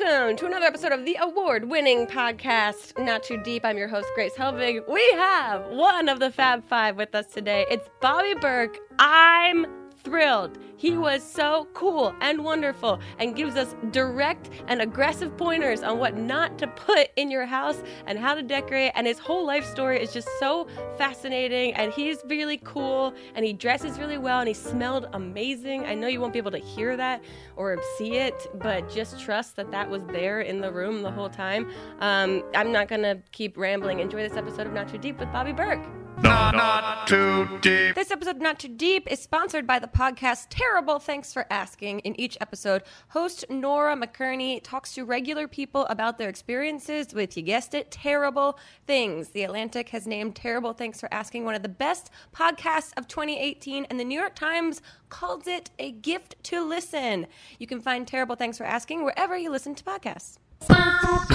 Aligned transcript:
Welcome 0.00 0.36
to 0.36 0.46
another 0.46 0.66
episode 0.66 0.92
of 0.92 1.04
the 1.04 1.16
award 1.20 1.68
winning 1.68 2.06
podcast, 2.06 2.98
Not 3.04 3.22
Too 3.22 3.42
Deep. 3.42 3.64
I'm 3.64 3.76
your 3.76 3.88
host, 3.88 4.06
Grace 4.14 4.32
Helbig. 4.34 4.88
We 4.88 5.02
have 5.12 5.66
one 5.66 6.08
of 6.08 6.20
the 6.20 6.30
Fab 6.30 6.64
Five 6.64 6.96
with 6.96 7.14
us 7.14 7.26
today. 7.26 7.66
It's 7.70 7.88
Bobby 8.00 8.34
Berk. 8.34 8.78
I'm 8.98 9.66
thrilled. 10.02 10.58
He 10.76 10.96
was 10.96 11.22
so 11.22 11.68
cool 11.74 12.14
and 12.20 12.42
wonderful 12.42 13.00
and 13.18 13.36
gives 13.36 13.56
us 13.56 13.74
direct 13.90 14.48
and 14.66 14.80
aggressive 14.80 15.36
pointers 15.36 15.82
on 15.82 15.98
what 15.98 16.16
not 16.16 16.58
to 16.58 16.66
put 16.68 17.10
in 17.16 17.30
your 17.30 17.44
house 17.44 17.82
and 18.06 18.18
how 18.18 18.34
to 18.34 18.42
decorate. 18.42 18.92
And 18.94 19.06
his 19.06 19.18
whole 19.18 19.46
life 19.46 19.66
story 19.66 20.02
is 20.02 20.12
just 20.12 20.28
so 20.38 20.66
fascinating. 20.96 21.74
And 21.74 21.92
he's 21.92 22.18
really 22.26 22.58
cool 22.64 23.14
and 23.34 23.44
he 23.44 23.52
dresses 23.52 23.98
really 23.98 24.18
well 24.18 24.40
and 24.40 24.48
he 24.48 24.54
smelled 24.54 25.08
amazing. 25.12 25.84
I 25.84 25.94
know 25.94 26.06
you 26.06 26.20
won't 26.20 26.32
be 26.32 26.38
able 26.38 26.52
to 26.52 26.58
hear 26.58 26.96
that 26.96 27.22
or 27.56 27.78
see 27.98 28.16
it, 28.16 28.46
but 28.54 28.88
just 28.88 29.20
trust 29.20 29.56
that 29.56 29.70
that 29.70 29.90
was 29.90 30.02
there 30.06 30.40
in 30.40 30.60
the 30.60 30.72
room 30.72 31.02
the 31.02 31.10
whole 31.10 31.28
time. 31.28 31.70
Um, 32.00 32.42
I'm 32.54 32.72
not 32.72 32.88
going 32.88 33.02
to 33.02 33.18
keep 33.32 33.58
rambling. 33.58 34.00
Enjoy 34.00 34.26
this 34.26 34.36
episode 34.36 34.66
of 34.66 34.72
Not 34.72 34.88
Too 34.88 34.98
Deep 34.98 35.18
with 35.18 35.30
Bobby 35.32 35.52
Berk. 35.52 35.80
Not, 36.22 36.54
not 36.54 37.06
too 37.06 37.58
deep. 37.60 37.94
This 37.94 38.10
episode 38.10 38.36
of 38.36 38.42
Not 38.42 38.58
Too 38.58 38.68
Deep 38.68 39.10
is 39.10 39.20
sponsored 39.20 39.66
by 39.66 39.78
the 39.78 39.86
podcast 39.86 40.46
Terrible 40.50 40.98
Thanks 40.98 41.32
for 41.32 41.46
Asking. 41.50 42.00
In 42.00 42.18
each 42.20 42.36
episode, 42.40 42.82
host 43.08 43.44
Nora 43.48 43.96
McInerny 43.96 44.60
talks 44.62 44.92
to 44.94 45.04
regular 45.04 45.48
people 45.48 45.86
about 45.86 46.18
their 46.18 46.28
experiences 46.28 47.14
with, 47.14 47.36
you 47.36 47.42
guessed 47.42 47.74
it, 47.74 47.90
terrible 47.90 48.58
things. 48.86 49.30
The 49.30 49.44
Atlantic 49.44 49.88
has 49.90 50.06
named 50.06 50.36
Terrible 50.36 50.72
Thanks 50.72 51.00
for 51.00 51.12
Asking 51.12 51.44
one 51.44 51.54
of 51.54 51.62
the 51.62 51.68
best 51.68 52.10
podcasts 52.34 52.92
of 52.96 53.08
2018, 53.08 53.86
and 53.86 53.98
the 53.98 54.04
New 54.04 54.18
York 54.18 54.34
Times 54.34 54.82
calls 55.08 55.46
it 55.46 55.70
a 55.78 55.92
gift 55.92 56.36
to 56.44 56.62
listen. 56.66 57.26
You 57.58 57.66
can 57.66 57.80
find 57.80 58.06
Terrible 58.06 58.36
Thanks 58.36 58.58
for 58.58 58.64
Asking 58.64 59.04
wherever 59.04 59.36
you 59.36 59.50
listen 59.50 59.74
to 59.74 59.84
podcasts. 59.84 60.36
Not 60.68 61.28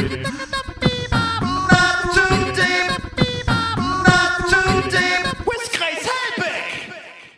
too 2.14 2.54
deep. 2.56 3.15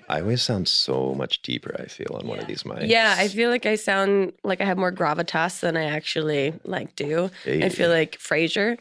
I 0.10 0.22
always 0.22 0.42
sound 0.42 0.68
so 0.68 1.14
much 1.14 1.42
deeper, 1.42 1.76
I 1.78 1.86
feel, 1.86 2.16
on 2.20 2.28
one 2.28 2.40
of 2.40 2.48
these 2.48 2.64
mics. 2.64 2.88
Yeah, 2.88 3.16
I 3.18 3.28
feel 3.28 3.50
like 3.50 3.66
I 3.66 3.76
sound 3.76 4.34
like 4.44 4.62
I 4.62 4.66
have 4.66 4.78
more 4.78 4.92
gravitas 4.92 5.60
than 5.60 5.76
I 5.76 5.84
actually 5.84 6.54
like 6.64 6.96
do. 6.96 7.30
I 7.46 7.70
feel 7.70 7.90
like 7.90 8.18
Frasier. 8.18 8.78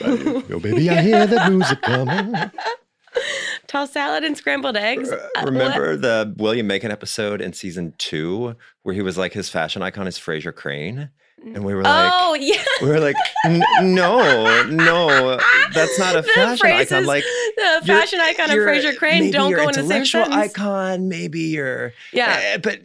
Yo, 0.00 0.58
baby, 0.58 0.88
I 0.90 1.02
hear 1.02 1.26
the 1.26 1.50
music 1.50 1.82
coming. 1.82 2.34
Tossed 3.66 3.92
salad 3.92 4.24
and 4.24 4.36
scrambled 4.36 4.76
eggs. 4.76 5.10
Uh, 5.10 5.28
what? 5.34 5.44
Remember 5.44 5.96
the 5.96 6.34
William 6.38 6.66
Macon 6.66 6.90
episode 6.90 7.40
in 7.42 7.52
season 7.52 7.92
two 7.98 8.56
where 8.82 8.94
he 8.94 9.02
was 9.02 9.18
like 9.18 9.34
his 9.34 9.50
fashion 9.50 9.82
icon 9.82 10.06
is 10.06 10.18
Frasier 10.18 10.54
Crane? 10.54 11.10
And 11.42 11.64
we 11.64 11.74
were 11.74 11.82
like, 11.82 12.12
oh 12.14 12.34
yeah, 12.34 12.62
we 12.82 12.88
were 12.88 13.00
like, 13.00 13.16
"N- 13.44 13.62
no, 13.80 14.64
no, 14.68 15.38
that's 15.72 15.98
not 15.98 16.14
a 16.16 16.22
The 16.22 16.28
fashion 16.28 16.56
phrases- 16.58 16.92
icon. 16.92 17.06
Like, 17.06 17.24
the 17.56 17.82
fashion 17.86 18.20
icon 18.20 18.50
of 18.50 18.56
Frasier 18.58 18.96
Crane 18.96 19.30
don't 19.30 19.52
go 19.54 19.68
in 19.68 19.74
the 19.74 19.84
same 19.86 20.04
sentence. 20.04 20.34
icon, 20.34 21.08
maybe 21.08 21.40
you're, 21.40 21.92
Yeah. 22.12 22.38
eh, 22.42 22.56
but 22.58 22.80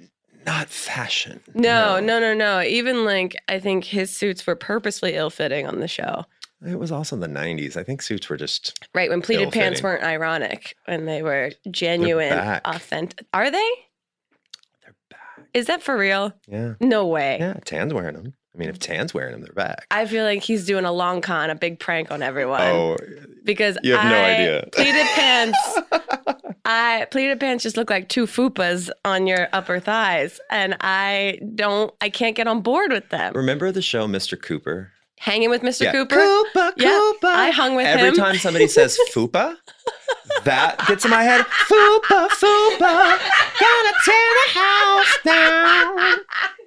not 0.46 0.70
fashion. 0.70 1.42
No, 1.54 2.00
no, 2.00 2.20
no, 2.20 2.34
no. 2.34 2.62
Even 2.62 3.06
like 3.06 3.36
I 3.50 3.60
think 3.60 3.86
his 3.86 4.16
suits 4.16 4.46
were 4.48 4.56
purposely 4.56 5.16
ill-fitting 5.16 5.68
on 5.68 5.80
the 5.80 5.88
show. 5.88 6.26
It 6.66 6.80
was 6.80 6.92
also 6.92 7.16
the 7.18 7.28
'90s. 7.28 7.76
I 7.76 7.84
think 7.84 8.02
suits 8.02 8.30
were 8.30 8.38
just 8.38 8.78
Right 8.96 9.10
when 9.10 9.22
pleated 9.22 9.52
pants 9.52 9.82
weren't 9.84 10.04
ironic, 10.04 10.76
when 10.86 11.06
they 11.06 11.22
were 11.22 11.52
genuine, 11.70 12.32
authentic. 12.66 13.26
Are 13.34 13.52
they? 13.52 13.70
they're 14.84 14.96
back. 15.10 15.20
Is 15.54 15.66
that 15.68 15.84
for 15.84 15.98
real? 15.98 16.32
Yeah, 16.48 16.76
No 16.80 17.06
way. 17.08 17.38
yeah. 17.42 17.56
Tan's 17.66 17.94
wearing 17.94 18.16
them. 18.16 18.34
I 18.56 18.60
mean, 18.60 18.70
if 18.70 18.78
Tan's 18.80 19.14
wearing 19.14 19.32
them, 19.32 19.42
they're 19.42 19.54
back. 19.54 19.88
I 19.90 20.06
feel 20.06 20.24
like 20.26 20.44
he's 20.44 20.66
doing 20.66 20.86
a 20.86 20.92
long 20.92 21.22
con, 21.22 21.50
a 21.50 21.56
big 21.56 21.80
prank 21.80 22.12
on 22.12 22.22
everyone. 22.22 22.62
Oh, 22.62 22.98
because 23.44 23.78
You 23.82 23.96
have 23.96 24.06
no 24.12 24.22
idea. 24.24 24.68
Pleated 24.72 25.08
pants. 25.08 25.60
I 26.66 27.08
pleated 27.12 27.42
pants 27.42 27.62
just 27.64 27.76
look 27.76 27.90
like 27.90 28.08
two 28.08 28.26
fupas 28.26 28.90
on 29.04 29.28
your 29.28 29.50
upper 29.52 29.82
thighs, 29.82 30.40
and 30.50 30.78
I 30.80 31.40
don't. 31.56 31.94
I 32.00 32.10
can't 32.10 32.38
get 32.38 32.48
on 32.48 32.62
board 32.62 32.92
with 32.92 33.10
them. 33.10 33.34
remember 33.36 33.70
the 33.74 33.82
show 33.82 34.08
Mr. 34.08 34.42
Cooper? 34.42 34.92
Hanging 35.20 35.50
with 35.50 35.62
Mr. 35.62 35.82
Yeah. 35.84 35.92
Cooper. 35.92 36.16
Cooper, 36.16 36.74
Yeah, 36.78 36.88
Cooper. 36.90 37.28
I 37.28 37.50
hung 37.50 37.76
with 37.76 37.86
Every 37.86 38.02
him. 38.02 38.08
Every 38.08 38.20
time 38.20 38.36
somebody 38.38 38.68
says 38.68 38.98
fupa, 39.14 39.56
that 40.46 40.78
gets 40.88 41.04
in 41.06 41.12
my 41.12 41.24
head. 41.24 41.42
Fupa, 41.46 42.30
fupa, 42.30 43.20
gonna 43.60 43.94
tear 44.06 44.30
the 44.40 44.60
house 44.60 45.18
down. 45.26 46.18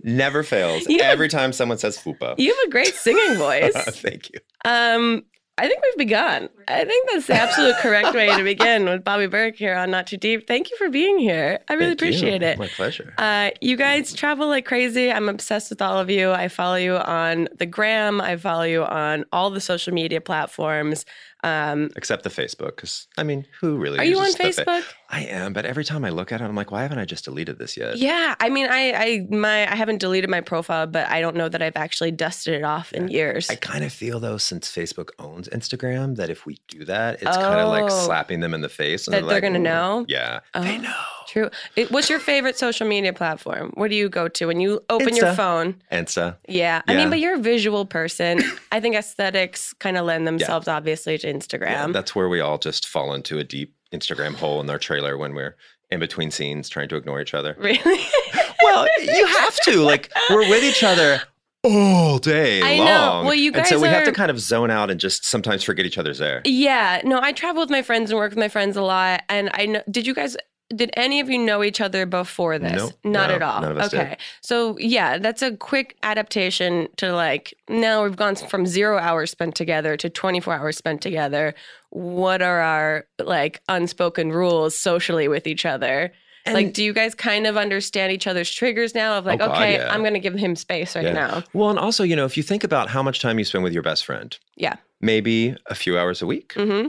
Never 0.06 0.42
fails. 0.42 0.86
You 0.88 1.02
have- 1.02 1.12
Every 1.12 1.28
time 1.28 1.52
someone 1.52 1.76
says 1.78 1.98
fupa. 1.98 2.34
You 2.38 2.54
have 2.54 2.68
a 2.68 2.70
great 2.70 2.94
singing 2.94 3.34
voice. 3.38 3.74
Thank 3.74 4.30
you. 4.32 4.38
Um, 4.64 5.24
I 5.58 5.68
think 5.68 5.82
we've 5.82 5.96
begun. 5.96 6.50
I 6.68 6.84
think 6.84 7.08
that's 7.10 7.26
the 7.28 7.34
absolute 7.34 7.76
correct 7.78 8.14
way 8.14 8.26
to 8.36 8.42
begin 8.44 8.84
with 8.84 9.02
Bobby 9.02 9.26
Berk 9.26 9.56
here 9.56 9.74
on 9.74 9.90
Not 9.90 10.06
Too 10.06 10.18
Deep. 10.18 10.46
Thank 10.46 10.70
you 10.70 10.76
for 10.76 10.90
being 10.90 11.18
here. 11.18 11.60
I 11.68 11.72
really 11.72 11.94
Thank 11.94 12.02
you. 12.02 12.08
appreciate 12.08 12.42
it. 12.42 12.58
My 12.58 12.68
pleasure. 12.68 13.14
Uh, 13.16 13.52
you 13.62 13.76
guys 13.78 14.12
travel 14.12 14.48
like 14.48 14.66
crazy. 14.66 15.10
I'm 15.10 15.30
obsessed 15.30 15.70
with 15.70 15.80
all 15.80 15.98
of 15.98 16.10
you. 16.10 16.30
I 16.30 16.48
follow 16.48 16.74
you 16.76 16.96
on 16.96 17.48
the 17.56 17.64
gram. 17.64 18.20
I 18.20 18.36
follow 18.36 18.64
you 18.64 18.84
on 18.84 19.24
all 19.32 19.48
the 19.50 19.60
social 19.62 19.94
media 19.94 20.20
platforms. 20.20 21.06
Um, 21.44 21.90
Except 21.96 22.22
the 22.24 22.30
Facebook, 22.30 22.76
because 22.76 23.06
I 23.18 23.22
mean, 23.22 23.46
who 23.60 23.76
really? 23.76 23.98
are 23.98 24.04
you 24.04 24.18
on 24.18 24.24
the 24.24 24.52
fa- 24.52 24.64
Facebook? 24.64 24.84
I 25.10 25.20
am, 25.26 25.52
but 25.52 25.64
every 25.64 25.84
time 25.84 26.04
I 26.04 26.08
look 26.10 26.32
at 26.32 26.40
it, 26.40 26.44
I'm 26.44 26.56
like, 26.56 26.70
why 26.72 26.82
haven't 26.82 26.98
I 26.98 27.04
just 27.04 27.24
deleted 27.24 27.58
this 27.58 27.76
yet? 27.76 27.98
Yeah, 27.98 28.34
I 28.40 28.48
mean, 28.48 28.66
I, 28.68 28.92
I, 28.92 29.26
my, 29.30 29.70
I 29.70 29.76
haven't 29.76 29.98
deleted 29.98 30.28
my 30.30 30.40
profile, 30.40 30.86
but 30.88 31.06
I 31.08 31.20
don't 31.20 31.36
know 31.36 31.48
that 31.48 31.62
I've 31.62 31.76
actually 31.76 32.10
dusted 32.10 32.54
it 32.54 32.64
off 32.64 32.92
in 32.92 33.08
years. 33.08 33.48
I 33.50 33.54
kind 33.54 33.84
of 33.84 33.92
feel 33.92 34.18
though, 34.18 34.38
since 34.38 34.68
Facebook 34.74 35.10
owns 35.18 35.48
Instagram, 35.50 36.16
that 36.16 36.30
if 36.30 36.46
we 36.46 36.58
do 36.68 36.84
that, 36.86 37.22
it's 37.22 37.36
kind 37.36 37.60
of 37.60 37.68
like 37.68 37.84
Oh. 37.84 38.04
slapping 38.06 38.40
them 38.40 38.52
in 38.54 38.62
the 38.62 38.68
face. 38.68 39.06
And 39.06 39.14
That 39.14 39.20
they're, 39.20 39.28
they're 39.28 39.34
like, 39.36 39.42
gonna 39.42 39.58
know? 39.58 40.04
Yeah, 40.08 40.40
Oh. 40.54 40.62
they 40.62 40.78
know. 40.78 40.94
True. 41.28 41.50
It, 41.76 41.90
what's 41.90 42.08
your 42.08 42.18
favorite 42.18 42.56
social 42.58 42.86
media 42.86 43.12
platform? 43.12 43.72
What 43.74 43.90
do 43.90 43.96
you 43.96 44.08
go 44.08 44.28
to 44.28 44.46
when 44.46 44.60
you 44.60 44.80
open 44.90 45.16
your 45.16 45.26
Insta. 45.26 45.36
phone? 45.36 45.76
Insta. 45.92 46.36
Yeah. 46.48 46.82
I 46.86 46.94
mean, 46.96 47.10
but 47.10 47.18
you're 47.20 47.34
a 47.34 47.38
visual 47.40 47.84
person. 47.86 48.42
I 48.72 48.80
think 48.80 48.94
aesthetics 48.96 49.72
kind 49.74 49.96
of 49.96 50.06
lend 50.06 50.26
themselves, 50.26 50.68
obviously, 50.68 51.18
to 51.18 51.26
Yeah, 51.28 51.34
Instagram. 51.34 51.92
that's 51.92 52.14
where 52.14 52.28
we 52.28 52.40
all 52.40 52.58
just 52.58 52.86
fall 52.86 53.12
into 53.14 53.38
a 53.38 53.44
deep 53.44 53.74
Instagram 53.92 54.34
hole 54.34 54.60
in 54.60 54.68
our 54.70 54.78
trailer 54.78 55.16
when 55.18 55.34
we're 55.34 55.56
in 55.90 56.00
between 56.00 56.30
scenes 56.30 56.68
trying 56.68 56.88
to 56.88 56.96
ignore 56.96 57.20
each 57.20 57.34
other. 57.34 57.54
really? 57.58 58.00
well, 58.62 58.86
you 59.02 59.26
have 59.26 59.56
to. 59.64 59.80
Like, 59.82 60.10
we're 60.30 60.48
with 60.48 60.64
each 60.64 60.82
other 60.82 61.20
all 61.64 62.18
day 62.18 62.62
I 62.62 62.76
know. 62.78 62.84
long. 62.84 63.24
Well, 63.26 63.34
you 63.34 63.50
guys 63.52 63.70
and 63.72 63.80
so 63.80 63.80
we 63.80 63.88
have 63.88 64.04
to 64.04 64.12
kind 64.12 64.30
of 64.30 64.38
zone 64.38 64.70
out 64.70 64.90
and 64.90 65.00
just 65.00 65.24
sometimes 65.24 65.62
forget 65.64 65.84
each 65.86 65.98
other's 65.98 66.18
there. 66.18 66.42
yeah. 66.44 67.00
No, 67.04 67.20
I 67.20 67.32
travel 67.32 67.60
with 67.62 67.70
my 67.70 67.82
friends 67.82 68.10
and 68.10 68.18
work 68.18 68.30
with 68.30 68.38
my 68.38 68.48
friends 68.48 68.76
a 68.76 68.82
lot. 68.82 69.22
And 69.28 69.50
I 69.54 69.66
know, 69.66 69.82
did 69.90 70.06
you 70.06 70.14
guys, 70.14 70.36
did 70.74 70.90
any 70.96 71.20
of 71.20 71.30
you 71.30 71.38
know 71.38 71.62
each 71.62 71.80
other 71.80 72.06
before 72.06 72.58
this? 72.58 72.72
Nope. 72.72 72.92
Not 73.04 73.28
No, 73.30 73.34
at 73.36 73.42
all. 73.42 73.60
none 73.62 73.70
of 73.72 73.78
us 73.78 73.90
did. 73.90 74.00
okay. 74.00 74.16
So, 74.40 74.76
yeah, 74.78 75.18
that's 75.18 75.42
a 75.42 75.56
quick 75.56 75.96
adaptation 76.02 76.88
to 76.96 77.12
like 77.12 77.54
now 77.68 78.02
we've 78.02 78.16
gone 78.16 78.34
from 78.36 78.66
zero 78.66 78.98
hours 78.98 79.30
spent 79.30 79.54
together 79.54 79.96
to 79.96 80.10
24 80.10 80.54
hours 80.54 80.76
spent 80.76 81.00
together. 81.02 81.54
What 81.90 82.42
are 82.42 82.60
our 82.60 83.06
like 83.22 83.62
unspoken 83.68 84.32
rules 84.32 84.76
socially 84.76 85.28
with 85.28 85.46
each 85.46 85.64
other? 85.64 86.12
like, 86.52 86.72
do 86.74 86.84
you 86.84 86.92
guys 86.92 87.12
kind 87.12 87.44
of 87.44 87.56
understand 87.56 88.12
each 88.12 88.28
other's 88.28 88.48
triggers 88.48 88.94
now? 88.94 89.18
Of 89.18 89.26
like, 89.26 89.40
Oh, 89.40 89.46
God, 89.48 89.56
okay, 89.56 89.74
yeah. 89.78 89.92
I'm 89.92 90.02
going 90.02 90.14
to 90.14 90.20
give 90.20 90.34
him 90.34 90.54
space 90.54 90.94
right 90.94 91.04
Yeah. 91.04 91.12
now. 91.12 91.42
Well, 91.54 91.70
and 91.70 91.78
also, 91.78 92.04
you 92.04 92.14
know, 92.14 92.24
if 92.24 92.36
you 92.36 92.44
think 92.44 92.62
about 92.62 92.88
how 92.88 93.02
much 93.02 93.20
time 93.20 93.38
you 93.40 93.44
spend 93.44 93.64
with 93.64 93.72
your 93.72 93.82
best 93.82 94.04
friend, 94.04 94.38
Yeah. 94.56 94.76
maybe 95.00 95.56
a 95.66 95.74
few 95.74 95.98
hours 95.98 96.22
a 96.22 96.26
week, 96.26 96.52
hmm 96.56 96.86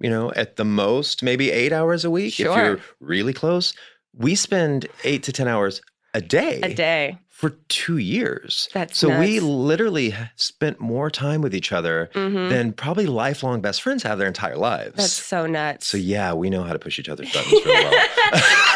you 0.00 0.10
know, 0.10 0.32
at 0.34 0.56
the 0.56 0.64
most, 0.64 1.22
maybe 1.22 1.50
eight 1.50 1.72
hours 1.72 2.04
a 2.04 2.10
week 2.10 2.38
if 2.40 2.46
you're 2.46 2.80
really 3.00 3.32
close. 3.32 3.74
We 4.14 4.34
spend 4.34 4.86
eight 5.04 5.22
to 5.24 5.32
10 5.32 5.48
hours 5.48 5.82
a 6.14 6.20
day. 6.20 6.60
A 6.62 6.74
day. 6.74 7.18
For 7.36 7.50
two 7.68 7.98
years. 7.98 8.66
That's 8.72 8.96
so 8.98 9.18
we 9.18 9.40
literally 9.40 10.14
spent 10.36 10.80
more 10.80 11.10
time 11.10 11.42
with 11.42 11.54
each 11.54 11.70
other 11.70 12.08
hmm 12.14 12.48
than 12.48 12.72
probably 12.72 13.06
lifelong 13.06 13.60
best 13.60 13.82
friends 13.82 14.02
have 14.04 14.16
their 14.18 14.26
entire 14.28 14.56
lives. 14.56 14.94
That's 14.96 15.12
so 15.12 15.46
nuts. 15.46 15.86
so 15.88 15.98
yeah, 15.98 16.32
we 16.32 16.48
know 16.48 16.62
how 16.62 16.72
to 16.72 16.78
push 16.78 16.98
each 16.98 17.08
other's 17.10 17.30
buttons 17.34 17.52
really 17.64 17.84
well. 17.84 17.92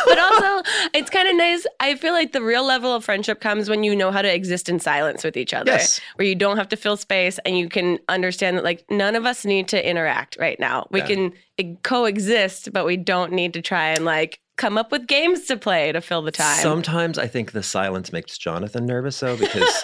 but 0.06 0.18
also, 0.18 0.62
it's 0.92 1.08
kind 1.08 1.26
of 1.28 1.36
nice. 1.36 1.64
I 1.78 1.94
feel 1.94 2.12
like 2.12 2.32
the 2.32 2.42
real 2.42 2.64
level 2.66 2.94
of 2.94 3.02
friendship 3.04 3.40
comes 3.40 3.70
when 3.70 3.82
you 3.82 3.96
know 3.96 4.10
how 4.10 4.20
to 4.20 4.32
exist 4.32 4.68
in 4.68 4.78
silence 4.78 5.24
with 5.24 5.36
each 5.38 5.54
other, 5.54 5.72
Yes. 5.72 5.98
where 6.16 6.26
you 6.28 6.34
don't 6.34 6.56
have 6.58 6.68
to 6.68 6.76
fill 6.76 6.96
space 6.98 7.38
and 7.46 7.56
you 7.56 7.68
can 7.68 7.98
understand 8.10 8.56
that, 8.58 8.64
like, 8.64 8.84
none 8.90 9.14
of 9.16 9.24
us 9.24 9.44
need 9.46 9.68
to 9.68 9.88
interact 9.88 10.36
right 10.38 10.58
now. 10.60 10.86
We 10.90 11.00
Yeah. 11.00 11.06
can 11.06 11.32
coexist, 11.82 12.72
but 12.72 12.84
we 12.86 12.96
don't 12.96 13.32
need 13.32 13.54
to 13.54 13.62
try 13.62 13.88
and, 13.88 14.04
like, 14.04 14.40
come 14.60 14.76
up 14.76 14.92
with 14.92 15.06
games 15.06 15.46
to 15.46 15.56
play 15.56 15.90
to 15.90 16.00
fill 16.02 16.20
the 16.20 16.30
time. 16.30 16.60
Sometimes 16.62 17.18
I 17.18 17.26
think 17.26 17.52
the 17.52 17.62
silence 17.62 18.12
makes 18.12 18.36
Jonathan 18.36 18.84
nervous 18.84 19.18
though 19.18 19.36
because 19.36 19.82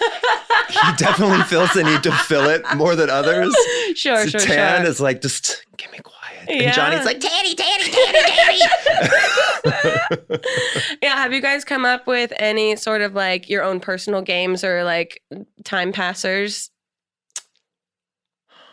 he 0.68 0.92
definitely 0.98 1.42
feels 1.44 1.72
the 1.72 1.82
need 1.82 2.02
to 2.02 2.12
fill 2.12 2.48
it 2.48 2.62
more 2.76 2.94
than 2.94 3.08
others. 3.08 3.56
sure, 3.94 4.28
so 4.28 4.38
sure, 4.38 4.40
Tan 4.40 4.82
sure. 4.82 4.90
is 4.90 5.00
like, 5.00 5.22
just 5.22 5.64
give 5.78 5.90
me 5.92 5.98
quiet. 5.98 6.50
And 6.50 6.74
Johnny's 6.74 7.06
like, 7.06 7.20
Teddy, 7.20 7.54
Teddy, 7.54 7.90
Teddy, 7.90 8.60
Teddy. 9.64 10.42
Yeah, 11.02 11.16
have 11.16 11.32
you 11.32 11.40
guys 11.40 11.64
come 11.64 11.84
up 11.84 12.06
with 12.06 12.32
any 12.36 12.76
sort 12.76 13.00
of 13.00 13.14
like 13.14 13.48
your 13.48 13.62
own 13.64 13.80
personal 13.80 14.20
games 14.22 14.62
or 14.62 14.84
like 14.84 15.22
time 15.64 15.90
passers? 15.92 16.70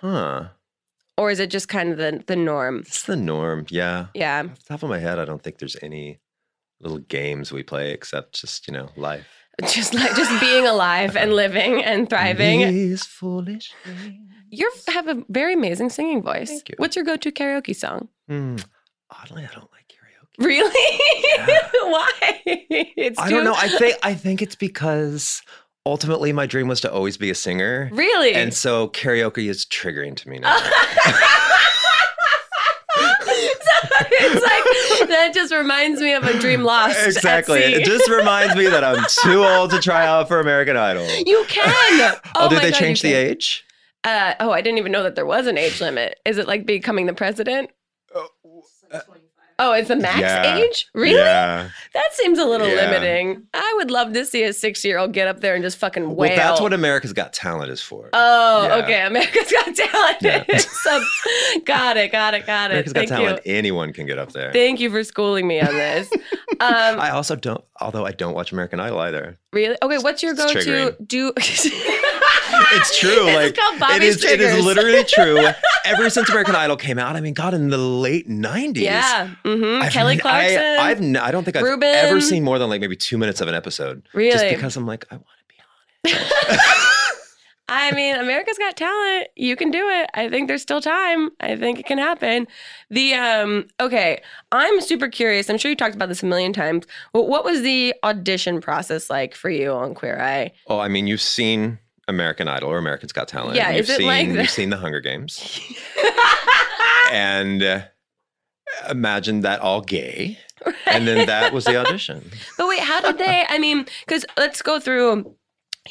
huh. 0.01 0.49
Or 1.17 1.29
is 1.29 1.39
it 1.39 1.49
just 1.51 1.67
kind 1.67 1.91
of 1.91 1.97
the, 1.97 2.23
the 2.25 2.35
norm? 2.35 2.79
It's 2.87 3.03
the 3.03 3.15
norm. 3.15 3.65
Yeah. 3.69 4.07
Yeah. 4.15 4.43
Off 4.49 4.59
the 4.59 4.65
top 4.73 4.83
of 4.83 4.89
my 4.89 4.97
head, 4.99 5.19
I 5.19 5.25
don't 5.25 5.41
think 5.43 5.59
there's 5.59 5.77
any 5.81 6.19
little 6.81 6.99
games 6.99 7.51
we 7.51 7.63
play 7.63 7.91
except 7.91 8.33
just, 8.41 8.67
you 8.67 8.73
know, 8.73 8.89
life. 8.95 9.27
Just 9.67 9.93
like 9.93 10.15
just 10.15 10.41
being 10.41 10.65
alive 10.65 11.15
and 11.15 11.33
living 11.43 11.83
and 11.83 12.09
thriving. 12.09 12.61
These 12.61 13.03
foolish. 13.05 13.71
You 14.49 14.71
have 14.87 15.07
a 15.07 15.23
very 15.29 15.53
amazing 15.53 15.91
singing 15.91 16.23
voice. 16.23 16.49
Thank 16.49 16.69
you. 16.69 16.75
What's 16.77 16.95
your 16.95 17.05
go-to 17.05 17.31
karaoke 17.31 17.75
song? 17.75 18.07
Hmm. 18.27 18.55
Oddly, 19.11 19.43
I 19.43 19.53
don't 19.53 19.69
like 19.71 19.87
karaoke. 19.93 20.43
Really? 20.43 20.99
Yeah. 21.37 21.69
Why? 21.91 22.41
It's 22.47 23.19
I 23.19 23.29
too- 23.29 23.35
don't 23.35 23.43
know. 23.45 23.53
I 23.55 23.67
think 23.67 23.97
I 24.01 24.15
think 24.15 24.41
it's 24.41 24.55
because 24.55 25.43
ultimately 25.85 26.31
my 26.33 26.45
dream 26.45 26.67
was 26.67 26.81
to 26.81 26.91
always 26.91 27.17
be 27.17 27.29
a 27.29 27.35
singer. 27.35 27.89
Really? 27.91 28.33
And 28.33 28.53
so 28.53 28.89
karaoke 28.89 29.49
is 29.49 29.65
triggering 29.65 30.15
to 30.17 30.29
me 30.29 30.39
now. 30.39 30.55
it's 33.35 34.41
like 34.41 35.09
that 35.09 35.31
just 35.33 35.53
reminds 35.53 36.01
me 36.01 36.13
of 36.13 36.23
a 36.23 36.39
dream 36.39 36.63
lost. 36.63 36.97
exactly. 37.05 37.59
It 37.59 37.85
just 37.85 38.09
reminds 38.09 38.55
me 38.55 38.67
that 38.67 38.83
I'm 38.83 39.03
too 39.23 39.43
old 39.43 39.71
to 39.71 39.79
try 39.79 40.05
out 40.05 40.27
for 40.27 40.39
American 40.39 40.77
Idol. 40.77 41.07
you 41.25 41.45
can. 41.47 41.71
Oh, 42.35 42.49
did 42.49 42.55
my 42.55 42.61
they 42.63 42.71
God, 42.71 42.79
change 42.79 43.01
the 43.01 43.13
age? 43.13 43.63
Uh, 44.03 44.33
oh, 44.39 44.51
I 44.51 44.61
didn't 44.61 44.79
even 44.79 44.91
know 44.91 45.03
that 45.03 45.15
there 45.15 45.25
was 45.25 45.47
an 45.47 45.57
age 45.57 45.79
limit. 45.79 46.19
Is 46.25 46.37
it 46.37 46.47
like 46.47 46.65
becoming 46.65 47.05
the 47.05 47.13
president? 47.13 47.69
Oh, 49.59 49.71
it's 49.73 49.87
the 49.87 49.95
max 49.95 50.19
Yeah. 50.19 50.57
age? 50.57 50.87
Really? 50.93 51.15
Yeah. 51.19 51.69
That 51.93 52.09
seems 52.13 52.39
a 52.39 52.45
little 52.45 52.67
Yeah. 52.67 52.89
limiting. 52.89 53.43
I 53.53 53.73
would 53.77 53.91
love 53.91 54.13
to 54.13 54.25
see 54.25 54.43
a 54.43 54.51
six 54.53 54.83
year 54.83 54.97
old 54.97 55.13
get 55.13 55.27
up 55.27 55.41
there 55.41 55.53
and 55.55 55.63
just 55.63 55.77
fucking 55.77 56.15
wail. 56.15 56.29
Well, 56.29 56.35
that's 56.35 56.59
what 56.61 56.73
America's 56.73 57.13
Got 57.13 57.33
Talent 57.33 57.71
is 57.71 57.81
for. 57.81 58.09
Oh, 58.13 58.81
okay. 58.83 59.01
America's 59.05 59.51
Got 59.51 59.75
Talent. 59.75 60.61
So, 60.83 61.01
got 61.65 61.95
it, 61.97 62.11
got 62.11 62.33
it, 62.33 62.45
got 62.45 62.71
it. 62.71 62.73
America's 62.73 62.93
Got 62.93 62.99
Thank 63.07 63.09
Talent. 63.09 63.41
you. 63.45 63.53
Anyone 63.55 63.93
can 63.93 64.05
get 64.05 64.17
up 64.19 64.31
there. 64.33 64.51
Thank 64.51 64.79
you 64.79 64.89
for 64.89 65.03
schooling 65.03 65.47
me 65.47 65.59
on 65.61 65.73
this. 65.73 66.09
Um, 66.59 66.99
I 66.99 67.09
also 67.09 67.35
don't, 67.35 67.61
although 67.81 68.05
I 68.05 68.11
don't 68.11 68.35
watch 68.35 68.51
American 68.51 68.79
Idol 68.79 68.99
either. 68.99 69.37
really? 69.51 69.75
Okay, 69.81 69.97
what's 69.97 70.21
your 70.21 70.33
go 70.35 70.47
to 70.53 70.95
do? 71.05 71.33
It's 72.71 72.97
true. 72.99 73.25
This 73.25 73.35
like 73.35 73.57
it 73.57 73.79
Bobby's. 73.79 74.23
It 74.23 74.41
is 74.41 74.63
literally 74.65 75.03
true. 75.03 75.47
Ever 75.85 76.09
since 76.09 76.29
American 76.29 76.55
Idol 76.55 76.77
came 76.77 76.97
out, 76.97 77.15
I 77.15 77.21
mean, 77.21 77.33
God, 77.33 77.53
in 77.53 77.69
the 77.69 77.77
late 77.77 78.27
'90s. 78.29 78.77
Yeah. 78.77 79.27
hmm 79.43 79.81
Kelly 79.89 80.17
Clarkson. 80.17 80.57
I, 80.61 80.77
I've 80.79 81.01
n- 81.01 81.17
I 81.17 81.31
don't 81.31 81.43
think 81.43 81.57
I've 81.57 81.63
Ruben. 81.63 81.83
ever 81.93 82.21
seen 82.21 82.43
more 82.43 82.57
than 82.59 82.69
like 82.69 82.81
maybe 82.81 82.95
two 82.95 83.17
minutes 83.17 83.41
of 83.41 83.47
an 83.47 83.55
episode. 83.55 84.03
Just 84.03 84.15
Really? 84.15 84.55
because 84.55 84.75
I'm 84.77 84.85
like, 84.87 85.05
I 85.11 85.15
want 85.15 85.25
to 86.05 86.11
be 86.13 86.15
on. 86.15 86.21
it. 86.21 86.59
I 87.69 87.91
mean, 87.93 88.17
America's 88.17 88.57
Got 88.57 88.75
Talent. 88.75 89.27
You 89.37 89.55
can 89.55 89.71
do 89.71 89.87
it. 89.89 90.09
I 90.13 90.29
think 90.29 90.47
there's 90.49 90.61
still 90.61 90.81
time. 90.81 91.29
I 91.39 91.55
think 91.55 91.79
it 91.79 91.85
can 91.85 91.97
happen. 91.97 92.45
The 92.89 93.13
um 93.15 93.67
okay, 93.79 94.21
I'm 94.51 94.81
super 94.81 95.07
curious. 95.07 95.49
I'm 95.49 95.57
sure 95.57 95.69
you 95.71 95.77
talked 95.77 95.95
about 95.95 96.09
this 96.09 96.21
a 96.23 96.25
million 96.25 96.51
times. 96.53 96.85
But 97.13 97.27
what 97.29 97.45
was 97.45 97.61
the 97.61 97.95
audition 98.03 98.59
process 98.61 99.09
like 99.09 99.33
for 99.33 99.49
you 99.49 99.71
on 99.71 99.95
Queer 99.95 100.19
Eye? 100.21 100.51
Oh, 100.67 100.79
I 100.79 100.87
mean, 100.89 101.07
you've 101.07 101.21
seen 101.21 101.79
American 102.07 102.47
Idol 102.47 102.69
or 102.69 102.77
American's 102.77 103.11
Got 103.13 103.27
Talent. 103.27 103.55
Yeah, 103.55 103.69
you've 103.71 103.81
is 103.85 103.89
it 103.91 103.97
seen, 103.97 104.07
like 104.07 104.27
the- 104.33 104.41
You've 104.41 104.49
seen 104.49 104.69
The 104.69 104.77
Hunger 104.77 104.99
Games, 104.99 105.59
and 107.11 107.63
uh, 107.63 107.81
imagine 108.89 109.41
that 109.41 109.59
all 109.61 109.81
gay, 109.81 110.37
and 110.85 111.07
then 111.07 111.27
that 111.27 111.53
was 111.53 111.65
the 111.65 111.75
audition. 111.77 112.29
But 112.57 112.67
wait, 112.67 112.79
how 112.79 113.01
did 113.01 113.17
they? 113.17 113.45
I 113.49 113.57
mean, 113.59 113.85
because 114.05 114.25
let's 114.37 114.61
go 114.61 114.79
through. 114.79 115.35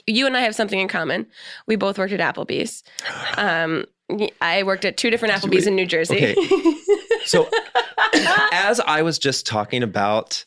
You 0.06 0.26
and 0.26 0.34
I 0.36 0.40
have 0.40 0.54
something 0.54 0.78
in 0.78 0.88
common. 0.88 1.26
We 1.66 1.76
both 1.76 1.98
worked 1.98 2.12
at 2.14 2.20
Applebee's. 2.34 2.82
Um, 3.36 3.84
I 4.42 4.62
worked 4.62 4.84
at 4.84 4.98
two 4.98 5.08
different 5.10 5.32
Applebee's 5.34 5.66
in 5.66 5.74
New 5.74 5.86
Jersey. 5.86 6.16
okay. 6.16 6.34
So, 7.24 7.48
as 8.52 8.78
I 8.80 9.00
was 9.02 9.18
just 9.18 9.46
talking 9.46 9.82
about 9.82 10.44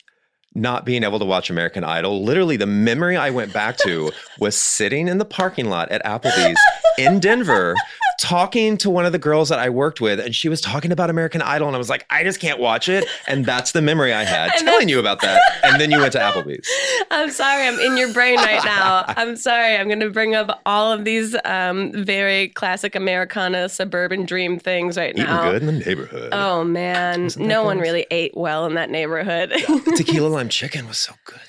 not 0.56 0.84
being 0.84 1.04
able 1.04 1.18
to 1.18 1.24
watch 1.24 1.50
American 1.50 1.84
Idol, 1.84 2.24
literally 2.24 2.56
the 2.56 2.66
memory 2.66 3.16
I 3.16 3.30
went 3.30 3.52
back 3.52 3.76
to 3.78 4.10
was 4.40 4.56
sitting 4.56 5.06
in 5.06 5.18
the 5.18 5.24
parking 5.24 5.68
lot 5.68 5.90
at 5.90 6.04
Applebee's 6.04 6.58
in 6.98 7.20
Denver 7.20 7.74
talking 8.18 8.76
to 8.78 8.90
one 8.90 9.06
of 9.06 9.12
the 9.12 9.18
girls 9.18 9.48
that 9.48 9.58
I 9.58 9.70
worked 9.70 10.00
with, 10.00 10.20
and 10.20 10.34
she 10.34 10.48
was 10.48 10.60
talking 10.60 10.92
about 10.92 11.10
American 11.10 11.42
Idol, 11.42 11.68
and 11.68 11.74
I 11.74 11.78
was 11.78 11.90
like, 11.90 12.06
I 12.10 12.24
just 12.24 12.40
can't 12.40 12.58
watch 12.58 12.88
it. 12.88 13.06
And 13.26 13.44
that's 13.44 13.72
the 13.72 13.82
memory 13.82 14.12
I 14.12 14.24
had 14.24 14.50
telling 14.58 14.88
you 14.88 14.98
about 14.98 15.20
that. 15.22 15.40
And 15.62 15.80
then 15.80 15.90
you 15.90 15.98
went 15.98 16.12
to 16.12 16.18
Applebee's. 16.18 16.68
I'm 17.10 17.30
sorry, 17.30 17.66
I'm 17.66 17.78
in 17.80 17.96
your 17.96 18.12
brain 18.12 18.36
right 18.36 18.64
now. 18.64 19.04
I'm 19.08 19.36
sorry. 19.36 19.76
I'm 19.76 19.86
going 19.86 20.00
to 20.00 20.10
bring 20.10 20.34
up 20.34 20.60
all 20.66 20.92
of 20.92 21.04
these 21.04 21.36
um, 21.44 21.92
very 21.92 22.48
classic 22.48 22.94
Americana 22.94 23.68
suburban 23.68 24.24
dream 24.24 24.58
things 24.58 24.96
right 24.96 25.14
now. 25.14 25.22
Eating 25.22 25.34
now. 25.34 25.50
good 25.50 25.62
in 25.62 25.66
the 25.66 25.84
neighborhood. 25.84 26.30
Oh 26.32 26.64
man, 26.64 27.30
no 27.36 27.64
one 27.64 27.78
really 27.78 28.06
ate 28.10 28.36
well 28.36 28.66
in 28.66 28.74
that 28.74 28.90
neighborhood. 28.90 29.50
The 29.50 29.94
tequila 29.96 30.28
lime 30.28 30.48
chicken 30.48 30.86
was 30.88 30.98
so 30.98 31.14
good. 31.24 31.40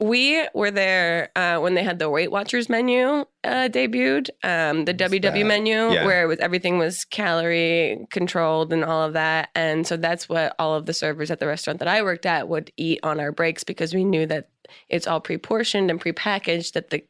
We 0.00 0.42
were 0.54 0.70
there 0.70 1.30
uh, 1.36 1.58
when 1.58 1.74
they 1.74 1.82
had 1.82 1.98
the 1.98 2.08
Weight 2.08 2.30
Watchers 2.30 2.68
menu 2.68 3.06
uh, 3.44 3.68
debuted, 3.68 4.30
um, 4.42 4.84
the 4.86 4.92
What's 4.92 5.14
WW 5.14 5.20
that? 5.22 5.46
menu, 5.46 5.74
Yeah. 5.92 6.04
where 6.04 6.22
it 6.22 6.26
was 6.26 6.38
everything 6.38 6.78
was 6.78 7.04
calorie 7.04 8.06
controlled 8.10 8.72
and 8.72 8.84
all 8.84 9.02
of 9.02 9.12
that. 9.12 9.50
And 9.54 9.86
so 9.86 9.96
that's 9.96 10.28
what 10.28 10.54
all 10.58 10.74
of 10.74 10.86
the 10.86 10.94
servers 10.94 11.30
at 11.30 11.38
the 11.40 11.46
restaurant 11.46 11.78
that 11.80 11.88
I 11.88 12.02
worked 12.02 12.26
at 12.26 12.48
would 12.48 12.72
eat 12.76 13.00
on 13.02 13.20
our 13.20 13.30
breaks 13.32 13.62
because 13.64 13.94
we 13.94 14.04
knew 14.04 14.26
that 14.26 14.48
it's 14.88 15.06
all 15.06 15.20
pre-portioned 15.20 15.90
and 15.90 16.00
prepackaged. 16.00 16.72
That 16.72 16.90
the 16.90 17.04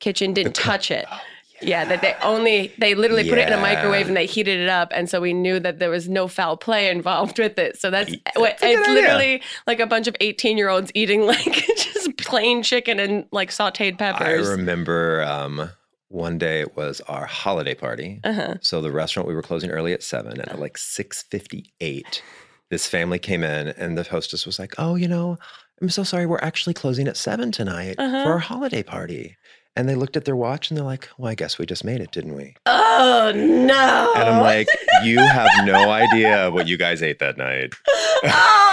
kitchen 0.00 0.32
didn't 0.32 0.56
co- 0.56 0.62
touch 0.70 0.90
it. 0.90 1.06
Oh, 1.10 1.18
Yeah, 1.60 1.84
that 1.86 2.02
they 2.02 2.14
only 2.22 2.72
they 2.78 2.94
literally 2.94 3.28
put 3.28 3.38
it 3.38 3.48
in 3.48 3.52
a 3.54 3.60
microwave 3.60 4.06
and 4.06 4.16
they 4.16 4.26
heated 4.26 4.60
it 4.60 4.68
up, 4.68 4.92
and 4.94 5.10
so 5.10 5.20
we 5.20 5.32
knew 5.34 5.58
that 5.58 5.80
there 5.80 5.90
was 5.90 6.08
no 6.08 6.28
foul 6.28 6.56
play 6.56 6.88
involved 6.88 7.36
with 7.40 7.58
it. 7.58 7.80
So 7.80 7.90
that's, 7.90 8.12
what 8.36 8.58
that's 8.58 8.62
good 8.62 8.70
it's 8.78 8.88
idea. 8.88 8.94
literally 8.94 9.42
like 9.66 9.80
a 9.80 9.86
bunch 9.86 10.06
of 10.06 10.14
eighteen 10.20 10.56
year 10.56 10.68
olds 10.68 10.92
eating 10.94 11.22
like 11.26 11.66
plain 12.28 12.62
chicken 12.62 13.00
and 13.00 13.26
like 13.32 13.50
sautéed 13.50 13.98
peppers. 13.98 14.48
I 14.48 14.52
remember 14.52 15.22
um, 15.22 15.70
one 16.08 16.38
day 16.38 16.60
it 16.60 16.76
was 16.76 17.00
our 17.02 17.26
holiday 17.26 17.74
party. 17.74 18.20
uh-huh. 18.24 18.54
So 18.60 18.80
the 18.80 18.90
restaurant 18.92 19.28
we 19.28 19.34
were 19.34 19.42
closing 19.42 19.70
early 19.70 19.92
at 19.92 20.02
seven, 20.02 20.32
and 20.40 20.48
at 20.48 20.58
like 20.58 20.78
six 20.78 21.22
fifty 21.24 21.72
eight, 21.80 22.22
this 22.70 22.86
family 22.86 23.18
came 23.18 23.42
in, 23.42 23.68
and 23.68 23.96
the 23.98 24.04
hostess 24.04 24.46
was 24.46 24.58
like, 24.58 24.74
"Oh, 24.78 24.94
you 24.94 25.08
know, 25.08 25.36
I'm 25.82 25.90
so 25.90 26.02
sorry, 26.04 26.26
we're 26.26 26.38
actually 26.42 26.74
closing 26.74 27.08
at 27.08 27.16
seven 27.16 27.50
tonight 27.52 27.96
Uh-huh. 27.98 28.24
for 28.24 28.32
our 28.32 28.38
holiday 28.38 28.82
party." 28.82 29.36
And 29.76 29.88
they 29.88 29.94
looked 29.94 30.16
at 30.16 30.24
their 30.24 30.34
watch 30.34 30.70
and 30.70 30.76
they're 30.76 30.84
like, 30.84 31.08
"Well, 31.18 31.30
I 31.30 31.36
guess 31.36 31.56
we 31.58 31.64
just 31.64 31.84
made 31.84 32.00
it, 32.00 32.10
didn't 32.10 32.34
we?" 32.34 32.54
Oh 32.66 33.32
no! 33.34 34.12
And 34.16 34.28
I'm 34.28 34.42
like, 34.42 34.66
"You 35.04 35.18
have 35.20 35.48
no 35.64 35.90
idea 35.90 36.50
what 36.50 36.66
you 36.66 36.76
guys 36.76 37.00
ate 37.02 37.18
that 37.20 37.36
night." 37.38 37.74
oh 38.24 38.67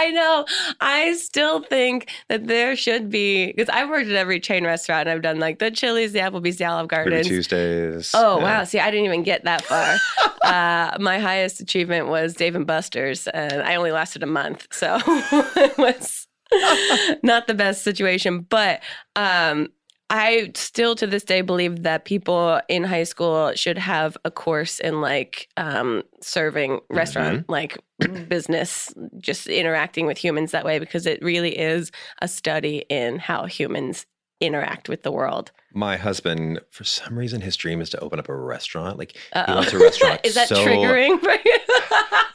I 0.00 0.10
know. 0.12 0.46
I 0.80 1.12
still 1.14 1.62
think 1.62 2.10
that 2.28 2.46
there 2.46 2.74
should 2.74 3.10
be 3.10 3.48
because 3.48 3.68
I've 3.68 3.90
worked 3.90 4.08
at 4.08 4.16
every 4.16 4.40
chain 4.40 4.64
restaurant. 4.64 5.02
and 5.02 5.10
I've 5.10 5.22
done 5.22 5.38
like 5.38 5.58
the 5.58 5.70
Chili's, 5.70 6.12
the 6.12 6.20
Applebee's, 6.20 6.56
the 6.56 6.64
Olive 6.64 6.90
Ruby 6.90 7.22
Tuesdays. 7.22 8.10
Oh 8.14 8.38
yeah. 8.38 8.42
wow! 8.42 8.64
See, 8.64 8.80
I 8.80 8.90
didn't 8.90 9.04
even 9.04 9.22
get 9.22 9.44
that 9.44 9.62
far. 9.62 9.96
uh, 10.44 10.96
my 10.98 11.18
highest 11.18 11.60
achievement 11.60 12.08
was 12.08 12.32
Dave 12.32 12.56
and 12.56 12.66
Buster's, 12.66 13.28
and 13.28 13.62
I 13.62 13.74
only 13.74 13.92
lasted 13.92 14.22
a 14.22 14.26
month, 14.26 14.68
so 14.70 14.98
it 15.06 15.76
was 15.76 16.26
not 17.22 17.46
the 17.46 17.54
best 17.54 17.82
situation. 17.82 18.40
But 18.48 18.80
um, 19.16 19.68
I 20.10 20.50
still, 20.56 20.96
to 20.96 21.06
this 21.06 21.22
day, 21.22 21.40
believe 21.40 21.84
that 21.84 22.04
people 22.04 22.60
in 22.68 22.82
high 22.84 23.04
school 23.04 23.52
should 23.54 23.78
have 23.78 24.16
a 24.24 24.30
course 24.30 24.80
in 24.80 25.00
like 25.00 25.48
um, 25.56 26.02
serving 26.20 26.80
restaurant, 26.90 27.48
like 27.48 27.78
business, 28.28 28.92
just 29.18 29.46
interacting 29.46 30.06
with 30.06 30.18
humans 30.18 30.50
that 30.50 30.64
way, 30.64 30.80
because 30.80 31.06
it 31.06 31.22
really 31.22 31.56
is 31.56 31.92
a 32.20 32.26
study 32.28 32.84
in 32.88 33.18
how 33.20 33.46
humans 33.46 34.04
interact 34.40 34.88
with 34.88 35.02
the 35.02 35.12
world. 35.12 35.52
My 35.72 35.96
husband, 35.96 36.60
for 36.70 36.82
some 36.82 37.16
reason, 37.16 37.40
his 37.42 37.56
dream 37.56 37.80
is 37.80 37.90
to 37.90 38.00
open 38.00 38.18
up 38.18 38.28
a 38.28 38.34
restaurant. 38.34 38.98
Like 38.98 39.12
he 39.12 39.18
Uh-oh. 39.34 39.54
wants 39.54 39.72
a 39.72 39.78
restaurant. 39.86 40.20
Is 40.24 40.34
that 40.34 40.48
so- 40.48 40.66
triggering 40.66 41.20
for 41.20 41.30
you? 41.32 41.58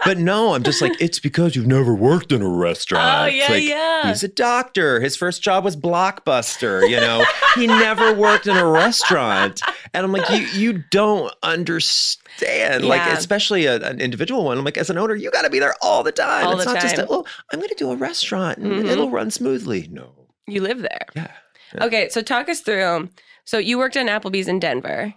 But 0.06 0.20
no, 0.20 0.54
I'm 0.54 0.62
just 0.62 0.82
like, 0.84 0.94
it's 1.02 1.20
because 1.20 1.56
you've 1.56 1.66
never 1.66 1.94
worked 1.96 2.32
in 2.32 2.44
a 2.44 2.48
restaurant. 2.48 3.24
Oh, 3.24 3.26
yeah, 3.26 3.48
like, 3.50 3.64
yeah. 3.64 4.08
He's 4.10 4.24
a 4.24 4.28
doctor. 4.28 5.00
His 5.02 5.16
first 5.16 5.42
job 5.42 5.64
was 5.64 5.76
Blockbuster. 5.76 6.88
You 6.88 6.98
know, 6.98 7.26
he 7.56 7.66
never 7.66 8.14
worked 8.14 8.46
in 8.46 8.56
a 8.56 8.68
restaurant. 8.68 9.62
And 9.96 10.06
I'm 10.06 10.12
like, 10.12 10.30
you 10.30 10.46
you 10.46 10.84
don't 10.92 11.34
understand. 11.42 12.86
Like, 12.86 13.02
especially 13.18 13.66
a, 13.66 13.78
an 13.78 14.00
individual 14.00 14.44
one. 14.46 14.58
I'm 14.58 14.66
like, 14.66 14.78
as 14.78 14.90
an 14.90 14.98
owner, 14.98 15.16
you 15.16 15.32
got 15.32 15.42
to 15.44 15.50
be 15.50 15.60
there 15.60 15.74
all 15.82 16.04
the 16.04 16.12
time. 16.12 16.46
All 16.46 16.54
it's 16.56 16.66
the 16.66 16.74
not 16.74 16.82
just, 16.82 16.96
time. 16.98 17.06
a, 17.06 17.12
oh, 17.12 17.26
I'm 17.52 17.60
going 17.60 17.70
to 17.70 17.76
do 17.76 17.92
a 17.92 17.96
restaurant 17.96 18.60
and 18.60 18.72
Mhm. 18.74 18.90
it'll 18.90 19.10
run 19.10 19.32
smoothly. 19.32 19.88
No. 19.92 20.12
you 20.48 20.62
live 20.62 20.80
there. 20.82 21.06
Yeah. 21.16 21.32
Yeah. 21.74 21.86
Okay, 21.86 22.10
so 22.10 22.22
talk 22.22 22.48
us 22.48 22.62
through 22.62 23.10
So 23.46 23.58
you 23.58 23.78
worked 23.80 23.96
in 23.96 24.08
Applebee's 24.08 24.48
in 24.48 24.60
Denver. 24.60 25.14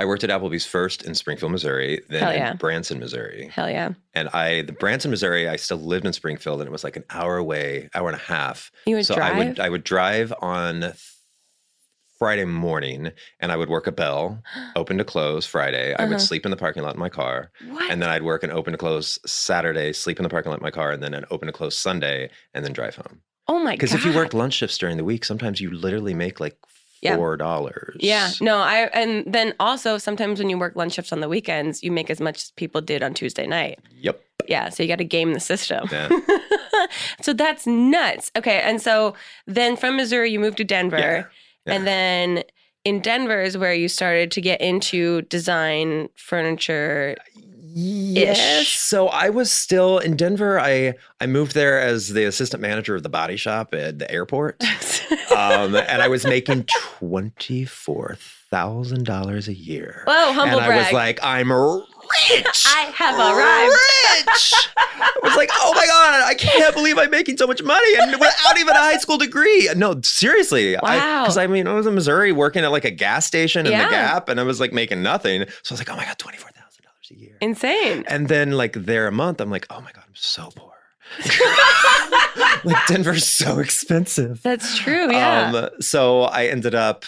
I 0.00 0.04
worked 0.04 0.22
at 0.24 0.30
Applebee's 0.30 0.64
first 0.66 1.02
in 1.02 1.14
Springfield, 1.14 1.50
Missouri, 1.52 2.00
then 2.08 2.22
yeah. 2.34 2.50
in 2.52 2.56
Branson, 2.56 2.98
Missouri. 3.00 3.50
Hell 3.52 3.68
yeah. 3.68 3.94
And 4.14 4.28
I, 4.28 4.62
the 4.62 4.72
Branson, 4.72 5.10
Missouri, 5.10 5.48
I 5.48 5.56
still 5.56 5.78
lived 5.78 6.06
in 6.06 6.12
Springfield, 6.12 6.60
and 6.60 6.68
it 6.68 6.72
was 6.72 6.84
like 6.84 6.96
an 6.96 7.04
hour 7.10 7.36
away, 7.36 7.88
hour 7.94 8.08
and 8.08 8.16
a 8.16 8.22
half. 8.22 8.70
You 8.86 8.96
would 8.96 9.06
so 9.06 9.16
drive? 9.16 9.34
I 9.34 9.38
would 9.38 9.60
I 9.60 9.68
would 9.68 9.84
drive 9.84 10.32
on 10.40 10.92
Friday 12.18 12.44
morning, 12.44 13.12
and 13.38 13.52
I 13.52 13.56
would 13.56 13.68
work 13.68 13.86
a 13.86 13.92
bell, 13.92 14.42
open 14.76 14.98
to 14.98 15.04
close 15.04 15.46
Friday. 15.46 15.92
I 15.94 16.02
Uh-huh. 16.02 16.08
would 16.10 16.20
sleep 16.20 16.44
in 16.44 16.50
the 16.50 16.56
parking 16.56 16.82
lot 16.82 16.94
in 16.94 17.00
my 17.00 17.08
car, 17.08 17.50
what? 17.68 17.90
and 17.90 18.02
then 18.02 18.08
I'd 18.08 18.22
work 18.22 18.42
an 18.42 18.50
open 18.50 18.72
to 18.72 18.78
close 18.78 19.18
Saturday, 19.26 19.92
sleep 19.92 20.18
in 20.18 20.22
the 20.24 20.28
parking 20.28 20.50
lot 20.50 20.58
in 20.58 20.64
my 20.64 20.70
car, 20.70 20.90
and 20.92 21.02
then 21.02 21.14
an 21.14 21.24
open 21.30 21.46
to 21.46 21.52
close 21.52 21.76
Sunday, 21.78 22.30
and 22.54 22.64
then 22.64 22.72
drive 22.72 22.96
home. 22.96 23.20
oh 23.48 23.58
my 23.58 23.70
god. 23.72 23.78
Because 23.78 23.94
if 23.94 24.04
you 24.04 24.12
worked 24.12 24.34
lunch 24.34 24.54
shifts 24.54 24.78
during 24.78 24.96
the 24.96 25.04
week, 25.04 25.24
sometimes 25.24 25.60
you 25.60 25.70
literally 25.72 26.14
make 26.14 26.38
like. 26.40 26.56
Four 27.02 27.36
dollars. 27.36 27.96
Yeah, 28.00 28.30
no, 28.40 28.58
I 28.58 28.82
and 28.92 29.24
then 29.32 29.54
also 29.60 29.98
sometimes 29.98 30.38
when 30.38 30.50
you 30.50 30.58
work 30.58 30.76
lunch 30.76 30.94
shifts 30.94 31.12
on 31.12 31.20
the 31.20 31.28
weekends, 31.28 31.82
you 31.82 31.90
make 31.92 32.10
as 32.10 32.20
much 32.20 32.36
as 32.36 32.50
people 32.52 32.80
did 32.80 33.02
on 33.02 33.14
Tuesday 33.14 33.46
night. 33.46 33.78
Yep. 34.00 34.20
Yeah, 34.48 34.68
so 34.70 34.82
you 34.82 34.88
got 34.88 34.96
to 34.98 35.04
game 35.04 35.34
the 35.34 35.40
system. 35.40 35.88
Yeah. 35.92 36.08
so 37.22 37.32
that's 37.32 37.66
nuts. 37.66 38.30
Okay, 38.36 38.60
and 38.60 38.80
so 38.80 39.14
then 39.46 39.76
from 39.76 39.96
Missouri 39.96 40.30
you 40.30 40.40
moved 40.40 40.56
to 40.58 40.64
Denver, 40.64 40.98
Yeah, 40.98 41.24
yeah. 41.66 41.74
and 41.74 41.86
then 41.86 42.42
in 42.84 43.00
Denver 43.00 43.42
is 43.42 43.58
where 43.58 43.74
you 43.74 43.88
started 43.88 44.30
to 44.32 44.40
get 44.40 44.60
into 44.60 45.22
design 45.22 46.08
furniture. 46.16 47.16
Uh, 47.36 47.40
Yes. 47.74 48.68
So 48.68 49.08
I 49.08 49.30
was 49.30 49.50
still 49.52 49.98
in 49.98 50.16
Denver. 50.16 50.58
I 50.60 50.94
I 51.20 51.26
moved 51.26 51.54
there 51.54 51.80
as 51.80 52.08
the 52.08 52.24
assistant 52.24 52.60
manager 52.62 52.94
of 52.94 53.02
the 53.02 53.08
body 53.08 53.36
shop 53.36 53.74
at 53.74 53.98
the 53.98 54.10
airport, 54.10 54.62
um, 55.36 55.74
and 55.76 56.02
I 56.02 56.08
was 56.08 56.24
making 56.24 56.64
twenty 56.98 57.64
four 57.64 58.16
thousand 58.50 59.04
dollars 59.04 59.48
a 59.48 59.54
year. 59.54 60.02
Whoa, 60.06 60.32
humble 60.32 60.56
and 60.56 60.60
I 60.64 60.66
brag. 60.68 60.84
was 60.86 60.92
like, 60.92 61.20
I'm 61.22 61.52
rich. 61.52 62.64
I 62.66 62.90
have 62.94 63.14
arrived. 63.18 63.72
Rich. 63.72 64.54
I 64.76 65.10
was 65.22 65.36
like, 65.36 65.50
oh 65.52 65.74
my 65.74 65.86
god, 65.86 66.22
I 66.26 66.34
can't 66.34 66.74
believe 66.74 66.96
I'm 66.98 67.10
making 67.10 67.36
so 67.36 67.46
much 67.46 67.62
money 67.62 67.94
and 68.00 68.12
without 68.12 68.58
even 68.58 68.74
a 68.74 68.78
high 68.78 68.96
school 68.98 69.18
degree. 69.18 69.68
No, 69.76 70.00
seriously. 70.02 70.76
Wow. 70.82 71.24
Because 71.24 71.36
I, 71.36 71.46
mean, 71.46 71.66
I 71.68 71.74
was 71.74 71.86
in 71.86 71.94
Missouri 71.94 72.32
working 72.32 72.64
at 72.64 72.70
like 72.70 72.86
a 72.86 72.90
gas 72.90 73.26
station 73.26 73.66
in 73.66 73.72
Yeah. 73.72 73.84
the 73.84 73.90
Gap, 73.90 74.28
and 74.30 74.40
I 74.40 74.44
was 74.44 74.58
like 74.60 74.72
making 74.72 75.02
nothing. 75.02 75.42
So 75.62 75.72
I 75.72 75.74
was 75.74 75.80
like, 75.80 75.90
oh 75.90 75.96
my 75.96 76.04
god, 76.06 76.18
twenty 76.18 76.38
four 76.38 76.48
thousand 76.48 76.54
dollars 76.54 76.56
a 76.56 76.57
year. 76.57 76.57
Insane. 77.40 78.04
And 78.08 78.28
then 78.28 78.52
like 78.52 78.72
there 78.72 79.06
a 79.06 79.12
month, 79.12 79.40
I'm 79.40 79.50
like, 79.50 79.66
oh 79.70 79.80
my 79.80 79.90
god, 79.92 80.04
I'm 80.06 80.14
so 80.14 80.50
poor. 80.54 80.72
like 82.64 82.86
Denver's 82.86 83.26
so 83.26 83.58
expensive. 83.58 84.42
That's 84.42 84.78
true. 84.78 85.10
Yeah. 85.10 85.52
Um, 85.54 85.70
so 85.80 86.22
I 86.22 86.46
ended 86.46 86.74
up 86.74 87.04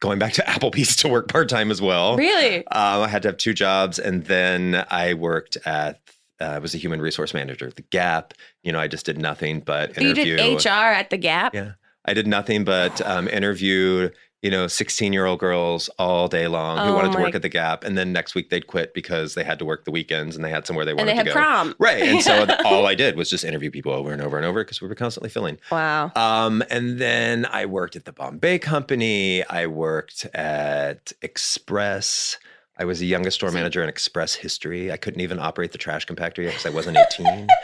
going 0.00 0.18
back 0.18 0.34
to 0.34 0.42
Applebee's 0.46 0.96
to 0.96 1.08
work 1.08 1.28
part 1.28 1.48
time 1.48 1.70
as 1.70 1.80
well. 1.80 2.16
really? 2.16 2.58
Um, 2.68 3.02
I 3.02 3.08
had 3.08 3.22
to 3.22 3.28
have 3.28 3.36
two 3.38 3.54
jobs, 3.54 3.98
and 3.98 4.24
then 4.24 4.84
I 4.90 5.14
worked 5.14 5.56
at. 5.64 6.00
Uh, 6.40 6.44
I 6.44 6.58
was 6.60 6.72
a 6.72 6.78
human 6.78 7.00
resource 7.00 7.34
manager 7.34 7.66
at 7.66 7.74
the 7.74 7.82
Gap. 7.82 8.32
You 8.62 8.70
know, 8.70 8.78
I 8.78 8.86
just 8.86 9.04
did 9.04 9.18
nothing 9.18 9.58
but 9.60 10.00
You 10.00 10.14
did 10.14 10.64
HR 10.64 10.68
at 10.68 11.10
the 11.10 11.16
Gap. 11.16 11.52
Yeah, 11.52 11.72
I 12.04 12.14
did 12.14 12.28
nothing 12.28 12.64
but 12.64 13.00
um, 13.04 13.26
interview. 13.28 14.10
You 14.40 14.52
know, 14.52 14.68
sixteen-year-old 14.68 15.40
girls 15.40 15.88
all 15.98 16.28
day 16.28 16.46
long 16.46 16.78
who 16.78 16.92
Oh 16.92 16.94
wanted 16.94 17.10
to 17.12 17.18
work 17.18 17.34
at 17.34 17.42
the 17.42 17.48
Gap, 17.48 17.82
and 17.82 17.98
then 17.98 18.12
next 18.12 18.36
week 18.36 18.50
they'd 18.50 18.68
quit 18.68 18.94
because 18.94 19.34
they 19.34 19.42
had 19.42 19.58
to 19.58 19.64
work 19.64 19.84
the 19.84 19.90
weekends 19.90 20.36
and 20.36 20.44
they 20.44 20.50
had 20.50 20.64
somewhere 20.64 20.84
they 20.84 20.94
wanted 20.94 21.08
And 21.08 21.10
they 21.10 21.14
had 21.16 21.26
to 21.26 21.30
go. 21.30 21.34
prom. 21.34 21.74
Right. 21.80 22.02
And 22.04 22.22
so 22.22 22.46
all 22.64 22.86
I 22.86 22.94
did 22.94 23.16
was 23.16 23.28
just 23.28 23.42
interview 23.44 23.70
people 23.72 23.90
over 23.92 24.12
and 24.12 24.22
over 24.22 24.36
and 24.36 24.46
over 24.46 24.62
because 24.62 24.80
we 24.80 24.86
were 24.86 24.94
constantly 24.94 25.28
filling. 25.28 25.58
Wow. 25.72 26.12
Um, 26.14 26.62
and 26.70 27.00
then 27.00 27.46
I 27.46 27.66
worked 27.66 27.96
at 27.96 28.04
the 28.04 28.12
Bombay 28.12 28.60
Company. 28.60 29.44
I 29.44 29.66
worked 29.66 30.24
at 30.34 31.12
Express. 31.20 32.38
I 32.80 32.84
was 32.84 33.00
the 33.00 33.06
youngest 33.06 33.34
store 33.38 33.50
manager 33.50 33.82
in 33.82 33.88
Express 33.88 34.34
history. 34.36 34.92
I 34.92 34.96
couldn't 34.98 35.20
even 35.20 35.40
operate 35.40 35.72
the 35.72 35.78
trash 35.78 36.06
compactor 36.06 36.44
yet 36.44 36.50
because 36.50 36.66
I 36.66 36.70
wasn't 36.70 36.96
18. 36.96 37.48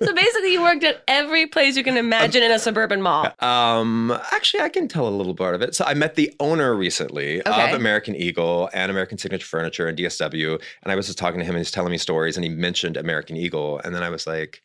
so 0.04 0.14
basically, 0.14 0.52
you 0.52 0.62
worked 0.62 0.82
at 0.84 1.02
every 1.08 1.46
place 1.46 1.76
you 1.76 1.84
can 1.84 1.96
imagine 1.96 2.42
in 2.42 2.50
a 2.50 2.58
suburban 2.58 3.02
mall. 3.02 3.32
Um, 3.40 4.10
actually, 4.32 4.60
I 4.62 4.68
can 4.68 4.88
tell 4.88 5.06
a 5.06 5.10
little 5.10 5.34
part 5.34 5.54
of 5.54 5.62
it. 5.62 5.74
So 5.74 5.84
I 5.84 5.94
met 5.94 6.14
the 6.14 6.34
owner 6.40 6.74
recently 6.74 7.40
Okay. 7.46 7.68
of 7.68 7.78
American 7.78 8.14
Eagle 8.16 8.70
and 8.72 8.90
American 8.90 9.18
Signature 9.18 9.46
Furniture 9.46 9.86
and 9.88 9.98
DSW, 9.98 10.60
and 10.82 10.92
I 10.92 10.96
was 10.96 11.06
just 11.06 11.18
talking 11.18 11.38
to 11.40 11.44
him 11.44 11.54
and 11.54 11.60
he's 11.60 11.70
telling 11.70 11.90
me 11.90 11.98
stories, 11.98 12.36
and 12.36 12.44
he 12.44 12.50
mentioned 12.50 12.96
American 12.96 13.36
Eagle, 13.36 13.80
and 13.84 13.94
then 13.94 14.02
I 14.02 14.08
was 14.10 14.26
like, 14.26 14.62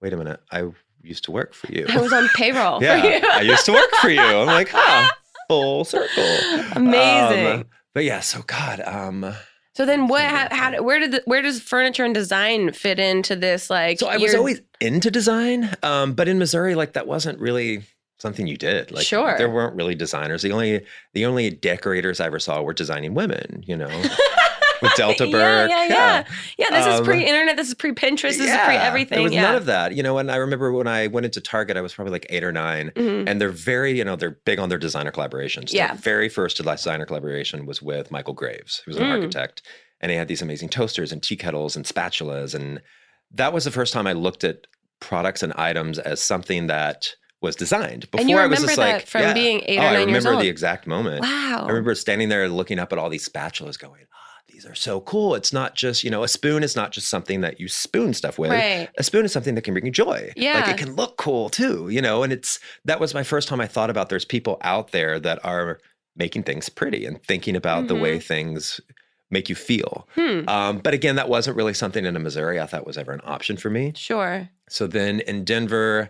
"Wait 0.00 0.12
a 0.12 0.16
minute, 0.16 0.40
I 0.52 0.68
used 1.02 1.24
to 1.24 1.32
work 1.32 1.54
for 1.54 1.72
you." 1.72 1.86
I 1.88 2.00
was 2.00 2.12
on 2.12 2.28
payroll 2.34 2.82
yeah, 2.82 3.00
for 3.00 3.06
you. 3.08 3.20
I 3.32 3.40
used 3.42 3.64
to 3.66 3.72
work 3.72 3.90
for 4.00 4.10
you. 4.10 4.20
I'm 4.20 4.46
like, 4.46 4.68
huh, 4.70 5.10
full 5.48 5.84
circle. 5.84 6.36
Amazing. 6.72 7.46
Um, 7.46 7.64
but 7.94 8.04
yeah, 8.04 8.20
so 8.20 8.42
God, 8.46 8.80
um, 8.80 9.34
so 9.76 9.84
then, 9.84 10.08
what? 10.08 10.22
How, 10.22 10.48
how? 10.50 10.82
Where 10.82 10.98
did? 10.98 11.12
The, 11.12 11.22
where 11.26 11.42
does 11.42 11.60
furniture 11.60 12.02
and 12.02 12.14
design 12.14 12.72
fit 12.72 12.98
into 12.98 13.36
this? 13.36 13.68
Like, 13.68 13.98
so 13.98 14.06
I 14.08 14.16
was 14.16 14.34
always 14.34 14.62
into 14.80 15.10
design, 15.10 15.70
um, 15.82 16.14
but 16.14 16.28
in 16.28 16.38
Missouri, 16.38 16.74
like 16.74 16.94
that 16.94 17.06
wasn't 17.06 17.38
really 17.40 17.82
something 18.18 18.46
you 18.46 18.56
did. 18.56 18.90
Like, 18.90 19.04
Sure. 19.04 19.36
there 19.36 19.50
weren't 19.50 19.76
really 19.76 19.94
designers. 19.94 20.40
The 20.40 20.52
only 20.52 20.86
the 21.12 21.26
only 21.26 21.50
decorators 21.50 22.20
I 22.20 22.26
ever 22.26 22.38
saw 22.38 22.62
were 22.62 22.72
designing 22.72 23.12
women. 23.12 23.62
You 23.66 23.76
know, 23.76 23.88
with 24.82 24.92
Delta 24.96 25.24
Yeah, 25.28 25.32
Burke. 25.32 25.70
yeah, 25.70 25.84
yeah. 25.88 25.88
Yeah, 25.88 26.24
yeah, 26.58 26.70
this 26.70 26.86
is 26.94 27.00
Um, 27.00 27.04
pre-internet. 27.04 27.56
This 27.56 27.68
is 27.68 27.74
pre-Pinterest. 27.74 28.38
This 28.38 28.40
is 28.50 28.56
pre-everything. 28.64 29.16
There 29.16 29.22
was 29.24 29.32
yeah. 29.32 29.42
none 29.42 29.54
of 29.56 29.66
that, 29.66 29.94
you 29.94 30.02
know. 30.02 30.18
And 30.18 30.30
I 30.30 30.36
remember 30.36 30.72
when 30.72 30.86
I 30.86 31.06
went 31.06 31.26
into 31.26 31.40
Target, 31.40 31.76
I 31.76 31.80
was 31.80 31.94
probably 31.94 32.12
like 32.12 32.26
eight 32.30 32.44
or 32.44 32.52
nine, 32.52 32.90
Mhm. 32.94 33.28
and 33.28 33.40
they're 33.40 33.50
very, 33.50 33.96
you 33.96 34.04
know, 34.04 34.16
they're 34.16 34.38
big 34.44 34.58
on 34.58 34.68
their 34.68 34.78
designer 34.78 35.10
collaborations. 35.12 35.72
Yeah. 35.72 35.88
Their 35.88 35.96
very 35.96 36.28
first 36.28 36.56
designer 36.56 37.06
collaboration 37.06 37.66
was 37.66 37.80
with 37.82 38.10
Michael 38.10 38.34
Graves, 38.34 38.82
who 38.84 38.90
was 38.90 38.96
an 38.98 39.04
Mm. 39.04 39.12
architect, 39.12 39.62
and 40.00 40.10
he 40.10 40.16
had 40.18 40.28
these 40.28 40.42
amazing 40.42 40.68
toasters 40.68 41.12
and 41.12 41.22
tea 41.22 41.36
kettles 41.36 41.76
and 41.76 41.84
spatulas, 41.84 42.54
and 42.54 42.80
that 43.32 43.52
was 43.52 43.64
the 43.64 43.70
first 43.70 43.92
time 43.92 44.06
I 44.06 44.12
looked 44.12 44.44
at 44.44 44.66
products 45.00 45.42
and 45.42 45.52
items 45.54 45.98
as 45.98 46.20
something 46.20 46.68
that 46.68 47.14
was 47.42 47.54
designed. 47.54 48.10
Before 48.10 48.20
And 48.20 48.30
you 48.30 48.38
I 48.38 48.46
was 48.46 48.60
just 48.60 48.76
that 48.76 48.78
like, 48.78 49.06
from 49.06 49.20
yeah. 49.22 49.34
being 49.34 49.62
eight 49.66 49.78
oh, 49.78 49.82
or 49.82 49.86
I 49.88 49.92
nine 49.92 50.08
years 50.08 50.24
remember 50.24 50.32
old. 50.36 50.42
the 50.42 50.48
exact 50.48 50.86
moment. 50.86 51.20
Wow. 51.22 51.64
I 51.64 51.68
remember 51.68 51.94
standing 51.94 52.28
there 52.30 52.48
looking 52.48 52.78
up 52.78 52.92
at 52.92 52.98
all 52.98 53.10
these 53.10 53.28
spatulas, 53.28 53.78
going, 53.78 54.06
"Ah, 54.10 54.15
these 54.56 54.64
are 54.66 54.74
so 54.74 55.00
cool." 55.02 55.34
It's 55.34 55.52
not 55.52 55.74
just, 55.74 56.02
you 56.02 56.10
know, 56.10 56.22
a 56.22 56.28
spoon 56.28 56.62
is 56.62 56.74
not 56.74 56.90
just 56.92 57.08
something 57.08 57.42
that 57.42 57.60
you 57.60 57.68
spoon 57.68 58.14
stuff 58.14 58.38
with 58.38 58.50
Right. 58.50 58.88
a 58.96 59.02
spoon 59.02 59.24
is 59.26 59.32
something 59.32 59.54
that 59.54 59.62
can 59.62 59.74
bring 59.74 59.84
you 59.84 59.92
joy. 59.92 60.28
Like 60.28 60.32
Yeah. 60.36 60.70
it 60.70 60.78
can 60.78 60.96
look 60.96 61.18
cool 61.18 61.50
too, 61.50 61.88
you 61.90 62.00
know, 62.00 62.22
and 62.22 62.32
it's 62.32 62.58
that 62.86 62.98
was 63.00 63.12
my 63.12 63.22
first 63.22 63.48
time 63.48 63.60
I 63.60 63.66
thought 63.66 63.90
about 63.90 64.08
there's 64.08 64.24
people 64.24 64.56
out 64.62 64.92
there 64.92 65.20
that 65.20 65.38
are 65.44 65.78
making 66.16 66.42
things 66.44 66.70
pretty 66.70 67.04
and 67.04 67.22
thinking 67.22 67.54
about 67.54 67.88
the 67.88 67.94
way 67.94 68.18
things 68.18 68.80
make 69.30 69.48
you 69.50 69.54
feel. 69.54 70.08
Hmm. 70.14 70.48
Um, 70.48 70.78
but 70.78 70.94
again, 70.94 71.16
that 71.16 71.28
wasn't 71.28 71.56
really 71.56 71.74
something 71.74 72.06
in 72.06 72.22
Missouri 72.22 72.58
I 72.58 72.64
thought 72.66 72.86
was 72.86 72.96
ever 72.96 73.12
an 73.12 73.20
option 73.24 73.56
for 73.58 73.68
me. 73.68 73.92
Sure. 73.94 74.48
So 74.70 74.86
then 74.86 75.20
in 75.20 75.44
Denver, 75.44 76.08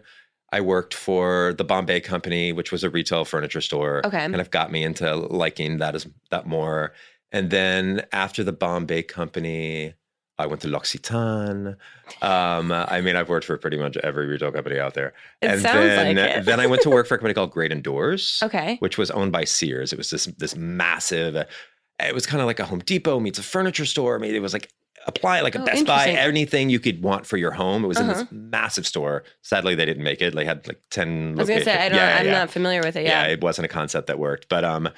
I 0.52 0.60
worked 0.60 0.94
for 0.94 1.54
the 1.58 1.64
Bombay 1.64 2.00
Company, 2.02 2.52
which 2.52 2.70
was 2.70 2.84
a 2.84 2.90
retail 2.90 3.24
furniture 3.24 3.60
store. 3.60 4.00
Okay. 4.06 4.18
Kind 4.18 4.36
of 4.40 4.50
got 4.52 4.70
me 4.70 4.84
into 4.84 5.12
liking 5.16 5.78
that 5.78 5.96
as 5.96 6.06
that 6.30 6.46
more. 6.46 6.92
And 7.36 7.50
then 7.50 8.06
after 8.12 8.42
the 8.42 8.52
Bombay 8.52 9.02
Company, 9.02 9.94
I 10.38 10.46
went 10.46 10.62
to 10.62 10.68
L'Occitane. 10.68 11.76
Um, 12.22 12.72
I 12.72 13.00
mean, 13.00 13.16
I've 13.16 13.28
worked 13.28 13.46
for 13.46 13.56
pretty 13.58 13.76
much 13.78 13.96
every 13.98 14.26
retail 14.26 14.52
company 14.52 14.78
out 14.78 14.94
there. 14.94 15.08
It 15.42 15.46
and 15.50 15.60
sounds 15.60 15.74
then, 15.80 16.16
like 16.16 16.36
it. 16.36 16.44
then 16.44 16.60
I 16.60 16.66
went 16.66 16.82
to 16.82 16.90
work 16.90 17.06
for 17.06 17.14
a 17.14 17.18
company 17.18 17.34
called 17.34 17.50
Great 17.50 17.72
Indoors, 17.72 18.40
Okay. 18.42 18.76
which 18.78 18.96
was 18.98 19.10
owned 19.10 19.32
by 19.32 19.44
Sears. 19.44 19.92
It 19.92 19.98
was 19.98 20.10
this 20.10 20.26
this 20.38 20.56
massive. 20.56 21.36
It 21.36 22.14
was 22.14 22.26
kind 22.26 22.40
of 22.40 22.46
like 22.46 22.60
a 22.60 22.64
Home 22.66 22.80
Depot 22.80 23.20
meets 23.20 23.38
a 23.38 23.42
furniture 23.42 23.86
store. 23.86 24.14
I 24.16 24.18
mean, 24.18 24.34
it 24.34 24.40
was 24.42 24.52
like 24.52 24.70
apply 25.06 25.40
like 25.40 25.54
a 25.54 25.62
Oh, 25.62 25.64
Best 25.64 25.86
Buy, 25.86 26.08
anything 26.08 26.68
you 26.68 26.80
could 26.80 27.02
want 27.02 27.26
for 27.26 27.36
your 27.36 27.52
home. 27.52 27.84
It 27.84 27.88
was 27.88 27.98
in 27.98 28.10
Uh-huh. 28.10 28.22
this 28.24 28.32
massive 28.32 28.86
store. 28.86 29.24
Sadly, 29.42 29.74
they 29.74 29.86
didn't 29.86 30.04
make 30.04 30.20
it. 30.20 30.34
They 30.34 30.44
had 30.44 30.66
like 30.66 30.80
ten. 30.90 31.34
I 31.36 31.40
was 31.40 31.48
gonna 31.48 31.64
say 31.64 31.76
I 31.76 31.88
don't. 31.88 31.96
Yeah, 31.98 32.08
yeah, 32.14 32.18
I'm 32.20 32.26
yeah. 32.26 32.32
not 32.32 32.50
familiar 32.50 32.80
with 32.82 32.96
it. 32.96 33.04
Yeah, 33.04 33.26
Yeah. 33.26 33.32
it 33.32 33.40
wasn't 33.42 33.66
a 33.66 33.68
concept 33.68 34.06
that 34.08 34.18
worked. 34.18 34.48
But 34.48 34.64
um, 34.64 34.88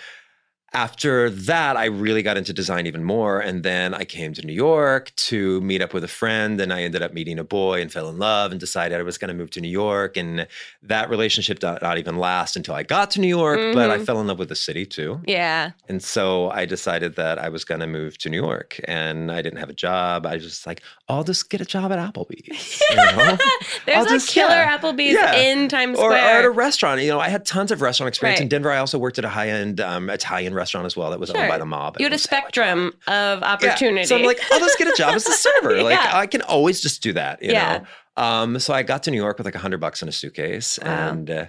after 0.74 1.30
that, 1.30 1.76
I 1.78 1.86
really 1.86 2.22
got 2.22 2.36
into 2.36 2.52
design 2.52 2.86
even 2.86 3.02
more. 3.02 3.40
And 3.40 3.62
then 3.62 3.94
I 3.94 4.04
came 4.04 4.34
to 4.34 4.46
New 4.46 4.52
York 4.52 5.12
to 5.16 5.60
meet 5.62 5.80
up 5.80 5.94
with 5.94 6.04
a 6.04 6.08
friend. 6.08 6.60
And 6.60 6.72
I 6.72 6.82
ended 6.82 7.00
up 7.02 7.14
meeting 7.14 7.38
a 7.38 7.44
boy 7.44 7.80
and 7.80 7.90
fell 7.90 8.08
in 8.10 8.18
love 8.18 8.50
and 8.50 8.60
decided 8.60 8.98
I 8.98 9.02
was 9.02 9.16
going 9.16 9.28
to 9.28 9.34
move 9.34 9.50
to 9.52 9.60
New 9.62 9.68
York. 9.70 10.16
And 10.18 10.46
that 10.82 11.08
relationship 11.08 11.60
did 11.60 11.78
not 11.80 11.96
even 11.96 12.18
last 12.18 12.54
until 12.54 12.74
I 12.74 12.82
got 12.82 13.10
to 13.12 13.20
New 13.20 13.28
York. 13.28 13.58
But 13.74 13.90
I 13.90 13.96
Mhm. 13.98 14.04
fell 14.06 14.20
in 14.20 14.26
love 14.26 14.38
with 14.38 14.50
the 14.50 14.54
city 14.56 14.84
too. 14.84 15.20
Yeah. 15.26 15.70
And 15.88 16.02
so 16.02 16.50
I 16.50 16.66
decided 16.66 17.16
that 17.16 17.38
I 17.38 17.48
was 17.48 17.64
going 17.64 17.80
to 17.80 17.86
move 17.86 18.18
to 18.18 18.28
New 18.28 18.36
York. 18.42 18.78
And 18.84 19.32
I 19.32 19.40
didn't 19.40 19.58
have 19.60 19.70
a 19.70 19.74
job. 19.74 20.26
I 20.26 20.34
was 20.34 20.44
just 20.44 20.66
like, 20.66 20.82
I'll 21.08 21.24
just 21.24 21.48
get 21.48 21.62
a 21.62 21.64
job 21.64 21.90
at 21.92 21.98
Applebee's. 21.98 22.82
You 22.90 22.96
know? 22.96 23.38
There's 23.86 23.98
I'll 23.98 24.04
a 24.04 24.08
just- 24.10 24.28
killer 24.28 24.50
yeah. 24.50 24.78
Applebee's 24.78 25.14
Yeah. 25.14 25.34
in 25.34 25.68
Times 25.70 25.98
or, 25.98 26.12
or 26.12 26.14
at 26.14 26.44
a 26.44 26.50
restaurant. 26.50 27.00
You 27.00 27.08
know, 27.08 27.20
I 27.20 27.30
had 27.30 27.46
tons 27.46 27.70
of 27.72 27.80
restaurant 27.80 28.08
experience 28.08 28.40
in 28.40 28.48
Denver. 28.48 28.70
I 28.70 28.76
also 28.78 28.98
worked 28.98 29.18
at 29.18 29.24
a 29.24 29.28
high 29.30 29.48
end 29.48 29.80
um, 29.80 30.10
Italian 30.10 30.54
restaurant 30.58 30.84
as 30.86 30.96
well 30.96 31.10
that 31.10 31.18
was 31.20 31.30
owned 31.30 31.48
by 31.48 31.56
the 31.58 31.64
mob. 31.66 31.96
you 31.98 32.04
had 32.04 32.12
a 32.12 32.18
spectrum 32.18 32.92
of 33.06 33.42
opportunity. 33.42 34.00
Yeah. 34.00 34.04
So 34.06 34.16
I'm 34.16 34.24
like, 34.24 34.40
I'll 34.52 34.58
just 34.60 34.76
get 34.78 34.88
a 34.88 34.96
job 34.96 35.14
as 35.14 35.26
a 35.26 35.32
server. 35.46 35.82
Like 35.82 35.98
I 35.98 36.26
can 36.26 36.42
always 36.42 36.80
just 36.82 37.02
do 37.02 37.12
that. 37.14 37.42
You 37.42 37.52
Yeah. 37.52 37.78
know. 37.78 38.22
Um, 38.22 38.58
so 38.58 38.74
I 38.74 38.82
got 38.82 39.04
to 39.04 39.10
New 39.10 39.16
York 39.16 39.38
with 39.38 39.44
like 39.46 39.54
a 39.54 39.58
hundred 39.60 39.78
bucks 39.80 40.02
in 40.02 40.08
a 40.08 40.12
suitcase 40.12 40.78
Wow. 40.82 41.08
and. 41.10 41.30
Uh, 41.30 41.46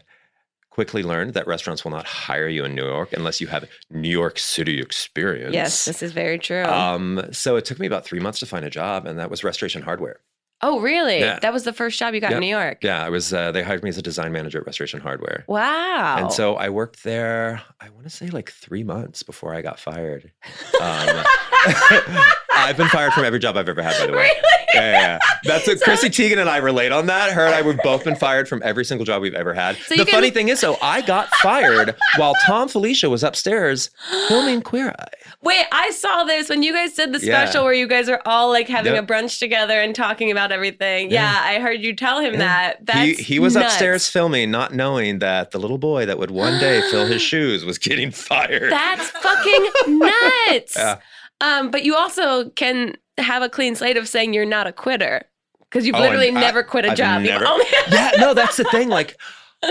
quickly 0.71 1.03
learned 1.03 1.33
that 1.33 1.45
restaurants 1.45 1.83
will 1.83 1.91
not 1.91 2.05
hire 2.05 2.47
you 2.47 2.63
in 2.63 2.73
New 2.73 2.85
York 2.85 3.11
unless 3.11 3.41
you 3.41 3.47
have 3.47 3.67
New 3.89 4.07
York 4.07 4.39
City 4.39 4.79
experience. 4.79 5.53
Yes, 5.53 5.83
this 5.83 6.01
is 6.01 6.13
very 6.13 6.37
true. 6.39 6.63
Um, 6.63 7.21
so 7.31 7.57
it 7.57 7.65
took 7.65 7.79
me 7.79 7.87
about 7.87 8.05
three 8.05 8.19
months 8.21 8.39
to 8.39 8.45
find 8.45 8.63
a 8.63 8.69
job, 8.69 9.05
and 9.05 9.19
that 9.19 9.29
was 9.29 9.43
Restoration 9.43 9.81
Hardware. 9.81 10.21
Oh, 10.61 10.79
really? 10.81 11.19
yeah. 11.19 11.39
That 11.39 11.53
was 11.53 11.63
the 11.63 11.71
first 11.73 11.97
job 11.99 12.13
you 12.13 12.19
got 12.21 12.31
Yeah. 12.31 12.37
in 12.37 12.41
New 12.41 12.47
York. 12.47 12.79
Yeah, 12.83 13.03
I 13.03 13.09
was. 13.09 13.33
Uh, 13.33 13.51
they 13.51 13.63
hired 13.63 13.81
me 13.83 13.89
as 13.89 13.97
a 13.97 14.01
design 14.01 14.31
manager 14.33 14.59
at 14.59 14.65
Restoration 14.65 14.99
Hardware, 14.99 15.45
Wow. 15.47 16.17
and 16.17 16.31
so 16.33 16.55
I 16.55 16.69
worked 16.69 17.03
there. 17.03 17.61
I 17.79 17.89
want 17.89 18.03
to 18.03 18.09
say 18.09 18.27
like 18.27 18.51
three 18.51 18.83
months 18.83 19.23
before 19.23 19.53
I 19.55 19.61
got 19.61 19.79
fired. 19.79 20.31
Um, 20.81 21.23
I've 22.51 22.77
been 22.77 22.87
fired 22.89 23.11
from 23.13 23.23
every 23.25 23.39
job 23.39 23.57
I've 23.57 23.67
ever 23.69 23.81
had, 23.81 23.97
by 23.99 24.05
the 24.07 24.11
way. 24.13 24.17
really? 24.19 24.39
Yeah, 24.73 24.81
yeah, 24.91 24.91
yeah. 25.01 25.19
That's 25.43 25.67
what 25.67 25.81
Chrissy 25.83 26.09
Teigen 26.09 26.37
and 26.39 26.49
I 26.49 26.57
relate 26.57 26.91
on 26.91 27.05
that. 27.07 27.31
Her 27.31 27.45
and 27.45 27.55
I 27.55 27.61
we've 27.61 27.77
both 27.83 28.03
been 28.03 28.15
fired 28.15 28.47
from 28.47 28.61
every 28.63 28.85
single 28.85 29.05
job 29.05 29.21
we've 29.21 29.33
ever 29.33 29.53
had. 29.53 29.75
So 29.77 29.95
the 29.95 30.05
can- 30.05 30.13
funny 30.13 30.29
thing 30.29 30.49
is, 30.49 30.61
though, 30.61 30.77
I 30.81 31.01
got 31.01 31.27
fired 31.35 31.95
while 32.17 32.33
Thom 32.45 32.67
Filicia 32.69 33.09
was 33.09 33.23
upstairs 33.23 33.89
filming 34.27 34.61
Queer 34.61 34.89
Eye. 34.97 35.07
Wait, 35.41 35.65
I 35.71 35.91
saw 35.91 36.25
this 36.25 36.49
when 36.49 36.63
you 36.63 36.73
guys 36.73 36.93
did 36.93 37.13
the 37.13 37.19
Yeah. 37.25 37.45
special 37.45 37.63
where 37.63 37.73
you 37.73 37.87
guys 37.87 38.09
are 38.09 38.21
all 38.25 38.49
like 38.49 38.67
having 38.67 38.93
Yep. 38.93 39.03
a 39.03 39.07
brunch 39.07 39.39
together 39.39 39.79
and 39.79 39.95
talking 39.95 40.31
about 40.31 40.51
everything. 40.51 41.09
Yeah, 41.11 41.31
Yeah. 41.31 41.57
I 41.57 41.59
heard 41.61 41.79
you 41.81 41.95
tell 41.95 42.19
him 42.19 42.33
Yeah. 42.33 42.39
that. 42.39 42.85
That's 42.85 42.99
he 42.99 43.13
he 43.15 43.39
was 43.39 43.55
nuts. 43.55 43.67
upstairs 43.73 44.07
filming, 44.09 44.51
not 44.51 44.73
knowing 44.73 45.19
that 45.19 45.51
the 45.51 45.57
little 45.59 45.77
boy 45.77 46.05
that 46.05 46.19
would 46.19 46.31
one 46.31 46.59
day 46.59 46.81
fill 46.91 47.05
his 47.05 47.21
shoes 47.31 47.63
was 47.63 47.77
getting 47.77 48.11
fired. 48.11 48.71
That's 48.71 49.09
fucking 49.11 49.65
nuts. 49.99 50.75
Yeah. 50.77 50.97
Um, 51.41 51.71
but 51.71 51.83
you 51.85 51.95
also 51.95 52.49
can 52.49 52.95
have 53.17 53.41
a 53.41 53.47
clean 53.47 53.75
slate 53.75 53.95
of 53.95 54.09
saying 54.09 54.33
you're 54.33 54.43
not 54.45 54.67
a 54.67 54.73
quitter 54.73 55.23
because 55.69 55.87
you've 55.87 55.95
Oh, 55.95 56.01
literally 56.01 56.27
I- 56.29 56.31
never 56.31 56.63
quit 56.63 56.83
a 56.83 56.91
I've 56.91 56.97
job. 56.97 57.21
Never- 57.21 57.45
yeah, 57.89 58.11
no, 58.17 58.33
that's 58.33 58.57
the 58.57 58.65
thing. 58.65 58.89
Like, 58.89 59.15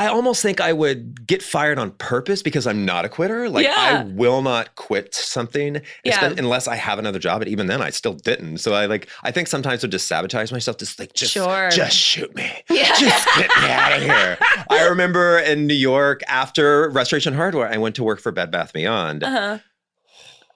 I 0.00 0.06
almost 0.06 0.40
think 0.40 0.62
I 0.62 0.72
would 0.72 1.26
get 1.26 1.42
fired 1.42 1.78
on 1.78 1.90
purpose 1.90 2.42
because 2.42 2.66
I'm 2.66 2.86
not 2.86 3.04
a 3.04 3.08
quitter. 3.10 3.50
Like, 3.50 3.66
Yeah. 3.66 3.74
I 3.76 4.02
will 4.04 4.40
not 4.40 4.74
quit 4.74 5.14
something 5.14 5.82
Yeah. 6.04 6.32
unless 6.38 6.66
I 6.66 6.76
have 6.76 6.98
another 6.98 7.18
job. 7.18 7.42
And 7.42 7.50
even 7.50 7.66
then, 7.66 7.82
I 7.82 7.90
still 7.90 8.14
didn't. 8.14 8.58
So 8.58 8.72
I 8.72 8.86
like, 8.86 9.08
I 9.24 9.30
think 9.30 9.46
sometimes 9.48 9.82
would 9.82 9.90
just 9.90 10.06
sabotage 10.06 10.52
myself. 10.52 10.78
Just 10.78 10.98
like, 10.98 11.12
just, 11.12 11.32
Sure. 11.32 11.68
just 11.70 11.96
shoot 11.96 12.34
me. 12.34 12.50
Yeah. 12.70 12.94
Just 12.98 13.26
get 13.36 13.50
me 13.62 13.68
out 13.70 13.92
of 13.92 14.02
here. 14.02 14.38
I 14.70 14.86
remember 14.88 15.38
in 15.38 15.66
New 15.66 15.74
York 15.74 16.22
after 16.28 16.88
Restoration 16.88 17.34
Hardware, 17.34 17.68
I 17.70 17.76
went 17.76 17.94
to 17.96 18.02
work 18.02 18.20
for 18.20 18.32
Bed 18.32 18.50
Bath 18.50 18.72
Beyond. 18.72 19.22
Uh-huh. 19.22 19.58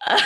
Um, 0.07 0.17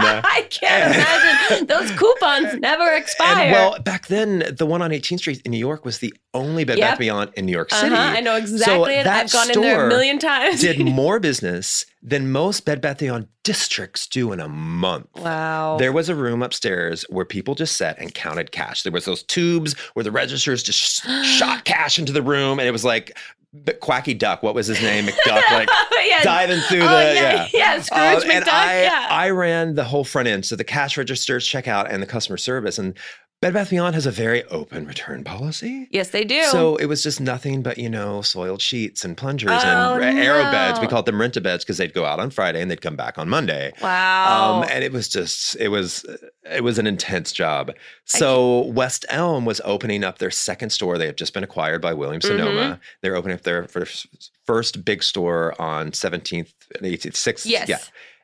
I 0.00 0.46
can't 0.50 0.94
imagine. 0.94 1.66
Those 1.66 1.90
coupons 1.92 2.54
never 2.60 2.92
expire. 2.92 3.44
And 3.44 3.52
well, 3.52 3.78
back 3.80 4.06
then, 4.06 4.54
the 4.56 4.66
one 4.66 4.82
on 4.82 4.90
18th 4.90 5.18
Street 5.18 5.42
in 5.44 5.50
New 5.52 5.58
York 5.58 5.84
was 5.84 5.98
the 5.98 6.12
only 6.34 6.64
Bed 6.64 6.78
Yep. 6.78 6.90
Bath 6.90 6.98
Beyond 6.98 7.30
in 7.36 7.46
New 7.46 7.52
York 7.52 7.70
City. 7.70 7.94
uh-huh. 7.94 8.14
I 8.16 8.20
know 8.20 8.36
exactly 8.36 8.94
it. 8.94 9.04
that 9.04 9.24
I've 9.24 9.32
gone 9.32 9.50
in 9.50 9.60
there 9.60 9.86
a 9.86 9.88
million 9.88 10.18
times. 10.18 10.60
did 10.60 10.78
more 10.84 11.18
business 11.20 11.86
than 12.02 12.30
most 12.30 12.64
Bed 12.64 12.80
Bath 12.80 12.98
Beyond 12.98 13.26
districts 13.42 14.06
do 14.06 14.32
in 14.32 14.40
a 14.40 14.48
month. 14.48 15.08
wow. 15.16 15.76
There 15.78 15.92
was 15.92 16.08
a 16.08 16.14
room 16.14 16.42
upstairs 16.42 17.04
where 17.08 17.24
people 17.24 17.54
just 17.54 17.76
sat 17.76 17.98
and 17.98 18.12
counted 18.14 18.50
cash. 18.52 18.82
There 18.82 18.92
was 18.92 19.04
those 19.04 19.22
tubes 19.22 19.74
where 19.94 20.04
the 20.04 20.10
registers 20.10 20.62
just 20.62 21.02
shot 21.24 21.64
cash 21.64 21.98
into 21.98 22.12
the 22.12 22.22
room, 22.22 22.58
and 22.58 22.68
it 22.68 22.72
was 22.72 22.84
like 22.84 23.16
the 23.52 23.72
Quacky 23.72 24.14
Duck. 24.14 24.42
What 24.42 24.54
was 24.54 24.66
his 24.66 24.80
name? 24.82 25.06
McDuck, 25.06 25.42
like 25.50 25.68
yeah. 26.06 26.22
diving 26.22 26.60
through 26.60 26.82
oh, 26.82 26.88
the 26.88 27.14
yeah, 27.14 27.48
yeah. 27.52 27.80
Scrooge 27.80 28.00
um, 28.00 28.20
McDuck. 28.22 28.34
and 28.34 28.48
I, 28.48 28.82
yeah. 28.82 29.06
I 29.10 29.30
ran 29.30 29.74
the 29.74 29.84
whole 29.84 30.04
front 30.04 30.28
end, 30.28 30.44
so 30.44 30.56
the 30.56 30.64
cash 30.64 30.96
registers, 30.96 31.46
checkout, 31.46 31.90
and 31.90 32.02
the 32.02 32.06
customer 32.06 32.36
service. 32.36 32.78
And 32.78 32.96
Bed 33.42 33.52
Bath 33.52 33.68
Beyond 33.68 33.94
has 33.94 34.06
a 34.06 34.10
very 34.10 34.42
open 34.44 34.86
return 34.86 35.22
policy. 35.22 35.88
yes, 35.90 36.08
they 36.08 36.24
do. 36.24 36.42
So 36.44 36.76
it 36.76 36.86
was 36.86 37.02
just 37.02 37.20
nothing 37.20 37.62
but 37.62 37.76
you 37.76 37.90
know 37.90 38.22
soiled 38.22 38.62
sheets 38.62 39.04
and 39.04 39.14
plungers 39.14 39.50
Oh, 39.52 40.00
and 40.00 40.18
AeroBeds. 40.18 40.80
We 40.80 40.86
called 40.86 41.04
them 41.04 41.20
rent 41.20 41.36
a 41.36 41.42
beds 41.42 41.62
because 41.62 41.76
they'd 41.76 41.92
go 41.92 42.06
out 42.06 42.18
on 42.18 42.30
Friday 42.30 42.62
and 42.62 42.70
they'd 42.70 42.80
come 42.80 42.96
back 42.96 43.18
on 43.18 43.28
Monday. 43.28 43.72
wow. 43.82 44.62
Um, 44.62 44.68
and 44.72 44.82
it 44.82 44.90
was 44.90 45.08
just 45.10 45.54
it 45.56 45.68
was 45.68 46.04
it 46.50 46.64
was 46.64 46.78
an 46.78 46.86
intense 46.86 47.30
job. 47.30 47.72
So 48.06 48.62
West 48.68 49.04
Elm 49.10 49.44
was 49.44 49.60
opening 49.66 50.02
up 50.02 50.16
their 50.16 50.30
second 50.30 50.70
store. 50.70 50.96
They 50.96 51.06
had 51.06 51.18
just 51.18 51.34
been 51.34 51.44
acquired 51.44 51.82
by 51.82 51.92
Williams 51.92 52.26
Sonoma. 52.26 52.50
Mm-hmm. 52.60 52.80
They're 53.02 53.16
opening 53.16 53.34
up 53.36 53.42
their 53.42 53.68
first, 53.68 54.06
first 54.46 54.82
big 54.82 55.02
store 55.02 55.54
on 55.60 55.90
17th 55.90 56.52
and 56.74 56.82
18th, 56.86 57.12
6th. 57.12 57.44
yes. 57.46 57.68
Yeah. 57.68 57.78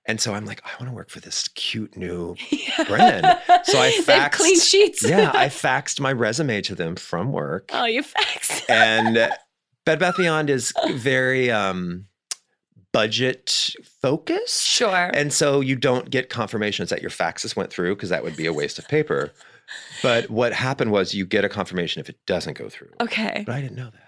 And 0.07 0.21
so 0.21 0.35
I'm 0.35 0.45
like, 0.47 0.61
I 0.65 0.71
want 0.81 0.91
to 0.91 0.95
work 0.97 1.11
for 1.11 1.21
this 1.21 1.47
cute 1.49 1.97
new 1.97 2.35
Yeah. 2.51 2.85
brand. 2.85 3.25
So 3.65 3.79
I 3.79 3.87
have 4.07 4.33
clean 4.33 4.57
faxed- 4.59 4.69
sheets. 4.71 5.05
yeah, 5.09 5.31
I 5.35 5.47
faxed 5.47 6.01
my 6.01 6.13
resume 6.13 6.61
to 6.63 6.75
them 6.75 6.97
from 6.97 7.31
work. 7.33 7.71
oh, 7.73 7.85
you 7.85 8.03
faxed. 8.03 8.69
And 8.69 9.15
Bed 9.87 9.99
Bath 9.99 10.17
Beyond 10.17 10.51
is 10.51 10.73
very 10.95 11.51
um 11.51 12.07
budget 12.93 13.71
focused. 14.03 14.67
Sure. 14.67 15.11
And 15.15 15.33
so 15.33 15.61
you 15.61 15.77
don't 15.77 16.11
get 16.11 16.29
confirmations 16.29 16.91
that 16.91 17.01
your 17.01 17.11
faxes 17.11 17.57
went 17.57 17.71
through 17.73 17.95
because 17.95 18.11
that 18.11 18.23
would 18.23 18.37
be 18.37 18.47
a 18.47 18.53
waste 18.53 18.79
of 18.79 18.87
paper. 18.89 19.31
But 20.03 20.29
what 20.29 20.53
happened 20.53 20.91
was 20.91 21.15
you 21.15 21.25
get 21.25 21.45
a 21.45 21.49
confirmation 21.49 22.01
if 22.01 22.09
it 22.11 22.17
doesn't 22.27 22.59
go 22.59 22.69
through. 22.69 22.91
okay. 23.01 23.45
But 23.47 23.55
I 23.55 23.61
didn't 23.63 23.77
know 23.77 23.91
that. 23.91 24.02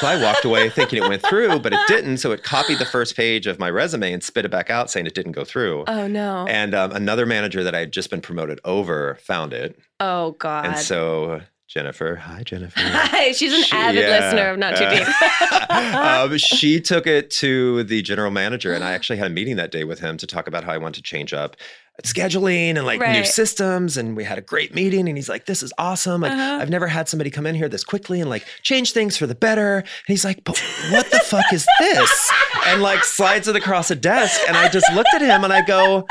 So 0.00 0.06
I 0.06 0.20
walked 0.22 0.44
away 0.44 0.70
thinking 0.70 1.02
it 1.02 1.08
went 1.08 1.22
through, 1.22 1.58
but 1.60 1.72
it 1.72 1.80
didn't. 1.86 2.18
So 2.18 2.32
it 2.32 2.42
copied 2.42 2.78
the 2.78 2.86
first 2.86 3.16
page 3.16 3.46
of 3.46 3.58
my 3.58 3.68
resume 3.70 4.12
and 4.12 4.22
spit 4.22 4.44
it 4.44 4.50
back 4.50 4.70
out 4.70 4.90
saying 4.90 5.06
it 5.06 5.14
didn't 5.14 5.32
go 5.32 5.44
through. 5.44 5.84
Oh 5.86 6.06
no. 6.06 6.46
And 6.48 6.74
um, 6.74 6.92
another 6.92 7.26
manager 7.26 7.62
that 7.64 7.74
I 7.74 7.80
had 7.80 7.92
just 7.92 8.10
been 8.10 8.20
promoted 8.20 8.60
over 8.64 9.16
found 9.16 9.52
it. 9.52 9.78
oh 10.00 10.32
God. 10.32 10.66
And 10.66 10.78
so 10.78 11.42
Jennifer, 11.74 12.14
hi 12.14 12.44
Jennifer. 12.44 12.78
Hi, 12.84 13.32
she's 13.32 13.52
an 13.52 13.64
She- 13.64 13.74
avid 13.76 14.02
yeah. 14.02 14.20
listener 14.20 14.48
of 14.50 14.58
Not 14.60 14.76
Too 14.76 14.88
Deep. 14.88 15.70
um, 15.70 16.38
she 16.38 16.80
took 16.80 17.08
it 17.08 17.30
to 17.32 17.82
the 17.82 18.00
general 18.00 18.30
manager, 18.30 18.72
and 18.72 18.84
I 18.84 18.92
actually 18.92 19.16
had 19.18 19.26
a 19.26 19.34
meeting 19.34 19.56
that 19.56 19.72
day 19.72 19.82
with 19.82 19.98
him 19.98 20.16
to 20.18 20.26
talk 20.28 20.46
about 20.46 20.62
how 20.62 20.70
I 20.72 20.78
want 20.78 20.94
to 20.94 21.02
change 21.02 21.32
up 21.32 21.56
scheduling 22.04 22.76
and 22.76 22.84
like 22.86 23.00
new 23.00 23.24
systems. 23.24 23.96
And 23.96 24.16
we 24.16 24.22
had 24.22 24.38
a 24.38 24.40
great 24.40 24.72
meeting, 24.72 25.08
and 25.08 25.18
he's 25.18 25.28
like, 25.28 25.46
"This 25.46 25.64
is 25.64 25.72
awesome! 25.76 26.20
Like, 26.20 26.30
Uh-huh. 26.30 26.58
I've 26.62 26.70
never 26.70 26.86
had 26.86 27.08
somebody 27.08 27.30
come 27.30 27.44
in 27.44 27.56
here 27.56 27.68
this 27.68 27.82
quickly 27.82 28.20
and 28.20 28.30
like 28.30 28.46
change 28.62 28.92
things 28.92 29.16
for 29.16 29.26
the 29.26 29.34
better." 29.34 29.78
And 29.78 29.86
he's 30.06 30.24
like, 30.24 30.44
"But 30.44 30.62
what 30.92 31.10
the 31.10 31.18
fuck 31.18 31.52
is 31.52 31.66
this?" 31.80 32.32
And 32.66 32.82
like 32.82 33.02
slides 33.02 33.48
it 33.48 33.56
across 33.56 33.90
a 33.90 33.96
desk, 33.96 34.40
and 34.46 34.56
I 34.56 34.68
just 34.68 34.86
looked 34.92 35.12
at 35.12 35.22
him 35.22 35.42
and 35.42 35.52
I 35.52 35.62
go. 35.64 36.06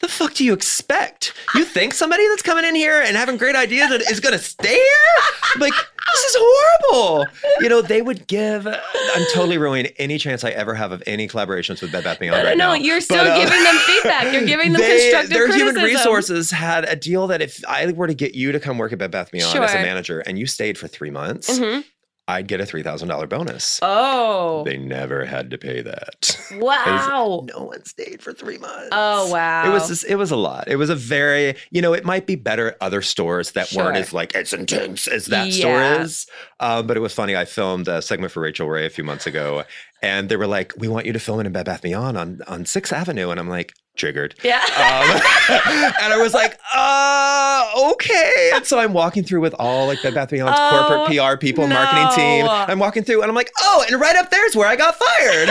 The 0.00 0.08
fuck 0.08 0.34
do 0.34 0.44
you 0.44 0.52
expect? 0.52 1.32
You 1.54 1.64
think 1.64 1.94
somebody 1.94 2.26
that's 2.28 2.42
coming 2.42 2.64
in 2.64 2.74
here 2.74 3.00
and 3.00 3.16
having 3.16 3.38
great 3.38 3.56
ideas 3.56 3.90
is 4.10 4.20
going 4.20 4.34
to 4.34 4.38
stay 4.38 4.74
here? 4.74 5.58
Like, 5.58 5.72
this 5.72 6.24
is 6.24 6.36
horrible. 6.38 7.26
You 7.60 7.68
know, 7.70 7.80
they 7.80 8.02
would 8.02 8.26
give. 8.26 8.66
I'm 8.66 9.24
totally 9.32 9.56
ruining 9.56 9.90
any 9.96 10.18
chance 10.18 10.44
I 10.44 10.50
ever 10.50 10.74
have 10.74 10.92
of 10.92 11.02
any 11.06 11.26
collaborations 11.26 11.80
with 11.80 11.92
Bed 11.92 12.04
Bath 12.04 12.18
Beyond 12.18 12.36
no, 12.36 12.42
no, 12.42 12.48
right 12.50 12.58
no, 12.58 12.68
now. 12.68 12.74
you're 12.74 13.00
still 13.00 13.24
But, 13.24 13.28
uh, 13.28 13.38
giving 13.44 13.64
them 13.64 13.76
feedback. 13.78 14.32
You're 14.34 14.44
giving 14.44 14.72
them 14.72 14.82
they- 14.82 14.98
constructive 15.00 15.30
their 15.30 15.44
criticism. 15.46 15.68
human 15.76 15.84
resources 15.84 16.50
had 16.50 16.84
a 16.84 16.94
deal 16.94 17.26
that 17.28 17.40
if 17.40 17.64
I 17.66 17.90
were 17.92 18.06
to 18.06 18.14
get 18.14 18.34
you 18.34 18.52
to 18.52 18.60
come 18.60 18.76
work 18.76 18.92
at 18.92 18.98
Bed 18.98 19.10
Bath 19.10 19.30
Beyond 19.30 19.58
as 19.64 19.72
a 19.74 19.76
manager 19.78 20.20
and 20.20 20.38
you 20.38 20.46
stayed 20.46 20.76
for 20.76 20.88
three 20.88 21.10
months, 21.10 21.58
Mhm. 21.58 21.84
I'd 22.28 22.48
get 22.48 22.60
a 22.60 22.66
three 22.66 22.82
thousand 22.82 23.08
dollar 23.08 23.26
bonus. 23.28 23.78
Oh. 23.82 24.64
They 24.64 24.76
never 24.76 25.24
had 25.24 25.50
to 25.50 25.58
pay 25.58 25.80
that. 25.82 26.36
wow. 26.54 27.44
No 27.54 27.64
one 27.64 27.84
stayed 27.84 28.20
for 28.22 28.32
three 28.32 28.58
months. 28.58 28.88
Oh 28.90 29.30
wow. 29.30 29.64
It 29.66 29.72
was 29.72 29.86
just, 29.88 30.04
it 30.06 30.16
was 30.16 30.30
a 30.32 30.36
lot. 30.36 30.66
It 30.66 30.76
was 30.76 30.90
a 30.90 30.96
very 30.96 31.54
you 31.70 31.80
know 31.80 31.92
it 31.92 32.04
might 32.04 32.26
be 32.26 32.34
better 32.34 32.70
at 32.70 32.76
other 32.80 33.00
stores 33.02 33.52
that 33.52 33.72
weren't 33.72 33.96
as 33.96 34.12
like 34.12 34.34
as 34.34 34.52
intense 34.52 35.06
as 35.06 35.26
that 35.26 35.48
Yeah. 35.48 35.60
store 35.60 36.02
is. 36.02 36.26
Um, 36.58 36.86
but 36.86 36.96
it 36.96 37.00
was 37.00 37.12
funny. 37.12 37.36
I 37.36 37.44
filmed 37.44 37.86
a 37.86 38.02
segment 38.02 38.32
for 38.32 38.40
Rachael 38.40 38.68
Ray 38.68 38.86
a 38.86 38.90
few 38.90 39.04
months 39.04 39.26
ago, 39.26 39.62
and 40.06 40.28
they 40.28 40.36
were 40.36 40.46
like, 40.46 40.72
"We 40.78 40.88
want 40.88 41.06
you 41.06 41.12
to 41.12 41.18
film 41.18 41.40
it 41.40 41.46
in 41.46 41.52
Bed 41.52 41.66
Bath 41.66 41.82
Beyond 41.82 42.16
on 42.16 42.40
on 42.46 42.64
Sixth 42.66 42.92
Avenue," 42.92 43.30
and 43.30 43.40
I'm 43.40 43.48
like, 43.48 43.72
triggered. 43.96 44.34
Yeah. 44.44 44.56
Um, 44.58 45.20
and 46.02 46.12
I 46.12 46.18
was 46.20 46.34
like, 46.34 46.58
uh, 46.74 47.92
okay. 47.92 48.50
And 48.54 48.64
so 48.64 48.78
I'm 48.78 48.92
walking 48.92 49.24
through 49.24 49.40
with 49.40 49.54
all 49.58 49.86
like 49.86 50.02
Bed 50.02 50.14
Bath 50.14 50.30
Beyond's 50.30 50.58
Oh, 50.60 50.86
corporate 50.86 51.18
PR 51.18 51.36
people, 51.36 51.64
and 51.64 51.72
marketing 51.72 52.08
team. 52.14 52.46
I'm 52.48 52.78
walking 52.78 53.02
through 53.02 53.22
and 53.22 53.28
I'm 53.30 53.34
like, 53.34 53.50
oh, 53.60 53.84
and 53.90 54.00
right 54.00 54.16
up 54.16 54.30
there's 54.30 54.54
where 54.54 54.68
I 54.68 54.76
got 54.76 54.94
fired. 54.94 55.48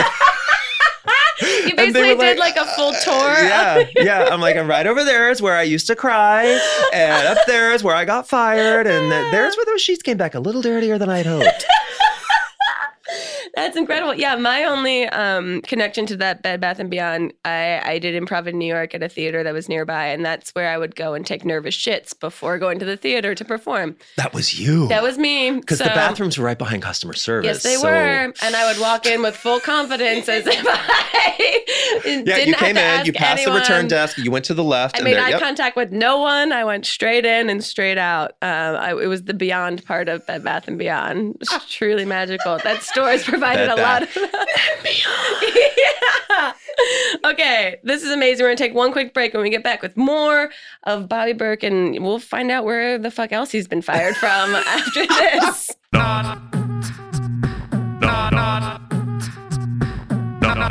you 1.66 1.76
basically 1.76 2.14
were 2.14 2.22
did 2.22 2.38
like 2.38 2.56
a 2.56 2.64
full 2.64 2.94
uh, 2.94 3.00
tour. 3.00 3.32
Yeah, 3.44 3.84
yeah. 3.96 4.28
I'm 4.30 4.40
like, 4.40 4.56
I'm 4.56 4.68
right 4.68 4.86
over 4.86 5.04
there 5.04 5.30
is 5.30 5.42
where 5.42 5.56
I 5.56 5.62
used 5.62 5.86
to 5.88 5.96
cry, 5.96 6.58
and 6.92 7.26
up 7.28 7.38
there 7.46 7.72
is 7.72 7.82
where 7.82 7.94
I 7.94 8.04
got 8.04 8.28
fired, 8.28 8.86
and 8.86 9.10
th- 9.10 9.32
there's 9.32 9.56
where 9.56 9.66
those 9.66 9.82
sheets 9.82 10.02
came 10.02 10.16
back 10.16 10.34
a 10.34 10.40
little 10.40 10.62
dirtier 10.62 10.98
than 10.98 11.10
I'd 11.10 11.26
hoped. 11.26 11.66
That's 13.56 13.76
incredible. 13.76 14.14
Yeah, 14.14 14.36
my 14.36 14.64
only 14.64 15.06
um, 15.08 15.62
connection 15.62 16.04
to 16.06 16.16
that 16.18 16.42
Bed 16.42 16.60
Bath 16.60 16.78
and 16.78 16.90
Beyond, 16.90 17.32
I, 17.44 17.80
I 17.82 17.98
did 17.98 18.22
improv 18.22 18.46
in 18.46 18.58
New 18.58 18.66
York 18.66 18.94
at 18.94 19.02
a 19.02 19.08
theater 19.08 19.42
that 19.42 19.54
was 19.54 19.66
nearby, 19.68 20.08
and 20.08 20.22
that's 20.24 20.50
where 20.50 20.68
I 20.68 20.76
would 20.76 20.94
go 20.94 21.14
and 21.14 21.26
take 21.26 21.42
nervous 21.44 21.74
shits 21.74 22.18
before 22.18 22.58
going 22.58 22.78
to 22.80 22.84
the 22.84 22.98
theater 22.98 23.34
to 23.34 23.44
perform. 23.46 23.96
That 24.18 24.34
was 24.34 24.60
you. 24.60 24.88
That 24.88 25.02
was 25.02 25.16
me. 25.16 25.52
because 25.52 25.78
So- 25.78 25.84
the 25.84 25.90
bathrooms 25.90 26.36
were 26.36 26.44
right 26.44 26.58
behind 26.58 26.82
customer 26.82 27.14
service. 27.14 27.46
Yes, 27.46 27.62
they 27.62 27.76
so- 27.76 27.84
were, 27.88 28.32
and 28.42 28.54
I 28.54 28.70
would 28.70 28.80
walk 28.80 29.06
in 29.06 29.22
with 29.22 29.34
full 29.34 29.58
confidence 29.60 30.28
as 30.28 30.46
if 30.46 30.62
I 30.68 31.62
Yeah, 32.04 32.36
you 32.38 32.52
have 32.52 32.60
came 32.60 32.76
in, 32.76 33.06
you 33.06 33.12
passed 33.14 33.42
anyone. 33.42 33.54
the 33.54 33.60
return 33.60 33.88
desk, 33.88 34.18
you 34.18 34.30
went 34.30 34.44
to 34.46 34.54
the 34.54 34.64
left, 34.64 35.00
I 35.00 35.02
made 35.02 35.14
there, 35.16 35.24
eye 35.24 35.30
yep. 35.30 35.40
contact 35.40 35.76
with 35.76 35.92
no 35.92 36.18
one. 36.18 36.52
I 36.52 36.64
went 36.64 36.84
straight 36.84 37.24
in 37.24 37.48
and 37.48 37.64
straight 37.64 37.98
out. 37.98 38.32
Um, 38.42 38.76
I, 38.76 38.90
it 38.90 39.06
was 39.06 39.24
the 39.24 39.34
beyond 39.34 39.84
part 39.86 40.08
of 40.08 40.26
Bed 40.26 40.44
Bath 40.44 40.68
and 40.68 40.78
Beyond. 40.78 41.38
It's 41.40 41.74
truly 41.74 42.04
magical. 42.04 42.58
That 42.58 42.82
store 42.82 43.10
is 43.10 43.24
provided 43.54 43.68
bet 43.68 43.78
a 43.78 43.82
lot 43.82 44.02
of 44.02 44.16
yeah. 46.30 46.52
Okay, 47.24 47.76
this 47.82 48.02
is 48.02 48.10
amazing. 48.10 48.44
We're 48.44 48.50
gonna 48.50 48.56
take 48.56 48.74
one 48.74 48.92
quick 48.92 49.14
break 49.14 49.32
when 49.34 49.42
we 49.42 49.50
get 49.50 49.62
back 49.62 49.82
with 49.82 49.96
more 49.96 50.50
of 50.84 51.08
Bobby 51.08 51.32
Berk, 51.32 51.62
and 51.62 52.02
we'll 52.02 52.18
find 52.18 52.50
out 52.50 52.64
where 52.64 52.98
the 52.98 53.10
fuck 53.10 53.32
else 53.32 53.50
he's 53.50 53.68
been 53.68 53.82
fired 53.82 54.16
from 54.16 54.54
after 54.54 55.06
this. 55.06 55.70
Not. 55.92 56.38
Not. 58.00 58.32
Not. 58.32 58.80
Not. 60.40 60.70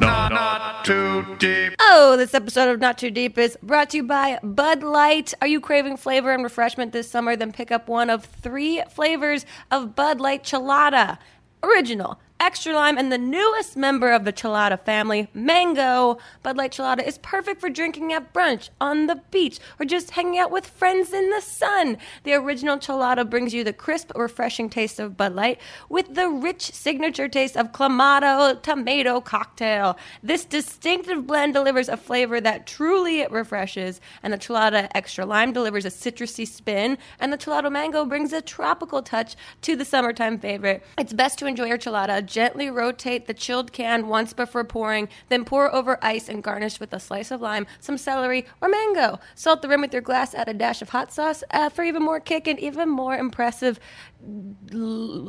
Not. 0.00 0.32
Not 0.32 0.84
too 0.84 1.36
deep. 1.38 1.77
This 1.98 2.32
episode 2.32 2.70
of 2.70 2.80
Not 2.80 2.96
Too 2.96 3.10
Deep 3.10 3.36
is 3.38 3.58
brought 3.60 3.90
to 3.90 3.96
you 3.98 4.02
by 4.04 4.38
Bud 4.42 4.84
Light. 4.84 5.34
Are 5.40 5.48
you 5.48 5.60
craving 5.60 5.96
flavor 5.96 6.32
and 6.32 6.44
refreshment 6.44 6.92
this 6.92 7.10
summer? 7.10 7.34
Then 7.34 7.50
pick 7.50 7.72
up 7.72 7.88
one 7.88 8.08
of 8.08 8.24
three 8.24 8.82
flavors 8.88 9.44
of 9.72 9.96
Bud 9.96 10.20
Light 10.20 10.44
Chelada 10.44 11.18
Original, 11.60 12.20
Extra 12.40 12.72
Lime, 12.72 12.96
and 12.96 13.10
the 13.10 13.18
newest 13.18 13.76
member 13.76 14.12
of 14.12 14.24
the 14.24 14.32
Chelada 14.32 14.80
family, 14.80 15.28
Mango. 15.34 16.18
Bud 16.44 16.56
Light 16.56 16.70
Chelada 16.70 17.04
is 17.04 17.18
perfect 17.18 17.60
for 17.60 17.68
drinking 17.68 18.12
at 18.12 18.32
brunch, 18.32 18.70
on 18.80 19.08
the 19.08 19.20
beach, 19.32 19.58
or 19.80 19.84
just 19.84 20.12
hanging 20.12 20.38
out 20.38 20.52
with 20.52 20.64
friends 20.64 21.12
in 21.12 21.30
the 21.30 21.40
sun. 21.40 21.98
The 22.22 22.34
original 22.34 22.78
Chelada 22.78 23.28
brings 23.28 23.52
you 23.52 23.64
the 23.64 23.72
crisp, 23.72 24.12
refreshing 24.14 24.70
taste 24.70 25.00
of 25.00 25.16
Bud 25.16 25.34
Light 25.34 25.60
with 25.88 26.14
the 26.14 26.28
rich 26.28 26.62
signature 26.62 27.26
taste 27.28 27.56
of 27.56 27.72
Clamato 27.72 28.62
tomato 28.62 29.20
cocktail. 29.20 29.98
This 30.22 30.44
distinctive 30.44 31.26
blend 31.26 31.54
delivers 31.54 31.88
a 31.88 31.96
flavor 31.96 32.40
that 32.40 32.68
truly 32.68 33.26
refreshes, 33.26 34.00
and 34.22 34.32
the 34.32 34.38
Chelada 34.38 34.88
Extra 34.94 35.26
Lime 35.26 35.52
delivers 35.52 35.84
a 35.84 35.90
citrusy 35.90 36.46
spin, 36.46 36.98
and 37.18 37.32
the 37.32 37.38
Chelada 37.38 37.70
Mango 37.70 38.04
brings 38.04 38.32
a 38.32 38.40
tropical 38.40 39.02
touch 39.02 39.34
to 39.62 39.74
the 39.74 39.84
summertime 39.84 40.38
favorite. 40.38 40.84
It's 40.96 41.12
best 41.12 41.40
to 41.40 41.46
enjoy 41.46 41.66
your 41.66 41.78
Chelada. 41.78 42.27
Gently 42.28 42.70
rotate 42.70 43.26
the 43.26 43.34
chilled 43.34 43.72
can 43.72 44.08
once 44.08 44.32
before 44.32 44.64
pouring, 44.64 45.08
then 45.28 45.44
pour 45.44 45.74
over 45.74 45.98
ice 46.02 46.28
and 46.28 46.42
garnish 46.42 46.78
with 46.78 46.92
a 46.92 47.00
slice 47.00 47.30
of 47.30 47.40
lime, 47.40 47.66
some 47.80 47.98
celery, 47.98 48.46
or 48.60 48.68
mango. 48.68 49.18
Salt 49.34 49.62
the 49.62 49.68
rim 49.68 49.80
with 49.80 49.92
your 49.92 50.02
glass, 50.02 50.34
add 50.34 50.48
a 50.48 50.54
dash 50.54 50.82
of 50.82 50.90
hot 50.90 51.12
sauce 51.12 51.42
uh, 51.50 51.68
for 51.68 51.82
even 51.82 52.02
more 52.02 52.20
kick 52.20 52.46
and 52.46 52.58
even 52.60 52.88
more 52.88 53.16
impressive 53.16 53.80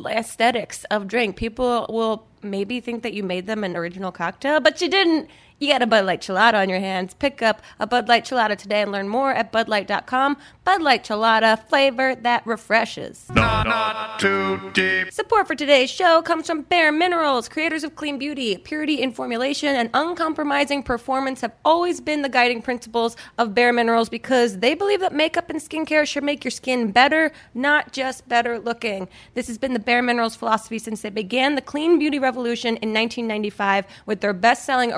aesthetics 0.08 0.84
of 0.86 1.08
drink. 1.08 1.36
People 1.36 1.86
will 1.90 2.28
maybe 2.42 2.80
think 2.80 3.04
that 3.04 3.14
you 3.14 3.24
made 3.24 3.48
them 3.48 3.64
an 3.64 3.76
original 3.76 4.12
cocktail, 4.12 4.60
but 4.60 4.82
you 4.82 4.90
didn't. 4.90 5.30
You 5.60 5.68
got 5.68 5.82
a 5.82 5.88
Bud 5.88 6.06
Light 6.06 6.22
Chelada 6.22 6.54
on 6.54 6.70
your 6.70 6.80
hands. 6.80 7.14
Pick 7.14 7.42
up 7.42 7.62
a 7.80 7.86
Bud 7.86 8.08
Light 8.08 8.24
Chelada 8.24 8.58
today 8.58 8.82
and 8.82 8.94
learn 8.94 9.10
more 9.10 9.34
at 9.34 9.52
budlight.com. 9.52 10.38
Bud 10.64 10.82
Light 10.82 11.04
Chelada, 11.04 11.68
flavor 11.68 12.16
that 12.16 12.48
refreshes. 12.48 13.30
Not. 13.36 13.68
Not 13.68 14.20
too 14.20 14.72
deep. 14.74 15.12
Support 15.12 15.48
for 15.48 15.56
today's 15.56 15.90
show 15.90 16.22
comes 16.22 16.48
from 16.48 16.62
Bare 16.62 16.94
Minerals, 16.94 17.50
creators 17.50 17.84
of 17.84 17.96
clean 17.96 18.18
beauty. 18.18 18.58
Purity 18.58 19.02
in 19.02 19.12
formulation 19.12 19.76
and 19.76 19.90
uncompromising 19.94 20.84
performance 20.84 21.42
have 21.42 21.54
always 21.66 22.00
been 22.00 22.22
the 22.22 22.30
guiding 22.30 22.62
principles 22.62 23.18
of 23.38 23.54
Bare 23.54 23.74
Minerals 23.74 24.08
because 24.08 24.60
they 24.60 24.76
believe 24.76 25.02
that 25.02 25.14
makeup 25.14 25.50
and 25.50 25.60
skincare 25.60 26.08
should 26.08 26.24
make 26.24 26.46
your 26.46 26.52
skin 26.52 26.92
better, 26.92 27.32
not 27.54 27.92
just 27.92 28.28
better 28.30 28.60
looking. 28.60 29.10
This 29.34 29.48
has 29.48 29.58
been 29.58 29.74
the 29.74 29.80
Bare 29.80 30.02
Minerals 30.02 30.36
philosophy 30.38 30.80
since 30.80 31.02
they 31.02 31.10
began 31.10 31.56
the 31.56 31.62
clean 31.62 32.00
beauty 32.00 32.18
revolution 32.18 32.78
in 32.78 32.94
1995 32.94 33.86
with 34.06 34.22
their 34.22 34.34
best 34.34 34.66
selling 34.66 34.94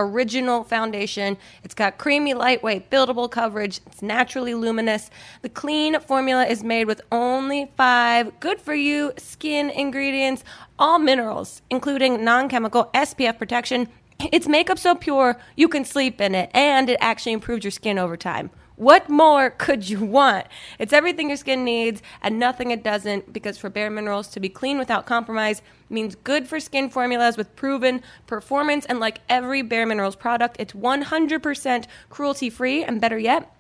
foundation. 0.64 1.38
It's 1.64 1.74
got 1.74 1.98
creamy, 1.98 2.34
lightweight, 2.34 2.90
buildable 2.90 3.30
coverage, 3.30 3.80
it's 3.88 4.02
naturally 4.02 4.54
luminous. 4.54 5.10
The 5.42 5.50
clean 5.50 6.00
formula 6.00 6.46
is 6.46 6.64
made 6.64 6.86
with 6.86 7.02
only 7.12 7.72
five 7.78 8.40
good 8.40 8.60
for 8.60 8.76
you 8.76 9.14
skin 9.18 9.70
ingredients, 9.70 10.44
all 10.78 11.00
minerals, 11.00 11.62
including 11.70 12.24
non 12.24 12.50
chemical 12.50 12.90
SPF 12.94 13.38
protection. 13.38 13.88
It's 14.32 14.48
makeup 14.48 14.78
so 14.78 14.94
pure 14.94 15.40
you 15.56 15.68
can 15.68 15.84
sleep 15.84 16.22
in 16.22 16.36
it, 16.36 16.52
and 16.54 16.90
it 16.90 16.98
actually 17.02 17.32
improves 17.32 17.64
your 17.64 17.72
skin 17.72 17.98
over 17.98 18.16
time. 18.16 18.52
What 18.76 19.10
more 19.10 19.50
could 19.50 19.90
you 19.90 20.00
want? 20.04 20.48
It's 20.80 20.94
everything 20.94 21.30
your 21.30 21.38
skin 21.38 21.64
needs 21.64 22.02
and 22.22 22.40
nothing 22.40 22.72
it 22.72 22.84
doesn't 22.84 23.32
because 23.32 23.58
for 23.58 23.70
Bare 23.70 23.90
Minerals 23.90 24.28
to 24.30 24.40
be 24.40 24.50
clean 24.50 24.80
without 24.80 25.06
compromise 25.06 25.62
means 25.90 26.16
good 26.16 26.48
for 26.48 26.60
skin 26.60 26.90
formulas 26.90 27.38
with 27.38 27.56
proven 27.56 28.02
performance. 28.28 28.86
And 28.86 29.00
like 29.00 29.20
every 29.30 29.62
Bare 29.62 29.86
Minerals 29.86 30.16
product, 30.16 30.56
it's 30.60 30.74
100% 30.74 31.86
cruelty 32.10 32.50
free 32.50 32.84
and 32.84 33.02
better 33.02 33.20
yet, 33.20 33.54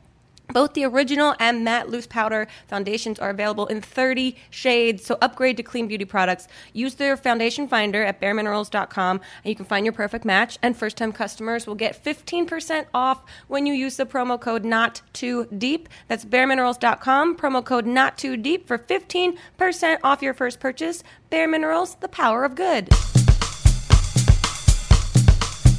both 0.53 0.73
the 0.73 0.85
original 0.85 1.35
and 1.39 1.63
matte 1.63 1.89
loose 1.89 2.07
powder 2.07 2.47
foundations 2.67 3.19
are 3.19 3.29
available 3.29 3.67
in 3.67 3.81
30 3.81 4.35
shades, 4.49 5.05
so 5.05 5.17
upgrade 5.21 5.57
to 5.57 5.63
clean 5.63 5.87
beauty 5.87 6.05
products. 6.05 6.47
Use 6.73 6.95
their 6.95 7.17
foundation 7.17 7.67
finder 7.67 8.03
at 8.03 8.21
bareminerals.com 8.21 9.17
and 9.17 9.49
you 9.49 9.55
can 9.55 9.65
find 9.65 9.85
your 9.85 9.93
perfect 9.93 10.25
match. 10.25 10.57
And 10.61 10.75
first 10.75 10.97
time 10.97 11.11
customers 11.11 11.67
will 11.67 11.75
get 11.75 12.01
15% 12.03 12.85
off 12.93 13.23
when 13.47 13.65
you 13.65 13.73
use 13.73 13.97
the 13.97 14.05
promo 14.05 14.39
code 14.39 14.65
not 14.65 15.01
too 15.13 15.47
deep. 15.57 15.89
That's 16.07 16.25
bareminerals.com, 16.25 17.37
promo 17.37 17.63
code 17.63 17.85
not 17.85 18.17
too 18.17 18.37
deep 18.37 18.67
for 18.67 18.77
15% 18.77 19.99
off 20.03 20.21
your 20.21 20.33
first 20.33 20.59
purchase. 20.59 21.03
Bare 21.29 21.47
Minerals, 21.47 21.95
the 21.95 22.09
power 22.09 22.43
of 22.43 22.55
good. 22.55 22.89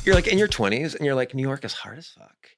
You're 0.04 0.14
like 0.16 0.26
in 0.26 0.38
your 0.38 0.48
20s 0.48 0.96
and 0.96 1.06
you're 1.06 1.14
like, 1.14 1.34
New 1.34 1.42
York 1.42 1.64
is 1.64 1.72
hard 1.72 1.98
as 1.98 2.08
fuck. 2.08 2.51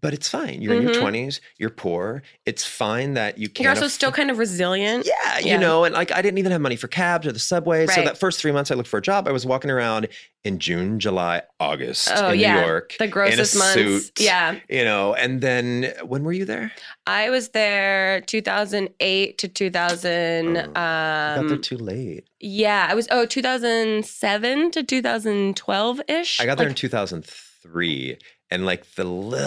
But 0.00 0.14
it's 0.14 0.28
fine. 0.28 0.62
You're 0.62 0.74
in 0.74 0.82
your 0.82 0.94
20s, 0.94 1.40
you're 1.58 1.70
poor. 1.70 2.22
It's 2.46 2.64
fine 2.64 3.14
that 3.14 3.36
you 3.38 3.48
can't. 3.48 3.54
Mm-hmm. 3.54 3.62
You're 3.64 3.70
also 3.72 3.86
aff- 3.86 3.90
still 3.92 4.12
kind 4.12 4.30
of 4.30 4.38
resilient. 4.38 5.06
Yeah, 5.06 5.38
Yeah. 5.40 5.54
you 5.54 5.58
know, 5.60 5.84
and 5.84 5.94
like 5.94 6.12
I 6.12 6.22
didn't 6.22 6.38
even 6.38 6.52
have 6.52 6.60
money 6.60 6.76
for 6.76 6.88
cabs 6.88 7.26
or 7.26 7.32
the 7.32 7.38
subway. 7.38 7.86
So 7.86 8.02
that 8.02 8.18
first 8.18 8.40
three 8.40 8.52
months 8.52 8.70
I 8.70 8.74
looked 8.74 8.88
for 8.88 8.98
a 8.98 9.02
job, 9.02 9.26
I 9.26 9.32
was 9.32 9.44
walking 9.44 9.70
around 9.70 10.08
in 10.44 10.58
June, 10.60 11.00
July, 11.00 11.42
August 11.58 12.08
Oh, 12.14 12.30
in 12.30 12.38
yeah. 12.38 12.54
New 12.54 12.66
York. 12.66 12.94
The 12.98 13.08
grossest 13.08 13.54
in 13.54 13.60
a 13.60 13.64
months. 13.64 13.74
Suit, 14.06 14.20
Yeah. 14.20 14.56
You 14.68 14.84
know, 14.84 15.14
and 15.14 15.40
then 15.40 15.92
when 16.04 16.22
were 16.22 16.32
you 16.32 16.44
there? 16.44 16.70
I 17.06 17.30
was 17.30 17.48
there 17.50 18.20
2008 18.22 19.38
to 19.38 19.48
2000. 19.48 20.56
Oh, 20.56 20.60
I 20.60 20.64
got 20.64 20.74
there 20.74 21.56
um, 21.56 21.60
too 21.60 21.76
late. 21.76 22.28
yeah, 22.40 22.86
I 22.88 22.94
was 22.94 23.08
oh 23.10 23.26
2007 23.26 24.70
to 24.72 24.82
2012 24.84 26.00
ish. 26.08 26.40
I 26.40 26.46
got 26.46 26.58
there 26.58 26.68
in 26.68 26.74
2003. 26.74 28.18
And 28.50 28.64
like 28.64 28.84
the, 28.94 29.04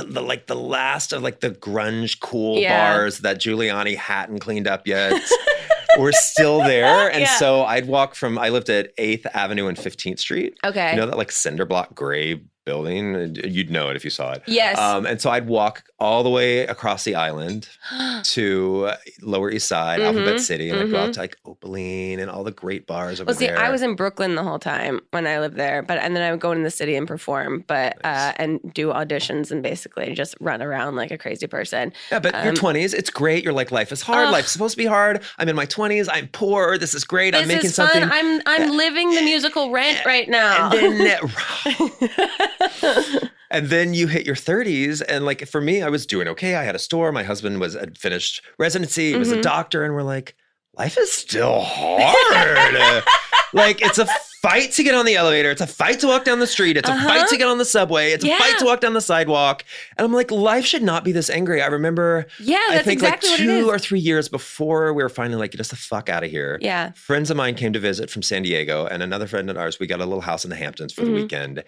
the 0.07 0.21
like 0.21 0.45
the 0.47 0.55
last 0.55 1.11
of 1.11 1.23
like 1.23 1.39
the 1.39 1.49
grunge 1.49 2.19
cool 2.19 2.59
Yeah. 2.59 2.93
bars 2.93 3.19
that 3.19 3.39
Giuliani 3.39 3.95
hadn't 3.97 4.39
cleaned 4.39 4.67
up 4.67 4.85
yet 4.85 5.19
were 5.99 6.11
still 6.11 6.59
there. 6.59 7.09
And 7.11 7.21
Yeah. 7.21 7.35
so 7.37 7.63
I'd 7.63 7.87
walk 7.87 8.13
from 8.13 8.37
I 8.37 8.49
lived 8.49 8.69
at 8.69 8.95
8th 8.97 9.25
Avenue 9.33 9.67
and 9.67 9.77
15th 9.77 10.19
Street. 10.19 10.55
Okay. 10.63 10.91
You 10.91 10.97
know 10.97 11.07
that 11.07 11.17
like 11.17 11.31
cinder 11.31 11.65
block 11.65 11.95
gray 11.95 12.41
building? 12.65 13.35
You'd 13.43 13.69
know 13.69 13.89
it 13.89 13.95
if 13.95 14.03
you 14.03 14.09
saw 14.09 14.33
it. 14.33 14.43
yes. 14.47 14.77
Um, 14.77 15.05
and 15.05 15.19
so 15.21 15.29
I'd 15.29 15.47
walk 15.47 15.83
all 15.99 16.23
the 16.23 16.29
way 16.29 16.59
across 16.67 17.03
the 17.03 17.15
island 17.15 17.69
to 18.23 18.85
uh, 18.87 18.95
Lower 19.21 19.51
East 19.51 19.67
Side, 19.67 20.01
Alphabet 20.01 20.35
Mhm, 20.35 20.39
City, 20.39 20.69
and 20.69 20.79
I'd 20.79 20.91
go 20.91 20.97
out 20.99 21.13
to 21.13 21.19
like 21.19 21.37
Opaline 21.45 22.19
and 22.19 22.29
all 22.29 22.43
the 22.43 22.51
great 22.51 22.87
bars 22.87 23.19
over 23.19 23.27
well, 23.29 23.35
see, 23.35 23.47
there. 23.47 23.57
I 23.59 23.69
was 23.69 23.81
in 23.81 23.95
Brooklyn 23.95 24.35
the 24.35 24.43
whole 24.43 24.59
time 24.59 24.99
when 25.11 25.27
I 25.27 25.39
lived 25.39 25.55
there, 25.57 25.81
but 25.81 25.97
and 25.99 26.15
then 26.15 26.23
I 26.23 26.31
would 26.31 26.39
go 26.39 26.51
into 26.51 26.63
the 26.63 26.71
city 26.71 26.95
and 26.95 27.07
perform, 27.07 27.63
but 27.67 27.97
uh, 28.03 28.33
and 28.37 28.59
do 28.73 28.87
auditions 28.89 29.51
and 29.51 29.61
basically 29.63 30.13
just 30.13 30.35
run 30.39 30.61
around 30.61 30.95
like 30.95 31.11
a 31.11 31.17
crazy 31.17 31.47
person. 31.47 31.93
yeah, 32.11 32.19
but 32.19 32.33
your 32.43 32.49
um, 32.49 32.55
20s, 32.55 32.93
it's 32.93 33.09
great. 33.09 33.43
You're 33.43 33.53
like, 33.53 33.71
life 33.71 33.91
is 33.91 34.01
hard. 34.01 34.27
Ugh. 34.27 34.31
Life's 34.33 34.51
supposed 34.51 34.73
to 34.73 34.77
be 34.77 34.85
hard. 34.85 35.23
I'm 35.37 35.49
in 35.49 35.55
my 35.55 35.65
20s. 35.65 36.07
I'm 36.11 36.27
poor. 36.29 36.77
This 36.77 36.93
is 36.93 37.03
great. 37.03 37.35
I'm 37.35 37.47
making 37.47 37.69
something. 37.71 38.03
I'm 38.03 38.41
I'm 38.45 38.71
living 38.77 39.09
the 39.11 39.21
musical 39.21 39.71
Rent 39.71 40.05
right 40.05 40.27
now. 40.29 40.71
and 40.71 40.99
then 40.99 41.19
and 43.51 43.67
then 43.67 43.93
you 43.93 44.07
hit 44.07 44.25
your 44.25 44.35
30s 44.35 45.01
and 45.07 45.25
like 45.25 45.47
for 45.47 45.61
me 45.61 45.81
i 45.81 45.89
was 45.89 46.05
doing 46.05 46.27
okay 46.27 46.55
i 46.55 46.63
had 46.63 46.75
a 46.75 46.79
store 46.79 47.11
my 47.11 47.23
husband 47.23 47.59
was 47.59 47.73
had 47.73 47.97
finished 47.97 48.41
residency 48.57 49.11
he 49.11 49.17
was 49.17 49.31
a 49.31 49.37
Mhm. 49.37 49.41
doctor 49.41 49.83
and 49.83 49.93
we're 49.93 50.03
like 50.03 50.35
life 50.77 50.97
is 50.97 51.11
still 51.11 51.61
hard 51.65 53.03
like 53.53 53.81
it's 53.81 53.97
a 53.97 54.07
fight 54.41 54.71
to 54.71 54.81
get 54.83 54.95
on 54.95 55.05
the 55.05 55.15
elevator 55.15 55.51
it's 55.51 55.61
a 55.61 55.67
fight 55.67 55.99
to 55.99 56.07
walk 56.07 56.23
down 56.23 56.39
the 56.39 56.47
street 56.47 56.77
it's 56.77 56.89
a 56.89 56.91
Uh-huh. 56.93 57.07
fight 57.09 57.27
to 57.27 57.37
get 57.37 57.47
on 57.47 57.57
the 57.59 57.65
subway 57.65 58.11
it's 58.11 58.23
a 58.23 58.37
fight 58.37 58.57
to 58.59 58.65
walk 58.65 58.79
down 58.79 58.93
the 58.93 59.01
sidewalk 59.01 59.63
and 59.97 60.05
i'm 60.05 60.13
like 60.13 60.31
life 60.31 60.65
should 60.65 60.81
not 60.81 61.03
be 61.03 61.11
this 61.11 61.29
angry 61.29 61.61
i 61.61 61.67
remember 61.67 62.25
yeah, 62.39 62.57
i 62.69 62.77
think 62.81 62.93
exactly 63.01 63.29
like 63.29 63.39
what 63.39 63.47
it 63.47 63.49
is. 63.53 63.63
two 63.65 63.69
or 63.69 63.77
three 63.77 63.99
years 63.99 64.29
before 64.29 64.93
we 64.93 65.03
were 65.03 65.09
finally 65.09 65.37
like 65.37 65.51
get 65.51 65.59
us 65.59 65.67
the 65.67 65.75
fuck 65.75 66.09
out 66.09 66.23
of 66.23 66.31
here 66.31 66.57
yeah. 66.61 66.91
friends 66.93 67.29
of 67.29 67.37
mine 67.37 67.53
came 67.53 67.73
to 67.73 67.79
visit 67.79 68.09
from 68.09 68.21
San 68.23 68.41
Diego, 68.43 68.85
and 68.87 69.03
another 69.03 69.27
friend 69.27 69.49
of 69.49 69.57
ours. 69.57 69.79
We 69.79 69.85
got 69.87 69.99
a 70.01 70.05
little 70.05 70.21
house 70.21 70.43
in 70.43 70.49
the 70.49 70.55
Hamptons 70.55 70.93
for 70.93 71.01
Mhm. 71.01 71.05
the 71.05 71.11
weekend. 71.13 71.63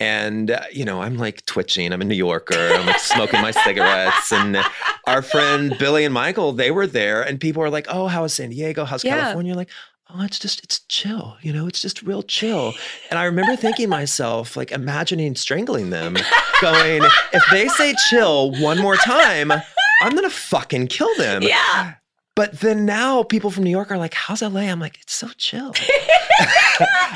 And, 0.00 0.50
uh, 0.50 0.60
you 0.72 0.84
know, 0.84 1.02
I'm 1.02 1.16
like 1.16 1.46
twitching. 1.46 1.92
I'm 1.92 2.00
a 2.00 2.04
New 2.04 2.16
Yorker. 2.16 2.72
I'm 2.74 2.86
like 2.86 2.98
smoking 2.98 3.40
my 3.40 3.52
cigarettes. 3.52 4.32
And 4.32 4.58
our 5.06 5.22
friend 5.22 5.76
Billy 5.78 6.04
and 6.04 6.12
Michael, 6.12 6.52
they 6.52 6.70
were 6.70 6.86
there. 6.86 7.22
And 7.22 7.40
people 7.40 7.60
were 7.62 7.70
like, 7.70 7.86
oh, 7.88 8.08
how 8.08 8.24
is 8.24 8.34
San 8.34 8.50
Diego? 8.50 8.84
How's 8.84 9.04
Yeah. 9.04 9.20
California? 9.20 9.54
Like, 9.54 9.70
oh, 10.10 10.22
it's 10.24 10.38
just, 10.38 10.64
it's 10.64 10.80
chill. 10.88 11.36
You 11.42 11.52
know, 11.52 11.66
it's 11.68 11.80
just 11.80 12.02
real 12.02 12.22
chill. 12.22 12.74
And 13.10 13.18
I 13.18 13.24
remember 13.24 13.54
thinking 13.56 13.88
myself, 13.88 14.56
like, 14.56 14.72
imagining 14.72 15.36
strangling 15.36 15.90
them, 15.90 16.16
going, 16.60 17.02
if 17.32 17.42
they 17.50 17.68
say 17.68 17.94
chill 18.10 18.50
one 18.60 18.78
more 18.78 18.96
time, 18.96 19.52
I'm 19.52 20.10
going 20.10 20.24
to 20.24 20.30
fucking 20.30 20.88
kill 20.88 21.14
them. 21.16 21.42
Yeah. 21.42 21.94
But 22.36 22.60
then 22.60 22.84
now 22.84 23.22
people 23.22 23.50
from 23.50 23.62
New 23.64 23.70
York 23.70 23.90
are 23.92 23.98
like, 23.98 24.14
"How's 24.14 24.42
LA?" 24.42 24.62
I'm 24.62 24.80
like, 24.80 24.98
"It's 25.00 25.14
so 25.14 25.28
chill." 25.38 25.72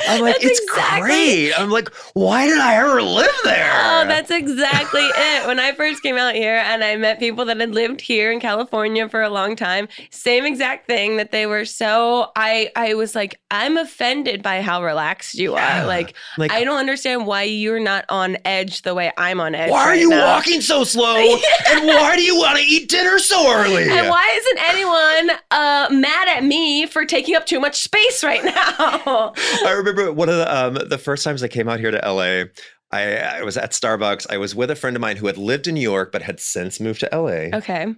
I'm 0.07 0.21
like, 0.21 0.35
That's 0.35 0.45
"It's 0.45 0.59
exactly- 0.61 1.01
great." 1.01 1.53
I'm 1.59 1.69
like, 1.69 1.89
"Why 2.13 2.47
did 2.47 2.57
I 2.57 2.75
ever 2.75 3.01
live 3.01 3.35
there?" 3.43 3.69
Oh, 3.73 4.05
that's 4.07 4.31
exactly 4.31 5.01
it. 5.01 5.45
When 5.47 5.59
I 5.59 5.73
first 5.73 6.01
came 6.01 6.17
out 6.17 6.35
here 6.35 6.55
and 6.65 6.83
I 6.83 6.95
met 6.95 7.19
people 7.19 7.43
that 7.45 7.59
had 7.59 7.71
lived 7.75 7.99
here 8.01 8.31
in 8.31 8.39
California 8.39 9.09
for 9.09 9.21
a 9.21 9.29
long 9.29 9.55
time, 9.57 9.89
same 10.09 10.45
exact 10.45 10.87
thing 10.87 11.17
that 11.17 11.31
they 11.31 11.45
were 11.45 11.65
so 11.65 12.31
I 12.37 12.71
I 12.77 12.93
was 12.93 13.13
like, 13.13 13.39
I'm 13.51 13.75
offended 13.77 14.41
by 14.41 14.61
how 14.61 14.81
relaxed 14.83 15.35
you 15.35 15.53
Yeah. 15.55 15.83
are. 15.83 15.87
Like, 15.87 16.15
like 16.37 16.51
I 16.53 16.63
don't 16.63 16.77
understand 16.79 17.25
why 17.27 17.43
you're 17.43 17.79
not 17.81 18.05
on 18.07 18.37
edge 18.45 18.83
the 18.83 18.95
way 18.95 19.11
I'm 19.17 19.41
on 19.41 19.53
edge. 19.53 19.69
why 19.69 19.81
are 19.83 19.89
right 19.89 19.99
you 19.99 20.09
now. 20.11 20.25
walking 20.35 20.61
so 20.61 20.85
slow? 20.85 21.17
and 21.69 21.87
why 21.87 22.15
do 22.15 22.21
you 22.23 22.37
want 22.37 22.57
to 22.57 22.63
eat 22.63 22.87
dinner 22.89 23.19
so 23.19 23.51
early? 23.51 23.83
And 23.89 24.07
why 24.07 24.39
isn't 24.39 24.69
anyone 24.69 25.08
uh, 25.51 25.87
mad 25.91 26.27
at 26.27 26.43
me 26.43 26.85
for 26.85 27.05
taking 27.05 27.35
up 27.35 27.45
too 27.45 27.59
much 27.59 27.81
space 27.81 28.23
right 28.23 28.43
now? 28.43 29.33
I 29.37 29.73
remember 29.77 30.11
one 30.11 30.29
of 30.29 30.35
the 30.37 30.55
um, 30.57 30.73
the 30.89 30.97
first 30.97 31.23
times 31.23 31.43
I 31.43 31.47
came 31.47 31.67
out 31.69 31.79
here 31.79 31.91
to 31.91 31.97
LA. 31.97 32.45
I, 32.91 33.17
I 33.17 33.43
was 33.43 33.55
at 33.57 33.71
Starbucks. 33.71 34.27
I 34.31 34.37
was 34.37 34.55
with 34.55 34.71
a 34.71 34.75
friend 34.75 34.95
of 34.95 35.01
mine 35.01 35.17
who 35.17 35.27
had 35.27 35.37
lived 35.37 35.67
in 35.67 35.75
New 35.75 35.81
York 35.81 36.11
but 36.11 36.21
had 36.23 36.39
since 36.39 36.79
moved 36.79 37.01
to 37.01 37.09
LA. 37.11 37.55
okay. 37.57 37.93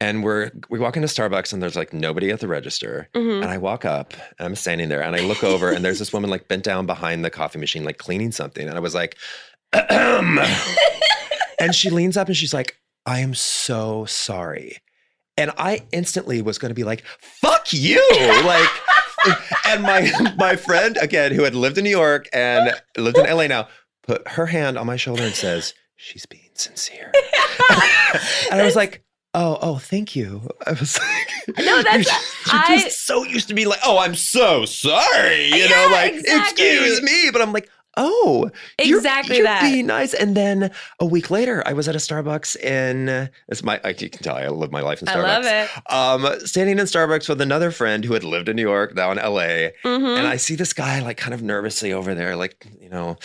And 0.00 0.22
we're 0.22 0.52
we 0.68 0.78
walk 0.78 0.96
into 0.96 1.08
Starbucks 1.08 1.52
and 1.52 1.60
there's 1.60 1.74
like 1.76 1.92
nobody 1.92 2.30
at 2.30 2.40
the 2.40 2.48
register. 2.48 3.08
Mhm. 3.14 3.42
And 3.42 3.50
I 3.50 3.58
walk 3.58 3.84
up 3.84 4.12
and 4.38 4.46
I'm 4.46 4.54
standing 4.54 4.88
there 4.88 5.02
and 5.02 5.16
I 5.16 5.20
look 5.20 5.42
over 5.42 5.70
and 5.72 5.84
there's 5.84 5.98
this 5.98 6.12
woman 6.12 6.30
like 6.30 6.46
bent 6.48 6.62
down 6.64 6.86
behind 6.86 7.24
the 7.24 7.30
coffee 7.30 7.58
machine, 7.58 7.84
like 7.84 7.98
cleaning 7.98 8.30
something. 8.32 8.68
And 8.68 8.76
I 8.76 8.80
was 8.80 8.94
like, 8.94 9.16
and 9.72 11.74
she 11.74 11.90
leans 11.90 12.16
up 12.16 12.28
and 12.28 12.36
she's 12.36 12.54
like, 12.54 12.76
I 13.06 13.20
am 13.20 13.34
so 13.34 14.04
sorry. 14.04 14.78
And 15.38 15.52
I 15.56 15.86
instantly 15.92 16.42
was 16.42 16.58
going 16.58 16.68
to 16.70 16.74
be 16.74 16.84
like, 16.84 17.02
fuck 17.20 17.72
you. 17.72 18.04
Like, 18.44 18.68
and 19.66 19.82
my 19.82 20.10
my 20.36 20.56
friend 20.56 20.98
again, 21.00 21.32
who 21.32 21.44
had 21.44 21.54
lived 21.54 21.78
in 21.78 21.84
New 21.84 21.90
York 21.90 22.28
and 22.32 22.72
lived 22.98 23.16
in 23.16 23.24
LA 23.24 23.46
now, 23.46 23.68
put 24.02 24.26
her 24.28 24.46
hand 24.46 24.76
on 24.76 24.86
my 24.86 24.96
shoulder 24.96 25.22
and 25.22 25.34
says, 25.34 25.72
She's 25.96 26.26
being 26.26 26.50
sincere. 26.54 27.10
and 28.50 28.60
I 28.60 28.64
was 28.64 28.76
like, 28.76 29.02
Oh, 29.34 29.58
oh, 29.60 29.78
thank 29.78 30.16
you. 30.16 30.48
I 30.66 30.70
was 30.72 30.98
like, 30.98 31.56
No, 31.64 31.82
that's- 31.82 32.06
you're 32.46 32.62
I- 32.64 32.80
just 32.80 33.06
so 33.06 33.22
used 33.24 33.48
to 33.48 33.54
be 33.54 33.66
like, 33.66 33.80
oh, 33.84 33.98
I'm 33.98 34.14
so 34.14 34.64
sorry. 34.64 35.46
You 35.48 35.56
Yeah, 35.56 35.68
know, 35.68 35.88
like, 35.92 36.14
exactly. 36.14 36.66
excuse 36.66 37.02
me. 37.02 37.30
But 37.32 37.42
I'm 37.42 37.52
like, 37.52 37.68
oh, 37.98 38.50
you're- 38.82 38.96
Exactly 38.98 39.36
you're, 39.36 39.44
that. 39.44 39.60
being 39.60 39.86
nice. 39.86 40.14
And 40.14 40.34
then 40.36 40.70
a 41.00 41.04
week 41.06 41.30
later, 41.30 41.62
I 41.66 41.72
was 41.74 41.88
at 41.88 41.94
a 41.94 41.98
Starbucks 41.98 42.56
in, 42.56 43.28
it's 43.48 43.62
my, 43.62 43.78
I, 43.84 43.90
you 43.90 44.08
can 44.08 44.22
tell 44.22 44.36
I 44.36 44.48
live 44.48 44.72
my 44.72 44.80
life 44.80 45.02
in 45.02 45.08
Starbucks. 45.08 45.14
I 45.16 45.22
love 45.22 45.44
it. 46.24 46.32
Um, 46.32 46.46
standing 46.46 46.78
in 46.78 46.84
Starbucks 46.86 47.28
with 47.28 47.40
another 47.40 47.70
friend 47.70 48.04
who 48.04 48.14
had 48.14 48.24
lived 48.24 48.48
in 48.48 48.56
New 48.56 48.62
York, 48.62 48.94
now 48.94 49.10
in 49.12 49.18
LA. 49.18 49.70
Mhm. 49.84 50.18
And 50.18 50.26
I 50.26 50.36
see 50.36 50.54
this 50.54 50.72
guy 50.72 51.00
like 51.00 51.16
kind 51.18 51.34
of 51.34 51.42
nervously 51.42 51.92
over 51.92 52.14
there, 52.14 52.36
like, 52.36 52.66
you 52.80 52.88
know, 52.88 53.16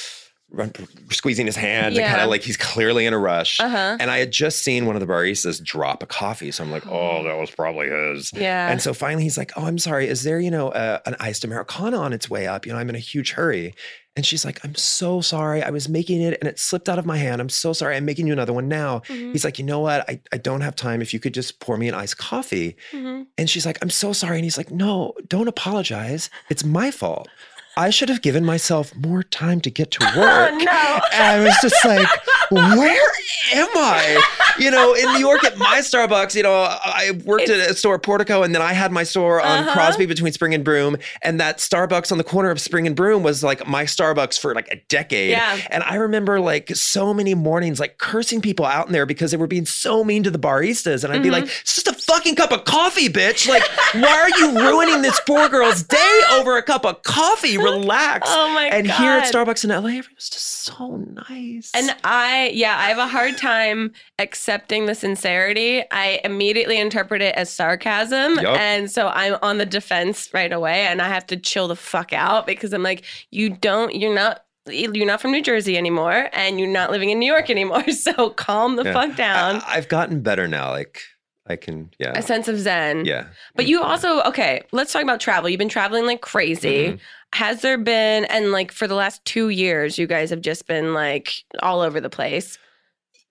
run, 0.51 0.71
squeezing 1.09 1.47
his 1.47 1.55
hand 1.55 1.97
and 1.97 2.05
kind 2.05 2.21
of 2.21 2.29
like 2.29 2.43
he's 2.43 2.57
clearly 2.57 3.07
in 3.07 3.13
a 3.13 3.17
rush. 3.17 3.59
Uh-huh. 3.59 3.97
And 3.99 4.11
I 4.11 4.19
had 4.19 4.31
just 4.31 4.59
seen 4.59 4.85
one 4.85 4.95
of 4.95 4.99
the 4.99 5.07
baristas 5.11 5.63
drop 5.63 6.03
a 6.03 6.05
coffee. 6.05 6.51
So 6.51 6.63
I'm 6.63 6.69
like, 6.71 6.85
oh, 6.85 7.23
that 7.27 7.35
was 7.39 7.49
probably 7.49 7.89
his. 7.89 8.31
Yeah. 8.33 8.69
And 8.69 8.79
so 8.81 8.93
finally 8.93 9.23
he's 9.23 9.37
like, 9.37 9.51
oh, 9.55 9.65
I'm 9.65 9.79
sorry. 9.79 10.07
Is 10.07 10.21
there, 10.23 10.39
you 10.39 10.51
know, 10.51 10.69
uh, 10.69 10.99
an 11.07 11.15
iced 11.19 11.43
Americano 11.43 11.97
on 11.99 12.13
its 12.13 12.29
way 12.29 12.45
up? 12.47 12.65
You 12.67 12.73
know, 12.73 12.77
I'm 12.79 12.89
in 12.89 12.95
a 12.95 12.99
huge 12.99 13.31
hurry. 13.31 13.73
And 14.15 14.23
she's 14.25 14.45
like, 14.45 14.63
I'm 14.63 14.75
so 14.75 15.21
sorry. 15.21 15.63
I 15.63 15.71
was 15.71 15.89
making 15.89 16.21
it 16.21 16.37
and 16.39 16.47
it 16.47 16.59
slipped 16.59 16.87
out 16.87 16.99
of 16.99 17.05
my 17.05 17.17
hand. 17.17 17.41
I'm 17.41 17.49
so 17.49 17.73
sorry. 17.73 17.95
I'm 17.95 18.05
making 18.05 18.27
you 18.27 18.33
another 18.33 18.53
one 18.53 18.67
now. 18.67 18.99
Mhm. 19.07 19.31
He's 19.31 19.43
like, 19.43 19.57
you 19.57 19.65
know 19.65 19.79
what? 19.79 20.07
I, 20.07 20.19
I 20.31 20.37
don't 20.37 20.61
have 20.61 20.75
time. 20.75 21.01
If 21.01 21.15
you 21.15 21.19
could 21.19 21.33
just 21.33 21.59
pour 21.59 21.77
me 21.77 21.87
an 21.87 21.95
iced 21.95 22.19
coffee. 22.19 22.75
Mhm. 22.91 23.25
And 23.39 23.49
she's 23.49 23.65
like, 23.65 23.79
I'm 23.81 23.89
so 23.89 24.13
sorry. 24.13 24.35
And 24.37 24.43
he's 24.43 24.57
like, 24.57 24.69
no, 24.69 25.13
don't 25.27 25.47
apologize. 25.47 26.29
It's 26.49 26.63
my 26.63 26.91
fault. 26.91 27.27
I 27.75 27.89
should 27.89 28.09
have 28.09 28.21
given 28.21 28.45
myself 28.45 28.95
more 28.95 29.23
time 29.23 29.59
to 29.61 29.71
get 29.71 29.91
to 29.91 29.99
work. 30.17 30.51
Oh 30.53 30.57
no. 30.57 30.99
And 31.13 31.23
I 31.23 31.43
was 31.43 31.57
just 31.61 31.83
like, 31.85 32.07
where 32.51 33.09
am 33.53 33.67
I? 33.75 34.21
You 34.59 34.69
know, 34.69 34.93
in 34.93 35.05
New 35.13 35.19
York 35.19 35.43
at 35.43 35.57
my 35.57 35.79
Starbucks, 35.79 36.35
you 36.35 36.43
know, 36.43 36.53
I 36.53 37.19
worked 37.25 37.49
at 37.49 37.71
a 37.71 37.73
store 37.73 37.97
Portico 37.97 38.43
and 38.43 38.53
then 38.53 38.61
I 38.61 38.73
had 38.73 38.91
my 38.91 39.01
store 39.03 39.41
on 39.41 39.63
Uh-huh. 39.63 39.73
Crosby 39.73 40.05
between 40.05 40.31
Spring 40.33 40.53
and 40.53 40.63
Broome. 40.63 40.97
And 41.23 41.39
that 41.39 41.57
Starbucks 41.57 42.11
on 42.11 42.17
the 42.19 42.23
corner 42.23 42.51
of 42.51 42.61
Spring 42.61 42.85
and 42.85 42.95
Broome 42.95 43.23
was 43.23 43.43
like 43.43 43.67
my 43.67 43.85
Starbucks 43.85 44.39
for 44.39 44.53
like 44.53 44.67
a 44.71 44.75
decade. 44.89 45.31
Yeah. 45.31 45.59
And 45.71 45.81
I 45.83 45.95
remember 45.95 46.39
like 46.39 46.69
so 46.75 47.13
many 47.13 47.33
mornings 47.33 47.79
like 47.79 47.97
cursing 47.97 48.41
people 48.41 48.65
out 48.65 48.85
in 48.87 48.93
there 48.93 49.07
because 49.07 49.31
they 49.31 49.37
were 49.37 49.47
being 49.47 49.65
so 49.65 50.03
mean 50.03 50.21
to 50.23 50.31
the 50.31 50.39
baristas. 50.39 51.03
And 51.03 51.11
I'd 51.11 51.23
be 51.23 51.29
Mm-hmm. 51.29 51.45
like, 51.45 51.61
it's 51.61 51.75
just 51.75 51.87
a 51.87 51.93
fucking 51.93 52.35
cup 52.35 52.51
of 52.51 52.65
coffee, 52.65 53.09
bitch. 53.09 53.47
Like, 53.47 53.63
why 53.93 54.11
are 54.21 54.29
you 54.39 54.59
ruining 54.59 55.01
this 55.01 55.19
poor 55.25 55.49
girl's 55.49 55.81
day 55.83 56.19
over 56.33 56.57
a 56.57 56.61
cup 56.63 56.85
of 56.85 57.01
coffee? 57.01 57.57
Relax. 57.63 58.27
Oh 58.31 58.53
my 58.53 58.65
and 58.65 58.87
god. 58.87 58.97
here 58.97 59.11
at 59.11 59.33
Starbucks 59.33 59.63
in 59.63 59.69
LA, 59.69 59.97
everyone's 59.99 60.29
just 60.29 60.45
so 60.63 60.97
nice. 61.29 61.71
And 61.73 61.95
I, 62.03 62.51
yeah, 62.53 62.77
I 62.77 62.89
have 62.89 62.97
a 62.97 63.07
hard 63.07 63.37
time 63.37 63.91
accepting 64.19 64.85
the 64.85 64.95
sincerity. 64.95 65.83
I 65.91 66.19
immediately 66.23 66.79
interpret 66.79 67.21
it 67.21 67.35
as 67.35 67.49
sarcasm. 67.51 68.35
Yup. 68.39 68.57
And 68.59 68.89
so 68.89 69.07
I'm 69.09 69.37
on 69.41 69.57
the 69.57 69.65
defense 69.65 70.29
right 70.33 70.51
away 70.51 70.87
and 70.87 71.01
I 71.01 71.07
have 71.09 71.27
to 71.27 71.37
chill 71.37 71.67
the 71.67 71.75
fuck 71.75 72.13
out 72.13 72.45
because 72.45 72.73
I'm 72.73 72.83
like, 72.83 73.03
you 73.31 73.49
don't, 73.49 73.95
you're 73.95 74.13
not. 74.15 74.43
You're 74.65 75.05
not 75.05 75.19
from 75.19 75.31
New 75.31 75.41
Jersey 75.41 75.77
anymore, 75.77 76.29
and 76.31 76.57
you're 76.57 76.69
not 76.69 76.89
living 76.89 77.09
in 77.09 77.19
New 77.19 77.25
York 77.25 77.49
anymore. 77.49 77.83
So 77.91 78.29
calm 78.29 78.77
the 78.77 78.83
Yeah. 78.85 78.93
fuck 78.93 79.17
down. 79.17 79.61
I, 79.67 79.75
have 79.75 79.89
gotten 79.89 80.21
better 80.21 80.47
now. 80.47 80.69
Like 80.69 81.01
I 81.45 81.57
can, 81.57 81.91
yeah, 81.99 82.13
a 82.15 82.21
sense 82.21 82.47
of 82.47 82.57
zen. 82.57 83.03
yeah. 83.05 83.25
But 83.55 83.65
you 83.67 83.81
also, 83.81 84.21
okay, 84.23 84.61
let's 84.71 84.93
talk 84.93 85.03
about 85.03 85.19
travel. 85.19 85.49
You've 85.49 85.57
been 85.59 85.67
traveling 85.69 86.05
like 86.05 86.21
crazy. 86.21 86.89
Mhm. 86.93 86.99
Has 87.35 87.61
there 87.61 87.77
been, 87.77 88.23
and 88.25 88.51
like 88.51 88.71
for 88.71 88.87
the 88.87 88.95
last 88.95 89.23
two 89.25 89.49
years, 89.49 89.97
you 89.97 90.07
guys 90.07 90.29
have 90.29 90.39
just 90.41 90.67
been 90.67 90.93
like 90.93 91.33
all 91.61 91.81
over 91.81 91.99
the 91.99 92.09
place. 92.09 92.57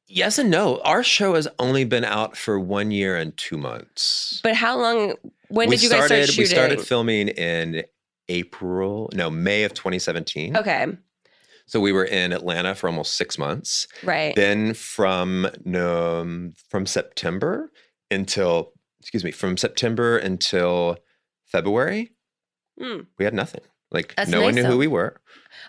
Yes 0.09 0.39
and 0.39 0.51
no. 0.51 0.79
Our 0.83 1.03
show 1.03 1.37
has 1.37 1.49
only 1.59 1.85
been 1.85 2.05
out 2.05 2.37
for 2.37 2.61
one 2.61 2.91
year 2.91 3.17
and 3.17 3.35
two 3.39 3.57
months. 3.57 4.41
But 4.43 4.57
how 4.57 4.79
long, 4.79 5.15
when 5.49 5.71
we 5.71 5.77
did 5.77 5.83
you 5.85 5.89
guys 5.89 6.05
start 6.07 6.27
shooting? 6.27 6.43
We 6.43 6.47
started 6.47 6.81
filming 6.83 7.29
in 7.29 7.83
April, 8.29 9.09
no, 9.15 9.31
May 9.31 9.65
of 9.65 9.73
2017. 9.73 10.57
okay, 10.57 10.87
So 11.67 11.81
we 11.81 11.93
were 11.93 12.05
in 12.05 12.33
Atlanta 12.33 12.75
for 12.75 12.89
almost 12.89 13.15
six 13.15 13.39
months. 13.39 13.89
right. 14.03 14.35
Then 14.37 14.75
from 14.75 15.47
um, 15.75 16.53
from 16.69 16.85
September 16.85 17.71
until 18.13 18.73
excuse 19.01 19.25
me, 19.25 19.33
from 19.33 19.57
September 19.57 20.17
until 20.17 20.97
February, 21.47 22.13
Hmm. 22.81 23.01
we 23.19 23.25
had 23.25 23.35
nothing. 23.35 23.61
Like 23.91 24.15
That's 24.17 24.31
no 24.31 24.41
one 24.43 24.55
knew 24.55 24.63
though. 24.63 24.71
who 24.71 24.79
we 24.79 24.87
were. 24.87 25.21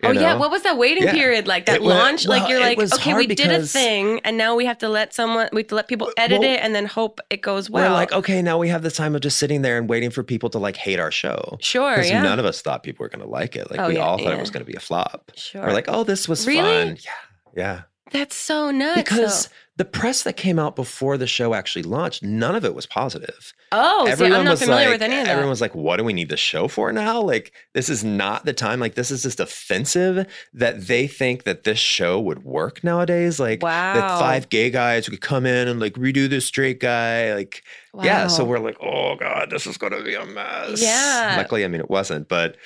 Oh 0.02 0.12
yeah, 0.12 0.36
what 0.38 0.50
was 0.50 0.64
that 0.64 0.78
waiting 0.78 1.04
Yeah. 1.04 1.12
period 1.12 1.46
like? 1.46 1.66
That 1.66 1.78
It 1.78 1.82
launch, 1.82 2.26
like 2.26 2.44
well, 2.44 2.52
you're 2.52 2.60
like, 2.62 2.80
okay, 2.80 3.14
we 3.14 3.28
did 3.28 3.52
a 3.52 3.62
thing, 3.68 4.22
and 4.24 4.38
now 4.38 4.56
we 4.56 4.66
have 4.66 4.78
to 4.78 4.88
let 4.88 5.14
someone, 5.14 5.50
we 5.52 5.62
have 5.62 5.68
to 5.68 5.76
let 5.76 5.88
people 5.90 6.10
edit 6.18 6.40
Well, 6.40 6.50
it, 6.50 6.60
and 6.64 6.74
then 6.74 6.86
hope 6.86 7.20
it 7.30 7.42
goes 7.42 7.70
well. 7.70 7.90
We're 7.90 7.94
like, 7.94 8.14
okay, 8.14 8.42
now 8.42 8.58
we 8.58 8.70
have 8.70 8.82
the 8.82 8.90
time 8.92 9.14
of 9.14 9.22
just 9.22 9.38
sitting 9.38 9.62
there 9.62 9.78
and 9.78 9.90
waiting 9.90 10.10
for 10.10 10.24
people 10.24 10.50
to 10.52 10.58
like 10.58 10.78
hate 10.78 11.00
our 11.00 11.12
show. 11.12 11.58
sure, 11.60 11.96
Because 11.96 12.10
yeah, 12.10 12.22
none 12.22 12.40
of 12.40 12.46
us 12.46 12.62
thought 12.62 12.82
people 12.84 13.04
were 13.04 13.10
going 13.10 13.24
to 13.26 13.30
like 13.30 13.56
it. 13.58 13.70
Like 13.70 13.82
Oh, 13.82 13.88
we 13.90 13.96
yeah, 13.96 14.02
all 14.06 14.18
thought 14.18 14.34
it 14.34 14.40
was 14.40 14.52
going 14.52 14.66
to 14.66 14.72
be 14.72 14.78
a 14.78 14.80
flop. 14.80 15.32
sure. 15.36 15.62
We're 15.62 15.74
like, 15.74 15.86
oh, 15.90 16.04
this 16.06 16.30
was 16.30 16.48
Really? 16.48 16.62
fun. 16.62 16.98
Yeah, 17.04 17.12
yeah. 17.58 17.82
That's 18.14 18.36
so 18.36 18.72
nuts. 18.72 19.02
Because 19.02 19.46
though. 19.46 19.54
the 19.78 19.86
press 19.86 20.24
that 20.24 20.38
came 20.38 20.60
out 20.60 20.76
before 20.76 21.18
the 21.18 21.28
show 21.28 21.54
actually 21.54 21.84
launched, 21.84 22.24
none 22.24 22.56
of 22.56 22.64
it 22.64 22.74
was 22.74 22.86
positive. 22.86 23.54
oh, 23.72 24.06
see, 24.16 24.26
I'm 24.26 24.46
not 24.46 24.52
was 24.52 24.62
familiar 24.62 24.86
like, 24.86 24.96
with 24.96 25.02
any 25.02 25.18
of 25.18 25.26
that. 25.26 25.32
everyone 25.32 25.50
was 25.50 25.60
like, 25.62 25.74
what 25.76 25.98
do 25.98 26.04
we 26.04 26.14
need 26.14 26.30
the 26.30 26.38
show 26.38 26.68
for 26.68 26.94
now? 26.94 27.20
Like, 27.20 27.52
this 27.74 27.90
is 27.90 28.04
not 28.04 28.46
the 28.46 28.54
time. 28.54 28.80
Like, 28.80 28.96
this 28.96 29.12
is 29.12 29.24
just 29.24 29.40
offensive 29.40 30.28
that 30.54 30.88
they 30.88 31.08
think 31.08 31.44
that 31.44 31.64
this 31.64 31.80
show 31.80 32.20
would 32.20 32.46
work 32.46 32.84
nowadays. 32.84 33.40
Like, 33.40 33.62
wow, 33.62 33.94
that 33.96 34.20
five 34.20 34.50
gay 34.50 34.70
guys 34.70 35.10
could 35.10 35.22
come 35.22 35.46
in 35.46 35.68
and 35.68 35.80
like 35.80 35.96
redo 35.96 36.30
this 36.30 36.46
straight 36.46 36.80
guy. 36.80 37.34
Like, 37.34 37.64
yeah. 38.02 38.28
So 38.28 38.46
we're 38.46 38.60
like, 38.60 38.78
oh 38.82 39.16
God, 39.16 39.50
this 39.50 39.68
is 39.68 39.78
going 39.78 39.94
to 39.94 40.04
be 40.04 40.16
a 40.16 40.26
mess. 40.26 40.82
Yeah. 40.82 41.36
Luckily, 41.38 41.66
I 41.66 41.68
mean, 41.68 41.82
it 41.82 41.90
wasn't. 41.90 42.30
But 42.30 42.58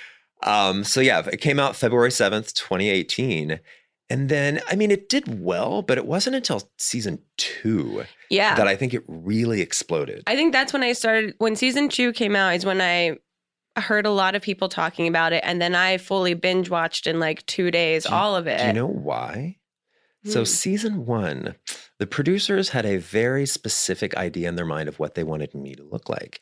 um, 0.44 0.84
so 0.84 1.02
yeah, 1.02 1.26
it 1.32 1.42
came 1.42 1.60
out 1.60 1.76
February 1.76 2.10
7th, 2.10 2.54
2018. 2.54 3.60
And 4.10 4.30
then, 4.30 4.62
I 4.70 4.76
mean, 4.76 4.90
it 4.90 5.10
did 5.10 5.42
well, 5.44 5.82
but 5.82 5.98
it 5.98 6.06
wasn't 6.06 6.38
until 6.38 6.70
season 6.78 7.20
two 7.36 8.06
yeah. 8.30 8.56
that 8.56 8.68
I 8.68 8.76
think 8.76 8.94
it 8.94 9.04
really 9.08 9.60
exploded. 9.62 10.24
I 10.28 10.36
think 10.36 10.54
that's 10.54 10.72
when 10.72 10.84
I 10.84 10.94
started. 10.94 11.36
When 11.40 11.56
season 11.56 11.90
two 11.90 12.14
came 12.14 12.36
out, 12.36 12.56
is 12.56 12.66
when 12.66 12.80
I 12.80 13.18
heard 13.76 14.06
a 14.06 14.12
lot 14.12 14.34
of 14.34 14.42
people 14.42 14.70
talking 14.70 15.08
about 15.08 15.34
it, 15.34 15.44
and 15.46 15.62
then 15.62 15.76
I 15.76 15.98
fully 15.98 16.34
binge 16.34 16.70
watched 16.70 17.06
in 17.06 17.20
like 17.20 17.46
two 17.48 17.70
days 17.70 18.06
Do 18.06 18.14
all 18.14 18.36
of 18.36 18.48
it. 18.48 18.60
Do 18.60 18.68
you 18.68 18.74
know 18.74 18.88
why? 18.88 19.58
So, 20.24 20.40
Hmm. 20.40 20.46
season 20.46 21.06
one, 21.06 21.56
the 22.00 22.08
producers 22.08 22.70
had 22.70 22.86
a 22.86 22.98
very 22.98 23.46
specific 23.46 24.16
idea 24.16 24.50
in 24.50 24.56
their 24.56 24.66
mind 24.66 24.90
of 24.90 25.00
what 25.00 25.16
they 25.16 25.24
wanted 25.24 25.54
me 25.54 25.76
to 25.76 25.84
look 25.84 26.10
like. 26.10 26.40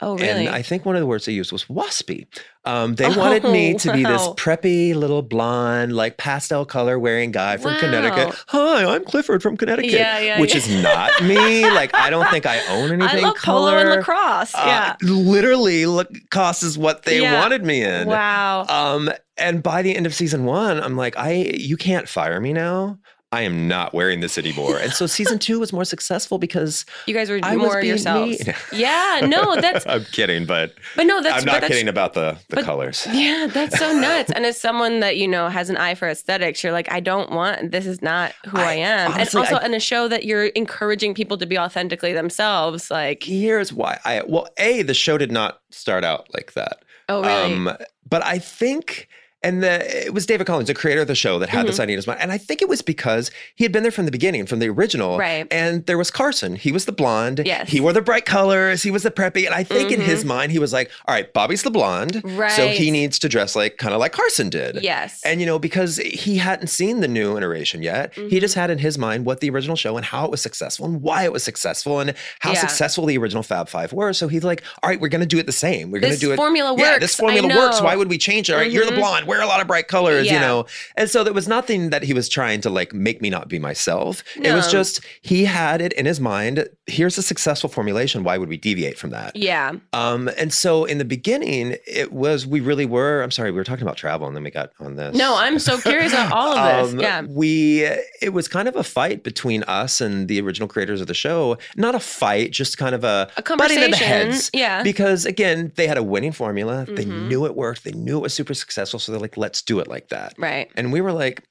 Oh, 0.00 0.18
really? 0.18 0.46
And 0.46 0.48
I 0.50 0.60
think 0.60 0.84
one 0.84 0.94
of 0.94 1.00
the 1.00 1.06
words 1.06 1.24
they 1.24 1.32
used 1.32 1.52
was 1.52 1.64
waspy. 1.66 2.26
Um, 2.66 2.96
they 2.96 3.08
wanted 3.16 3.44
me 3.44 3.74
to 3.78 3.92
be 3.94 4.02
this 4.04 4.20
Oh, 4.22 4.34
preppy 4.34 4.94
little 4.94 5.22
blonde, 5.22 5.94
like 5.94 6.18
pastel 6.18 6.66
color 6.66 6.98
wearing 6.98 7.30
guy 7.32 7.56
from 7.56 7.72
Wow. 7.72 7.80
Connecticut. 7.80 8.44
Hi, 8.48 8.84
I'm 8.84 9.04
Clifford 9.04 9.42
from 9.42 9.56
Connecticut. 9.56 9.92
Yeah, 9.92 10.18
yeah, 10.18 10.40
which 10.40 10.52
yeah. 10.52 10.58
is 10.58 10.82
not 10.82 11.22
me. 11.22 11.62
Like 11.70 11.94
I 11.94 12.10
don't 12.10 12.28
think 12.30 12.44
I 12.44 12.58
own 12.68 12.92
anything 13.00 13.24
I 13.24 13.28
love 13.28 13.36
color. 13.36 13.70
polo 13.70 13.78
and 13.80 13.88
lacrosse. 13.90 14.54
Uh, 14.54 14.64
yeah. 14.66 14.96
literally, 15.02 15.86
lacrosse 15.86 16.62
is 16.62 16.76
what 16.76 17.04
they 17.04 17.20
wanted 17.22 17.64
me 17.64 17.82
in. 17.82 18.08
Wow. 18.08 18.66
Um, 18.68 19.10
and 19.38 19.62
by 19.62 19.80
the 19.82 19.94
end 19.96 20.04
of 20.06 20.14
season 20.14 20.44
one, 20.44 20.78
I'm 20.82 20.96
like, 20.96 21.16
I 21.16 21.32
you 21.56 21.76
can't 21.78 22.08
fire 22.08 22.38
me 22.40 22.52
now. 22.52 22.98
I 23.32 23.42
am 23.42 23.66
not 23.66 23.92
wearing 23.92 24.20
this 24.20 24.38
anymore. 24.38 24.78
And 24.78 24.92
so 24.92 25.06
season 25.18 25.38
two 25.40 25.58
was 25.58 25.72
more 25.72 25.84
successful 25.84 26.38
because 26.38 26.86
you 27.06 27.12
guys 27.12 27.28
were 27.28 27.40
I 27.42 27.56
more 27.56 27.82
yourselves. 27.82 28.46
me. 28.46 28.54
Yeah. 28.72 29.20
No, 29.26 29.56
that's. 29.60 29.84
I'm 29.88 30.04
kidding, 30.04 30.46
but 30.46 30.74
But 30.94 31.06
no, 31.06 31.20
that's. 31.20 31.40
I'm 31.40 31.44
not 31.44 31.60
that's, 31.60 31.68
kidding 31.72 31.88
about 31.88 32.14
the 32.14 32.38
the 32.48 32.56
but- 32.56 32.64
colors. 32.64 33.06
Yeah, 33.10 33.48
that's 33.52 33.78
so 33.78 33.92
nuts. 33.98 34.30
and 34.30 34.46
as 34.46 34.58
someone 34.60 35.00
that 35.00 35.16
you 35.16 35.26
know 35.26 35.48
has 35.48 35.68
an 35.70 35.76
eye 35.76 35.96
for 35.96 36.08
aesthetics, 36.08 36.62
you're 36.62 36.72
like, 36.72 36.90
I 36.92 37.00
don't 37.00 37.30
want. 37.32 37.72
This 37.72 37.84
is 37.86 38.00
not 38.00 38.32
who 38.46 38.58
I, 38.58 38.62
I- 38.62 38.74
am. 38.74 39.12
honestly, 39.12 39.40
and 39.40 39.48
also, 39.52 39.62
I- 39.62 39.66
in 39.66 39.74
a 39.74 39.80
show 39.80 40.06
that 40.08 40.24
you're 40.24 40.46
encouraging 40.46 41.12
people 41.14 41.36
to 41.38 41.46
be 41.46 41.58
authentically 41.58 42.12
themselves, 42.12 42.90
like, 42.92 43.24
Here's 43.24 43.72
why 43.72 43.98
I 44.04 44.22
well, 44.26 44.46
A, 44.58 44.82
the 44.82 44.94
show 44.94 45.18
did 45.18 45.32
not 45.32 45.60
start 45.72 46.04
out 46.04 46.28
like 46.32 46.52
that. 46.52 46.84
oh 47.08 47.22
really? 47.22 47.54
Um, 47.54 47.76
but 48.08 48.24
I 48.24 48.38
think 48.38 49.08
and 49.46 49.62
the, 49.62 50.06
it 50.06 50.12
was 50.14 50.26
David 50.26 50.46
Collins, 50.46 50.68
the 50.68 50.74
creator 50.74 51.00
of 51.02 51.06
the 51.08 51.14
show, 51.14 51.38
that 51.38 51.48
had 51.48 51.58
Mm-hmm. 51.60 51.66
this 51.68 51.80
idea 51.80 51.94
in 51.94 51.98
his 51.98 52.06
mind. 52.06 52.20
And 52.20 52.32
I 52.32 52.38
think 52.38 52.62
it 52.62 52.68
was 52.68 52.82
because 52.82 53.30
he 53.54 53.64
had 53.64 53.72
been 53.72 53.82
there 53.82 53.92
from 53.92 54.04
the 54.04 54.10
beginning, 54.10 54.46
from 54.46 54.58
the 54.58 54.68
original. 54.68 55.18
Right. 55.18 55.46
And 55.50 55.84
there 55.86 55.98
was 55.98 56.10
Carson. 56.10 56.56
He 56.56 56.72
was 56.72 56.84
the 56.84 56.92
blonde. 56.92 57.42
Yes. 57.44 57.68
He 57.70 57.80
wore 57.80 57.92
the 57.92 58.02
bright 58.02 58.24
colors. 58.24 58.82
He 58.82 58.90
was 58.90 59.02
the 59.02 59.10
preppy. 59.10 59.46
And 59.46 59.54
I 59.54 59.62
think 59.62 59.90
in 59.90 60.00
his 60.00 60.24
mind, 60.24 60.52
he 60.52 60.58
was 60.58 60.72
like, 60.72 60.90
all 61.06 61.14
right, 61.14 61.32
Bobby's 61.32 61.62
the 61.62 61.70
blonde. 61.70 62.14
So 62.14 62.20
Mm-hmm. 62.20 62.72
He 62.82 62.90
needs 62.90 63.18
to 63.20 63.28
dress 63.28 63.54
like 63.56 63.76
kind 63.78 63.94
of 63.94 64.00
like 64.00 64.12
Carson 64.12 64.50
did. 64.50 64.82
yes. 64.82 65.20
And 65.24 65.40
you 65.40 65.46
know, 65.46 65.58
because 65.58 65.96
he 65.98 66.36
hadn't 66.36 66.66
seen 66.68 67.00
the 67.00 67.08
new 67.08 67.36
iteration 67.36 67.82
yet, 67.82 68.12
he 68.14 68.20
Mm-hmm. 68.22 68.38
just 68.38 68.54
had 68.54 68.70
in 68.70 68.78
his 68.78 68.98
mind 68.98 69.24
what 69.24 69.40
the 69.40 69.50
original 69.50 69.76
show 69.76 69.96
and 69.96 70.04
how 70.04 70.24
it 70.24 70.30
was 70.30 70.42
successful 70.42 70.86
and 70.86 71.00
why 71.02 71.24
it 71.24 71.32
was 71.32 71.42
successful 71.44 72.00
and 72.00 72.14
how 72.40 72.52
Yeah. 72.52 72.60
successful 72.60 73.06
the 73.06 73.16
original 73.18 73.42
Fab 73.42 73.68
Five 73.68 73.92
were. 73.92 74.12
So 74.12 74.28
he's 74.28 74.44
like, 74.44 74.62
all 74.82 74.90
right, 74.90 75.00
we're 75.00 75.08
gonna 75.08 75.26
do 75.26 75.38
it 75.38 75.46
the 75.46 75.52
same. 75.52 75.90
We're 75.90 76.00
gonna 76.00 76.16
do 76.16 76.32
it. 76.32 76.36
formula 76.36 76.72
works. 76.72 76.82
Yeah, 76.82 76.98
this 76.98 77.14
formula 77.16 77.48
works. 77.48 77.80
Why 77.80 77.94
would 77.96 78.08
we 78.08 78.18
change 78.18 78.50
it? 78.50 78.54
All 78.54 78.58
right, 78.60 78.70
you're 78.70 78.84
the 78.86 78.92
Mhm. 78.92 78.96
blonde, 78.96 79.26
wear 79.36 79.44
a 79.44 79.48
lot 79.48 79.60
of 79.60 79.66
bright 79.66 79.88
colors, 79.88 80.26
you 80.26 80.38
know. 80.38 80.66
And 80.96 81.08
so 81.10 81.22
there 81.24 81.32
was 81.32 81.46
nothing 81.48 81.90
that 81.90 82.02
he 82.02 82.12
was 82.12 82.28
trying 82.28 82.60
to 82.62 82.70
like 82.70 82.92
make 82.94 83.20
me 83.20 83.30
not 83.30 83.48
be 83.48 83.58
myself. 83.58 84.22
It 84.36 84.52
was 84.52 84.70
just 84.70 85.04
he 85.22 85.44
had 85.44 85.80
it 85.80 85.92
in 85.94 86.06
his 86.06 86.20
mind. 86.20 86.68
Here's 86.86 87.18
a 87.18 87.22
successful 87.22 87.68
formulation. 87.68 88.22
Why 88.24 88.38
would 88.38 88.48
we 88.48 88.56
deviate 88.56 88.98
from 88.98 89.10
that? 89.10 89.34
yeah. 89.36 89.72
Um, 89.92 90.28
and 90.38 90.52
so 90.52 90.84
in 90.84 90.98
the 90.98 91.04
beginning, 91.04 91.76
it 91.86 92.12
was 92.12 92.46
we 92.46 92.60
really 92.60 92.86
were. 92.86 93.22
I'm 93.22 93.30
sorry, 93.30 93.50
we 93.50 93.56
were 93.56 93.64
talking 93.64 93.82
about 93.82 93.96
travel, 93.96 94.26
and 94.26 94.36
then 94.36 94.44
we 94.44 94.50
got 94.50 94.70
on 94.80 94.96
this. 94.96 95.16
No, 95.16 95.36
I'm 95.36 95.58
so 95.58 95.78
curious 95.78 96.12
about 96.12 96.32
all 96.32 96.56
of 96.56 96.56
this. 96.56 96.66
Um, 96.96 97.00
yeah. 97.00 97.22
we 97.22 97.84
it 98.20 98.32
was 98.32 98.48
kind 98.48 98.68
of 98.68 98.76
a 98.76 98.84
fight 98.84 99.22
between 99.24 99.62
us 99.64 100.00
and 100.00 100.28
the 100.28 100.40
original 100.40 100.68
creators 100.68 101.00
of 101.00 101.06
the 101.06 101.14
show. 101.14 101.56
Not 101.76 101.94
a 101.94 102.00
fight, 102.00 102.50
just 102.52 102.78
kind 102.78 102.94
of 102.94 103.02
a, 103.02 103.30
A 103.36 103.42
butting 103.42 103.82
of 103.82 103.90
the 103.90 103.96
heads. 103.96 104.50
yeah. 104.52 104.82
because 104.82 105.24
again, 105.26 105.72
they 105.76 105.86
had 105.86 105.96
a 105.98 106.02
winning 106.02 106.32
formula. 106.32 106.84
They 106.88 107.04
Mhm. 107.04 107.28
knew 107.28 107.44
it 107.46 107.56
worked. 107.56 107.84
They 107.84 107.92
knew 107.92 108.18
it 108.18 108.20
was 108.22 108.34
super 108.34 108.54
successful. 108.54 109.00
So 109.00 109.10
they're 109.16 109.22
like, 109.22 109.36
let's 109.36 109.62
do 109.62 109.80
it 109.80 109.88
like 109.88 110.08
that. 110.10 110.34
Right. 110.38 110.70
And 110.76 110.92
we 110.92 111.00
were 111.00 111.12
like, 111.12 111.42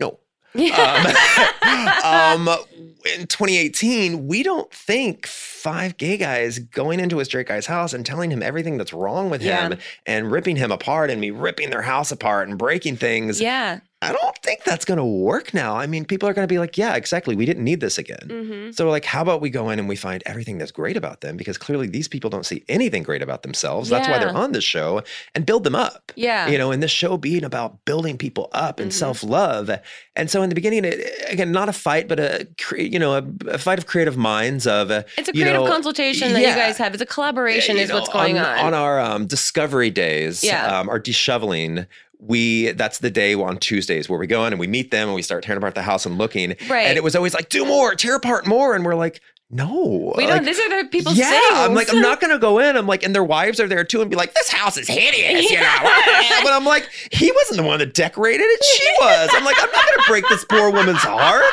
no. 0.00 0.18
Um, 0.54 2.48
um, 2.48 2.48
in 3.14 3.26
2018, 3.26 4.26
we 4.26 4.42
don't 4.42 4.72
think 4.72 5.26
five 5.26 5.96
gay 5.98 6.16
guys 6.16 6.58
going 6.58 6.98
into 6.98 7.20
a 7.20 7.24
straight 7.26 7.46
guy's 7.48 7.66
house 7.66 7.92
and 7.92 8.06
telling 8.06 8.30
him 8.30 8.42
everything 8.42 8.78
that's 8.78 8.92
wrong 8.94 9.28
with 9.28 9.42
Yeah. 9.42 9.68
him 9.70 9.78
and 10.06 10.30
ripping 10.32 10.56
him 10.56 10.72
apart 10.72 11.10
and 11.10 11.20
me 11.20 11.30
ripping 11.30 11.68
their 11.70 11.82
house 11.82 12.10
apart 12.10 12.48
and 12.48 12.56
breaking 12.56 12.96
things. 12.96 13.40
yeah. 13.40 13.80
I 14.08 14.12
don't 14.12 14.36
think 14.38 14.64
that's 14.64 14.84
going 14.84 14.98
to 14.98 15.04
work 15.04 15.52
now. 15.52 15.76
I 15.76 15.86
mean, 15.86 16.04
people 16.04 16.28
are 16.28 16.32
going 16.34 16.46
to 16.46 16.52
be 16.52 16.58
like, 16.58 16.78
yeah, 16.78 16.94
exactly. 16.94 17.34
We 17.34 17.44
didn't 17.46 17.64
need 17.64 17.80
this 17.80 17.98
again. 17.98 18.28
hmm 18.30 18.70
So 18.70 18.88
like, 18.88 19.04
how 19.04 19.22
about 19.22 19.40
we 19.40 19.50
go 19.50 19.70
in 19.70 19.78
and 19.78 19.88
we 19.88 19.96
find 19.96 20.22
everything 20.26 20.58
that's 20.58 20.72
great 20.72 20.96
about 20.96 21.20
them? 21.20 21.36
Because 21.36 21.58
clearly 21.58 21.86
these 21.88 22.08
people 22.08 22.30
don't 22.30 22.46
see 22.46 22.64
anything 22.68 23.02
great 23.02 23.22
about 23.22 23.42
themselves. 23.42 23.88
That's 23.88 24.08
why 24.08 24.18
they're 24.18 24.36
on 24.36 24.52
this 24.52 24.64
show 24.64 25.02
and 25.34 25.44
build 25.44 25.64
them 25.64 25.74
up. 25.74 26.12
Yeah. 26.14 26.48
You 26.48 26.58
know, 26.58 26.70
and 26.70 26.82
this 26.82 26.90
show 26.90 27.16
being 27.16 27.44
about 27.44 27.84
building 27.84 28.16
people 28.18 28.48
up 28.52 28.80
and 28.80 28.90
Mhm. 28.90 28.94
self 28.94 29.22
love. 29.22 29.70
And 30.14 30.30
so 30.30 30.42
in 30.42 30.48
the 30.48 30.54
beginning, 30.54 30.84
it, 30.84 30.98
again, 31.28 31.52
not 31.52 31.68
a 31.68 31.72
fight, 31.72 32.08
but 32.08 32.18
a, 32.20 32.46
you 32.78 32.98
know, 32.98 33.14
a, 33.14 33.24
a 33.50 33.58
fight 33.58 33.78
of 33.78 33.86
creative 33.86 34.16
minds 34.16 34.66
of, 34.66 34.90
uh, 34.90 35.02
It's 35.18 35.28
a 35.28 35.32
creative 35.32 35.54
know, 35.64 35.66
consultation 35.68 36.32
that 36.32 36.40
you 36.40 36.46
guys 36.54 36.78
have. 36.78 36.94
It's 36.94 37.02
a 37.02 37.06
collaboration, 37.06 37.76
is 37.76 37.88
know, 37.90 37.96
what's 37.96 38.08
going 38.08 38.38
on. 38.38 38.58
On 38.58 38.74
our 38.74 38.98
um, 39.00 39.26
discovery 39.26 39.90
days, 39.90 40.42
Yeah. 40.44 40.78
um, 40.80 40.88
our 40.88 41.00
deshoveling, 41.00 41.86
we 42.18 42.72
that's 42.72 42.98
the 42.98 43.10
day 43.10 43.34
on 43.34 43.58
Tuesdays 43.58 44.08
where 44.08 44.18
we 44.18 44.26
go 44.26 44.44
in 44.46 44.52
and 44.52 44.60
we 44.60 44.66
meet 44.66 44.90
them 44.90 45.08
and 45.08 45.14
we 45.14 45.22
start 45.22 45.44
tearing 45.44 45.58
apart 45.58 45.74
the 45.74 45.82
house 45.82 46.06
and 46.06 46.18
looking. 46.18 46.56
Right. 46.68 46.86
And 46.86 46.96
it 46.96 47.04
was 47.04 47.14
always 47.14 47.34
like, 47.34 47.48
do 47.48 47.64
more, 47.64 47.94
tear 47.94 48.16
apart 48.16 48.46
more. 48.46 48.74
And 48.74 48.84
we're 48.84 48.94
like, 48.94 49.20
no. 49.48 50.12
we 50.16 50.26
like, 50.26 50.36
don't. 50.36 50.44
These 50.44 50.58
are 50.58 50.82
the 50.82 50.88
people's 50.88 51.16
yeah. 51.16 51.38
I'm 51.52 51.72
like, 51.72 51.88
I'm 51.92 52.00
not 52.00 52.20
gonna 52.20 52.38
go 52.38 52.58
in. 52.58 52.76
I'm 52.76 52.88
like, 52.88 53.04
and 53.04 53.14
their 53.14 53.22
wives 53.22 53.60
are 53.60 53.68
there 53.68 53.84
too, 53.84 54.00
and 54.00 54.10
be 54.10 54.16
like, 54.16 54.34
this 54.34 54.48
house 54.48 54.76
is 54.76 54.88
hideous, 54.88 55.48
you 55.48 55.60
know. 55.60 55.78
but 56.42 56.52
I'm 56.52 56.64
like, 56.64 56.88
he 57.12 57.30
wasn't 57.30 57.58
the 57.58 57.62
one 57.62 57.78
that 57.78 57.94
decorated 57.94 58.42
it, 58.42 58.64
she 58.64 58.88
was. 59.00 59.30
I'm 59.32 59.44
like, 59.44 59.56
I'm 59.60 59.70
not 59.70 59.84
gonna 59.86 60.08
break 60.08 60.28
this 60.28 60.44
poor 60.44 60.72
woman's 60.72 60.98
heart. 60.98 61.44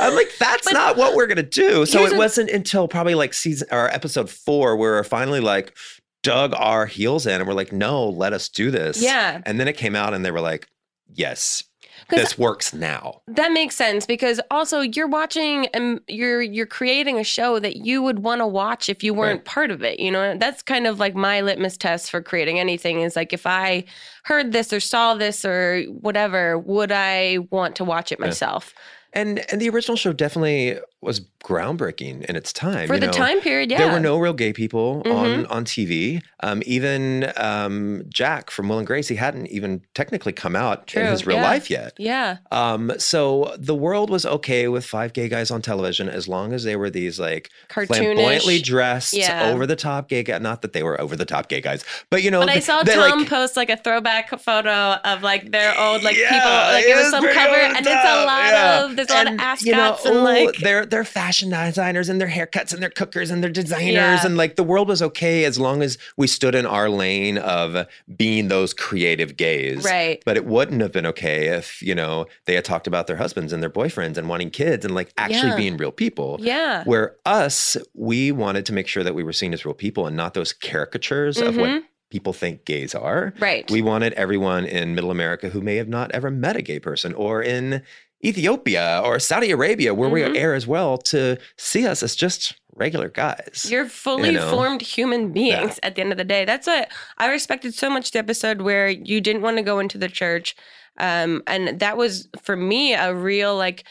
I'm 0.00 0.16
like, 0.16 0.32
that's 0.38 0.64
But 0.64 0.72
not 0.72 0.96
what 0.96 1.14
we're 1.14 1.28
gonna 1.28 1.44
do. 1.44 1.86
So 1.86 2.04
it 2.04 2.16
wasn't 2.16 2.50
until 2.50 2.88
probably 2.88 3.14
like 3.14 3.34
season 3.34 3.68
or 3.70 3.88
episode 3.88 4.28
four 4.28 4.76
where 4.76 4.94
we're 4.94 5.04
finally 5.04 5.40
like 5.40 5.76
dug 6.22 6.54
our 6.56 6.86
heels 6.86 7.26
in 7.26 7.40
and 7.40 7.46
we're 7.48 7.54
like, 7.54 7.72
no, 7.72 8.08
let 8.08 8.32
us 8.32 8.48
do 8.48 8.70
this. 8.70 9.02
Yeah. 9.02 9.40
And 9.44 9.58
then 9.58 9.68
it 9.68 9.76
came 9.76 9.94
out 9.96 10.14
and 10.14 10.24
they 10.24 10.30
were 10.30 10.40
like, 10.40 10.68
yes, 11.12 11.64
this 12.10 12.36
works 12.36 12.74
now. 12.74 13.22
That 13.26 13.52
makes 13.52 13.74
sense 13.76 14.06
because 14.06 14.40
also 14.50 14.80
you're 14.80 15.06
watching 15.08 15.66
and 15.68 16.00
you're 16.08 16.42
you're 16.42 16.66
creating 16.66 17.18
a 17.18 17.24
show 17.24 17.58
that 17.58 17.76
you 17.76 18.02
would 18.02 18.18
want 18.20 18.40
to 18.40 18.46
watch 18.46 18.88
if 18.88 19.02
you 19.02 19.14
weren't 19.14 19.38
Right. 19.40 19.44
part 19.44 19.70
of 19.70 19.82
it. 19.82 19.98
You 19.98 20.10
know, 20.10 20.36
that's 20.36 20.62
kind 20.62 20.86
of 20.86 20.98
like 20.98 21.14
my 21.14 21.40
litmus 21.40 21.76
test 21.76 22.10
for 22.10 22.20
creating 22.20 22.58
anything 22.58 23.00
is 23.00 23.16
like 23.16 23.32
if 23.32 23.46
I 23.46 23.84
heard 24.24 24.52
this 24.52 24.72
or 24.72 24.80
saw 24.80 25.14
this 25.14 25.44
or 25.44 25.84
whatever, 25.84 26.58
would 26.58 26.92
I 26.92 27.38
want 27.50 27.76
to 27.76 27.84
watch 27.84 28.12
it 28.12 28.18
Yeah. 28.20 28.26
myself? 28.26 28.74
And 29.14 29.44
and 29.50 29.60
the 29.60 29.68
original 29.70 29.96
show 29.96 30.12
definitely 30.12 30.78
was 31.02 31.20
groundbreaking 31.42 32.24
in 32.26 32.36
its 32.36 32.52
time. 32.52 32.86
For 32.86 32.94
you 32.94 33.00
the 33.00 33.06
know. 33.06 33.12
time 33.12 33.40
period, 33.40 33.70
yeah. 33.70 33.78
There 33.78 33.92
were 33.92 33.98
no 34.00 34.16
real 34.18 34.32
gay 34.32 34.52
people 34.52 35.02
on 35.06 35.44
Mhm. 35.44 35.50
on 35.50 35.64
TV. 35.64 36.22
Um, 36.40 36.62
even 36.64 37.32
um, 37.36 38.04
Jack 38.08 38.50
from 38.50 38.68
Will 38.68 38.78
and 38.78 38.86
Grace, 38.86 39.08
he 39.08 39.16
hadn't 39.16 39.46
even 39.48 39.80
technically 39.94 40.32
come 40.32 40.54
out 40.54 40.86
True, 40.86 41.02
in 41.02 41.08
his 41.10 41.26
real 41.26 41.38
yeah. 41.38 41.42
life 41.50 41.68
yet. 41.70 41.92
Yeah. 41.98 42.36
Um, 42.52 42.92
so 42.98 43.54
the 43.58 43.74
world 43.74 44.10
was 44.10 44.24
okay 44.24 44.68
with 44.68 44.84
five 44.84 45.12
gay 45.12 45.28
guys 45.28 45.50
on 45.50 45.60
television 45.62 46.08
as 46.08 46.28
long 46.28 46.52
as 46.52 46.62
they 46.64 46.76
were 46.76 46.90
these 46.90 47.18
like 47.18 47.50
flamboyantly 47.68 48.60
dressed, 48.60 49.12
Yeah. 49.14 49.50
over 49.50 49.66
the 49.66 49.76
top 49.76 50.08
gay 50.08 50.22
guys. 50.22 50.40
Not 50.40 50.62
that 50.62 50.72
they 50.72 50.82
were 50.82 51.00
over 51.00 51.16
the 51.16 51.24
top 51.24 51.48
gay 51.48 51.60
guys, 51.60 51.84
but 52.10 52.22
you 52.22 52.30
know, 52.30 52.40
But 52.40 52.50
I 52.50 52.58
saw 52.60 52.82
Thom 52.82 53.18
like, 53.20 53.28
post 53.28 53.56
like 53.56 53.70
a 53.70 53.76
throwback 53.76 54.30
photo 54.40 54.94
of 55.04 55.22
like 55.22 55.50
their 55.50 55.78
old 55.78 56.02
like 56.02 56.16
Yeah, 56.16 56.30
people 56.30 56.50
like 56.50 56.84
it 56.86 56.96
was 56.96 57.10
some 57.10 57.24
cover 57.28 57.54
and 57.56 57.76
it's 57.78 57.88
a 57.88 58.24
lot 58.24 58.54
of 58.54 58.96
there's 58.96 59.10
a 59.10 59.14
lot 59.14 59.32
of 59.32 59.38
ascots 59.40 59.64
you 59.64 59.72
know, 59.72 59.96
and 60.04 60.22
like 60.24 60.56
they're 60.58 60.86
they're 60.92 61.04
fashion 61.04 61.50
designers 61.50 62.08
and 62.08 62.20
their 62.20 62.28
haircuts 62.28 62.72
and 62.72 62.80
their 62.82 62.90
cookers 62.90 63.30
and 63.30 63.42
their 63.42 63.50
designers 63.50 63.92
Yeah. 63.94 64.24
and 64.26 64.36
like 64.36 64.54
the 64.56 64.62
world 64.62 64.86
was 64.88 65.02
okay 65.02 65.44
as 65.44 65.58
long 65.58 65.82
as 65.82 65.98
we 66.16 66.26
stood 66.28 66.54
in 66.54 66.66
our 66.66 66.88
lane 66.88 67.38
of 67.38 67.86
being 68.14 68.48
those 68.48 68.72
creative 68.74 69.36
gays. 69.36 69.84
right. 69.84 70.22
But 70.24 70.36
it 70.36 70.44
wouldn't 70.44 70.80
have 70.82 70.92
been 70.92 71.06
okay 71.06 71.48
if, 71.48 71.82
you 71.82 71.94
know, 71.94 72.26
they 72.44 72.54
had 72.54 72.64
talked 72.64 72.86
about 72.86 73.06
their 73.08 73.16
husbands 73.16 73.52
and 73.52 73.62
their 73.62 73.70
boyfriends 73.70 74.16
and 74.18 74.28
wanting 74.28 74.50
kids 74.50 74.84
and 74.84 74.94
like 74.94 75.12
actually 75.18 75.48
Yeah. 75.50 75.56
being 75.56 75.76
real 75.78 75.90
people. 75.92 76.36
Yeah. 76.40 76.84
Where 76.84 77.16
us, 77.26 77.76
we 77.94 78.30
wanted 78.30 78.66
to 78.66 78.72
make 78.72 78.86
sure 78.86 79.02
that 79.02 79.14
we 79.14 79.24
were 79.24 79.32
seen 79.32 79.52
as 79.54 79.64
real 79.64 79.74
people 79.74 80.06
and 80.06 80.16
not 80.16 80.34
those 80.34 80.52
caricatures 80.52 81.38
of 81.38 81.54
Mhm. 81.54 81.58
what 81.60 81.82
people 82.10 82.34
think 82.34 82.66
gays 82.66 82.94
are. 82.94 83.32
Right. 83.40 83.68
We 83.70 83.80
wanted 83.80 84.12
everyone 84.12 84.66
in 84.66 84.94
middle 84.94 85.10
America 85.10 85.48
who 85.48 85.62
may 85.62 85.76
have 85.76 85.88
not 85.88 86.10
ever 86.12 86.30
met 86.30 86.56
a 86.56 86.62
gay 86.62 86.78
person 86.78 87.14
or 87.14 87.42
in 87.42 87.80
Ethiopia 88.24 89.00
or 89.04 89.18
Saudi 89.18 89.50
Arabia, 89.50 89.94
where 89.94 90.08
Mhm. 90.08 90.12
we 90.32 90.38
air 90.38 90.54
as 90.54 90.66
well, 90.66 90.96
to 90.98 91.38
see 91.56 91.86
us 91.86 92.02
as 92.02 92.14
just 92.14 92.54
regular 92.74 93.08
guys. 93.08 93.66
You're 93.68 93.86
fully 93.88 94.32
know? 94.32 94.50
formed 94.50 94.80
human 94.80 95.32
beings 95.32 95.78
at 95.82 95.94
the 95.94 96.00
end 96.00 96.12
of 96.12 96.18
the 96.18 96.24
day. 96.24 96.44
That's 96.44 96.66
what 96.66 96.88
I 97.18 97.28
respected 97.28 97.74
so 97.74 97.90
much 97.90 98.10
the 98.12 98.18
episode 98.18 98.62
where 98.62 98.88
you 98.88 99.20
didn't 99.20 99.42
want 99.42 99.56
to 99.58 99.62
go 99.62 99.78
into 99.78 99.98
the 99.98 100.08
church. 100.08 100.56
Um, 100.98 101.42
and 101.46 101.80
that 101.80 101.96
was 101.96 102.28
for 102.42 102.56
me 102.56 102.94
a 102.94 103.14
real 103.14 103.56
like 103.56 103.84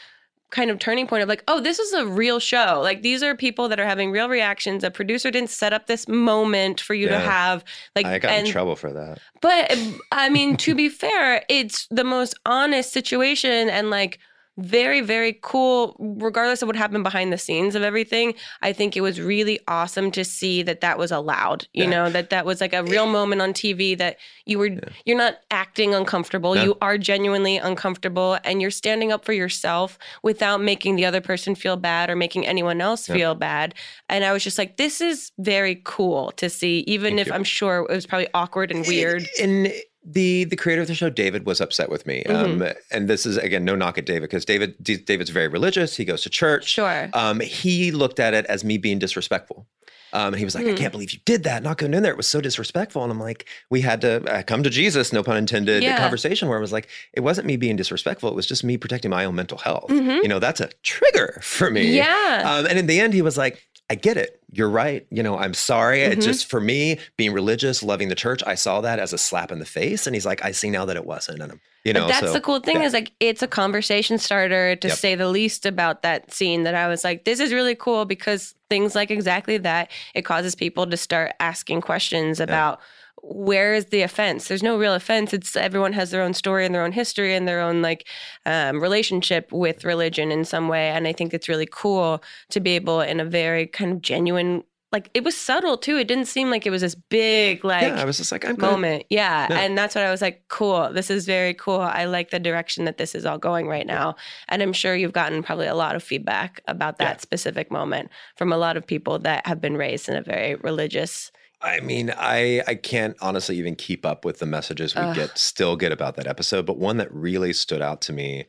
kind 0.51 0.69
of 0.69 0.79
turning 0.79 1.07
point 1.07 1.23
of 1.23 1.29
like, 1.29 1.43
oh, 1.47 1.59
this 1.59 1.79
is 1.79 1.93
a 1.93 2.05
real 2.05 2.39
show. 2.39 2.79
Like 2.83 3.01
these 3.01 3.23
are 3.23 3.35
people 3.35 3.67
that 3.69 3.79
are 3.79 3.85
having 3.85 4.11
real 4.11 4.29
reactions. 4.29 4.83
A 4.83 4.91
producer 4.91 5.31
didn't 5.31 5.49
set 5.49 5.73
up 5.73 5.87
this 5.87 6.07
moment 6.07 6.79
for 6.79 6.93
you 6.93 7.07
to 7.07 7.17
have 7.19 7.63
like 7.95 8.05
I 8.05 8.19
got 8.19 8.31
and 8.31 8.45
in 8.45 8.51
trouble 8.51 8.75
for 8.75 8.93
that. 8.93 9.19
But 9.41 9.75
I 10.11 10.29
mean, 10.29 10.57
to 10.57 10.75
be 10.75 10.89
fair, 10.89 11.43
it's 11.49 11.87
the 11.89 12.03
most 12.03 12.37
honest 12.45 12.93
situation 12.93 13.69
and 13.69 13.89
like 13.89 14.19
very, 14.57 15.01
very 15.01 15.39
cool, 15.41 15.95
regardless 15.99 16.61
of 16.61 16.67
what 16.67 16.75
happened 16.75 17.03
behind 17.03 17.31
the 17.31 17.37
scenes 17.37 17.73
of 17.73 17.83
everything. 17.83 18.33
I 18.61 18.73
think 18.73 18.97
it 18.97 19.01
was 19.01 19.19
really 19.19 19.59
awesome 19.67 20.11
to 20.11 20.25
see 20.25 20.61
that 20.63 20.81
that 20.81 20.97
was 20.97 21.11
allowed, 21.11 21.67
you 21.73 21.85
Yeah. 21.85 21.89
know, 21.89 22.09
that 22.09 22.29
that 22.31 22.45
was 22.45 22.59
like 22.59 22.73
a 22.73 22.83
real 22.83 23.07
moment 23.07 23.41
on 23.41 23.53
TV 23.53 23.97
that 23.97 24.17
you 24.45 24.59
were, 24.59 24.69
you're 25.05 25.17
not 25.17 25.37
acting 25.51 25.95
uncomfortable. 25.95 26.53
No. 26.55 26.63
You 26.63 26.77
are 26.81 26.97
genuinely 26.97 27.57
uncomfortable 27.57 28.37
and 28.43 28.61
you're 28.61 28.71
standing 28.71 29.11
up 29.11 29.23
for 29.23 29.33
yourself 29.33 29.97
without 30.21 30.61
making 30.61 30.95
the 30.97 31.05
other 31.05 31.21
person 31.21 31.55
feel 31.55 31.77
bad 31.77 32.09
or 32.09 32.15
making 32.15 32.45
anyone 32.45 32.81
else 32.81 33.07
Yeah. 33.07 33.15
feel 33.15 33.35
bad. 33.35 33.73
And 34.09 34.25
I 34.25 34.33
was 34.33 34.43
just 34.43 34.57
like, 34.57 34.75
this 34.77 34.99
is 35.01 35.31
very 35.39 35.81
cool 35.85 36.31
to 36.33 36.49
see, 36.49 36.83
even 36.87 37.11
Thank 37.15 37.21
if 37.21 37.27
you. 37.27 37.33
I'm 37.33 37.43
sure 37.45 37.85
it 37.89 37.93
was 37.93 38.05
probably 38.05 38.27
awkward 38.33 38.71
and 38.71 38.85
weird. 38.85 39.27
And 39.39 39.71
the 40.03 40.45
the 40.45 40.55
creator 40.55 40.81
of 40.81 40.87
the 40.87 40.95
show, 40.95 41.09
David, 41.09 41.45
was 41.45 41.61
upset 41.61 41.89
with 41.89 42.05
me. 42.05 42.23
Mm-hmm. 42.25 42.61
Um, 42.61 42.69
and 42.91 43.07
this 43.07 43.25
is 43.25 43.37
again 43.37 43.63
no 43.65 43.75
knock 43.75 43.97
at 43.97 44.05
David 44.05 44.23
because 44.23 44.45
David 44.45 44.75
D- 44.81 44.97
David's 44.97 45.29
very 45.29 45.47
religious. 45.47 45.95
He 45.95 46.05
goes 46.05 46.23
to 46.23 46.29
church. 46.29 46.67
Sure. 46.67 47.09
Um, 47.13 47.39
he 47.39 47.91
looked 47.91 48.19
at 48.19 48.33
it 48.33 48.45
as 48.47 48.63
me 48.63 48.77
being 48.77 48.99
disrespectful. 48.99 49.67
Um, 50.13 50.33
and 50.33 50.35
he 50.39 50.43
was 50.43 50.55
like, 50.55 50.65
Hmm. 50.65 50.71
I 50.71 50.73
can't 50.73 50.91
believe 50.91 51.13
you 51.13 51.19
did 51.23 51.43
that, 51.45 51.63
not 51.63 51.77
going 51.77 51.93
in 51.93 52.03
there. 52.03 52.11
It 52.11 52.17
was 52.17 52.27
so 52.27 52.41
disrespectful. 52.41 53.01
And 53.01 53.09
I'm 53.13 53.19
like, 53.21 53.45
we 53.69 53.79
had 53.79 54.01
to 54.01 54.21
uh, 54.29 54.43
come 54.43 54.61
to 54.61 54.69
Jesus, 54.69 55.13
no 55.13 55.23
pun 55.23 55.37
intended, 55.37 55.81
Yeah. 55.83 55.97
conversation 55.97 56.49
where 56.49 56.57
I 56.57 56.61
was 56.61 56.73
like, 56.73 56.89
it 57.13 57.21
wasn't 57.21 57.47
me 57.47 57.55
being 57.55 57.77
disrespectful. 57.77 58.27
It 58.27 58.35
was 58.35 58.45
just 58.45 58.61
me 58.65 58.75
protecting 58.75 59.09
my 59.09 59.23
own 59.23 59.35
mental 59.35 59.57
health. 59.57 59.89
Mhm. 59.89 60.21
You 60.21 60.27
know, 60.27 60.39
that's 60.39 60.59
a 60.59 60.69
trigger 60.83 61.39
for 61.41 61.71
me. 61.71 61.95
Yeah. 61.95 62.41
Um, 62.45 62.65
and 62.65 62.77
in 62.77 62.87
the 62.87 62.99
end, 62.99 63.13
he 63.13 63.21
was 63.21 63.37
like, 63.37 63.65
I 63.89 63.95
get 63.95 64.15
it. 64.15 64.41
You're 64.53 64.69
right. 64.69 65.05
You 65.09 65.21
know, 65.21 65.37
I'm 65.37 65.53
sorry. 65.53 65.99
Mhm. 65.99 66.11
It's 66.11 66.25
just 66.25 66.45
for 66.45 66.61
me, 66.61 66.97
being 67.17 67.33
religious, 67.33 67.83
loving 67.83 68.07
the 68.07 68.15
church, 68.15 68.41
I 68.47 68.55
saw 68.55 68.79
that 68.81 68.99
as 68.99 69.11
a 69.11 69.17
slap 69.17 69.51
in 69.51 69.59
the 69.59 69.65
face. 69.65 70.07
And 70.07 70.15
he's 70.15 70.25
like, 70.25 70.43
I 70.45 70.51
see 70.51 70.69
now 70.69 70.85
that 70.85 70.95
it 70.95 71.05
wasn't. 71.05 71.41
And 71.41 71.51
I'm, 71.51 71.61
you 71.83 71.91
know, 71.91 72.01
but 72.01 72.07
that's 72.07 72.27
so, 72.27 72.33
the 72.33 72.39
cool 72.39 72.61
thing 72.61 72.77
yeah. 72.77 72.83
is 72.85 72.93
like 72.93 73.11
it's 73.19 73.41
a 73.41 73.47
conversation 73.47 74.17
starter 74.17 74.77
to 74.77 74.87
Yep. 74.87 74.97
say 74.97 75.15
the 75.15 75.27
least 75.27 75.65
about 75.65 76.03
that 76.03 76.33
scene 76.33 76.63
that 76.63 76.75
I 76.75 76.87
was 76.87 77.03
like, 77.03 77.25
this 77.25 77.41
is 77.41 77.51
really 77.51 77.75
cool 77.75 78.05
because 78.05 78.55
things 78.69 78.95
like 78.95 79.11
exactly 79.11 79.57
that, 79.57 79.91
it 80.13 80.21
causes 80.21 80.55
people 80.55 80.87
to 80.87 80.95
start 80.95 81.33
asking 81.41 81.81
questions 81.81 82.39
about 82.39 82.79
where 83.23 83.73
is 83.73 83.85
the 83.85 84.01
offense? 84.01 84.47
There's 84.47 84.63
no 84.63 84.77
real 84.77 84.93
offense. 84.93 85.33
It's 85.33 85.55
everyone 85.55 85.93
has 85.93 86.11
their 86.11 86.21
own 86.21 86.33
story 86.33 86.65
and 86.65 86.73
their 86.73 86.83
own 86.83 86.91
history 86.91 87.35
and 87.35 87.47
their 87.47 87.61
own 87.61 87.81
like 87.81 88.07
um, 88.45 88.81
relationship 88.81 89.51
with 89.51 89.85
religion 89.85 90.31
in 90.31 90.43
some 90.43 90.67
way. 90.67 90.89
And 90.89 91.07
I 91.07 91.13
think 91.13 91.33
it's 91.33 91.47
really 91.47 91.67
cool 91.71 92.23
to 92.49 92.59
be 92.59 92.71
able 92.71 93.01
in 93.01 93.19
a 93.19 93.25
very 93.25 93.67
kind 93.67 93.91
of 93.91 94.01
genuine 94.01 94.63
like 94.91 95.09
it 95.13 95.23
was 95.23 95.37
subtle 95.37 95.77
too. 95.77 95.95
It 95.97 96.09
didn't 96.09 96.25
seem 96.25 96.49
like 96.49 96.65
it 96.65 96.69
was 96.69 96.81
this 96.81 96.95
big 96.95 97.63
like 97.63 97.83
yeah, 97.83 98.01
I 98.01 98.03
was 98.03 98.17
just 98.17 98.29
like, 98.31 98.43
I'm 98.43 98.59
moment. 98.59 99.05
Yeah. 99.09 99.47
Yeah. 99.49 99.59
And 99.59 99.77
that's 99.77 99.95
what 99.95 100.03
I 100.03 100.11
was 100.11 100.21
like, 100.21 100.43
cool. 100.49 100.91
This 100.91 101.09
is 101.09 101.25
very 101.25 101.53
cool. 101.53 101.79
I 101.79 102.03
like 102.05 102.31
the 102.31 102.39
direction 102.39 102.83
that 102.83 102.97
this 102.97 103.15
is 103.15 103.25
all 103.25 103.37
going 103.37 103.67
right 103.67 103.87
now. 103.87 104.15
And 104.49 104.61
I'm 104.61 104.73
sure 104.73 104.93
you've 104.93 105.13
gotten 105.13 105.43
probably 105.43 105.67
a 105.67 105.75
lot 105.75 105.95
of 105.95 106.03
feedback 106.03 106.59
about 106.67 106.97
that 106.97 107.17
Yeah. 107.17 107.21
specific 107.21 107.71
moment 107.71 108.09
from 108.35 108.51
a 108.51 108.57
lot 108.57 108.75
of 108.75 108.85
people 108.85 109.17
that 109.19 109.47
have 109.47 109.61
been 109.61 109.77
raised 109.77 110.09
in 110.09 110.15
a 110.17 110.21
very 110.21 110.55
religious. 110.55 111.31
I 111.63 111.79
mean, 111.79 112.11
I 112.17 112.63
I 112.67 112.75
can't 112.75 113.15
honestly 113.21 113.57
even 113.57 113.75
keep 113.75 114.05
up 114.05 114.25
with 114.25 114.39
the 114.39 114.45
messages 114.45 114.95
we 114.95 115.01
Ugh. 115.01 115.15
get 115.15 115.37
still 115.37 115.75
get 115.75 115.91
about 115.91 116.15
that 116.15 116.27
episode, 116.27 116.65
but 116.65 116.77
one 116.77 116.97
that 116.97 117.13
really 117.13 117.53
stood 117.53 117.81
out 117.81 118.01
to 118.01 118.13
me, 118.13 118.45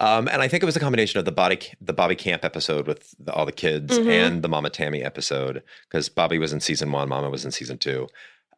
um, 0.00 0.28
and 0.28 0.42
I 0.42 0.48
think 0.48 0.62
it 0.62 0.66
was 0.66 0.76
a 0.76 0.80
combination 0.80 1.18
of 1.18 1.24
the 1.24 1.32
body 1.32 1.58
the 1.80 1.92
Bobby 1.92 2.14
Camp 2.16 2.44
episode 2.44 2.86
with 2.86 3.14
the, 3.18 3.32
all 3.32 3.46
the 3.46 3.52
kids 3.52 3.98
Mhm. 3.98 4.06
and 4.08 4.42
the 4.42 4.48
Mama 4.48 4.70
Tammy 4.70 5.02
episode 5.02 5.62
because 5.88 6.08
Bobby 6.08 6.38
was 6.38 6.52
in 6.52 6.60
season 6.60 6.92
one, 6.92 7.08
Mama 7.08 7.30
was 7.30 7.44
in 7.44 7.50
season 7.50 7.78
two. 7.78 8.08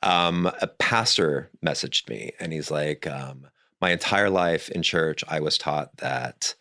Um, 0.02 0.50
a 0.60 0.66
pastor 0.66 1.50
messaged 1.64 2.08
me 2.10 2.32
and 2.38 2.52
he's 2.52 2.70
like, 2.70 3.06
um, 3.06 3.46
"My 3.80 3.90
entire 3.90 4.28
life 4.28 4.68
in 4.68 4.82
church, 4.82 5.24
I 5.28 5.40
was 5.40 5.56
taught 5.58 5.96
that." 5.98 6.54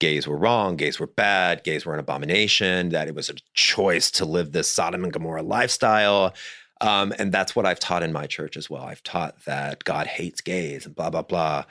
gays 0.00 0.26
were 0.26 0.36
wrong, 0.36 0.74
gays 0.74 0.98
were 0.98 1.06
bad, 1.06 1.62
gays 1.62 1.86
were 1.86 1.94
an 1.94 2.00
abomination, 2.00 2.88
that 2.88 3.06
it 3.06 3.14
was 3.14 3.30
a 3.30 3.34
choice 3.54 4.10
to 4.10 4.24
live 4.24 4.50
this 4.50 4.68
Sodom 4.68 5.04
and 5.04 5.12
Gomorrah 5.12 5.44
lifestyle. 5.44 6.34
Um, 6.82 7.12
and 7.18 7.32
that's 7.32 7.54
what 7.56 7.64
I've 7.66 7.80
taught 7.80 8.02
in 8.02 8.12
my 8.12 8.26
church 8.26 8.56
as 8.56 8.68
well. 8.68 8.82
I've 8.82 9.02
taught 9.02 9.44
that 9.44 9.84
God 9.84 10.06
hates 10.06 10.40
gays 10.40 10.84
and 10.86 10.94
blah, 10.94 11.10
blah, 11.10 11.22
blah. 11.22 11.64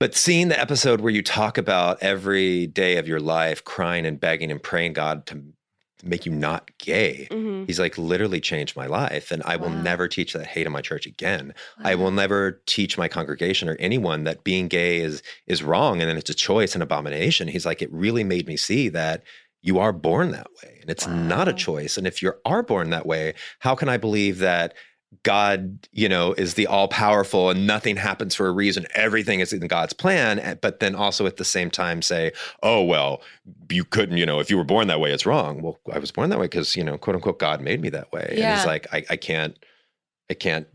But 0.00 0.14
seeing 0.14 0.48
the 0.48 0.60
episode 0.60 1.00
where 1.00 1.12
you 1.12 1.22
talk 1.22 1.56
about 1.56 2.02
every 2.02 2.66
day 2.66 2.96
of 2.98 3.08
your 3.08 3.20
life 3.20 3.64
crying 3.64 4.04
and 4.04 4.18
begging 4.20 4.50
and 4.50 4.62
praying 4.62 4.92
God 4.94 5.24
to 5.26 5.42
make 6.02 6.26
you 6.26 6.32
not 6.32 6.70
gay, 6.78 7.28
Mhm. 7.30 7.66
he's 7.66 7.80
like, 7.80 7.96
literally 7.96 8.40
changed 8.40 8.76
my 8.76 8.86
life. 8.86 9.30
And 9.30 9.42
I 9.46 9.56
will 9.56 9.70
never 9.70 10.06
teach 10.06 10.34
that 10.34 10.46
hate 10.48 10.66
in 10.66 10.72
my 10.72 10.82
church 10.82 11.06
again. 11.06 11.54
I 11.82 11.94
will 11.94 12.10
never 12.10 12.60
teach 12.66 12.98
my 12.98 13.08
congregation 13.08 13.68
or 13.70 13.76
anyone 13.76 14.24
that 14.24 14.44
being 14.44 14.68
gay 14.68 14.98
is 15.00 15.22
is 15.46 15.62
wrong 15.62 16.02
and 16.02 16.10
then 16.10 16.18
it's 16.18 16.28
a 16.28 16.34
choice 16.34 16.74
and 16.74 16.82
abomination. 16.82 17.48
He's 17.48 17.64
like, 17.64 17.80
it 17.80 17.90
really 17.90 18.24
made 18.24 18.46
me 18.46 18.58
see 18.58 18.90
that 18.90 19.22
you 19.64 19.78
are 19.78 19.92
born 19.92 20.30
that 20.32 20.46
way 20.62 20.78
and 20.82 20.90
it's 20.90 21.06
not 21.06 21.48
a 21.48 21.52
choice. 21.54 21.96
And 21.96 22.06
if 22.06 22.20
you 22.22 22.34
are 22.44 22.62
born 22.62 22.90
that 22.90 23.06
way, 23.06 23.32
how 23.60 23.74
can 23.74 23.88
I 23.88 23.96
believe 23.96 24.38
that 24.40 24.74
God, 25.22 25.88
you 25.92 26.08
know, 26.08 26.32
is 26.34 26.54
the 26.54 26.66
all 26.66 26.88
powerful 26.88 27.48
and 27.48 27.66
nothing 27.66 27.96
happens 27.96 28.34
for 28.34 28.46
a 28.46 28.52
reason. 28.52 28.84
Everything 28.94 29.40
is 29.40 29.52
in 29.52 29.66
God's 29.68 29.92
plan. 29.94 30.38
eh, 30.40 30.54
But 30.60 30.80
then 30.80 30.94
also 30.94 31.24
at 31.26 31.36
the 31.38 31.44
same 31.44 31.70
time 31.70 32.02
say, 32.02 32.32
oh, 32.62 32.82
well, 32.82 33.22
you 33.70 33.84
couldn't, 33.84 34.18
you 34.18 34.26
know, 34.26 34.38
if 34.40 34.50
you 34.50 34.58
were 34.58 34.64
born 34.64 34.88
that 34.88 35.00
way, 35.00 35.12
it's 35.12 35.24
wrong. 35.24 35.62
Well, 35.62 35.78
I 35.92 35.98
was 35.98 36.10
born 36.10 36.28
that 36.30 36.38
way 36.40 36.46
because, 36.46 36.76
you 36.76 36.84
know, 36.84 36.98
quote 36.98 37.16
unquote, 37.16 37.38
God 37.38 37.60
made 37.62 37.80
me 37.80 37.88
that 37.90 38.12
way. 38.12 38.26
And 38.28 38.38
Yeah. 38.38 38.54
he's 38.56 38.66
like, 38.66 38.86
I, 38.92 39.04
I 39.08 39.16
can't, 39.16 39.56
I 40.28 40.34
can't 40.34 40.66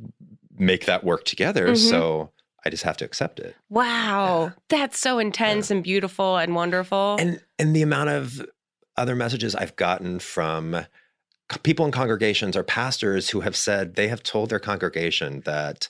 make 0.58 0.86
that 0.86 1.04
work 1.04 1.26
together. 1.26 1.68
Mhm. 1.74 1.78
So 1.78 2.32
I 2.66 2.70
just 2.70 2.84
have 2.84 2.98
to 2.98 3.06
accept 3.06 3.40
it. 3.40 3.56
Wow. 3.70 4.54
That's 4.70 4.98
so 5.00 5.20
intense 5.20 5.70
and 5.70 5.84
beautiful 5.84 6.38
and 6.38 6.56
wonderful. 6.56 7.18
And 7.20 7.42
and 7.60 7.76
the 7.76 7.82
amount 7.82 8.10
of 8.10 8.46
other 9.00 9.16
messages 9.16 9.56
I've 9.56 9.76
gotten 9.76 10.20
from 10.20 10.86
people 11.64 11.86
in 11.86 11.92
congregations 11.92 12.56
or 12.56 12.64
pastors 12.64 13.30
who 13.30 13.40
have 13.42 13.56
said 13.56 13.96
they 13.96 14.08
have 14.08 14.22
told 14.22 14.50
their 14.50 14.60
congregation 14.60 15.42
that 15.46 15.90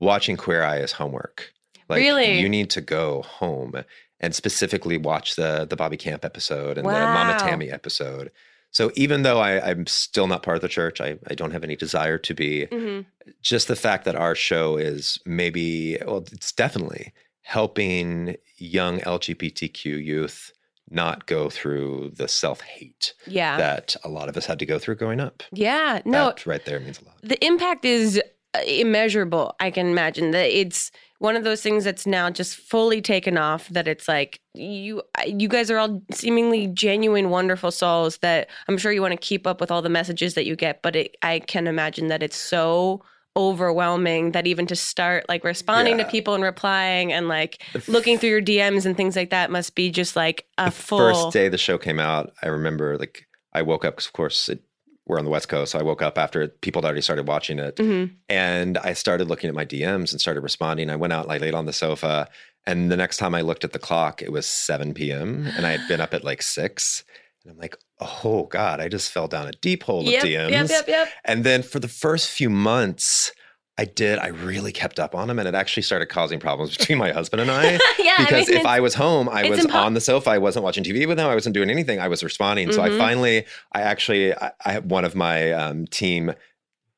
watching 0.00 0.36
Queer 0.36 0.62
Eye 0.62 0.78
is 0.80 0.92
homework. 0.92 1.52
Like 1.88 2.00
Really? 2.00 2.38
you 2.38 2.48
need 2.48 2.68
to 2.70 2.80
go 2.82 3.22
home 3.22 3.72
and 4.20 4.34
specifically 4.34 4.98
watch 4.98 5.36
the 5.36 5.66
the 5.68 5.76
Bobby 5.76 5.96
Camp 5.96 6.24
episode 6.24 6.76
and 6.76 6.86
the 6.86 6.92
Mama 6.92 7.38
Tammy 7.38 7.70
episode. 7.70 8.30
So 8.70 8.90
even 8.96 9.22
though 9.22 9.38
I, 9.38 9.70
I'm 9.70 9.86
still 9.86 10.26
not 10.26 10.42
part 10.42 10.56
of 10.56 10.60
the 10.60 10.68
church, 10.68 11.00
I, 11.00 11.18
I 11.30 11.34
don't 11.34 11.52
have 11.52 11.64
any 11.64 11.74
desire 11.76 12.18
to 12.18 12.34
be. 12.34 12.66
Mhm. 12.70 13.06
Just 13.40 13.66
the 13.68 13.76
fact 13.76 14.04
that 14.04 14.14
our 14.16 14.34
show 14.34 14.76
is 14.76 15.18
maybe, 15.24 15.96
well, 16.06 16.24
it's 16.32 16.52
definitely 16.52 17.14
helping 17.40 18.36
young 18.58 19.00
LGBTQ 19.00 20.04
youth 20.04 20.52
not 20.90 21.26
go 21.26 21.50
through 21.50 22.12
the 22.16 22.28
self 22.28 22.60
hate 22.60 23.14
Yeah. 23.26 23.56
that 23.58 23.96
a 24.04 24.08
lot 24.08 24.28
of 24.28 24.36
us 24.36 24.46
had 24.46 24.58
to 24.60 24.66
go 24.66 24.78
through 24.78 24.96
growing 24.96 25.20
up. 25.20 25.42
yeah. 25.52 26.00
No, 26.04 26.26
that 26.26 26.46
right 26.46 26.64
there 26.64 26.80
means 26.80 27.00
a 27.00 27.04
lot. 27.04 27.14
the 27.22 27.42
impact 27.44 27.84
is 27.84 28.20
uh, 28.54 28.60
immeasurable 28.66 29.54
i 29.60 29.70
can 29.70 29.86
imagine 29.88 30.30
that 30.30 30.48
it's 30.48 30.90
one 31.18 31.36
of 31.36 31.44
those 31.44 31.60
things 31.60 31.84
that's 31.84 32.06
now 32.06 32.30
just 32.30 32.56
fully 32.56 33.02
taken 33.02 33.36
off 33.36 33.68
that 33.68 33.86
it's 33.86 34.08
like 34.08 34.40
you 34.54 35.02
you 35.26 35.48
guys 35.48 35.70
are 35.70 35.76
all 35.76 36.00
seemingly 36.12 36.66
genuine 36.68 37.28
wonderful 37.28 37.70
souls 37.70 38.16
that 38.18 38.48
i'm 38.66 38.78
sure 38.78 38.90
you 38.90 39.02
want 39.02 39.12
to 39.12 39.18
keep 39.18 39.46
up 39.46 39.60
with 39.60 39.70
all 39.70 39.82
the 39.82 39.90
messages 39.90 40.32
that 40.34 40.46
you 40.46 40.56
get 40.56 40.80
but 40.80 40.96
it, 40.96 41.16
i 41.22 41.38
can 41.40 41.66
imagine 41.66 42.08
that 42.08 42.22
it's 42.22 42.36
so 42.38 43.02
overwhelming 43.38 44.32
that 44.32 44.46
even 44.46 44.66
to 44.66 44.76
start 44.76 45.24
like 45.28 45.44
responding 45.44 45.96
to 45.98 46.04
people 46.04 46.34
and 46.34 46.42
replying 46.44 47.12
and 47.12 47.28
like 47.28 47.62
looking 47.86 48.18
through 48.18 48.28
your 48.30 48.42
dms 48.42 48.84
and 48.84 48.96
things 48.96 49.14
like 49.16 49.30
that 49.30 49.50
must 49.50 49.74
be 49.74 49.90
just 49.90 50.16
like 50.16 50.44
a 50.58 50.66
the 50.66 50.70
full 50.72 50.98
first 50.98 51.32
day 51.32 51.48
the 51.48 51.56
show 51.56 51.78
came 51.78 51.98
out, 52.00 52.32
I 52.42 52.48
remember 52.48 52.98
like 52.98 53.26
I 53.52 53.62
woke 53.62 53.84
up 53.84 53.94
because 53.94 54.06
of 54.06 54.12
course 54.12 54.48
it, 54.48 54.60
we're 55.06 55.18
on 55.18 55.24
the 55.24 55.30
West 55.30 55.48
Coast, 55.48 55.72
so 55.72 55.78
I 55.78 55.82
woke 55.82 56.02
up 56.02 56.18
after 56.18 56.48
people 56.48 56.82
had 56.82 56.86
already 56.86 57.00
started 57.00 57.26
watching 57.26 57.58
it, 57.58 57.76
Mhm. 57.76 58.10
and 58.28 58.76
I 58.76 58.92
started 58.92 59.28
looking 59.28 59.48
at 59.48 59.54
my 59.54 59.64
DMs 59.64 60.12
and 60.12 60.20
started 60.20 60.42
responding. 60.42 60.90
I 60.90 60.96
went 60.96 61.14
out, 61.14 61.30
I 61.30 61.38
laid 61.38 61.54
on 61.54 61.64
the 61.64 61.72
sofa, 61.72 62.28
and 62.66 62.90
the 62.92 62.96
next 62.96 63.16
time 63.16 63.34
I 63.34 63.40
looked 63.40 63.64
at 63.64 63.72
the 63.72 63.78
clock, 63.78 64.20
it 64.20 64.32
was 64.32 64.44
7 64.46 64.92
p.m. 64.92 65.46
and 65.56 65.64
I 65.64 65.70
had 65.78 65.88
been 65.88 66.02
up 66.02 66.12
at 66.12 66.24
like 66.24 66.42
six. 66.42 67.04
And 67.42 67.52
I'm 67.52 67.58
like, 67.58 67.76
oh 68.00 68.44
God, 68.50 68.80
I 68.80 68.88
just 68.88 69.10
fell 69.10 69.28
down 69.28 69.48
a 69.48 69.52
deep 69.52 69.82
hole 69.84 70.04
yep, 70.04 70.22
of 70.24 70.28
DMs. 70.28 70.50
yep 70.50 70.68
yep 70.70 70.88
yep 70.88 71.08
And 71.24 71.44
then 71.44 71.62
for 71.62 71.80
the 71.80 71.88
first 71.88 72.30
few 72.30 72.48
months, 72.50 73.32
I 73.80 73.84
did, 73.84 74.18
I 74.18 74.28
really 74.28 74.72
kept 74.72 74.98
up 74.98 75.14
on 75.14 75.28
them. 75.28 75.38
And 75.38 75.46
it 75.46 75.54
actually 75.54 75.84
started 75.84 76.06
causing 76.06 76.40
problems 76.40 76.76
between 76.76 76.98
my 76.98 77.12
husband 77.12 77.40
and 77.42 77.50
I. 77.50 77.72
yeah 77.98 78.16
I 78.18 78.24
Because 78.24 78.48
mean, 78.48 78.58
if 78.58 78.66
I 78.66 78.80
was 78.80 78.94
home, 78.94 79.28
I 79.28 79.48
was 79.48 79.60
impo- 79.60 79.74
on 79.74 79.94
the 79.94 80.00
sofa. 80.00 80.30
I 80.30 80.38
wasn't 80.38 80.64
watching 80.64 80.82
TV 80.84 81.06
with 81.06 81.18
him. 81.18 81.26
I 81.28 81.34
wasn't 81.34 81.54
doing 81.54 81.70
anything. 81.70 82.00
I 82.00 82.08
was 82.08 82.24
responding. 82.24 82.72
So 82.72 82.82
I 82.82 82.88
Mhm. 82.88 82.98
finally, 82.98 83.46
I 83.72 83.82
actually, 83.82 84.34
I, 84.34 84.50
I 84.64 84.72
have 84.72 84.86
one 84.86 85.04
of 85.04 85.14
my 85.14 85.52
um, 85.52 85.86
team 85.86 86.34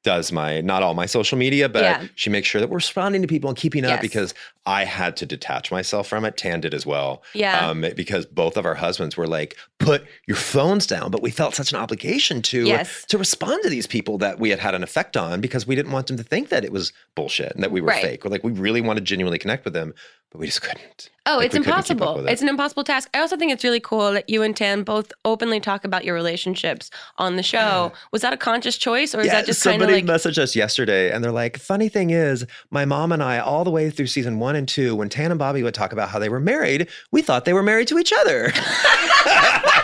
does 0.02 0.32
my 0.32 0.60
not 0.62 0.82
all 0.82 0.94
my 0.94 1.06
social 1.06 1.36
media, 1.36 1.68
but 1.68 1.82
Yeah. 1.82 2.04
she 2.14 2.30
makes 2.30 2.48
sure 2.48 2.60
that 2.60 2.68
we're 2.70 2.76
responding 2.76 3.20
to 3.22 3.28
people 3.28 3.50
and 3.50 3.56
keeping 3.58 3.84
up 3.84 3.90
Yes. 3.90 4.00
because 4.00 4.34
I 4.66 4.84
had 4.84 5.16
to 5.18 5.26
detach 5.26 5.70
myself 5.70 6.08
from 6.08 6.24
it. 6.24 6.36
Tan 6.36 6.60
did 6.60 6.72
as 6.74 6.86
well. 6.86 7.22
yeah 7.34 7.68
Um, 7.68 7.84
because 7.96 8.24
both 8.26 8.56
of 8.56 8.64
our 8.64 8.74
husbands 8.76 9.16
were 9.16 9.26
like, 9.26 9.56
put 9.78 10.04
your 10.26 10.36
phones 10.36 10.86
down. 10.86 11.10
But 11.10 11.22
we 11.22 11.30
felt 11.30 11.54
such 11.54 11.72
an 11.72 11.78
obligation 11.78 12.40
to 12.42 12.64
Yes. 12.66 13.04
to 13.08 13.18
respond 13.18 13.62
to 13.62 13.68
these 13.68 13.86
people 13.86 14.16
that 14.18 14.40
we 14.40 14.50
had 14.50 14.58
had 14.58 14.74
an 14.74 14.82
effect 14.82 15.16
on 15.16 15.40
because 15.40 15.66
we 15.66 15.74
didn't 15.74 15.92
want 15.92 16.06
them 16.06 16.16
to 16.16 16.22
think 16.24 16.48
that 16.48 16.64
it 16.64 16.72
was 16.72 16.92
bullshit 17.14 17.52
and 17.52 17.62
that 17.62 17.70
we 17.70 17.80
were 17.80 17.88
Right. 17.88 18.02
fake. 18.02 18.24
We're 18.24 18.30
like, 18.30 18.44
we 18.44 18.52
really 18.52 18.80
want 18.80 18.96
to 18.98 19.02
genuinely 19.04 19.38
connect 19.38 19.64
with 19.64 19.74
them. 19.74 19.92
but 20.32 20.38
we 20.38 20.46
just 20.46 20.62
couldn't. 20.62 21.10
Oh, 21.30 21.38
it's 21.38 21.54
we 21.54 21.60
couldn't 21.60 21.82
keep 21.84 21.96
up 22.00 22.00
impossible. 22.00 22.26
it. 22.26 22.32
It's 22.32 22.42
an 22.42 22.48
impossible 22.48 22.82
task. 22.82 23.08
I 23.14 23.20
also 23.20 23.36
think 23.36 23.52
it's 23.52 23.62
really 23.62 23.80
cool 23.80 24.12
that 24.12 24.28
you 24.28 24.42
and 24.42 24.56
Tan 24.56 24.82
both 24.82 25.12
openly 25.24 25.60
talk 25.60 25.84
about 25.84 26.04
your 26.04 26.14
relationships 26.14 26.90
on 27.18 27.36
the 27.36 27.42
show. 27.42 27.92
Was 28.12 28.22
that 28.22 28.32
a 28.32 28.36
conscious 28.36 28.76
choice, 28.76 29.14
or 29.14 29.20
is 29.20 29.28
that 29.28 29.46
just 29.46 29.60
somebody 29.60 29.94
like 29.94 30.04
messaged 30.04 30.38
us 30.38 30.56
yesterday 30.56 31.12
and 31.12 31.22
they're 31.22 31.30
like, 31.30 31.56
funny 31.58 31.88
thing 31.88 32.10
is, 32.10 32.44
my 32.70 32.84
mom 32.84 33.12
and 33.12 33.22
I, 33.22 33.38
all 33.38 33.64
the 33.64 33.70
way 33.70 33.90
through 33.90 34.08
season 34.08 34.38
one 34.38 34.56
and 34.56 34.66
two, 34.66 34.96
when 34.96 35.08
Tan 35.08 35.30
and 35.30 35.38
Bobby 35.38 35.62
would 35.62 35.74
talk 35.74 35.92
about 35.92 36.08
how 36.08 36.18
they 36.18 36.28
were 36.28 36.40
married, 36.40 36.88
we 37.12 37.22
thought 37.22 37.44
they 37.44 37.52
were 37.52 37.62
married 37.62 37.88
to 37.88 37.98
each 37.98 38.12
other. 38.12 38.44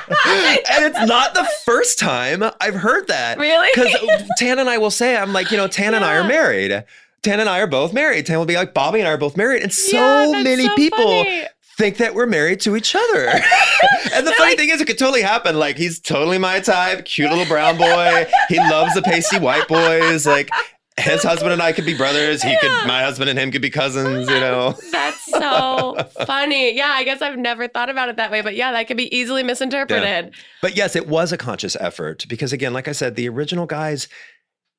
and 0.08 0.84
it's 0.84 1.06
not 1.06 1.34
the 1.34 1.48
first 1.64 1.98
time 1.98 2.42
I've 2.60 2.74
heard 2.74 3.08
that. 3.08 3.38
Really? 3.38 3.68
Because 3.74 4.28
Tan 4.38 4.58
and 4.58 4.68
I 4.68 4.78
will 4.78 4.90
say, 4.90 5.16
I'm 5.16 5.32
like, 5.32 5.50
you 5.50 5.56
know, 5.56 5.68
Tan 5.68 5.94
and 5.94 6.04
I 6.04 6.16
are 6.16 6.26
married. 6.26 6.84
Tan 7.22 7.40
and 7.40 7.48
I 7.48 7.60
are 7.60 7.66
both 7.66 7.92
married. 7.92 8.26
Tan 8.26 8.38
will 8.38 8.46
be 8.46 8.54
like, 8.56 8.72
Bobby 8.74 9.00
and 9.00 9.08
I 9.08 9.12
are 9.12 9.18
both 9.18 9.36
married. 9.36 9.62
And 9.62 9.72
so 9.72 9.96
Yeah, 10.32 10.42
many 10.42 10.64
so 10.66 10.74
people 10.76 10.98
funny. 10.98 11.44
think 11.76 11.96
that 11.96 12.14
we're 12.14 12.26
married 12.26 12.60
to 12.60 12.76
each 12.76 12.94
other. 12.94 13.26
and 14.12 14.26
the 14.26 14.32
funny 14.38 14.56
thing 14.56 14.68
is, 14.70 14.80
it 14.80 14.86
could 14.86 14.98
totally 14.98 15.22
happen. 15.22 15.58
Like, 15.58 15.76
he's 15.76 15.98
totally 15.98 16.38
my 16.38 16.60
type, 16.60 17.04
cute 17.04 17.28
little 17.30 17.46
brown 17.46 17.76
boy. 17.78 18.26
He 18.48 18.58
loves 18.58 18.94
the 18.94 19.02
pasty 19.02 19.38
white 19.38 19.66
boys. 19.66 20.24
Like, 20.26 20.50
his 20.98 21.22
husband 21.22 21.52
and 21.52 21.60
I 21.60 21.72
could 21.72 21.84
be 21.84 21.94
brothers. 21.96 22.42
He 22.42 22.56
could, 22.60 22.70
my 22.86 23.02
husband 23.02 23.28
and 23.28 23.38
him 23.38 23.50
could 23.50 23.60
be 23.60 23.68
cousins, 23.70 24.28
you 24.30 24.40
know? 24.40 24.74
That's 24.92 25.24
so 25.26 25.96
funny. 26.26 26.74
Yeah, 26.74 26.88
I 26.94 27.04
guess 27.04 27.20
I've 27.20 27.36
never 27.38 27.68
thought 27.68 27.90
about 27.90 28.08
it 28.08 28.16
that 28.16 28.30
way, 28.30 28.40
but 28.40 28.54
yeah, 28.54 28.72
that 28.72 28.86
could 28.88 28.96
be 28.96 29.14
easily 29.14 29.42
misinterpreted. 29.42 30.32
But 30.62 30.74
yes, 30.76 30.96
it 30.96 31.06
was 31.08 31.32
a 31.32 31.36
conscious 31.36 31.76
effort 31.80 32.24
because, 32.28 32.52
again, 32.52 32.72
like 32.72 32.88
I 32.88 32.92
said, 32.92 33.14
the 33.16 33.28
original 33.28 33.66
guys 33.66 34.08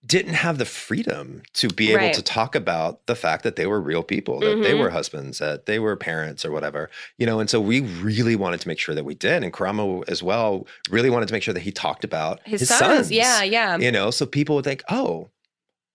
didn't 0.08 0.36
have 0.36 0.58
the 0.58 0.66
freedom 0.66 1.42
to 1.54 1.68
be 1.68 1.90
able 1.92 1.98
Right. 1.98 2.14
to 2.14 2.22
talk 2.22 2.56
about 2.56 3.06
the 3.08 3.16
fact 3.16 3.44
that 3.44 3.58
they 3.58 3.68
were 3.68 3.82
real 3.82 4.04
people, 4.04 4.40
that 4.40 4.62
they 4.64 4.72
Mhm. 4.74 4.80
were 4.80 4.90
husbands, 4.92 5.40
that 5.40 5.66
they 5.66 5.80
were 5.80 5.96
parents 5.98 6.46
or 6.46 6.52
whatever, 6.52 6.90
you 7.18 7.26
know. 7.26 7.40
And 7.42 7.50
so 7.50 7.60
we 7.60 7.82
really 7.82 8.36
wanted 8.38 8.62
to 8.62 8.68
make 8.70 8.80
sure 8.80 8.96
that 8.96 9.04
we 9.04 9.16
did. 9.16 9.44
And 9.44 9.52
Karamo 9.52 10.08
as 10.10 10.24
well 10.24 10.66
really 10.90 11.10
wanted 11.10 11.28
to 11.28 11.34
make 11.34 11.44
sure 11.44 11.54
that 11.54 11.60
he 11.62 11.72
talked 11.72 12.04
about 12.06 12.40
His, 12.46 12.62
his, 12.62 12.70
sons. 12.70 13.12
Yeah, 13.12 13.44
yeah. 13.44 13.78
you 13.78 13.92
know, 13.92 14.10
so 14.10 14.26
people 14.26 14.56
would 14.56 14.66
think, 14.66 14.82
oh, 14.90 15.30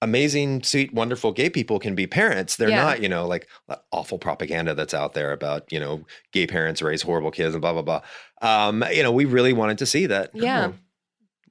amazing, 0.03 0.65
sweet, 0.65 0.93
wonderful 0.93 1.31
gay 1.31 1.49
people 1.49 1.79
can 1.79 1.95
be 1.95 2.09
parents. 2.09 2.57
They're 2.57 2.69
Yeah. 2.71 2.83
not, 2.83 3.03
you 3.03 3.09
know, 3.09 3.25
like 3.27 3.47
awful 3.93 4.19
propaganda 4.19 4.75
that's 4.75 4.95
out 4.95 5.15
there 5.15 5.31
about, 5.31 5.73
you 5.73 5.79
know, 5.79 6.05
gay 6.33 6.47
parents 6.47 6.83
raise 6.83 7.03
horrible 7.03 7.31
kids 7.31 7.55
and 7.55 7.63
blah, 7.63 7.73
blah, 7.73 7.83
blah. 7.83 8.01
Um, 8.43 8.85
you 8.93 9.05
know, 9.05 9.13
we 9.13 9.25
really 9.27 9.53
wanted 9.53 9.79
to 9.79 9.87
see 9.87 10.07
that. 10.07 10.31
Yeah. 10.35 10.71
oh, 10.71 10.75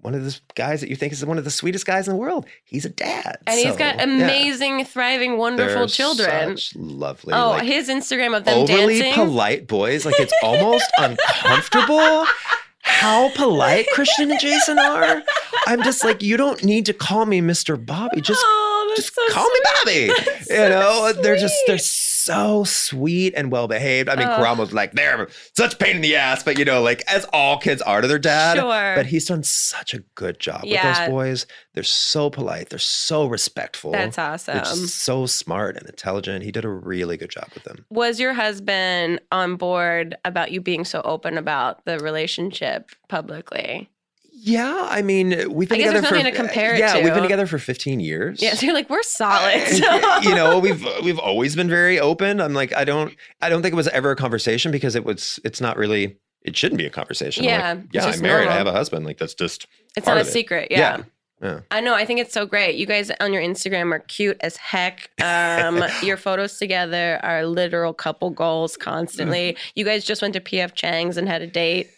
one 0.01 0.15
of 0.15 0.23
the 0.23 0.39
guys 0.55 0.81
that 0.81 0.89
you 0.89 0.95
think 0.95 1.13
is 1.13 1.23
one 1.25 1.37
of 1.37 1.43
the 1.43 1.51
sweetest 1.51 1.85
guys 1.85 2.07
in 2.07 2.13
the 2.13 2.19
world, 2.19 2.45
he's 2.63 2.85
a 2.85 2.89
dad. 2.89 3.37
And 3.45 3.59
he's 3.59 3.75
got 3.75 3.97
yeah. 3.97 4.03
amazing, 4.03 4.83
thriving, 4.85 5.37
wonderful 5.37 5.75
They're 5.75 5.87
children. 5.87 6.57
Such 6.57 6.75
lovely. 6.75 7.33
Oh, 7.33 7.51
like, 7.51 7.63
his 7.63 7.87
Instagram 7.87 8.35
of 8.35 8.45
them 8.45 8.59
overly 8.59 8.99
dancing. 8.99 9.13
polite 9.13 9.67
boys. 9.67 10.05
Like 10.05 10.19
it's 10.19 10.33
almost 10.43 10.91
uncomfortable 10.97 12.25
how 12.83 13.29
polite 13.35 13.87
Christian 13.93 14.31
and 14.31 14.39
Jason 14.39 14.79
are. 14.79 15.23
I'm 15.67 15.83
just 15.83 16.03
like, 16.03 16.21
you 16.23 16.35
don't 16.35 16.63
need 16.63 16.85
to 16.87 16.93
call 16.93 17.25
me 17.25 17.41
Mr. 17.41 17.83
Bobby. 17.83 18.21
Just 18.21 18.41
oh, 18.43 18.93
just 18.95 19.13
so 19.13 19.21
call 19.29 19.47
me 19.49 19.59
Bobby. 19.63 20.07
That's 20.07 20.49
you 20.49 20.55
so 20.55 20.69
know, 20.69 21.13
they're 21.21 21.37
just 21.37 21.55
they're 21.67 21.77
sweet. 21.77 22.10
So 22.25 22.63
sweet 22.63 23.33
and 23.35 23.51
well 23.51 23.67
behaved. 23.67 24.09
I 24.09 24.15
mean, 24.15 24.27
Ugh. 24.27 24.57
was 24.57 24.73
like 24.73 24.93
they're 24.93 25.27
such 25.55 25.79
pain 25.79 25.97
in 25.97 26.01
the 26.01 26.15
ass, 26.15 26.43
but 26.43 26.57
you 26.57 26.65
know, 26.65 26.81
like 26.81 27.03
as 27.07 27.25
all 27.33 27.57
kids 27.57 27.81
are 27.81 28.01
to 28.01 28.07
their 28.07 28.19
dad. 28.19 28.57
Sure. 28.57 28.95
But 28.95 29.05
he's 29.05 29.25
done 29.25 29.43
such 29.43 29.93
a 29.93 29.99
good 30.15 30.39
job 30.39 30.63
with 30.63 30.81
those 30.81 31.09
boys. 31.09 31.45
They're 31.73 31.83
so 31.83 32.29
polite. 32.29 32.69
They're 32.69 32.79
so 32.79 33.27
respectful. 33.27 33.91
That's 33.91 34.15
They're 34.15 34.25
awesome. 34.25 34.59
just 34.59 34.95
so 34.99 35.25
smart 35.25 35.77
and 35.77 35.87
intelligent. 35.87 36.43
He 36.43 36.51
did 36.51 36.65
a 36.65 36.69
really 36.69 37.17
good 37.17 37.29
job 37.29 37.49
with 37.53 37.63
them. 37.63 37.85
Was 37.89 38.19
your 38.19 38.33
husband 38.33 39.21
on 39.31 39.55
board 39.55 40.15
about 40.25 40.51
you 40.51 40.61
being 40.61 40.85
so 40.85 41.01
open 41.03 41.37
about 41.37 41.85
the 41.85 41.99
relationship 41.99 42.91
publicly? 43.07 43.89
Yeah, 44.43 44.87
I 44.89 45.03
mean, 45.03 45.29
we've 45.53 45.69
been 45.69 45.75
I 45.75 45.83
guess 45.83 45.89
together 45.89 46.01
there's 46.01 46.23
for 46.23 46.29
to 46.31 46.35
compare 46.35 46.73
it 46.73 46.79
yeah, 46.79 46.95
we've 46.95 47.13
been 47.13 47.21
together 47.21 47.45
for 47.45 47.59
15 47.59 47.99
years. 47.99 48.41
Yeah, 48.41 48.55
so 48.55 48.65
you're 48.65 48.73
like, 48.73 48.89
we're 48.89 49.03
solid. 49.03 49.61
You 50.23 50.33
know, 50.33 50.57
we've 50.57 50.83
we've 51.03 51.19
always 51.19 51.55
been 51.55 51.69
very 51.69 51.99
open. 51.99 52.41
I'm 52.41 52.53
like, 52.53 52.73
I 52.75 52.83
don't 52.83 53.15
I 53.41 53.49
don't 53.49 53.61
think 53.61 53.73
it 53.73 53.75
was 53.75 53.87
ever 53.89 54.09
a 54.11 54.15
conversation 54.15 54.71
because 54.71 54.95
it 54.95 55.05
was 55.05 55.39
it's 55.43 55.61
not 55.61 55.77
really 55.77 56.17
it 56.41 56.57
shouldn't 56.57 56.79
be 56.79 56.87
a 56.87 56.89
conversation. 56.89 57.43
I'm 57.43 57.49
Yeah, 57.49 57.69
like, 57.73 57.79
it's 57.85 57.93
yeah, 57.93 58.05
I'm 58.07 58.21
married. 58.21 58.41
I 58.47 58.55
normal. 58.55 58.57
have 58.57 58.67
a 58.67 58.71
husband. 58.71 59.05
Like 59.05 59.19
that's 59.19 59.35
just 59.35 59.67
it's 59.95 60.05
part 60.05 60.15
not 60.15 60.17
a 60.17 60.21
of 60.21 60.27
it. 60.27 60.31
secret. 60.31 60.69
Yeah. 60.71 61.03
yeah. 61.43 61.59
I 61.69 61.79
know. 61.81 61.93
I 61.93 62.05
think 62.05 62.19
it's 62.19 62.33
so 62.33 62.47
great. 62.47 62.75
You 62.77 62.87
guys 62.87 63.11
on 63.19 63.33
your 63.33 63.43
Instagram 63.43 63.91
are 63.93 63.99
cute 63.99 64.37
as 64.41 64.57
heck. 64.57 65.11
Um, 65.23 65.83
your 66.03 66.17
photos 66.17 66.57
together 66.57 67.19
are 67.21 67.45
literal 67.45 67.93
couple 67.93 68.31
goals 68.31 68.75
constantly. 68.75 69.55
You 69.75 69.85
guys 69.85 70.03
just 70.03 70.21
went 70.23 70.33
to 70.33 70.39
PF 70.39 70.73
Chang's 70.73 71.17
and 71.17 71.27
had 71.27 71.43
a 71.43 71.47
date. 71.47 71.89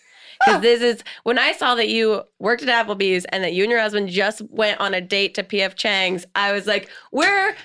Because 0.45 0.61
this 0.61 0.81
is 0.81 1.03
when 1.23 1.37
I 1.39 1.51
saw 1.53 1.75
that 1.75 1.89
you 1.89 2.23
worked 2.39 2.63
at 2.63 2.87
Applebee's 2.87 3.25
and 3.25 3.43
that 3.43 3.53
you 3.53 3.63
and 3.63 3.71
your 3.71 3.79
husband 3.79 4.09
just 4.09 4.41
went 4.49 4.79
on 4.79 4.93
a 4.93 5.01
date 5.01 5.33
to 5.35 5.43
PF 5.43 5.75
Chang's, 5.75 6.25
I 6.35 6.51
was 6.51 6.67
like, 6.67 6.89
"We're 7.11 7.55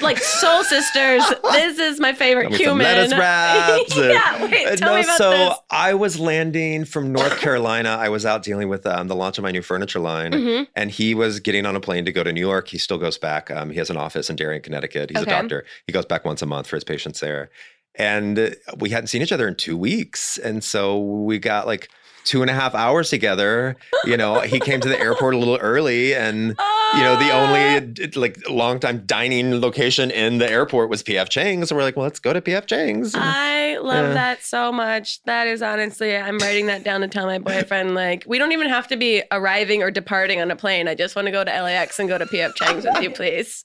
like 0.00 0.18
soul 0.18 0.62
sisters. 0.64 1.22
This 1.52 1.78
is 1.78 1.98
my 2.00 2.12
favorite 2.12 2.44
Got 2.44 2.52
me 2.52 2.56
some 2.58 2.64
human." 2.78 2.84
lettuce 2.84 3.12
wraps. 3.18 3.96
and- 3.96 4.04
yeah, 4.10 4.42
wait, 4.44 4.78
tell 4.78 4.90
no, 4.90 4.94
me 4.96 5.02
about 5.02 5.18
so 5.18 5.30
this. 5.30 5.54
I 5.70 5.94
was 5.94 6.18
landing 6.20 6.84
from 6.84 7.12
North 7.12 7.38
Carolina. 7.40 7.90
I 7.90 8.08
was 8.08 8.24
out 8.24 8.42
dealing 8.42 8.68
with 8.68 8.86
um, 8.86 9.08
the 9.08 9.16
launch 9.16 9.38
of 9.38 9.42
my 9.42 9.50
new 9.50 9.62
furniture 9.62 9.98
line, 10.00 10.32
Mhm. 10.32 10.66
and 10.76 10.90
he 10.90 11.14
was 11.14 11.40
getting 11.40 11.66
on 11.66 11.74
a 11.76 11.80
plane 11.80 12.04
to 12.04 12.12
go 12.12 12.22
to 12.22 12.32
New 12.32 12.40
York. 12.40 12.68
He 12.68 12.78
still 12.78 12.98
goes 12.98 13.18
back. 13.18 13.50
Um, 13.50 13.70
he 13.70 13.78
has 13.78 13.90
an 13.90 13.96
office 13.96 14.30
in 14.30 14.36
Darien, 14.36 14.62
Connecticut. 14.62 15.10
He's 15.10 15.22
Okay. 15.22 15.30
a 15.30 15.34
doctor. 15.42 15.64
He 15.86 15.92
goes 15.92 16.04
back 16.06 16.24
once 16.24 16.42
a 16.42 16.46
month 16.46 16.66
for 16.68 16.76
his 16.76 16.84
patients 16.84 17.20
there. 17.20 17.50
And 17.94 18.38
uh, 18.38 18.50
we 18.78 18.90
hadn't 18.90 19.08
seen 19.08 19.22
each 19.22 19.32
other 19.32 19.48
in 19.48 19.56
two 19.56 19.76
weeks, 19.76 20.38
and 20.38 20.62
so 20.62 20.98
we 21.00 21.38
got 21.38 21.66
like 21.66 21.88
two 22.28 22.42
and 22.42 22.50
a 22.50 22.54
half 22.54 22.74
hours 22.74 23.08
together. 23.10 23.76
You 24.04 24.16
know, 24.16 24.40
he 24.40 24.60
came 24.60 24.80
to 24.80 24.88
the 24.88 25.00
airport 25.00 25.34
a 25.34 25.38
little 25.38 25.56
early, 25.56 26.14
and 26.14 26.48
you 26.96 27.00
know 27.02 27.16
the 27.16 27.30
Ah. 27.32 27.46
only 27.80 28.10
like 28.16 28.36
long 28.50 28.78
time 28.78 29.02
dining 29.06 29.60
location 29.60 30.10
in 30.10 30.38
the 30.38 30.48
airport 30.50 30.90
was 30.90 31.02
PF 31.02 31.28
Chang's. 31.30 31.68
So 31.70 31.76
we're 31.76 31.82
like, 31.82 31.96
well, 31.96 32.04
let's 32.04 32.18
go 32.20 32.32
to 32.32 32.40
PF 32.40 32.66
Chang's. 32.66 33.14
I 33.16 33.78
love 33.80 34.08
Yeah. 34.08 34.14
that 34.14 34.42
so 34.42 34.70
much. 34.72 35.22
That 35.24 35.46
is 35.46 35.62
honestly, 35.62 36.16
I'm 36.16 36.38
writing 36.38 36.66
that 36.66 36.84
down 36.84 37.00
to 37.00 37.08
tell 37.08 37.26
my 37.26 37.38
boyfriend, 37.38 37.94
like, 37.94 38.24
we 38.26 38.38
don't 38.38 38.52
even 38.52 38.68
have 38.68 38.86
to 38.88 38.96
be 38.96 39.22
arriving 39.32 39.82
or 39.82 39.90
departing 39.90 40.40
on 40.40 40.50
a 40.50 40.56
plane. 40.56 40.86
I 40.88 40.94
just 40.94 41.16
want 41.16 41.26
to 41.26 41.32
go 41.32 41.44
to 41.44 41.50
LAX 41.50 41.98
and 41.98 42.08
go 42.08 42.18
to 42.18 42.26
PF 42.26 42.54
Chang's 42.54 42.84
with 42.84 43.00
you, 43.02 43.10
please. 43.10 43.64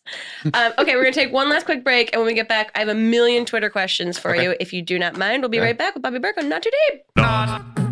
Um, 0.54 0.72
okay, 0.78 0.96
we're 0.96 1.02
going 1.04 1.14
to 1.14 1.20
take 1.20 1.32
one 1.34 1.50
last 1.50 1.66
quick 1.66 1.84
break. 1.84 2.12
And 2.14 2.22
when 2.22 2.28
we 2.28 2.34
get 2.34 2.48
back, 2.48 2.72
I 2.76 2.80
have 2.80 2.88
a 2.90 2.96
million 2.96 3.46
Twitter 3.46 3.70
questions 3.70 4.18
for 4.18 4.32
Okay. 4.34 4.44
you. 4.44 4.56
If 4.60 4.72
you 4.74 4.82
do 4.82 4.98
not 4.98 5.18
mind, 5.18 5.42
we'll 5.42 5.50
be 5.50 5.58
Yeah. 5.58 5.64
right 5.64 5.78
back 5.78 5.94
with 5.96 6.04
Bobby 6.04 6.20
Berk 6.20 6.38
on 6.38 6.48
Not 6.50 6.62
Too 6.64 6.72
Deep. 6.92 7.02
Not. 7.18 7.83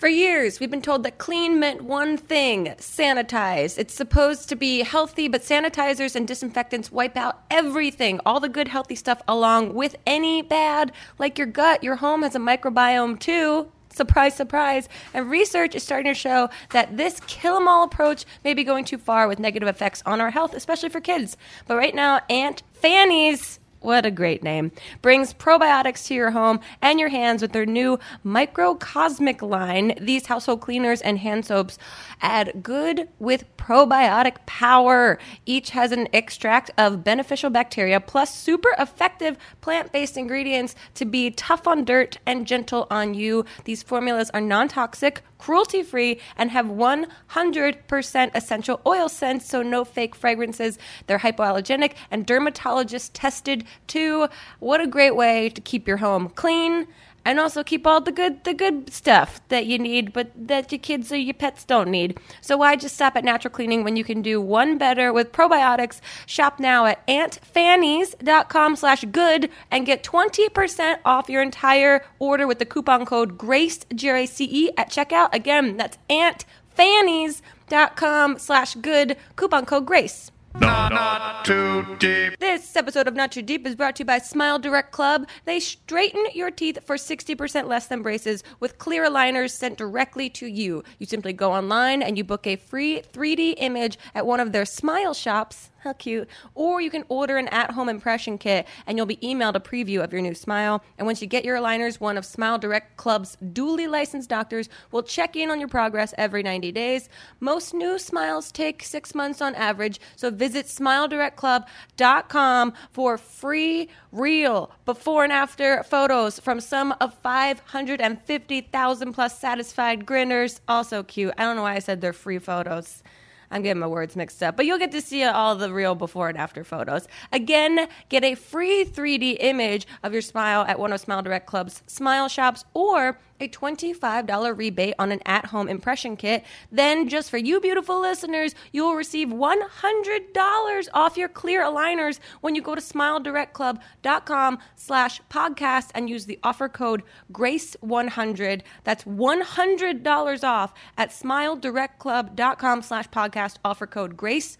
For 0.00 0.08
years, 0.08 0.60
we've 0.60 0.70
been 0.70 0.82
told 0.82 1.02
that 1.04 1.18
clean 1.18 1.58
meant 1.58 1.82
one 1.82 2.16
thing 2.16 2.74
sanitize. 2.78 3.78
It's 3.78 3.94
supposed 3.94 4.48
to 4.50 4.56
be 4.56 4.82
healthy, 4.82 5.28
but 5.28 5.42
sanitizers 5.42 6.14
and 6.14 6.28
disinfectants 6.28 6.92
wipe 6.92 7.16
out 7.16 7.42
everything, 7.50 8.20
all 8.26 8.40
the 8.40 8.48
good, 8.48 8.68
healthy 8.68 8.94
stuff, 8.94 9.22
along 9.26 9.74
with 9.74 9.96
any 10.06 10.42
bad, 10.42 10.92
like 11.18 11.38
your 11.38 11.46
gut. 11.46 11.82
Your 11.82 11.96
home 11.96 12.22
has 12.22 12.34
a 12.34 12.38
microbiome 12.38 13.18
too. 13.18 13.70
Surprise, 13.96 14.34
surprise. 14.34 14.90
And 15.14 15.30
research 15.30 15.74
is 15.74 15.82
starting 15.82 16.12
to 16.12 16.18
show 16.18 16.50
that 16.70 16.98
this 16.98 17.18
kill 17.26 17.56
'em 17.56 17.66
all 17.66 17.82
approach 17.82 18.26
may 18.44 18.52
be 18.52 18.62
going 18.62 18.84
too 18.84 18.98
far 18.98 19.26
with 19.26 19.38
negative 19.38 19.68
effects 19.68 20.02
on 20.04 20.20
our 20.20 20.30
health, 20.30 20.52
especially 20.52 20.90
for 20.90 21.00
kids. 21.00 21.38
But 21.66 21.78
right 21.78 21.94
now, 21.94 22.20
Aunt 22.28 22.62
Fanny's 22.72 23.58
what 23.80 24.06
a 24.06 24.10
great 24.10 24.42
name. 24.42 24.72
Brings 25.02 25.32
probiotics 25.32 26.06
to 26.06 26.14
your 26.14 26.30
home 26.32 26.60
and 26.82 26.98
your 26.98 27.08
hands 27.08 27.42
with 27.42 27.52
their 27.52 27.66
new 27.66 27.98
microcosmic 28.24 29.42
line. 29.42 29.94
These 30.00 30.26
household 30.26 30.60
cleaners 30.60 31.00
and 31.00 31.18
hand 31.18 31.46
soaps 31.46 31.78
add 32.20 32.62
good 32.62 33.08
with 33.18 33.44
probiotic 33.56 34.36
power. 34.46 35.18
Each 35.44 35.70
has 35.70 35.92
an 35.92 36.08
extract 36.12 36.70
of 36.78 37.04
beneficial 37.04 37.50
bacteria 37.50 38.00
plus 38.00 38.34
super 38.34 38.74
effective 38.78 39.36
plant 39.60 39.92
based 39.92 40.16
ingredients 40.16 40.74
to 40.94 41.04
be 41.04 41.30
tough 41.30 41.66
on 41.66 41.84
dirt 41.84 42.18
and 42.26 42.46
gentle 42.46 42.86
on 42.90 43.14
you. 43.14 43.44
These 43.64 43.82
formulas 43.82 44.30
are 44.34 44.40
non 44.40 44.68
toxic, 44.68 45.22
cruelty 45.38 45.82
free, 45.82 46.20
and 46.36 46.50
have 46.50 46.66
100% 46.66 48.30
essential 48.34 48.80
oil 48.86 49.08
scents, 49.08 49.46
so 49.46 49.62
no 49.62 49.84
fake 49.84 50.14
fragrances. 50.14 50.78
They're 51.06 51.18
hypoallergenic 51.18 51.94
and 52.10 52.26
dermatologist 52.26 53.14
tested 53.14 53.64
too. 53.86 54.28
What 54.58 54.80
a 54.80 54.86
great 54.86 55.16
way 55.16 55.48
to 55.50 55.60
keep 55.60 55.86
your 55.86 55.98
home 55.98 56.28
clean 56.30 56.86
and 57.26 57.40
also 57.40 57.64
keep 57.64 57.86
all 57.86 58.00
the 58.00 58.12
good 58.12 58.42
the 58.44 58.54
good 58.54 58.90
stuff 58.90 59.40
that 59.48 59.66
you 59.66 59.78
need 59.78 60.12
but 60.12 60.30
that 60.34 60.70
your 60.70 60.78
kids 60.78 61.10
or 61.10 61.16
your 61.16 61.34
pets 61.34 61.64
don't 61.64 61.90
need. 61.90 62.18
So 62.40 62.56
why 62.56 62.76
just 62.76 62.94
stop 62.94 63.16
at 63.16 63.24
natural 63.24 63.52
cleaning 63.52 63.82
when 63.84 63.96
you 63.96 64.04
can 64.04 64.22
do 64.22 64.40
one 64.40 64.78
better 64.78 65.12
with 65.12 65.32
probiotics? 65.32 66.00
Shop 66.24 66.60
now 66.60 66.86
at 66.86 67.06
auntfannies.com 67.08 68.76
slash 68.76 69.04
good 69.10 69.50
and 69.70 69.84
get 69.84 70.04
20% 70.04 70.98
off 71.04 71.28
your 71.28 71.42
entire 71.42 72.04
order 72.20 72.46
with 72.46 72.60
the 72.60 72.64
coupon 72.64 73.04
code 73.04 73.36
grace 73.36 73.80
g-r-a-c-e 73.94 74.70
at 74.78 74.90
checkout. 74.90 75.34
Again 75.34 75.76
that's 75.76 75.98
aunt 76.08 76.46
smiledirect.com 76.76 78.38
slash 78.38 78.74
good 78.76 79.16
coupon 79.34 79.64
code 79.66 79.86
GRACE. 79.86 80.30
Not, 80.60 80.92
not 80.92 81.44
too 81.44 81.96
deep. 81.98 82.38
This 82.38 82.76
episode 82.76 83.06
of 83.06 83.14
Not 83.14 83.32
Too 83.32 83.42
Deep 83.42 83.66
is 83.66 83.74
brought 83.74 83.96
to 83.96 84.00
you 84.00 84.06
by 84.06 84.18
Smile 84.18 84.58
Direct 84.58 84.90
Club. 84.90 85.28
They 85.44 85.60
straighten 85.60 86.24
your 86.34 86.50
teeth 86.50 86.78
for 86.84 86.96
60% 86.96 87.66
less 87.68 87.86
than 87.86 88.02
braces 88.02 88.42
with 88.58 88.78
clear 88.78 89.04
aligners 89.08 89.50
sent 89.50 89.78
directly 89.78 90.30
to 90.30 90.46
you. 90.46 90.82
You 90.98 91.06
simply 91.06 91.32
go 91.32 91.52
online 91.52 92.02
and 92.02 92.16
you 92.16 92.24
book 92.24 92.46
a 92.46 92.56
free 92.56 93.02
3D 93.12 93.54
image 93.58 93.98
at 94.14 94.26
one 94.26 94.40
of 94.40 94.52
their 94.52 94.64
smile 94.64 95.14
shops. 95.14 95.70
How 95.78 95.92
cute. 95.92 96.28
Or 96.54 96.80
you 96.80 96.90
can 96.90 97.04
order 97.08 97.36
an 97.36 97.48
at 97.48 97.72
home 97.72 97.88
impression 97.88 98.38
kit 98.38 98.66
and 98.86 98.96
you'll 98.96 99.06
be 99.06 99.16
emailed 99.18 99.54
a 99.54 99.60
preview 99.60 100.02
of 100.02 100.12
your 100.12 100.22
new 100.22 100.34
smile. 100.34 100.82
And 100.98 101.06
once 101.06 101.20
you 101.20 101.28
get 101.28 101.44
your 101.44 101.56
aligners, 101.56 102.00
one 102.00 102.18
of 102.18 102.24
Smile 102.24 102.58
Direct 102.58 102.96
Club's 102.96 103.36
duly 103.52 103.86
licensed 103.86 104.28
doctors 104.28 104.68
will 104.90 105.02
check 105.02 105.36
in 105.36 105.50
on 105.50 105.60
your 105.60 105.68
progress 105.68 106.14
every 106.18 106.42
90 106.42 106.72
days. 106.72 107.08
Most 107.40 107.74
new 107.74 107.98
smiles 107.98 108.50
take 108.50 108.82
six 108.82 109.14
months 109.14 109.40
on 109.40 109.54
average, 109.54 110.00
so 110.16 110.30
visit 110.30 110.66
smiledirect.club.com 110.66 112.72
for 112.90 113.18
free, 113.18 113.88
real, 114.10 114.72
before 114.84 115.24
and 115.24 115.32
after 115.32 115.82
photos 115.84 116.40
from 116.40 116.60
some 116.60 116.94
of 117.00 117.14
550,000 117.14 119.12
plus 119.12 119.38
satisfied 119.38 120.06
grinners. 120.06 120.60
Also 120.66 121.02
cute. 121.02 121.34
I 121.38 121.44
don't 121.44 121.56
know 121.56 121.62
why 121.62 121.74
I 121.74 121.80
said 121.80 122.00
they're 122.00 122.12
free 122.12 122.38
photos. 122.38 123.02
I'm 123.50 123.62
getting 123.62 123.80
my 123.80 123.86
words 123.86 124.16
mixed 124.16 124.42
up, 124.42 124.56
but 124.56 124.66
you'll 124.66 124.78
get 124.78 124.92
to 124.92 125.00
see 125.00 125.24
all 125.24 125.56
the 125.56 125.72
real 125.72 125.94
before 125.94 126.28
and 126.28 126.38
after 126.38 126.64
photos. 126.64 127.08
Again, 127.32 127.88
get 128.08 128.24
a 128.24 128.34
free 128.34 128.84
3D 128.84 129.38
image 129.40 129.86
of 130.02 130.12
your 130.12 130.22
smile 130.22 130.62
at 130.62 130.78
one 130.78 130.92
of 130.92 131.00
Smile 131.00 131.22
Direct 131.22 131.46
Club's 131.46 131.82
smile 131.86 132.28
shops 132.28 132.64
or 132.74 133.18
a 133.40 133.48
$25 133.48 134.56
rebate 134.56 134.94
on 134.98 135.12
an 135.12 135.20
at-home 135.26 135.68
impression 135.68 136.16
kit. 136.16 136.44
Then 136.70 137.08
just 137.08 137.30
for 137.30 137.38
you 137.38 137.60
beautiful 137.60 138.00
listeners, 138.00 138.54
you 138.72 138.84
will 138.84 138.94
receive 138.94 139.28
$100 139.28 140.88
off 140.94 141.16
your 141.16 141.28
clear 141.28 141.62
aligners 141.62 142.18
when 142.40 142.54
you 142.54 142.62
go 142.62 142.74
to 142.74 142.80
smiledirect.club.com 142.80 144.58
slash 144.76 145.20
podcast 145.30 145.90
and 145.94 146.08
use 146.08 146.26
the 146.26 146.38
offer 146.42 146.68
code 146.68 147.02
GRACE100. 147.32 148.62
That's 148.84 149.04
$100 149.04 150.44
off 150.44 150.74
at 150.96 151.10
smiledirect.club.com 151.10 152.82
slash 152.82 153.08
podcast. 153.08 153.56
Offer 153.64 153.86
code 153.86 154.16
GRACE100. 154.16 154.56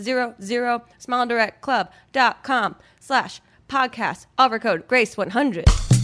Smiledirect.club.com 0.00 2.76
slash 3.00 3.40
podcast. 3.68 4.26
Offer 4.38 4.58
code 4.58 4.88
GRACE100. 4.88 5.99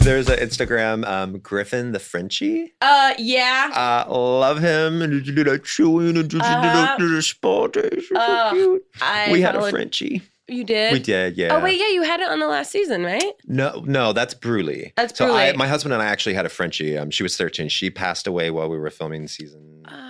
There's 0.00 0.28
an 0.30 0.38
Instagram, 0.38 1.06
um, 1.06 1.38
Griffin 1.38 1.92
the 1.92 1.98
Frenchie. 1.98 2.72
Uh, 2.80 3.12
yeah. 3.18 4.04
Uh, 4.08 4.10
love 4.12 4.58
him. 4.58 5.02
And 5.02 5.12
he 5.24 5.32
did 5.32 5.46
a 5.46 5.58
chewing 5.58 6.16
and 6.16 6.28
just 6.30 6.44
Uh, 6.44 6.96
did 6.96 7.12
a 7.12 7.22
spot. 7.22 7.76
It's 7.76 8.08
so 8.08 8.16
uh, 8.16 8.50
cute. 8.50 8.82
I 9.02 9.30
We 9.30 9.40
had 9.42 9.54
a 9.54 9.58
followed- 9.58 9.70
Frenchie. 9.72 10.22
You 10.48 10.64
did? 10.64 10.92
We 10.94 10.98
did, 10.98 11.36
yeah. 11.36 11.54
Oh, 11.54 11.60
wait, 11.62 11.78
yeah, 11.78 11.90
you 11.90 12.02
had 12.02 12.18
it 12.18 12.28
on 12.28 12.40
the 12.40 12.48
last 12.48 12.72
season, 12.72 13.04
right? 13.04 13.34
No, 13.46 13.84
no, 13.86 14.12
that's 14.12 14.34
Bruley. 14.34 14.92
That's 14.96 15.16
so 15.16 15.32
I, 15.32 15.52
my 15.52 15.68
husband 15.68 15.92
and 15.94 16.02
I 16.02 16.06
actually 16.06 16.34
had 16.34 16.44
a 16.44 16.48
Frenchie. 16.48 16.98
Um, 16.98 17.12
she 17.12 17.22
was 17.22 17.36
13. 17.36 17.68
She 17.68 17.88
passed 17.88 18.26
away 18.26 18.50
while 18.50 18.68
we 18.68 18.76
were 18.76 18.90
filming 18.90 19.28
season. 19.28 19.84
Uh, 19.86 20.09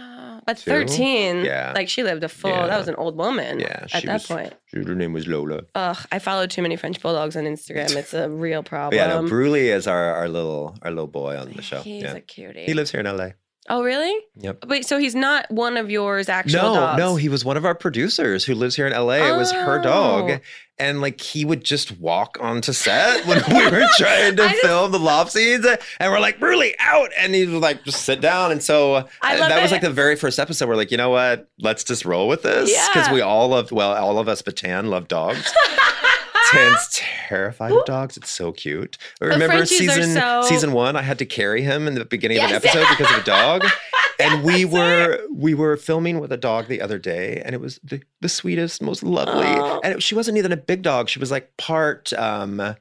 but 0.51 0.59
Two? 0.59 0.71
13, 0.87 1.45
Yeah. 1.45 1.73
like 1.75 1.89
she 1.89 2.03
lived 2.03 2.25
a 2.25 2.29
full, 2.29 2.51
Yeah. 2.51 2.67
that 2.67 2.79
was 2.79 2.89
an 2.89 2.95
old 2.97 3.17
woman 3.17 3.61
yeah, 3.61 3.87
at 3.93 4.03
that 4.05 4.13
was, 4.15 4.27
point. 4.27 4.55
she- 4.67 4.79
her 4.85 4.95
name 4.95 5.13
was 5.13 5.27
Lola. 5.27 5.63
Ugh, 5.75 5.97
I 6.13 6.19
follow 6.19 6.47
too 6.47 6.63
many 6.63 6.77
French 6.77 7.01
bulldogs 7.01 7.37
on 7.37 7.45
Instagram. 7.45 7.95
It's 7.97 8.15
a 8.15 8.29
real 8.29 8.63
But 8.63 8.69
problem. 8.69 8.97
yeah, 8.99 9.07
no, 9.09 9.23
Bruley 9.23 9.75
is 9.75 9.87
our, 9.87 10.15
our 10.15 10.29
little 10.29 10.77
our 10.83 10.91
little 10.91 11.07
boy 11.07 11.37
on 11.39 11.53
the 11.53 11.63
show. 11.63 11.81
He's 11.83 12.03
yeah. 12.03 12.15
a 12.15 12.21
cutie. 12.21 12.65
he 12.65 12.75
lives 12.75 12.91
here 12.91 13.01
in 13.01 13.07
LA. 13.07 13.31
Oh, 13.69 13.83
really? 13.83 14.17
Yep. 14.37 14.67
Wait, 14.67 14.87
so 14.87 14.99
he's 14.99 15.15
not 15.15 15.49
one 15.51 15.77
of 15.77 15.91
yours 15.91 16.29
actual 16.29 16.63
No, 16.63 16.75
dogs? 16.75 16.99
no, 16.99 17.17
he 17.17 17.29
was 17.29 17.45
one 17.45 17.57
of 17.57 17.65
our 17.65 17.75
producers 17.75 18.45
who 18.45 18.55
lives 18.55 18.75
here 18.77 18.87
in 18.87 18.93
LA. 18.93 19.33
It 19.35 19.37
was 19.37 19.53
her 19.53 19.81
dog. 19.81 20.31
Oh. 20.31 20.39
And 20.79 21.03
like 21.03 21.21
he 21.21 21.45
would 21.45 21.63
just 21.63 21.99
walk 22.01 22.39
onto 22.41 22.73
set 22.73 23.27
when 23.27 23.43
we 23.49 23.65
were 23.71 23.87
trying 23.99 24.37
to 24.37 24.45
I 24.45 24.49
just- 24.49 24.63
film 24.63 24.93
the 24.93 24.99
love 24.99 25.31
scenes. 25.31 25.67
And 26.01 26.11
we're 26.11 26.21
like, 26.21 26.41
Really 26.41 26.75
out. 26.79 27.11
And 27.19 27.35
he 27.35 27.47
would 27.47 27.61
like 27.61 27.85
just 27.85 28.03
sit 28.05 28.23
down. 28.23 28.51
And 28.51 28.63
so 28.63 28.95
uh, 28.95 29.07
I 29.21 29.37
love 29.39 29.51
that 29.51 29.61
was 29.63 29.73
like 29.73 29.83
the 29.83 29.91
very 29.91 30.17
first 30.17 30.39
episode. 30.39 30.69
We're 30.69 30.77
like, 30.77 30.91
you 30.91 30.97
know 30.97 31.11
what? 31.11 31.51
Let's 31.61 31.85
just 31.85 32.07
roll 32.07 32.29
with 32.29 32.43
this. 32.43 32.71
Because 32.89 33.09
Yeah. 33.09 33.13
we 33.15 33.21
all 33.21 33.49
love, 33.49 33.71
well, 33.73 33.93
all 33.93 34.19
of 34.19 34.27
us 34.27 34.41
but 34.41 34.57
Tan 34.57 34.89
love 34.89 35.07
dogs. 35.07 35.53
Tan's 36.51 37.03
terrified 37.31 37.73
of 37.73 37.85
dogs. 37.85 38.17
It's 38.17 38.31
so 38.31 38.53
cute. 38.53 38.99
Remember 39.21 39.47
Frenchies 39.47 39.79
season 39.79 40.15
so- 40.15 40.43
season 40.43 40.73
one? 40.73 40.97
I 40.97 41.03
had 41.03 41.19
to 41.19 41.27
carry 41.27 41.63
him 41.63 41.87
in 41.87 41.95
the 41.95 42.05
beginning 42.05 42.39
of 42.39 42.51
an 42.51 42.57
episode 42.57 42.87
because 42.91 43.11
of 43.13 43.23
a 43.23 43.25
dog. 43.25 43.65
And 44.23 44.45
we 44.45 44.67
Yes, 44.67 44.71
were 44.71 45.27
we 45.35 45.55
were 45.55 45.79
filming 45.79 46.21
with 46.21 46.31
a 46.31 46.37
dog 46.37 46.69
the 46.69 46.83
other 46.83 46.99
day, 46.99 47.41
and 47.43 47.55
it 47.55 47.61
was 47.63 47.81
the, 47.83 48.03
the 48.21 48.29
sweetest, 48.29 48.83
most 48.83 49.03
lovely. 49.03 49.47
Oh. 49.47 49.81
And 49.83 49.95
it, 49.95 50.03
she 50.03 50.15
wasn't 50.15 50.37
even 50.37 50.53
a 50.53 50.59
big 50.59 50.83
dog; 50.83 51.09
she 51.09 51.19
was 51.19 51.31
like 51.31 51.57
part 51.57 52.13
um, 52.13 52.77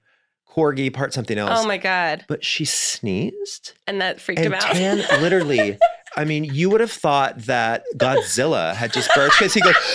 corgi, 0.49 0.93
part 0.93 1.13
something 1.13 1.37
else. 1.37 1.63
Oh 1.63 1.65
my 1.65 1.77
God. 1.77 2.25
But 2.27 2.43
she 2.43 2.65
sneezed, 2.65 3.73
And 3.87 4.01
that 4.01 4.19
freaked 4.19 4.39
and 4.39 4.47
him 4.47 4.53
out. 4.53 4.61
Tan 4.63 4.97
literally. 5.21 5.77
I 6.17 6.25
mean, 6.25 6.43
you 6.43 6.69
would 6.71 6.81
have 6.81 6.91
thought 6.91 7.37
that 7.43 7.83
Godzilla 7.95 8.75
had 8.75 8.91
just 8.91 9.09
burst 9.15 9.39
because 9.39 9.53
he 9.53 9.61
goes. 9.61 9.75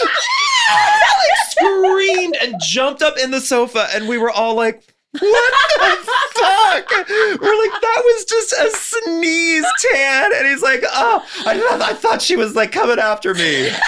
screamed 1.65 2.37
and 2.43 2.55
jumped 2.61 3.03
up 3.03 3.19
in 3.19 3.31
the 3.31 3.41
sofa, 3.41 3.89
and 3.95 4.09
we 4.09 4.19
were 4.19 4.31
all 4.31 4.55
like, 4.55 4.83
"What 5.13 5.23
the 5.23 6.11
fuck?" 6.35 6.91
We're 7.09 7.59
like, 7.63 7.81
"That 7.81 8.03
was 8.05 8.25
just 8.25 8.53
a 8.53 8.71
sneeze, 8.77 9.67
Tan," 9.93 10.33
and 10.35 10.47
he's 10.47 10.63
like, 10.63 10.83
"Oh, 10.93 11.25
I 11.47 11.59
thought, 11.59 11.83
I 11.83 11.95
thought 11.95 12.23
she 12.23 12.37
was 12.37 12.55
like 12.55 12.73
coming 12.73 12.99
after 12.99 13.35
me." 13.35 13.71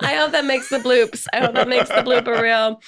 I 0.00 0.16
hope 0.18 0.32
that 0.32 0.44
makes 0.44 0.68
the 0.68 0.78
bloops. 0.78 1.26
I 1.32 1.38
hope 1.40 1.54
that 1.54 1.68
makes 1.68 1.88
the 1.88 1.96
blooper 1.96 2.40
real. 2.40 2.80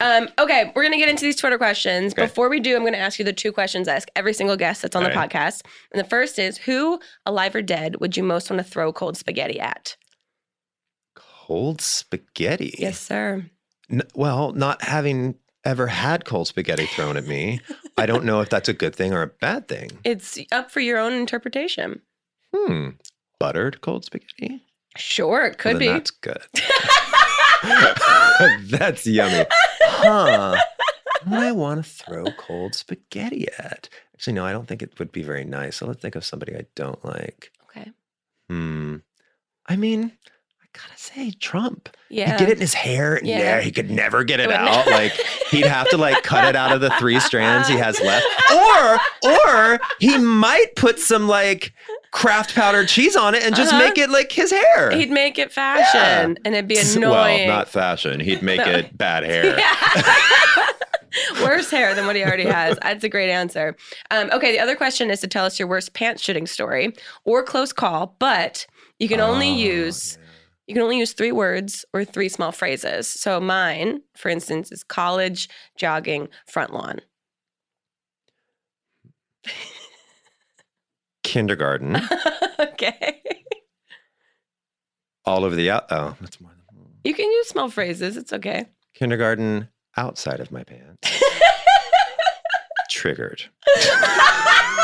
Um, 0.00 0.28
okay, 0.38 0.72
we're 0.74 0.82
gonna 0.82 0.98
get 0.98 1.08
into 1.08 1.22
these 1.24 1.36
Twitter 1.36 1.56
questions. 1.58 2.12
Okay. 2.12 2.22
Before 2.22 2.48
we 2.48 2.60
do, 2.60 2.76
I'm 2.76 2.84
gonna 2.84 2.96
ask 2.96 3.18
you 3.18 3.24
the 3.24 3.32
two 3.32 3.52
questions 3.52 3.88
I 3.88 3.94
ask 3.94 4.08
every 4.16 4.32
single 4.34 4.56
guest 4.56 4.82
that's 4.82 4.96
on 4.96 5.02
the 5.04 5.10
All 5.10 5.16
right. 5.16 5.30
podcast. 5.30 5.62
And 5.92 6.00
the 6.04 6.08
first 6.08 6.38
is, 6.38 6.58
who, 6.58 7.00
alive 7.26 7.54
or 7.54 7.62
dead, 7.62 8.00
would 8.00 8.16
you 8.16 8.22
most 8.22 8.50
want 8.50 8.62
to 8.62 8.68
throw 8.68 8.92
cold 8.92 9.16
spaghetti 9.16 9.60
at? 9.60 9.96
Cold 11.46 11.80
spaghetti. 11.82 12.74
Yes, 12.78 12.98
sir. 12.98 13.44
N- 13.90 14.02
well, 14.14 14.52
not 14.52 14.82
having 14.82 15.34
ever 15.64 15.86
had 15.88 16.24
cold 16.24 16.46
spaghetti 16.48 16.86
thrown 16.86 17.16
at 17.18 17.26
me, 17.26 17.60
I 17.98 18.06
don't 18.06 18.24
know 18.24 18.40
if 18.40 18.48
that's 18.48 18.68
a 18.68 18.72
good 18.72 18.96
thing 18.96 19.12
or 19.12 19.20
a 19.22 19.26
bad 19.26 19.68
thing. 19.68 19.90
It's 20.04 20.38
up 20.52 20.70
for 20.70 20.80
your 20.80 20.98
own 20.98 21.12
interpretation. 21.12 22.00
Hmm. 22.54 22.90
Buttered 23.38 23.80
cold 23.82 24.04
spaghetti. 24.06 24.62
Sure, 24.96 25.44
it 25.44 25.58
could 25.58 25.72
Well, 25.74 25.80
be. 25.80 25.86
That's 25.88 26.10
good. 26.12 26.42
that's 28.70 29.06
yummy. 29.06 29.44
Huh. 29.82 30.56
Who 31.24 31.30
would 31.30 31.40
I 31.40 31.52
want 31.52 31.84
to 31.84 31.90
throw 31.90 32.24
cold 32.38 32.74
spaghetti 32.74 33.48
at? 33.58 33.88
Actually, 34.14 34.34
no, 34.34 34.44
I 34.46 34.52
don't 34.52 34.66
think 34.66 34.82
it 34.82 34.98
would 34.98 35.12
be 35.12 35.22
very 35.22 35.44
nice. 35.44 35.76
So 35.76 35.86
let's 35.86 36.00
think 36.00 36.14
of 36.14 36.24
somebody 36.24 36.54
I 36.54 36.64
don't 36.74 37.04
like. 37.04 37.50
Okay. 37.70 37.90
Hmm. 38.48 38.96
I 39.66 39.76
mean, 39.76 40.12
gotta 40.74 40.96
say, 40.98 41.30
Trump. 41.32 41.88
Yeah. 42.10 42.32
He'd 42.32 42.38
get 42.38 42.48
it 42.50 42.52
in 42.56 42.60
his 42.60 42.74
hair. 42.74 43.18
Yeah. 43.24 43.38
Yeah. 43.38 43.60
he 43.60 43.70
could 43.72 43.90
never 43.90 44.22
get 44.24 44.38
it 44.40 44.50
out. 44.52 44.86
like 44.86 45.12
he'd 45.50 45.64
have 45.66 45.88
to 45.90 45.96
like 45.96 46.22
cut 46.22 46.44
it 46.44 46.54
out 46.56 46.72
of 46.72 46.80
the 46.80 46.90
three 46.98 47.18
strands 47.20 47.68
he 47.68 47.76
has 47.76 47.98
left. 48.00 48.26
Or 48.54 48.98
or 49.30 49.80
he 49.98 50.18
might 50.18 50.76
put 50.76 50.98
some 51.00 51.26
like 51.28 51.72
craft 52.10 52.54
powdered 52.54 52.86
cheese 52.88 53.16
on 53.16 53.34
it 53.34 53.42
and 53.42 53.54
just 53.56 53.72
Uh-huh. 53.72 53.82
make 53.82 53.98
it 53.98 54.10
like 54.10 54.30
his 54.30 54.50
hair. 54.52 54.90
He'd 54.92 55.10
make 55.10 55.38
it 55.38 55.50
fashion 55.52 56.36
and 56.44 56.54
it'd 56.54 56.68
be 56.68 56.78
annoying. 56.78 57.48
Well, 57.48 57.56
not 57.56 57.68
fashion. 57.68 58.20
He'd 58.20 58.42
make 58.42 58.58
No. 58.60 58.66
it 58.70 58.96
bad 58.96 59.24
hair. 59.24 59.56
Worse 61.42 61.70
hair 61.70 61.94
than 61.94 62.06
what 62.06 62.16
he 62.16 62.22
already 62.24 62.44
has. 62.44 62.76
That's 62.82 63.04
a 63.04 63.08
great 63.08 63.30
answer. 63.30 63.76
Um, 64.10 64.30
okay, 64.32 64.50
the 64.50 64.58
other 64.58 64.74
question 64.74 65.10
is 65.10 65.20
to 65.20 65.28
tell 65.28 65.44
us 65.44 65.58
your 65.60 65.68
worst 65.68 65.94
pants 65.94 66.22
shooting 66.22 66.46
story 66.46 66.92
or 67.24 67.42
close 67.44 67.72
call, 67.72 68.16
but 68.18 68.66
you 68.98 69.08
can 69.08 69.20
only 69.20 69.48
Oh, 69.50 69.54
use 69.54 70.18
you 70.66 70.74
can 70.74 70.82
only 70.82 70.98
use 70.98 71.12
three 71.12 71.32
words 71.32 71.84
or 71.92 72.04
three 72.04 72.28
small 72.28 72.52
phrases. 72.52 73.06
So 73.06 73.40
mine, 73.40 74.02
for 74.16 74.28
instance, 74.28 74.72
is 74.72 74.82
college, 74.82 75.48
jogging, 75.76 76.28
front 76.46 76.72
lawn. 76.72 77.00
Kindergarten. 81.22 81.96
okay. 82.58 83.22
all 85.26 85.44
over 85.44 85.54
the 85.54 85.70
out. 85.70 85.86
Oh, 85.90 86.16
that's 86.20 86.40
more 86.40 86.50
than 86.50 86.64
You 87.04 87.14
can 87.14 87.30
use 87.30 87.48
small 87.48 87.68
phrases. 87.68 88.16
It's 88.16 88.32
okay. 88.32 88.66
kindergarten 88.94 89.68
outside 89.96 90.40
of 90.40 90.50
my 90.50 90.64
pants. 90.64 91.08
Triggered. 92.90 93.44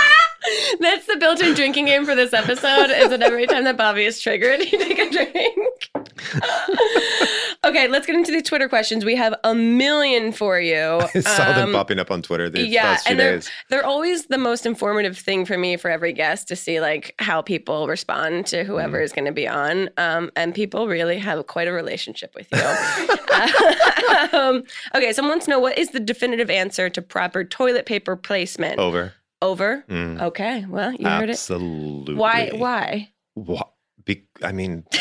That's 0.80 1.06
the 1.06 1.16
built-in 1.18 1.54
drinking 1.54 1.86
game 1.86 2.04
for 2.04 2.14
this 2.14 2.32
episode. 2.32 2.90
Is 2.90 3.10
that 3.10 3.22
every 3.22 3.46
time 3.46 3.64
that 3.64 3.76
Bobby 3.76 4.04
is 4.04 4.20
triggered, 4.20 4.60
you 4.72 4.78
take 4.78 4.98
a 4.98 5.10
drink. 5.10 5.90
Okay, 7.64 7.88
let's 7.88 8.06
get 8.06 8.16
into 8.16 8.32
the 8.32 8.42
Twitter 8.42 8.68
questions. 8.68 9.04
We 9.04 9.16
have 9.16 9.34
a 9.44 9.54
million 9.54 10.32
for 10.32 10.58
you. 10.60 10.76
I 11.14 11.20
saw 11.20 11.52
them 11.52 11.68
Um, 11.68 11.74
popping 11.74 11.98
up 11.98 12.10
on 12.10 12.22
Twitter 12.22 12.48
these 12.48 12.68
yeah, 12.68 12.84
last 12.84 13.02
few 13.06 13.10
and 13.12 13.20
they're- 13.20 13.32
days. 13.36 13.50
They're 13.68 13.84
always 13.84 14.26
the 14.26 14.38
most 14.38 14.64
informative 14.66 15.16
thing 15.18 15.44
for 15.44 15.58
me 15.58 15.76
for 15.76 15.90
every 15.90 16.12
guest 16.12 16.48
to 16.48 16.56
see 16.56 16.80
like 16.80 17.14
how 17.18 17.42
people 17.42 17.86
respond 17.86 18.46
to 18.46 18.64
whoever 18.64 18.98
Mm. 18.98 19.04
is 19.04 19.12
going 19.12 19.26
to 19.26 19.32
be 19.32 19.46
on. 19.46 19.88
Um, 19.98 20.30
and 20.36 20.54
people 20.54 20.88
really 20.88 21.18
have 21.18 21.46
quite 21.46 21.68
a 21.68 21.72
relationship 21.72 22.34
with 22.34 22.48
you. 22.52 22.58
um, 24.38 24.62
okay, 24.94 25.12
someone 25.12 25.32
wants 25.32 25.44
to 25.46 25.50
know 25.50 25.58
what 25.60 25.78
is 25.78 25.90
the 25.90 26.00
definitive 26.00 26.50
answer 26.50 26.88
to 26.90 27.02
proper 27.02 27.44
toilet 27.44 27.86
paper 27.86 28.16
placement? 28.16 28.78
Over. 28.78 29.12
Over. 29.42 29.84
Mm, 29.88 30.20
Okay, 30.22 30.66
well, 30.68 30.92
you 30.92 31.06
heard 31.08 31.28
it. 31.30 31.32
absolutely. 31.32 32.14
Why? 32.14 32.50
Why? 32.52 33.10
Wha- 33.34 33.62
Be- 34.04 34.26
I 34.42 34.52
mean, 34.52 34.84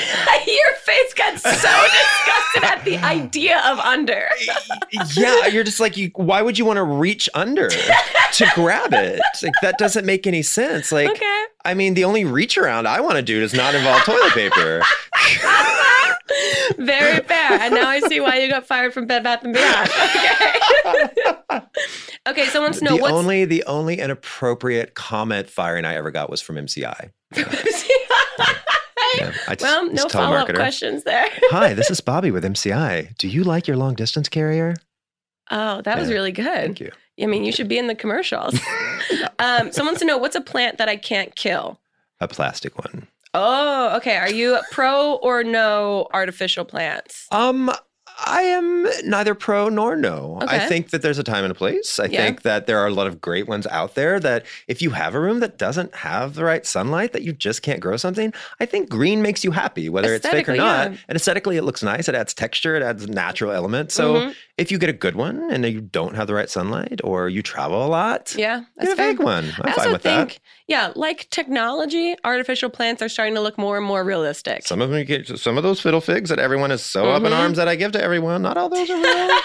Your 0.48 0.74
face 0.84 1.14
got 1.14 1.40
so 1.40 1.50
disgusted 1.52 2.64
at 2.64 2.84
the 2.86 2.98
idea 3.06 3.62
of 3.68 3.78
under. 3.80 4.28
yeah, 5.16 5.48
you're 5.48 5.64
just 5.64 5.80
like, 5.80 5.96
you. 5.98 6.10
Why 6.16 6.42
would 6.42 6.58
you 6.58 6.66
want 6.66 6.78
to 6.78 6.84
reach 6.84 7.30
under 7.36 7.70
to 7.70 8.48
grab 8.56 8.94
it? 8.94 9.22
Like 9.44 9.54
that 9.62 9.78
doesn't 9.78 10.06
make 10.06 10.26
any 10.26 10.42
sense. 10.42 10.92
Like, 10.92 11.10
Okay. 11.12 11.44
I 11.66 11.74
mean, 11.74 11.94
the 11.94 12.06
only 12.06 12.24
reach 12.26 12.58
around 12.58 12.88
I 12.88 13.02
want 13.02 13.16
to 13.18 13.22
do 13.22 13.40
does 13.42 13.54
not 13.54 13.76
involve 13.76 14.02
toilet 14.04 14.32
paper. 14.34 14.82
Very 16.80 17.22
fair. 17.24 17.52
And 17.54 17.74
now 17.76 17.88
I 17.88 18.00
see 18.02 18.20
why 18.20 18.40
you 18.40 18.50
got 18.50 18.66
fired 18.66 18.94
from 18.94 19.06
Bed 19.06 19.24
Bath 19.24 19.44
and 19.44 19.54
Beyond. 19.54 19.90
Okay. 20.90 21.62
okay, 22.28 22.46
someone 22.46 22.70
wants 22.70 22.80
to 22.80 22.86
know 22.86 22.96
the 22.96 23.02
what's 23.02 23.14
only 23.14 23.46
the 23.46 23.64
only 23.66 24.00
inappropriate 24.00 24.96
comment 24.96 25.50
firing 25.50 25.84
I 25.86 25.96
ever 25.96 26.10
got 26.10 26.30
was 26.30 26.42
from 26.42 26.56
MCI. 26.56 27.12
Yeah, 29.18 29.34
I 29.48 29.56
just, 29.56 29.62
well, 29.62 29.92
no 29.92 30.08
follow 30.08 30.36
up 30.38 30.54
questions 30.54 31.04
there. 31.04 31.26
Hi, 31.50 31.74
this 31.74 31.90
is 31.90 32.00
Bobby 32.00 32.32
with 32.32 32.44
MCI. 32.44 33.18
Do 33.18 33.28
you 33.28 33.44
like 33.44 33.68
your 33.68 33.78
long 33.78 33.96
distance 33.96 34.30
carrier? 34.30 34.76
Oh, 35.52 35.82
that 35.82 35.98
was 35.98 36.10
really 36.10 36.32
good. 36.32 36.46
Thank 36.46 36.80
you. 36.80 36.92
I 37.22 37.26
mean, 37.26 37.44
you 37.44 37.52
should 37.52 37.68
be 37.68 37.78
in 37.78 37.88
the 37.88 37.96
commercials. 37.96 38.54
um, 39.40 39.72
someone 39.72 39.88
wants 39.88 40.00
to 40.00 40.06
know 40.06 40.18
what's 40.18 40.36
a 40.36 40.42
plant 40.42 40.78
that 40.78 40.88
I 40.88 40.96
can't 40.96 41.36
kill. 41.36 41.80
A 42.20 42.28
plastic 42.28 42.78
one. 42.78 43.08
Oh, 43.34 43.96
okay. 43.98 44.18
Are 44.18 44.32
you 44.32 44.60
pro 44.72 45.16
or 45.16 45.44
no 45.44 46.08
artificial 46.14 46.66
plants? 46.66 47.28
Um, 47.32 47.72
I 48.26 48.42
am 48.42 48.88
neither 49.06 49.34
pro 49.36 49.70
nor 49.70 49.96
no. 49.96 50.40
I 50.42 50.60
think 50.68 50.90
that 50.90 51.02
there's 51.02 51.18
a 51.20 51.24
time 51.24 51.44
and 51.44 51.52
a 51.52 51.56
place. 51.56 52.00
I 52.00 52.06
Yeah. 52.06 52.22
think 52.26 52.42
that 52.42 52.68
there 52.68 52.78
are 52.80 52.88
a 52.88 52.92
lot 52.94 53.08
of 53.08 53.22
great 53.22 53.48
ones 53.48 53.66
out 53.68 53.96
there 53.96 54.20
that 54.20 54.46
if 54.68 54.82
you 54.82 54.90
have 54.92 55.16
a 55.16 55.20
room 55.20 55.40
that 55.40 55.58
doesn't 55.58 55.96
have 55.96 56.36
the 56.36 56.44
right 56.44 56.66
sunlight, 56.66 57.14
that 57.14 57.22
you 57.22 57.32
just 57.34 57.62
can't 57.62 57.80
grow 57.80 57.98
something, 57.98 58.34
I 58.60 58.66
think 58.66 58.90
green 58.90 59.22
makes 59.22 59.44
you 59.44 59.52
happy, 59.52 59.90
whether 59.90 60.14
it's 60.14 60.28
fake 60.28 60.50
or 60.50 60.56
not. 60.56 60.92
yeah. 60.92 60.98
And 61.08 61.16
aesthetically, 61.16 61.58
it 61.58 61.64
looks 61.64 61.82
nice. 61.84 62.10
It 62.10 62.16
adds 62.16 62.34
texture, 62.34 62.76
it 62.76 62.84
adds 62.84 63.08
natural 63.08 63.52
elements. 63.52 63.94
So 63.94 64.16
Mhm. 64.16 64.36
if 64.58 64.72
you 64.72 64.78
get 64.78 64.90
a 64.90 64.94
good 64.94 65.16
one 65.16 65.48
and 65.52 65.64
you 65.66 65.82
don't 65.82 66.16
have 66.16 66.28
the 66.28 66.34
right 66.34 66.50
sunlight 66.50 67.00
or 67.04 67.30
you 67.30 67.42
travel 67.42 67.86
a 67.86 67.88
lot, 67.88 68.36
Yeah, 68.38 68.58
get 68.60 68.66
that's 68.78 68.92
a 68.94 68.96
fair. 68.96 69.10
fake 69.12 69.20
one. 69.20 69.46
I'm 69.46 69.70
I 69.70 69.72
fine 69.72 69.80
also 69.80 69.92
with 69.94 70.02
think, 70.04 70.30
that. 70.34 70.40
yeah, 70.68 70.92
like 70.96 71.28
technology, 71.32 72.16
artificial 72.24 72.70
plants 72.70 73.02
are 73.02 73.10
starting 73.10 73.36
to 73.36 73.42
look 73.42 73.58
more 73.58 73.78
and 73.78 73.86
more 73.86 74.04
realistic. 74.04 74.66
Some 74.68 74.82
of 74.82 74.90
them 74.90 75.04
get 75.06 75.28
some 75.40 75.58
of 75.58 75.64
those 75.64 75.80
fiddle 75.80 76.02
figs 76.02 76.30
that 76.30 76.40
everyone 76.40 76.72
is 76.72 76.84
so 76.84 77.10
up 77.12 77.24
in 77.24 77.32
Mhm. 77.32 77.40
arms 77.40 77.58
that 77.58 77.68
I 77.68 77.76
give 77.76 77.92
to 77.94 78.02
everyone. 78.10 78.42
Not 78.42 78.58
all 78.58 78.70
those 78.70 78.90
are 78.90 78.96
real. 78.96 79.04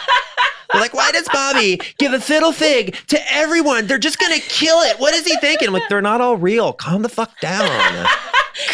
They're 0.73 0.81
like, 0.81 0.95
why 0.95 1.13
does 1.13 1.29
Bobby 1.31 1.79
give 1.99 2.15
a 2.15 2.21
fiddle 2.21 2.51
fig 2.51 2.97
to 3.09 3.21
everyone? 3.31 3.87
They're 3.87 3.99
just 3.99 4.19
gonna 4.19 4.41
kill 4.41 4.81
it. 4.81 4.99
What 4.99 5.13
is 5.15 5.27
he 5.27 5.37
thinking? 5.37 5.69
I'm 5.69 5.75
like, 5.75 5.89
they're 5.91 6.01
not 6.01 6.21
all 6.23 6.37
real. 6.39 6.73
Calm 6.73 7.03
the 7.03 7.09
fuck 7.11 7.39
down. 7.41 7.63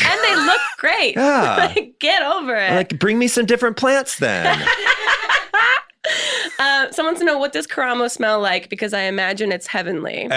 and 0.06 0.20
they 0.22 0.36
look 0.36 0.60
great. 0.78 1.16
Yeah. 1.16 1.56
Like, 1.74 1.98
Get 1.98 2.22
over 2.22 2.54
it. 2.56 2.70
I'm 2.70 2.76
like, 2.76 2.98
bring 3.00 3.18
me 3.18 3.26
some 3.28 3.44
different 3.44 3.76
plants 3.76 4.18
then. 4.18 4.46
uh, 6.60 6.90
someone 6.92 7.08
wants 7.14 7.20
to 7.20 7.26
know 7.26 7.38
what 7.38 7.52
does 7.52 7.66
Karamo 7.66 8.08
smell 8.10 8.40
like 8.40 8.70
because 8.70 8.94
I 8.94 9.02
imagine 9.02 9.50
it's 9.52 9.66
heavenly. 9.66 10.28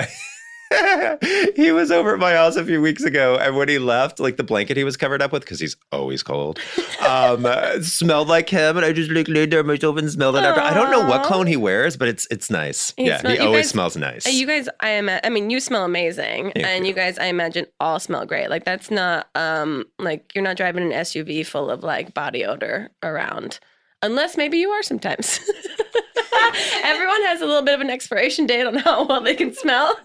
he 1.55 1.71
was 1.71 1.91
over 1.91 2.13
at 2.13 2.19
my 2.19 2.33
house 2.33 2.55
a 2.55 2.65
few 2.65 2.81
weeks 2.81 3.03
ago, 3.03 3.37
and 3.39 3.55
when 3.55 3.69
he 3.69 3.79
left, 3.79 4.19
like 4.19 4.37
the 4.37 4.43
blanket 4.43 4.77
he 4.77 4.83
was 4.83 4.97
covered 4.97 5.21
up 5.21 5.31
with, 5.31 5.43
because 5.43 5.59
he's 5.59 5.75
always 5.91 6.23
cold, 6.23 6.59
um, 7.07 7.45
smelled 7.81 8.27
like 8.27 8.49
him, 8.49 8.77
and 8.77 8.85
I 8.85 8.91
just 8.93 9.11
like 9.11 9.27
laid 9.27 9.51
there 9.51 9.63
myself 9.63 9.97
and 9.97 10.09
smelled 10.09 10.35
it 10.35 10.43
after. 10.43 10.61
I 10.61 10.73
don't 10.73 10.91
know 10.91 11.07
what 11.07 11.23
clone 11.23 11.47
he 11.47 11.57
wears, 11.57 11.97
but 11.97 12.07
it's 12.07 12.27
it's 12.31 12.49
nice. 12.49 12.93
He 12.97 13.05
yeah, 13.07 13.19
smell- 13.19 13.33
he 13.33 13.39
always 13.39 13.65
guys- 13.65 13.69
smells 13.69 13.97
nice. 13.97 14.27
Uh, 14.27 14.31
You 14.31 14.47
guys, 14.47 14.67
I 14.79 14.89
am. 14.89 15.09
I 15.09 15.29
mean, 15.29 15.49
you 15.49 15.59
smell 15.59 15.85
amazing, 15.85 16.51
Thank 16.53 16.65
and 16.65 16.83
you. 16.85 16.89
you 16.89 16.95
guys, 16.95 17.17
I 17.17 17.25
imagine, 17.25 17.65
all 17.79 17.99
smell 17.99 18.25
great. 18.25 18.49
Like 18.49 18.65
that's 18.65 18.89
not, 18.91 19.27
um, 19.35 19.85
like 19.99 20.31
you're 20.35 20.43
not 20.43 20.57
driving 20.57 20.83
an 20.83 20.91
SUV 20.91 21.45
full 21.45 21.69
of 21.69 21.83
like 21.83 22.13
body 22.13 22.45
odor 22.45 22.91
around, 23.03 23.59
unless 24.03 24.37
maybe 24.37 24.57
you 24.59 24.69
are 24.69 24.83
sometimes. 24.83 25.39
Everyone 26.83 27.23
has 27.23 27.41
a 27.41 27.45
little 27.45 27.61
bit 27.63 27.73
of 27.73 27.81
an 27.81 27.89
expiration 27.89 28.45
date 28.45 28.65
on 28.67 28.75
how 28.75 29.05
well 29.05 29.21
they 29.21 29.33
can 29.35 29.53
smell. 29.53 29.95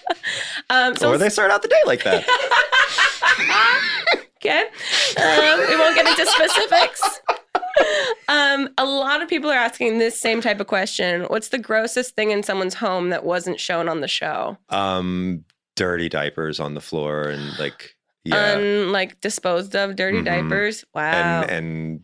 um, 0.70 0.94
so 0.96 1.10
or 1.10 1.18
they 1.18 1.28
start 1.28 1.50
out 1.50 1.62
the 1.62 1.68
day 1.68 1.80
like 1.86 2.04
that. 2.04 2.24
Okay. 4.42 4.60
Um, 4.62 5.60
we 5.68 5.76
won't 5.76 5.94
get 5.94 6.06
into 6.06 6.24
specifics. 6.24 7.20
Um, 8.28 8.70
a 8.78 8.86
lot 8.86 9.20
of 9.22 9.28
people 9.28 9.50
are 9.50 9.54
asking 9.58 9.98
this 9.98 10.18
same 10.18 10.40
type 10.40 10.60
of 10.60 10.66
question. 10.66 11.24
What's 11.24 11.48
the 11.48 11.58
grossest 11.58 12.16
thing 12.16 12.30
in 12.30 12.42
someone's 12.42 12.72
home 12.72 13.10
that 13.10 13.22
wasn't 13.22 13.60
shown 13.60 13.86
on 13.86 14.00
the 14.00 14.08
show? 14.08 14.56
um, 14.70 15.44
dirty 15.76 16.08
diapers 16.08 16.58
on 16.58 16.72
the 16.74 16.80
floor 16.80 17.22
and 17.24 17.58
like 17.58 17.94
yeah, 18.24 18.54
Un, 18.54 18.92
like 18.92 19.20
disposed 19.20 19.76
of 19.76 19.94
dirty 19.96 20.18
Mhm. 20.20 20.24
diapers. 20.24 20.84
Wow. 20.94 21.42
and 21.42 21.50
and 21.50 22.00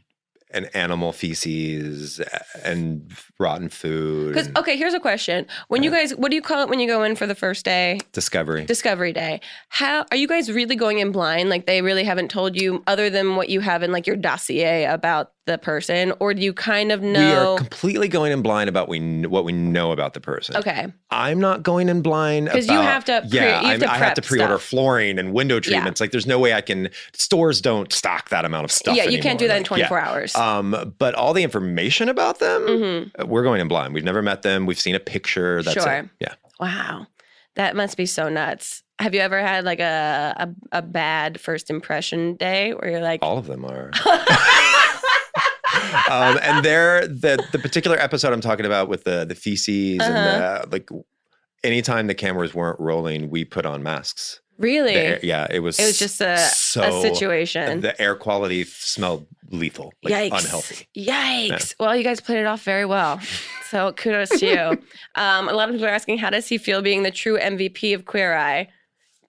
and 0.56 0.74
animal 0.74 1.12
feces 1.12 2.20
and 2.64 3.12
rotten 3.38 3.68
food. 3.68 4.34
Because 4.34 4.48
okay, 4.56 4.76
here's 4.76 4.94
a 4.94 5.00
question: 5.00 5.46
When 5.68 5.82
you 5.82 5.90
uh-huh. 5.90 6.00
guys, 6.00 6.16
what 6.16 6.30
do 6.30 6.36
you 6.36 6.42
call 6.42 6.62
it 6.62 6.68
when 6.68 6.80
you 6.80 6.88
go 6.88 7.02
in 7.02 7.14
for 7.14 7.26
the 7.26 7.34
first 7.34 7.64
day, 7.64 8.00
discovery. 8.12 8.64
Discovery 8.64 9.12
Day? 9.12 9.40
How 9.68 10.06
are 10.10 10.16
you 10.16 10.26
guys 10.26 10.50
really 10.50 10.74
going 10.74 10.98
in 10.98 11.12
blind? 11.12 11.50
Like 11.50 11.66
they 11.66 11.82
really 11.82 12.04
haven't 12.04 12.30
told 12.30 12.60
you 12.60 12.82
other 12.86 13.10
than 13.10 13.36
what 13.36 13.50
you 13.50 13.60
have 13.60 13.82
in 13.82 13.92
like 13.92 14.06
your 14.06 14.16
dossier 14.16 14.84
about 14.84 15.32
the 15.46 15.58
person, 15.58 16.12
or 16.20 16.34
do 16.34 16.42
you 16.42 16.52
kind 16.52 16.90
of 16.92 17.00
know 17.02 17.20
we 17.20 17.32
are 17.54 17.56
completely 17.58 18.08
going 18.08 18.32
in 18.32 18.42
blind 18.42 18.68
about 18.68 18.88
we 18.88 19.22
what 19.26 19.44
we 19.44 19.52
know 19.52 19.92
about 19.92 20.12
the 20.14 20.20
person. 20.20 20.56
okay, 20.56 20.86
I'm 21.10 21.40
not 21.40 21.62
going 21.62 21.88
in 21.88 22.02
blind 22.02 22.46
because 22.46 22.66
you 22.66 22.74
have 22.80 23.04
to 23.06 23.20
pre- 23.22 23.30
yeah, 23.38 23.60
you 23.62 23.68
have 23.68 23.80
to 23.80 23.90
I 23.90 23.96
have 23.96 24.14
to 24.14 24.22
pre-order 24.22 24.54
stuff. 24.54 24.64
flooring 24.64 25.18
and 25.18 25.32
window 25.32 25.60
treatments. 25.60 26.00
Like, 26.00 26.10
there's 26.10 26.26
no 26.26 26.38
way 26.38 26.52
I 26.52 26.60
can. 26.60 26.88
Stores 27.14 27.60
don't 27.60 27.92
stock 27.92 28.28
that 28.30 28.44
amount 28.44 28.64
of 28.64 28.72
stuff. 28.72 28.96
yeah, 28.96 29.04
you 29.04 29.20
can't 29.22 29.38
do 29.38 29.46
that 29.48 29.56
in 29.56 29.64
24 29.64 29.96
yeah. 29.96 30.08
hours. 30.08 30.34
Um, 30.34 30.94
but 30.98 31.14
all 31.14 31.32
the 31.32 31.42
information 31.44 32.08
about 32.08 32.40
them, 32.40 32.62
Mhm. 32.66 33.10
uh, 33.22 33.26
we're 33.26 33.42
going 33.44 33.60
in 33.60 33.68
blind. 33.68 33.94
We've 33.94 34.04
never 34.04 34.22
met 34.22 34.42
them. 34.42 34.66
We've 34.66 34.80
seen 34.80 34.94
a 34.96 35.00
picture. 35.00 35.62
That's 35.62 35.80
Sure. 35.82 35.92
it. 35.92 36.08
Yeah. 36.20 36.34
Wow, 36.58 37.06
that 37.54 37.76
must 37.76 37.96
be 37.96 38.06
so 38.06 38.28
nuts. 38.28 38.82
Have 38.98 39.14
you 39.14 39.20
ever 39.20 39.38
had 39.40 39.64
like 39.64 39.78
a 39.78 40.34
a, 40.72 40.78
a 40.78 40.82
bad 40.82 41.38
first 41.38 41.68
impression 41.70 42.34
day 42.34 42.72
where 42.72 42.90
you're 42.90 43.00
like, 43.02 43.20
All 43.22 43.36
of 43.38 43.46
them 43.46 43.64
are. 43.64 43.90
um, 46.10 46.38
and 46.42 46.64
they're 46.64 47.06
the 47.06 47.42
the 47.52 47.58
particular 47.58 47.96
episode 47.98 48.32
I'm 48.32 48.40
talking 48.40 48.66
about 48.66 48.88
with 48.88 49.04
the 49.04 49.24
the 49.24 49.34
feces 49.34 50.00
Uh-huh. 50.00 50.12
and 50.12 50.70
the, 50.72 50.76
like 50.76 50.88
anytime 51.64 52.06
the 52.06 52.14
cameras 52.14 52.54
weren't 52.54 52.78
rolling, 52.80 53.30
we 53.30 53.44
put 53.44 53.66
on 53.66 53.82
masks. 53.82 54.40
really? 54.58 54.94
Air- 54.94 55.20
yeah, 55.22 55.46
it 55.50 55.60
was 55.60 55.78
it 55.78 55.84
was 55.86 55.98
just 55.98 56.20
a, 56.20 56.34
a 56.34 57.00
situation. 57.02 57.80
The 57.80 58.00
air 58.00 58.14
quality 58.14 58.64
smelled 58.64 59.26
lethal, 59.50 59.92
like 60.02 60.12
Yikes. 60.32 60.40
unhealthy. 60.44 60.88
Yikes. 60.96 61.74
Well, 61.78 61.94
you 61.96 62.02
guys 62.04 62.20
played 62.20 62.38
it 62.38 62.46
off 62.46 62.62
very 62.62 62.84
well. 62.84 63.20
So 63.70 63.92
kudos 63.92 64.28
to 64.40 64.46
you. 64.46 64.82
um, 65.14 65.48
a 65.48 65.52
lot 65.52 65.68
of 65.68 65.74
people 65.74 65.86
are 65.86 65.90
asking, 65.90 66.18
how 66.18 66.30
does 66.30 66.48
he 66.48 66.58
feel 66.58 66.82
being 66.82 67.02
the 67.02 67.10
true 67.10 67.38
MVP 67.38 67.94
of 67.94 68.04
Queer 68.06 68.34
Eye? 68.36 68.68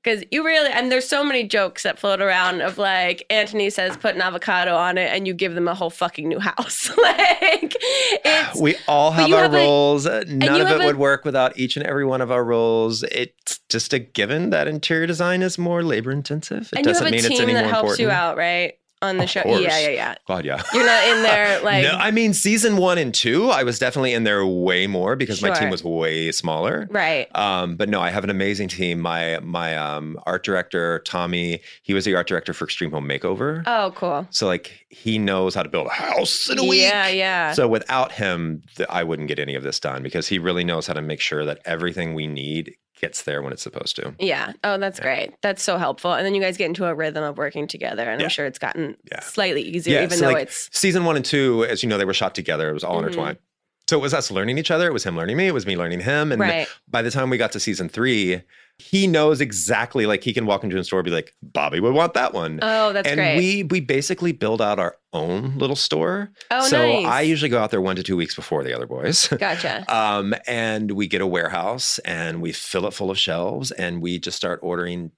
Because 0.08 0.24
you 0.32 0.46
really, 0.46 0.70
and 0.72 0.90
there's 0.90 1.06
so 1.08 1.22
many 1.22 1.44
jokes 1.44 1.84
that 1.84 2.00
float 2.00 2.22
around 2.22 2.62
of 2.62 2.78
like, 2.78 3.26
Anthony 3.30 3.70
says, 3.70 3.98
put 3.98 4.16
an 4.16 4.22
avocado 4.22 4.74
on 4.74 4.98
it 4.98 5.12
and 5.14 5.28
you 5.28 5.34
give 5.34 5.54
them 5.54 5.68
a 5.68 5.74
whole 5.76 5.90
fucking 5.90 6.30
new 6.30 6.40
house. 6.40 6.90
like, 6.98 7.76
it's, 7.82 8.58
We 8.62 8.76
all 8.88 9.12
have 9.12 9.30
our 9.34 9.42
have 9.44 9.54
a- 9.54 9.58
roles. 9.58 10.06
None 10.06 10.62
of 10.62 10.70
it 10.70 10.82
a- 10.82 10.86
would 10.86 10.96
work 10.98 11.26
without 11.26 11.60
each 11.60 11.76
and 11.76 11.86
every 11.86 12.06
one 12.06 12.22
of 12.22 12.32
our 12.32 12.46
roles. 12.46 13.04
It's 13.04 13.60
just 13.68 13.92
a 13.92 14.00
given 14.00 14.52
that 14.52 14.68
interior 14.70 15.08
design 15.08 15.42
is 15.42 15.58
more 15.58 15.84
labor 15.84 16.12
intensive. 16.12 16.70
It 16.72 16.78
and 16.78 16.86
you 16.86 16.94
have 16.94 17.02
doesn't 17.02 17.08
a 17.08 17.12
mean 17.12 17.20
it's 17.20 17.28
team 17.28 17.42
any 17.42 17.54
that 17.54 17.66
more 17.66 17.74
helps 17.74 18.00
important. 18.00 18.00
you 18.00 18.10
out, 18.10 18.38
right? 18.38 18.76
On 19.04 19.18
the 19.18 19.26
Of 19.26 19.30
show. 19.30 19.44
course. 19.44 19.62
Yeah, 19.62 19.78
yeah, 19.80 19.90
yeah. 19.90 20.16
God, 20.28 20.44
yeah. 20.44 20.62
You're 20.74 20.86
not 20.86 21.08
in 21.08 21.22
there 21.22 21.62
like, 21.64 21.84
no, 21.84 21.92
I 21.92 22.10
mean 22.10 22.34
season 22.34 22.78
one 22.78 22.98
and 22.98 23.14
two, 23.14 23.50
I 23.50 23.62
was 23.64 23.78
definitely 23.78 24.14
in 24.14 24.24
there 24.24 24.44
way 24.46 24.88
more 24.88 25.16
because 25.16 25.40
my 25.42 25.52
team 25.52 25.70
was 25.70 25.84
way 25.84 26.32
smaller. 26.32 26.88
right. 26.90 27.28
Um, 27.36 27.76
but 27.76 27.90
no, 27.90 28.02
I 28.02 28.10
have 28.10 28.24
an 28.24 28.32
amazing 28.32 28.70
team. 28.70 29.00
My 29.00 29.40
my 29.44 29.78
um, 29.78 30.18
art 30.26 30.44
director 30.44 31.00
Tommy, 31.06 31.62
he 31.84 31.94
was 31.94 32.06
the 32.06 32.16
art 32.16 32.28
director 32.28 32.54
for 32.54 32.66
Extreme 32.66 32.90
Home 32.92 33.08
Makeover. 33.08 33.62
Oh, 33.68 33.92
cool. 33.96 34.28
so 34.32 34.48
like 34.48 34.86
he 34.90 35.20
knows 35.20 35.54
how 35.54 35.62
to 35.62 35.70
build 35.70 35.86
a 35.88 35.92
house 35.92 36.50
in 36.50 36.58
a 36.58 36.64
week. 36.64 36.82
Yeah, 36.82 37.08
yeah. 37.08 37.52
So 37.54 37.68
without 37.68 38.12
him, 38.14 38.64
I 38.90 39.04
wouldn't 39.04 39.28
get 39.28 39.38
any 39.38 39.54
of 39.54 39.62
this 39.62 39.80
done 39.80 40.02
because 40.02 40.28
he 40.28 40.40
really 40.40 40.64
knows 40.64 40.88
how 40.88 40.94
to 40.94 41.02
make 41.04 41.20
sure 41.22 41.46
that 41.46 41.60
everything 41.66 42.16
we 42.16 42.26
need 42.26 42.74
gets 43.00 43.24
there 43.24 43.42
when 43.42 43.54
it's 43.54 43.62
supposed 43.62 43.96
to. 43.98 44.14
Yeah. 44.20 44.54
Oh, 44.64 44.78
that's 44.78 45.00
great. 45.00 45.34
That's 45.42 45.64
so 45.64 45.78
helpful. 45.78 46.14
And 46.14 46.26
then 46.26 46.36
you 46.36 46.42
guys 46.42 46.58
get 46.58 46.66
into 46.66 46.86
a 46.86 46.94
rhythm 46.94 47.24
of 47.24 47.38
working 47.38 47.68
together, 47.68 48.04
and 48.10 48.20
Yeah. 48.20 48.26
I'm 48.26 48.30
sure 48.30 48.46
it's 48.46 48.60
gotten 48.60 48.98
Yeah. 49.12 49.20
slightly 49.22 49.62
easier, 49.62 50.02
even 50.04 50.18
so, 50.18 50.26
though 50.28 50.32
like, 50.34 50.48
it's 50.48 50.70
season 50.72 51.06
one 51.06 51.16
and 51.16 51.26
two, 51.26 51.66
as 51.70 51.84
you 51.84 51.90
know, 51.90 51.98
they 51.98 52.06
were 52.06 52.14
shot 52.14 52.36
together. 52.36 52.70
It 52.70 52.74
was 52.74 52.84
all 52.84 52.96
Mhm. 52.96 53.04
intertwined. 53.08 53.38
So 53.90 53.98
it 53.98 54.02
was 54.02 54.14
us 54.14 54.30
learning 54.32 54.58
each 54.58 54.70
other. 54.70 54.88
It 54.88 54.94
was 54.94 55.06
him 55.06 55.16
learning 55.16 55.38
me. 55.38 55.48
It 55.48 55.54
was 55.54 55.66
me 55.66 55.78
learning 55.78 56.02
him. 56.02 56.32
And 56.34 56.42
right. 56.42 56.68
by 56.90 57.02
the 57.02 57.10
time 57.12 57.30
we 57.30 57.38
got 57.38 57.54
to 57.54 57.60
season 57.60 57.88
three, 57.88 58.42
he 58.80 59.08
knows 59.08 59.42
exactly 59.42 60.06
like 60.06 60.24
he 60.24 60.34
can 60.34 60.46
walk 60.46 60.64
into 60.64 60.78
a 60.78 60.84
store 60.84 61.00
and 61.00 61.06
be 61.06 61.12
like, 61.12 61.34
Bobby 61.42 61.80
would 61.80 61.94
want 61.94 62.14
that 62.14 62.34
one. 62.34 62.60
Oh, 62.62 62.94
that's 62.94 63.08
and 63.08 63.18
great. 63.18 63.38
we 63.38 63.64
we 63.64 63.80
basically 63.80 64.32
build 64.32 64.62
out 64.62 64.78
our 64.80 64.98
own 65.14 65.58
little 65.58 65.76
store. 65.76 66.32
oh, 66.52 66.68
so 66.68 66.78
nice. 66.78 67.06
I 67.06 67.22
usually 67.22 67.50
go 67.50 67.60
out 67.60 67.72
there 67.72 67.82
one 67.82 67.96
to 67.96 68.04
two 68.04 68.16
weeks 68.16 68.36
before 68.36 68.64
the 68.64 68.76
other 68.76 68.86
boys. 68.86 69.28
gotcha. 69.40 69.84
um, 69.94 70.36
and 70.46 70.92
we 70.92 71.08
get 71.08 71.22
a 71.22 71.28
warehouse 71.28 71.98
and 72.00 72.42
we 72.42 72.52
fill 72.52 72.86
it 72.86 72.94
full 72.94 73.10
of 73.10 73.18
shelves 73.18 73.72
and 73.72 74.02
we 74.02 74.20
just 74.20 74.38
start 74.38 74.60
ordering 74.62 75.12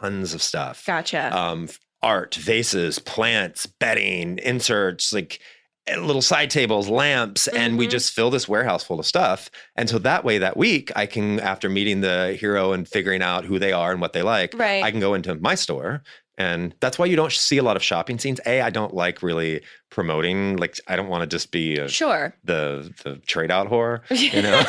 tons 0.00 0.34
of 0.34 0.42
stuff. 0.42 0.84
Gotcha. 0.84 1.36
Um, 1.36 1.68
art, 2.02 2.34
vases, 2.34 2.98
plants, 2.98 3.66
bedding, 3.66 4.38
inserts, 4.38 5.12
like 5.12 5.40
little 5.88 6.22
side 6.22 6.50
tables, 6.50 6.88
lamps, 6.88 7.46
and 7.48 7.76
we 7.76 7.86
Mhm. 7.86 7.90
just 7.90 8.12
fill 8.14 8.30
this 8.30 8.48
warehouse 8.48 8.82
full 8.82 8.98
of 8.98 9.06
stuff. 9.06 9.50
And 9.76 9.88
so 9.88 9.98
that 9.98 10.24
way, 10.24 10.38
that 10.38 10.56
week, 10.56 10.90
I 10.96 11.06
can, 11.06 11.40
after 11.40 11.68
meeting 11.68 12.00
the 12.00 12.36
hero 12.40 12.72
and 12.72 12.88
figuring 12.88 13.22
out 13.22 13.44
who 13.44 13.58
they 13.58 13.72
are 13.72 13.92
and 13.92 14.00
what 14.00 14.12
they 14.14 14.22
like, 14.22 14.54
right. 14.56 14.82
I 14.82 14.90
can 14.90 15.00
go 15.00 15.14
into 15.14 15.34
my 15.36 15.54
store. 15.54 16.02
And 16.36 16.74
that's 16.80 16.98
why 16.98 17.06
you 17.06 17.14
don't 17.14 17.32
see 17.32 17.58
a 17.58 17.62
lot 17.62 17.76
of 17.76 17.82
shopping 17.84 18.18
scenes. 18.18 18.40
A, 18.44 18.60
I 18.60 18.70
don't 18.70 18.92
like 18.94 19.22
really 19.22 19.60
promoting. 19.94 20.56
Like, 20.56 20.78
I 20.88 20.96
don't 20.96 21.08
want 21.08 21.22
to 21.22 21.26
just 21.26 21.52
be 21.52 21.76
a, 21.78 21.88
sure. 21.88 22.34
the 22.44 22.92
the 23.04 23.16
trade 23.26 23.50
out 23.50 23.70
whore. 23.70 24.00
You 24.34 24.42
know, 24.42 24.62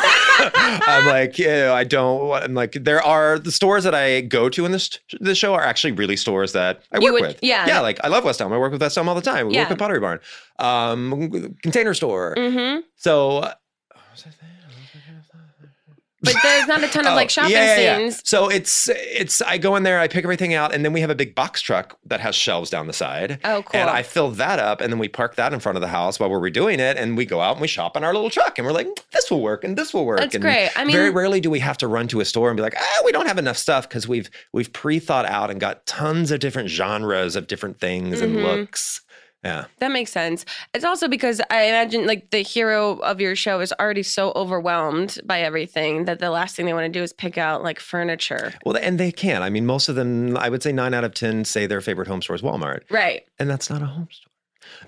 I'm 0.88 1.08
like, 1.08 1.40
you 1.40 1.48
know, 1.48 1.74
I 1.74 1.84
don't. 1.84 2.32
I'm 2.34 2.54
like, 2.54 2.74
there 2.74 3.02
are 3.02 3.40
the 3.40 3.52
stores 3.52 3.84
that 3.86 3.96
I 3.96 4.22
go 4.22 4.50
to 4.50 4.66
in 4.66 4.72
this 4.72 5.00
this 5.20 5.38
show 5.38 5.54
are 5.56 5.64
actually 5.64 5.94
really 5.94 6.16
stores 6.16 6.54
that 6.54 6.84
I 6.92 6.98
You 7.00 7.04
work 7.06 7.14
would- 7.14 7.22
with. 7.30 7.40
yeah. 7.42 7.66
yeah. 7.68 7.80
Like 7.80 8.00
I 8.04 8.08
love 8.10 8.24
West 8.24 8.40
Elm. 8.42 8.54
I 8.54 8.58
work 8.58 8.72
with 8.72 8.82
West 8.82 8.98
Elm 8.98 9.10
all 9.10 9.16
the 9.16 9.22
time. 9.22 9.48
We 9.48 9.56
Yeah. 9.56 9.62
work 9.62 9.70
with 9.70 9.80
Pottery 9.80 10.00
Barn, 10.00 10.20
um, 10.60 11.30
Container 11.64 11.94
Store. 11.94 12.36
mm-hmm. 12.38 12.82
So. 12.96 13.40
uh, 13.40 13.54
what 13.92 14.02
was 14.14 14.22
I 14.28 14.30
saying? 14.30 14.55
But 16.26 16.36
there's 16.44 16.68
not 16.68 16.84
a 16.84 16.88
ton 16.88 17.06
of 17.08 17.14
Oh, 17.14 17.16
like 17.16 17.30
shopping 17.30 17.52
yeah, 17.54 17.76
yeah, 17.78 17.82
yeah. 17.82 17.98
scenes. 17.98 18.22
So 18.28 18.50
it's 18.50 18.90
it's 18.92 19.42
I 19.42 19.58
go 19.58 19.76
in 19.76 19.84
there, 19.84 20.00
I 20.00 20.08
pick 20.08 20.24
everything 20.24 20.54
out, 20.54 20.74
and 20.74 20.84
then 20.84 20.92
we 20.94 21.02
have 21.02 21.10
a 21.10 21.16
big 21.16 21.36
box 21.36 21.62
truck 21.62 21.98
that 22.06 22.20
has 22.20 22.36
shelves 22.36 22.70
down 22.70 22.88
the 22.88 22.94
side. 22.94 23.40
Oh, 23.44 23.64
cool. 23.64 23.80
And 23.80 23.90
I 23.90 24.04
fill 24.04 24.32
that 24.32 24.60
up, 24.60 24.82
and 24.82 24.92
then 24.92 25.00
we 25.00 25.08
park 25.08 25.36
that 25.36 25.54
in 25.54 25.60
front 25.60 25.78
of 25.78 25.82
the 25.82 25.88
house 25.88 26.20
while 26.20 26.30
we're 26.30 26.40
redoing 26.42 26.80
it, 26.80 26.98
and 26.98 27.16
we 27.16 27.26
go 27.26 27.40
out 27.42 27.54
and 27.54 27.62
we 27.62 27.68
shop 27.68 27.96
in 27.96 28.04
our 28.04 28.14
little 28.14 28.30
truck, 28.30 28.58
and 28.58 28.66
we're 28.66 28.74
like, 28.74 28.88
this 29.12 29.30
will 29.32 29.42
work, 29.42 29.64
and 29.64 29.78
this 29.78 29.94
will 29.94 30.06
work. 30.06 30.20
That's 30.20 30.36
and 30.36 30.42
great. 30.42 30.70
I 30.76 30.84
mean, 30.84 30.96
very 30.96 31.10
rarely 31.12 31.40
do 31.40 31.50
we 31.50 31.60
have 31.60 31.78
to 31.80 31.88
run 31.88 32.08
to 32.10 32.20
a 32.20 32.26
store 32.26 32.50
and 32.50 32.58
be 32.58 32.64
like, 32.64 32.76
ah, 32.78 33.02
we 33.06 33.12
don't 33.12 33.28
have 33.28 33.38
enough 33.38 33.58
stuff 33.58 33.88
because 33.88 34.08
we've 34.08 34.30
we've 34.54 34.72
pre-thought 34.74 35.26
out 35.26 35.50
and 35.52 35.60
got 35.60 35.86
tons 35.86 36.32
of 36.32 36.40
different 36.40 36.70
genres 36.70 37.36
of 37.36 37.48
different 37.48 37.80
things 37.80 38.22
and 38.22 38.36
Mhm. 38.38 38.44
looks. 38.44 39.02
Yeah. 39.46 39.66
That 39.80 39.92
makes 39.92 40.12
sense. 40.12 40.44
It's 40.74 40.84
also 40.84 41.08
because 41.08 41.40
I 41.50 41.64
imagine 41.64 42.08
like 42.08 42.32
the 42.32 42.40
hero 42.40 42.98
of 43.00 43.22
your 43.22 43.36
show 43.36 43.60
is 43.62 43.72
already 43.80 44.02
so 44.04 44.32
overwhelmed 44.36 45.20
by 45.24 45.42
everything 45.42 46.06
that 46.06 46.20
the 46.20 46.32
last 46.32 46.56
thing 46.56 46.66
they 46.66 46.74
want 46.74 46.92
to 46.92 47.00
do 47.00 47.04
is 47.04 47.14
pick 47.14 47.38
out 47.38 47.64
like 47.64 47.80
furniture. 47.80 48.54
Well, 48.66 48.76
and 48.82 49.00
they 49.00 49.12
can't. 49.12 49.44
I 49.44 49.50
mean, 49.52 49.66
most 49.66 49.88
of 49.88 49.96
them, 49.96 50.36
I 50.38 50.50
would 50.50 50.64
say 50.64 50.72
nine 50.72 50.94
out 50.96 51.04
of 51.04 51.14
ten 51.14 51.46
say 51.46 51.68
their 51.68 51.80
favorite 51.82 52.08
home 52.08 52.22
store 52.24 52.36
is 52.36 52.42
Walmart, 52.42 52.82
Right. 52.90 53.24
and 53.40 53.50
that's 53.50 53.70
not 53.70 53.82
a 53.82 53.86
home 53.86 54.08
store. 54.12 54.25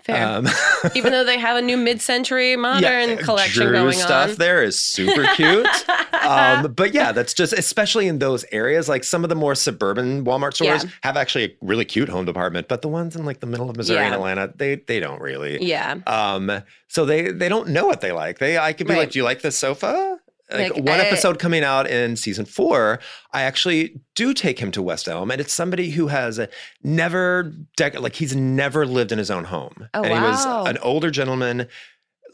Fair. 0.04 0.26
Um, 0.26 0.48
Even 0.96 1.12
though 1.12 1.24
they 1.26 1.38
have 1.38 1.58
a 1.58 1.62
new 1.62 1.76
mid-century 1.76 2.56
modern 2.56 2.82
yeah, 3.10 3.16
collection 3.18 3.64
Drew 3.64 3.74
going 3.74 3.94
stuff 3.94 4.32
on. 4.32 4.36
there 4.38 4.64
is 4.64 4.80
super 4.80 5.26
cute. 5.36 5.68
um, 6.24 6.72
but 6.74 6.94
yeah, 6.94 7.12
that's 7.12 7.34
just 7.34 7.52
especially 7.54 8.08
in 8.08 8.20
those 8.20 8.46
areas. 8.52 8.88
Like 8.88 9.04
some 9.04 9.24
of 9.24 9.30
the 9.30 9.36
more 9.36 9.54
suburban 9.56 10.24
Walmart 10.24 10.54
stores 10.54 10.84
Yeah. 10.86 10.90
have 11.04 11.18
actually 11.18 11.44
a 11.46 11.56
really 11.62 11.84
cute 11.86 12.08
home 12.10 12.26
department, 12.26 12.68
but 12.68 12.82
the 12.82 12.88
ones 12.88 13.16
in 13.16 13.26
like 13.26 13.40
the 13.42 13.48
middle 13.48 13.70
of 13.70 13.76
Missouri 13.76 14.06
and 14.06 14.14
Atlanta, 14.14 14.52
they 14.56 14.76
they 14.76 15.00
don't 15.00 15.22
really. 15.22 15.62
yeah. 15.64 15.96
Um, 16.08 16.64
so 16.88 17.06
they 17.06 17.32
they 17.32 17.50
don't 17.50 17.70
know 17.70 17.86
what 17.86 18.00
they 18.02 18.12
like. 18.14 18.40
They 18.40 18.58
I 18.58 18.72
could 18.74 18.88
be 18.88 18.94
Right. 18.94 19.00
like, 19.00 19.12
"Do 19.12 19.20
you 19.20 19.24
like 19.26 19.42
this 19.42 19.58
sofa?" 19.58 20.20
Like, 20.50 20.74
Like, 20.74 20.84
one 20.86 21.00
I- 21.00 21.06
episode 21.06 21.40
coming 21.40 21.64
out 21.64 21.90
in 21.90 22.16
season 22.16 22.46
four, 22.46 23.00
I 23.34 23.42
actually 23.42 24.00
do 24.16 24.34
take 24.34 24.60
him 24.60 24.72
to 24.72 24.82
West 24.82 25.08
Elm, 25.10 25.30
and 25.30 25.42
it's 25.42 25.52
somebody 25.54 25.90
who 25.92 26.08
has 26.08 26.40
a, 26.40 26.48
never 26.84 27.52
dec- 27.78 28.00
like 28.00 28.16
he's 28.16 28.36
never 28.36 28.86
lived 28.86 29.12
in 29.12 29.18
his 29.18 29.30
own 29.30 29.44
home, 29.46 29.90
Oh, 29.94 30.04
and 30.04 30.14
he 30.14 30.20
was 30.20 30.46
an 30.46 30.78
older 30.80 31.12
gentleman. 31.12 31.68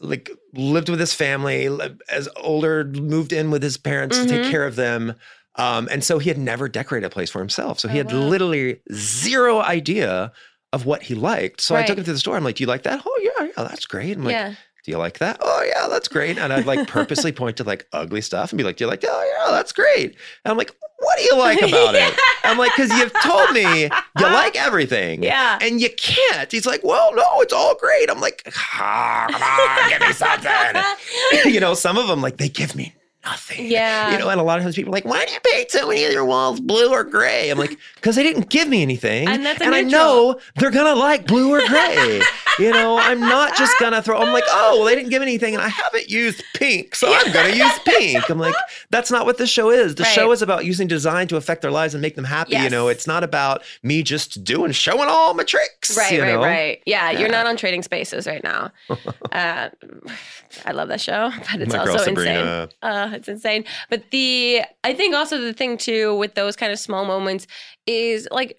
Like 0.00 0.30
lived 0.52 0.88
with 0.88 1.00
his 1.00 1.14
family 1.14 1.68
as 2.10 2.28
older, 2.36 2.84
moved 2.84 3.32
in 3.32 3.50
with 3.50 3.62
his 3.62 3.76
parents 3.76 4.18
to 4.18 4.24
Mhm. 4.24 4.28
take 4.28 4.50
care 4.50 4.66
of 4.66 4.76
them, 4.76 5.14
um, 5.56 5.88
and 5.90 6.04
so 6.04 6.18
he 6.18 6.28
had 6.28 6.36
never 6.38 6.68
decorated 6.68 7.06
a 7.06 7.10
place 7.10 7.30
for 7.30 7.38
himself. 7.38 7.78
So 7.80 7.88
he 7.88 7.94
Oh, 8.00 8.04
had 8.04 8.12
wow. 8.12 8.18
literally 8.20 8.80
zero 8.92 9.60
idea 9.60 10.32
of 10.72 10.84
what 10.84 11.04
he 11.04 11.14
liked. 11.14 11.60
So 11.60 11.74
I 11.76 11.84
took 11.84 11.96
him 11.96 12.04
to 12.04 12.12
the 12.12 12.18
store. 12.18 12.36
I'm 12.36 12.44
like, 12.44 12.56
"Do 12.56 12.64
you 12.64 12.68
like 12.68 12.82
that? 12.82 13.02
Oh 13.06 13.20
yeah, 13.22 13.44
yeah, 13.56 13.64
that's 13.64 13.86
great." 13.86 14.16
I'm 14.16 14.24
like, 14.24 14.32
yeah. 14.32 14.54
Do 14.84 14.90
you 14.90 14.98
like 14.98 15.18
that? 15.18 15.38
Oh 15.40 15.64
yeah, 15.66 15.88
that's 15.88 16.08
great. 16.08 16.36
And 16.36 16.52
I'd 16.52 16.66
like 16.66 16.86
purposely 16.86 17.32
point 17.42 17.56
to 17.56 17.64
like 17.64 17.86
ugly 17.92 18.20
stuff 18.20 18.52
and 18.52 18.58
be 18.58 18.64
like, 18.64 18.76
do 18.76 18.84
you 18.84 18.90
like 18.90 19.00
that? 19.00 19.10
Oh 19.10 19.44
yeah, 19.46 19.50
that's 19.50 19.72
great. 19.72 20.10
And 20.44 20.50
I'm 20.50 20.58
like, 20.58 20.72
what 20.98 21.16
do 21.16 21.24
you 21.24 21.36
like 21.38 21.58
about 21.62 21.94
it? 21.94 22.18
I'm 22.44 22.58
like, 22.58 22.72
because 22.76 22.90
you've 22.98 23.12
told 23.22 23.50
me 23.52 23.84
you 23.84 23.88
like 24.18 24.56
everything. 24.56 25.22
Yeah. 25.22 25.58
And 25.62 25.80
you 25.80 25.88
can't. 25.96 26.52
He's 26.52 26.66
like, 26.66 26.84
well, 26.84 27.14
no, 27.14 27.24
it's 27.40 27.52
all 27.52 27.74
great. 27.76 28.10
I'm 28.10 28.20
like, 28.20 28.46
ah, 28.54 29.26
come 29.30 29.42
on, 29.42 29.90
give 29.90 30.06
me 30.06 30.12
something. 30.12 31.52
you 31.52 31.60
know, 31.60 31.72
some 31.72 31.96
of 31.96 32.06
them 32.06 32.20
like 32.20 32.36
they 32.36 32.50
give 32.50 32.76
me 32.76 32.94
nothing. 33.24 33.66
Yeah. 33.66 34.12
You 34.12 34.18
know, 34.18 34.28
and 34.28 34.40
a 34.40 34.44
lot 34.44 34.58
of 34.58 34.64
times 34.64 34.76
people 34.76 34.90
are 34.90 34.96
like, 34.96 35.04
why 35.04 35.24
do 35.24 35.32
you 35.32 35.38
paint 35.40 35.70
so 35.70 35.88
many 35.88 36.04
of 36.04 36.12
your 36.12 36.24
walls 36.24 36.60
blue 36.60 36.90
or 36.90 37.04
gray? 37.04 37.50
I'm 37.50 37.58
like, 37.58 37.78
because 37.96 38.16
they 38.16 38.22
didn't 38.22 38.48
give 38.50 38.68
me 38.68 38.82
anything. 38.82 39.28
And 39.28 39.44
that's 39.44 39.60
a 39.60 39.66
I 39.66 39.82
know 39.82 40.38
they're 40.56 40.70
gonna 40.70 40.94
like 40.98 41.26
blue 41.26 41.52
or 41.52 41.66
gray. 41.66 42.20
you 42.58 42.70
know, 42.70 42.98
I'm 42.98 43.20
not 43.20 43.56
just 43.56 43.74
gonna 43.80 44.02
throw, 44.02 44.18
I'm 44.18 44.32
like, 44.32 44.44
oh, 44.48 44.76
well, 44.78 44.84
they 44.86 44.94
didn't 44.94 45.10
give 45.10 45.20
me 45.20 45.26
anything, 45.28 45.54
and 45.54 45.62
I 45.62 45.68
haven't 45.68 46.08
used 46.08 46.42
pink, 46.54 46.94
so 46.94 47.12
I'm 47.12 47.32
gonna 47.32 47.54
use 47.56 47.78
pink. 47.84 48.28
I'm 48.30 48.38
like, 48.38 48.54
that's 48.90 49.10
not 49.10 49.26
what 49.26 49.38
the 49.38 49.46
show 49.46 49.70
is. 49.70 49.94
The 49.94 50.04
Right. 50.04 50.12
show 50.12 50.32
is 50.32 50.42
about 50.42 50.64
using 50.64 50.86
design 50.86 51.28
to 51.28 51.36
affect 51.36 51.62
their 51.62 51.70
lives 51.70 51.94
and 51.94 52.02
make 52.02 52.14
them 52.16 52.24
happy. 52.24 52.56
You 52.56 52.68
know, 52.70 52.88
it's 52.88 53.06
not 53.06 53.24
about 53.24 53.62
me 53.82 54.02
just 54.02 54.44
doing 54.44 54.70
showing 54.72 55.08
all 55.08 55.34
my 55.34 55.44
tricks. 55.44 55.96
Right, 55.96 56.20
right, 56.20 56.34
know? 56.34 56.40
right. 56.40 56.82
Yeah, 56.86 57.10
you're 57.10 57.28
not 57.30 57.46
on 57.46 57.56
Trading 57.56 57.82
Spaces 57.82 58.26
right 58.26 58.42
now. 58.44 58.70
uh, 59.32 59.70
I 60.64 60.72
love 60.72 60.88
that 60.88 61.00
show, 61.00 61.32
but 61.50 61.60
it's 61.60 61.72
My 61.72 61.78
also 61.80 62.10
insane. 62.10 62.68
Uh, 62.82 63.13
it's 63.14 63.28
insane. 63.28 63.64
But 63.90 64.10
the 64.10 64.62
I 64.82 64.92
think 64.94 65.14
also 65.14 65.40
the 65.40 65.52
thing 65.52 65.76
too 65.78 66.16
with 66.16 66.34
those 66.34 66.56
kind 66.56 66.72
of 66.72 66.78
small 66.78 67.04
moments 67.04 67.46
is 67.86 68.28
like 68.30 68.58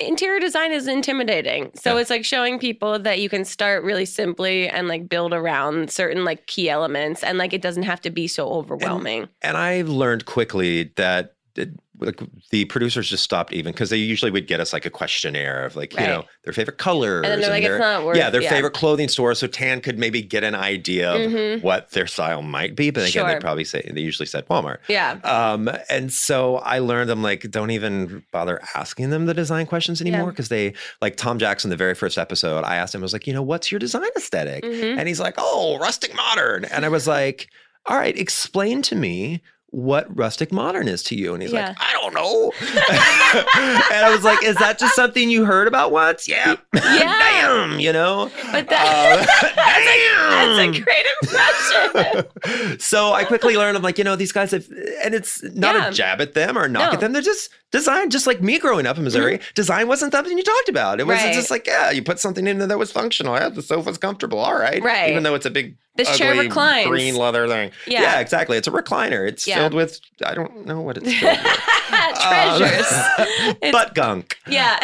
interior 0.00 0.40
design 0.40 0.72
is 0.72 0.86
intimidating. 0.88 1.70
So 1.74 1.94
Yeah. 1.94 2.00
it's 2.00 2.10
like 2.10 2.24
showing 2.24 2.58
people 2.58 2.98
that 2.98 3.20
you 3.20 3.28
can 3.28 3.44
start 3.44 3.84
really 3.84 4.04
simply 4.04 4.68
and 4.68 4.88
like 4.88 5.08
build 5.08 5.32
around 5.32 5.90
certain 5.90 6.24
like 6.24 6.46
key 6.46 6.68
elements 6.68 7.22
and 7.22 7.38
like 7.38 7.52
it 7.52 7.62
doesn't 7.62 7.84
have 7.84 8.00
to 8.02 8.10
be 8.10 8.26
so 8.26 8.48
overwhelming. 8.48 9.28
And 9.42 9.56
I 9.56 9.82
learned 9.82 10.26
quickly 10.26 10.92
that 10.96 11.34
it, 11.56 11.70
like 12.00 12.20
the 12.50 12.64
producers 12.64 13.08
just 13.08 13.22
stopped 13.22 13.52
even 13.52 13.70
because 13.72 13.88
they 13.88 13.96
usually 13.96 14.30
would 14.32 14.48
get 14.48 14.58
us 14.58 14.72
like 14.72 14.84
a 14.84 14.90
questionnaire 14.90 15.64
of 15.64 15.76
like 15.76 15.94
Right. 15.94 16.02
you 16.02 16.08
know 16.08 16.24
their 16.42 16.52
favorite 16.52 16.78
colors 16.78 17.24
and 17.24 17.40
they're 17.40 17.48
like, 17.50 17.62
their, 17.62 18.02
worth 18.04 18.16
yeah 18.16 18.30
their 18.30 18.42
yeah. 18.42 18.50
favorite 18.50 18.72
clothing 18.74 19.08
store 19.08 19.32
so 19.36 19.46
Tan 19.46 19.80
could 19.80 19.96
maybe 19.96 20.20
get 20.20 20.42
an 20.42 20.56
idea 20.56 21.12
of 21.14 21.30
Mhm. 21.30 21.62
what 21.62 21.90
their 21.92 22.08
style 22.08 22.42
might 22.42 22.74
be 22.74 22.90
but 22.90 23.02
again 23.08 23.12
Sure. 23.24 23.28
they 23.28 23.38
probably 23.38 23.62
say 23.64 23.88
they 23.94 24.00
usually 24.00 24.26
said 24.26 24.44
Walmart 24.48 24.78
Yeah. 24.88 25.18
um 25.22 25.70
and 25.88 26.12
so 26.12 26.56
I 26.56 26.80
learned 26.80 27.10
I'm 27.10 27.22
like 27.22 27.48
don't 27.50 27.70
even 27.70 28.24
bother 28.32 28.60
asking 28.74 29.10
them 29.10 29.26
the 29.26 29.34
design 29.34 29.66
questions 29.66 30.00
anymore 30.00 30.30
because 30.30 30.48
they 30.48 30.74
like 31.00 31.14
Tom 31.16 31.38
Jackson 31.38 31.70
the 31.70 31.76
very 31.76 31.94
first 31.94 32.18
episode 32.18 32.64
I 32.64 32.74
asked 32.74 32.94
him 32.96 33.02
I 33.02 33.04
was 33.04 33.12
like 33.12 33.28
you 33.28 33.32
know 33.32 33.42
what's 33.42 33.70
your 33.70 33.78
design 33.78 34.08
esthetic 34.16 34.64
Mhm. 34.64 34.98
and 34.98 35.06
he's 35.06 35.20
like, 35.20 35.34
oh, 35.38 35.78
rustic 35.78 36.14
modern. 36.16 36.64
And 36.64 36.84
I 36.84 36.88
was 36.88 37.06
like, 37.06 37.48
all 37.86 37.96
right, 37.96 38.16
explain 38.18 38.80
to 38.82 38.96
me 38.96 39.42
what 39.74 40.06
rustic 40.16 40.52
modern 40.52 40.86
is 40.86 41.02
to 41.02 41.16
you. 41.16 41.34
And 41.34 41.42
he's 41.42 41.52
Yeah. 41.52 41.68
like, 41.68 41.76
I 41.80 41.92
don't 41.92 42.14
know. 42.14 42.52
and 42.60 44.06
I 44.06 44.12
was 44.14 44.22
like, 44.24 44.42
is 44.44 44.56
that 44.56 44.78
just 44.78 44.94
something 44.94 45.28
you 45.28 45.44
heard 45.44 45.66
about 45.66 45.90
once? 45.92 46.28
Yeah. 46.28 46.56
Yeah. 46.74 47.18
Damn, 47.18 47.80
you 47.80 47.92
know? 47.92 48.30
But 48.52 48.68
that, 48.68 48.86
Uh, 48.86 49.16
that's 49.56 50.56
damn. 50.58 50.74
a 50.74 50.80
great 50.80 51.06
impression. 51.22 52.78
so 52.80 53.12
I 53.12 53.24
quickly 53.24 53.56
learned, 53.56 53.76
I'm 53.76 53.82
like, 53.82 53.98
you 53.98 54.04
know, 54.04 54.14
these 54.16 54.32
guys 54.32 54.52
have, 54.52 54.66
and 55.02 55.14
it's 55.14 55.42
not 55.54 55.74
Yeah. 55.74 55.88
a 55.88 55.92
jab 55.92 56.20
at 56.20 56.34
them 56.34 56.56
or 56.56 56.68
knock 56.68 56.90
No. 56.90 56.94
At 56.94 57.00
them. 57.00 57.12
They're 57.12 57.22
just 57.22 57.50
design, 57.74 58.08
just 58.08 58.24
like 58.26 58.40
me 58.40 58.58
growing 58.60 58.86
up 58.86 58.96
in 58.96 59.02
Missouri. 59.02 59.40
Design 59.56 59.88
wasn't 59.88 60.12
something 60.12 60.38
you 60.38 60.44
talked 60.44 60.68
about. 60.68 61.00
It 61.00 61.06
was 61.08 61.18
Right. 61.18 61.34
just 61.34 61.50
like, 61.50 61.66
yeah, 61.66 61.90
you 61.90 62.02
put 62.04 62.20
something 62.20 62.46
in 62.46 62.58
there 62.58 62.68
that 62.68 62.78
was 62.78 62.92
functional. 62.92 63.34
Yeah, 63.34 63.48
the 63.48 63.62
sofa's 63.62 63.98
comfortable. 63.98 64.38
All 64.38 64.54
right. 64.54 64.80
Right. 64.80 65.10
Even 65.10 65.24
though 65.24 65.34
it's 65.34 65.44
a 65.44 65.50
big, 65.50 65.76
This 65.96 66.16
chair 66.16 66.30
ugly 66.34 66.46
reclines. 66.46 66.86
green 66.86 67.16
leather 67.16 67.48
thing. 67.48 67.72
Yeah. 67.88 68.02
Yeah. 68.02 68.20
exactly. 68.20 68.56
It's 68.56 68.68
a 68.68 68.70
recliner. 68.70 69.26
It's 69.28 69.44
Yeah. 69.46 69.56
filled 69.56 69.74
with, 69.74 69.98
I 70.24 70.34
don't 70.34 70.64
know 70.64 70.80
what 70.80 70.96
it's 70.98 71.12
filled 71.12 71.36
with. 71.36 71.52
Treasures. 72.20 72.92
Um, 72.92 73.56
It's- 73.60 73.72
butt 73.72 73.94
gunk. 73.94 74.36
yeah. 74.46 74.78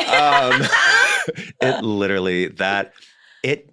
Um, 0.53 0.67
it 1.61 1.83
literally, 1.85 2.49
that, 2.49 2.93
it, 3.45 3.71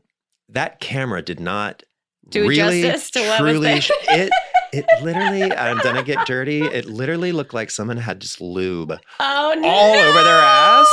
that 0.50 0.80
camera 0.80 1.22
did 1.24 1.40
not 1.40 1.82
Do 2.30 2.48
really, 2.48 2.84
justice 2.84 3.12
to 3.12 3.20
what 3.22 3.42
was 3.42 3.52
truly, 3.52 3.68
there. 4.08 4.26
it, 4.26 4.32
it 4.74 4.86
literally, 5.02 5.52
I'm 5.54 5.78
gonna 5.80 6.04
get 6.04 6.26
dirty. 6.26 6.62
It 6.62 6.86
literally 6.86 7.32
looked 7.32 7.54
like 7.54 7.72
someone 7.72 7.98
had 7.98 8.20
just 8.20 8.42
lube 8.42 8.94
Oh 9.20 9.56
no! 9.58 9.68
all 9.68 9.94
over 9.96 10.24
their 10.24 10.40
ass 10.40 10.88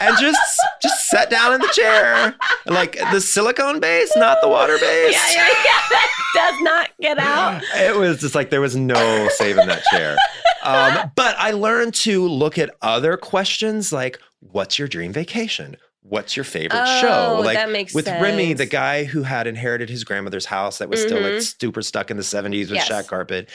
and 0.00 0.16
just 0.18 0.38
just 0.82 1.08
sat 1.08 1.30
down 1.30 1.54
in 1.54 1.60
the 1.60 1.68
chair. 1.68 2.34
Like 2.66 2.98
the 3.12 3.20
silicone 3.20 3.80
base, 3.80 4.12
not 4.16 4.38
the 4.40 4.48
water 4.48 4.78
base. 4.78 5.12
Yeah, 5.12 5.30
yeah, 5.32 5.48
yeah. 5.64 5.80
That 5.90 6.50
does 6.52 6.60
not 6.62 6.90
get 7.00 7.18
out. 7.18 7.60
It 7.74 7.96
was 7.96 8.20
just 8.20 8.36
like 8.36 8.50
there 8.50 8.60
was 8.60 8.76
no 8.76 9.28
saving 9.32 9.66
that 9.66 9.82
chair. 9.90 10.16
Um, 10.62 11.10
but 11.16 11.34
I 11.38 11.50
learned 11.50 11.94
to 11.94 12.26
look 12.28 12.56
at 12.56 12.70
other 12.82 13.16
questions 13.16 13.92
like, 13.92 14.20
what's 14.38 14.78
your 14.78 14.86
dream 14.86 15.12
vacation? 15.12 15.76
What's 16.02 16.34
your 16.36 16.44
favorite 16.44 16.86
show? 17.00 17.36
Oh, 17.38 17.40
Like 17.42 17.56
that 17.56 17.70
makes 17.70 17.92
with 17.94 18.06
Remy, 18.08 18.54
the 18.54 18.66
guy 18.66 19.04
who 19.04 19.22
had 19.22 19.46
inherited 19.46 19.90
his 19.90 20.02
grandmother's 20.02 20.46
house 20.46 20.78
that 20.78 20.88
was 20.88 21.02
still 21.02 21.20
like 21.20 21.34
Mhm. 21.34 21.60
super 21.60 21.82
stuck 21.82 22.10
in 22.10 22.16
the 22.16 22.22
70s 22.22 22.70
with 22.70 22.76
Yes. 22.78 22.86
shag 22.88 23.06
carpet. 23.06 23.50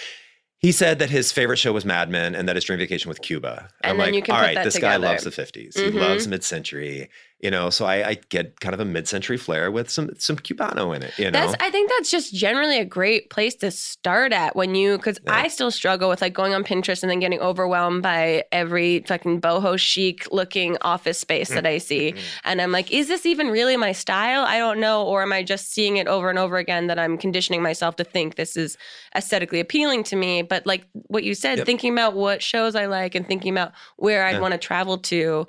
He 0.60 0.72
said 0.72 1.00
that 1.00 1.10
his 1.10 1.32
favorite 1.32 1.58
show 1.58 1.74
was 1.74 1.86
Mad 1.86 2.10
Men 2.10 2.34
and 2.36 2.48
that 2.48 2.56
his 2.56 2.64
dream 2.64 2.80
vacation 2.80 3.10
was 3.10 3.20
Cuba. 3.20 3.68
And 3.84 3.92
I'm 3.92 3.98
like, 4.14 4.30
all 4.30 4.40
right, 4.40 4.64
this 4.64 4.78
guy 4.78 4.96
loves 4.98 5.24
the 5.24 5.32
50s. 5.32 5.76
He 5.76 5.90
Mhm. 5.90 5.96
loves 6.00 6.28
mid-century, 6.28 7.10
you 7.46 7.52
know. 7.52 7.70
So 7.70 7.86
I, 7.86 7.96
I 8.10 8.14
get 8.30 8.60
kind 8.60 8.74
of 8.74 8.80
a 8.80 8.86
mid-century 8.86 9.38
flair 9.38 9.70
with 9.72 9.88
some 9.90 10.10
some 10.18 10.36
Cubano 10.38 10.96
in 10.96 11.04
it, 11.04 11.14
you 11.20 11.26
know. 11.26 11.32
That's 11.32 11.56
I 11.64 11.70
think 11.70 11.92
that's 11.92 12.10
just 12.10 12.34
generally 12.34 12.80
a 12.80 12.86
great 12.86 13.30
place 13.30 13.54
to 13.64 13.70
start 13.72 14.34
at 14.34 14.56
when 14.56 14.74
you 14.74 14.98
because 14.98 15.20
Yeah. 15.26 15.36
I 15.44 15.48
still 15.50 15.70
struggle 15.72 16.10
with 16.10 16.22
like 16.22 16.34
going 16.34 16.54
on 16.56 16.64
Pinterest 16.64 17.04
and 17.04 17.10
then 17.12 17.20
getting 17.20 17.40
overwhelmed 17.40 18.02
by 18.02 18.44
every 18.52 19.04
fucking 19.08 19.42
boho 19.42 19.78
chic 19.78 20.28
looking 20.32 20.76
office 20.82 21.20
space 21.20 21.50
that 21.50 21.66
I 21.68 21.78
see. 21.78 22.14
Mhm. 22.14 22.20
And 22.46 22.62
I'm 22.62 22.72
like, 22.72 22.92
is 22.92 23.08
this 23.08 23.26
even 23.26 23.48
really 23.50 23.78
my 23.78 23.92
style? 23.92 24.44
I 24.44 24.58
don't 24.58 24.80
know. 24.80 25.04
Or 25.04 25.22
am 25.22 25.32
I 25.32 25.44
just 25.44 25.72
seeing 25.72 25.98
it 25.98 26.08
over 26.08 26.30
and 26.32 26.40
over 26.40 26.58
again 26.58 26.88
that 26.88 26.98
I'm 26.98 27.18
conditioning 27.18 27.62
myself 27.62 27.96
to 27.98 28.04
think 28.04 28.36
this 28.36 28.58
is 28.58 28.78
aesthetically 29.16 29.60
appealing 29.60 30.04
to 30.06 30.16
me? 30.16 30.42
But 30.42 30.66
like 30.66 30.86
what 30.94 31.24
you 31.24 31.36
said, 31.36 31.58
Yep. 31.60 31.66
thinking 31.68 31.94
about 31.94 32.14
what 32.16 32.42
shows 32.42 32.76
I 32.76 32.86
like 32.88 33.14
and 33.16 33.28
thinking 33.28 33.52
about 33.54 33.72
where 33.98 34.26
I'd 34.26 34.36
Yeah. 34.36 34.40
want 34.42 34.54
to 34.54 34.58
travel 34.58 34.98
to 35.14 35.48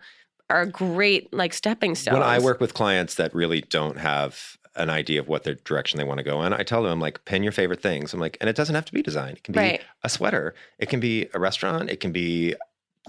are 0.51 0.67
great 0.67 1.33
like 1.33 1.53
stepping 1.53 1.95
stones. 1.95 2.15
When 2.15 2.23
I 2.23 2.39
work 2.39 2.61
with 2.61 2.75
clients 2.75 3.15
that 3.17 3.35
really 3.35 3.63
don't 3.63 3.99
have 3.99 4.57
an 4.77 4.91
idea 4.91 5.21
of 5.21 5.27
what 5.29 5.45
their 5.45 5.55
direction 5.55 5.99
they 5.99 6.05
want 6.05 6.19
to 6.19 6.25
go 6.25 6.43
in, 6.43 6.53
I 6.53 6.63
tell 6.63 6.83
them, 6.83 6.93
I'm 6.93 7.01
like, 7.01 7.25
pin 7.25 7.43
your 7.43 7.53
favorite 7.53 7.81
things. 7.83 8.13
I'm 8.13 8.21
like, 8.21 8.37
and 8.41 8.49
it 8.51 8.57
doesn't 8.57 8.75
have 8.75 8.85
to 8.85 8.93
be 8.93 9.03
design. 9.03 9.33
It 9.33 9.43
can 9.43 9.53
be 9.53 9.59
Right. 9.59 9.81
a 10.03 10.09
sweater. 10.09 10.55
It 10.79 10.89
can 10.89 11.01
be 11.01 11.29
a 11.35 11.39
restaurant. 11.39 11.91
It 11.91 12.01
can 12.01 12.13
be 12.13 12.55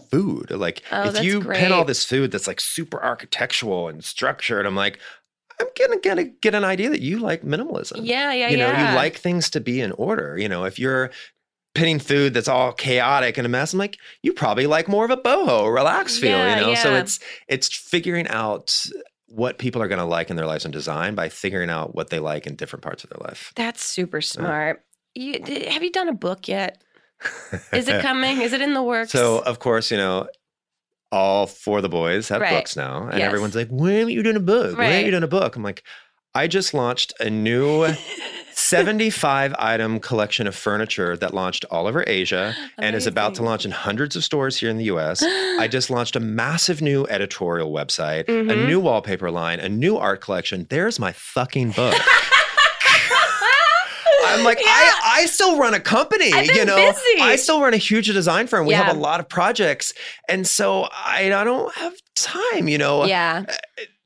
food. 0.09 0.51
Like 0.51 0.81
Oh, 0.91 1.09
if 1.09 1.23
you 1.23 1.41
pin 1.41 1.71
all 1.71 1.83
this 1.85 2.05
food 2.05 2.31
that's 2.31 2.47
like 2.47 2.61
super 2.61 3.03
architectural 3.03 3.88
and 3.89 4.03
structured, 4.03 4.65
I'm 4.65 4.75
like, 4.75 4.99
I'm 5.59 5.67
gonna, 5.77 5.99
gonna 5.99 6.23
get 6.25 6.53
an 6.53 6.63
idea 6.63 6.89
that 6.89 7.01
you 7.01 7.19
like 7.19 7.41
minimalism. 7.41 7.97
Yeah, 8.03 8.31
yeah, 8.31 8.33
yeah. 8.33 8.49
you 8.49 8.57
know, 8.57 8.67
yeah. 8.67 8.91
you 8.91 8.95
like 8.95 9.17
things 9.17 9.49
to 9.51 9.59
be 9.59 9.81
in 9.81 9.91
order. 9.93 10.38
You 10.38 10.47
know, 10.47 10.65
if 10.65 10.77
you're 10.79 11.09
pinning 11.78 11.99
food 11.99 12.34
that's 12.34 12.47
all 12.47 12.73
chaotic 12.73 13.38
and 13.38 13.45
a 13.45 13.49
mess, 13.49 13.71
I'm 13.73 13.80
like, 13.80 13.97
you 14.23 14.34
probably 14.34 14.67
like 14.67 14.88
more 14.88 15.05
of 15.05 15.11
a 15.11 15.17
boho, 15.17 15.73
relaxed 15.73 16.19
feel, 16.19 16.32
Yeah, 16.32 16.55
you 16.55 16.61
know? 16.61 16.75
So 16.75 16.95
it's 16.95 17.19
it's 17.47 17.73
figuring 17.73 18.28
out 18.28 18.86
what 19.28 19.57
people 19.59 19.82
are 19.82 19.88
gonna 19.88 20.05
like 20.07 20.30
in 20.30 20.36
their 20.36 20.45
lives 20.45 20.65
and 20.65 20.73
design 20.73 21.15
by 21.15 21.30
figuring 21.30 21.69
out 21.69 21.93
what 21.95 22.09
they 22.09 22.19
like 22.19 22.47
in 22.47 22.55
different 22.55 22.84
parts 22.84 23.03
of 23.03 23.09
their 23.11 23.19
life. 23.28 23.53
That's 23.55 23.84
super 23.86 24.21
smart. 24.21 24.84
You, 25.15 25.41
have 25.69 25.84
you 25.84 25.91
done 25.91 26.07
a 26.09 26.13
book 26.13 26.47
yet? 26.47 26.82
Is 27.73 27.88
it 27.88 28.01
coming? 28.01 28.41
Is 28.41 28.53
it 28.53 28.61
in 28.61 28.73
the 28.73 28.84
works? 28.84 29.11
So 29.11 29.39
of 29.39 29.59
course, 29.59 29.91
you 29.91 29.97
know, 29.97 30.28
all 31.11 31.47
four 31.47 31.78
of 31.78 31.84
the 31.84 31.89
boys 31.89 32.30
have 32.30 32.41
Right. 32.41 32.51
books 32.51 32.75
now, 32.75 33.07
and 33.07 33.19
Yes. 33.19 33.28
everyone's 33.28 33.55
like, 33.55 33.69
"When 33.69 34.07
are 34.07 34.09
you 34.09 34.23
doing 34.23 34.36
a 34.36 34.41
book? 34.41 34.78
When 34.78 34.91
are 34.91 34.99
you 35.05 35.11
doing 35.11 35.23
a 35.23 35.28
book?" 35.28 35.55
I'm 35.55 35.63
like, 35.63 35.84
I 36.38 36.45
just 36.45 36.73
launched 36.75 37.13
a 37.19 37.31
new 37.31 37.88
75 38.51 39.55
item 39.59 39.99
collection 39.99 40.45
of 40.45 40.55
furniture 40.55 41.17
that 41.17 41.33
launched 41.33 41.65
all 41.71 41.88
over 41.88 42.03
Asia 42.05 42.53
and 42.77 42.95
is 42.95 43.07
about 43.07 43.33
to 43.35 43.43
launch 43.43 43.65
in 43.65 43.71
hundreds 43.71 44.15
of 44.15 44.23
stores 44.23 44.55
here 44.55 44.69
in 44.69 44.77
the 44.77 44.83
US. 44.85 45.23
I 45.63 45.67
just 45.67 45.89
launched 45.89 46.15
a 46.15 46.19
massive 46.19 46.79
new 46.79 47.07
editorial 47.07 47.71
website, 47.71 48.29
a 48.29 48.31
Mhm. 48.31 48.67
new 48.67 48.79
wallpaper 48.79 49.31
line, 49.31 49.59
a 49.59 49.67
new 49.67 49.97
art 49.97 50.21
collection. 50.21 50.67
There's 50.69 50.99
my 50.99 51.11
fucking 51.11 51.71
book. 51.71 51.95
I'm 54.29 54.43
like, 54.43 54.59
I, 54.61 55.21
I 55.21 55.25
still 55.25 55.57
run 55.57 55.73
a 55.73 55.79
company, 55.79 56.27
you 56.53 56.65
know. 56.65 56.75
busy. 56.75 57.21
I 57.21 57.35
still 57.38 57.61
run 57.61 57.73
a 57.73 57.77
huge 57.77 58.07
design 58.07 58.45
firm. 58.45 58.67
We 58.67 58.73
Yeah. 58.73 58.83
have 58.83 58.95
a 58.95 58.99
lot 58.99 59.19
of 59.19 59.27
projects. 59.27 59.91
And 60.29 60.45
so 60.45 60.83
I, 60.91 61.31
I 61.33 61.43
don't 61.43 61.73
have 61.75 61.93
time, 62.15 62.67
you 62.67 62.77
know. 62.77 63.05
yeah, 63.05 63.43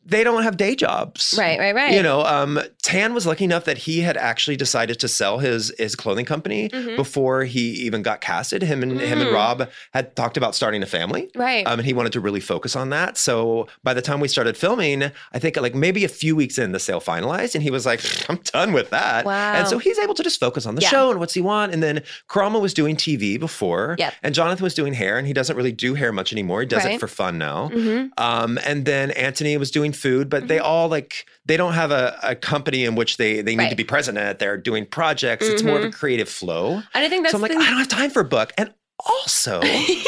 They 0.05 0.23
don't 0.23 0.41
have 0.43 0.57
day 0.57 0.75
jobs. 0.75 1.35
right, 1.37 1.59
right, 1.59 1.75
right. 1.75 1.93
You 1.93 2.01
know, 2.01 2.21
um, 2.25 2.59
Tan 2.81 3.13
was 3.13 3.25
lucky 3.27 3.43
enough 3.43 3.65
that 3.65 3.77
he 3.77 4.01
had 4.01 4.17
actually 4.17 4.57
decided 4.57 4.99
to 4.99 5.07
sell 5.07 5.37
his 5.39 5.71
his 5.77 5.95
clothing 5.95 6.25
company 6.25 6.69
Mhm. 6.69 6.95
before 6.95 7.43
he 7.43 7.61
even 7.85 8.01
got 8.01 8.19
casted. 8.19 8.63
Him 8.63 8.81
and 8.83 8.99
him 8.99 9.21
and 9.21 9.29
Mm. 9.29 9.33
Rob 9.33 9.69
had 9.93 10.15
talked 10.15 10.37
about 10.37 10.55
starting 10.55 10.81
a 10.81 10.85
family. 10.87 11.29
right. 11.35 11.65
Um, 11.67 11.79
and 11.79 11.85
he 11.85 11.93
wanted 11.93 12.13
to 12.13 12.19
really 12.19 12.39
focus 12.39 12.75
on 12.75 12.89
that. 12.89 13.17
So 13.17 13.67
by 13.83 13.93
the 13.93 14.01
time 14.01 14.19
we 14.19 14.27
started 14.27 14.57
filming, 14.57 15.11
I 15.33 15.39
think 15.39 15.55
like 15.57 15.75
maybe 15.75 16.03
a 16.03 16.09
few 16.09 16.35
weeks 16.35 16.57
in, 16.57 16.71
the 16.71 16.79
sale 16.79 16.99
finalized, 16.99 17.53
and 17.55 17.63
he 17.63 17.69
was 17.69 17.85
like, 17.85 18.01
"I'm 18.29 18.37
done 18.51 18.73
with 18.73 18.89
that." 18.89 19.23
Wow. 19.25 19.53
And 19.53 19.67
so 19.67 19.77
he's 19.77 19.99
able 19.99 20.15
to 20.15 20.23
just 20.23 20.39
focus 20.39 20.65
on 20.65 20.75
the 20.75 20.81
Yeah. 20.81 20.89
show 20.89 21.11
and 21.11 21.19
what's 21.19 21.33
he 21.35 21.41
want. 21.41 21.73
And 21.73 21.81
then 21.83 22.01
Karamo 22.27 22.59
was 22.59 22.73
doing 22.73 22.95
TV 22.95 23.37
before, 23.39 23.95
Yep. 23.99 24.13
and 24.23 24.33
Jonathan 24.33 24.63
was 24.63 24.73
doing 24.73 24.93
hair, 24.93 25.17
and 25.19 25.27
he 25.27 25.33
doesn't 25.33 25.55
really 25.55 25.71
do 25.71 25.93
hair 25.93 26.11
much 26.11 26.31
anymore. 26.33 26.61
He 26.61 26.65
does 26.67 26.83
Right. 26.83 26.95
it 26.95 26.99
for 26.99 27.07
fun 27.07 27.37
now. 27.37 27.69
hmm 27.69 28.05
Um, 28.17 28.57
and 28.65 28.85
then 28.85 29.11
Antoni 29.11 29.57
was 29.59 29.69
doing 29.71 29.90
food, 29.93 30.29
but 30.29 30.41
Mm-hmm. 30.41 30.47
they 30.47 30.59
all 30.59 30.87
like 30.89 31.25
they 31.45 31.57
don't 31.57 31.73
have 31.73 31.91
a, 31.91 32.17
a 32.23 32.35
company 32.35 32.85
in 32.85 32.95
which 32.95 33.17
they 33.17 33.41
they 33.41 33.55
need 33.55 33.69
to 33.69 33.75
be 33.75 33.83
present 33.83 34.17
at. 34.17 34.39
They're 34.39 34.57
doing 34.57 34.85
projects. 34.85 35.47
It's 35.47 35.63
more 35.63 35.77
of 35.77 35.83
a 35.83 35.87
Mhm. 35.89 35.93
creative 35.93 36.29
flow. 36.29 36.75
And 36.93 37.03
I 37.05 37.09
think 37.09 37.23
that's 37.23 37.31
so 37.31 37.37
I'm 37.37 37.41
like, 37.41 37.51
the- 37.51 37.57
I 37.57 37.69
don't 37.69 37.77
have 37.79 37.87
time 37.87 38.09
for 38.11 38.21
a 38.21 38.25
book. 38.25 38.53
And 38.57 38.73
also, 39.05 39.59
if 39.63 40.07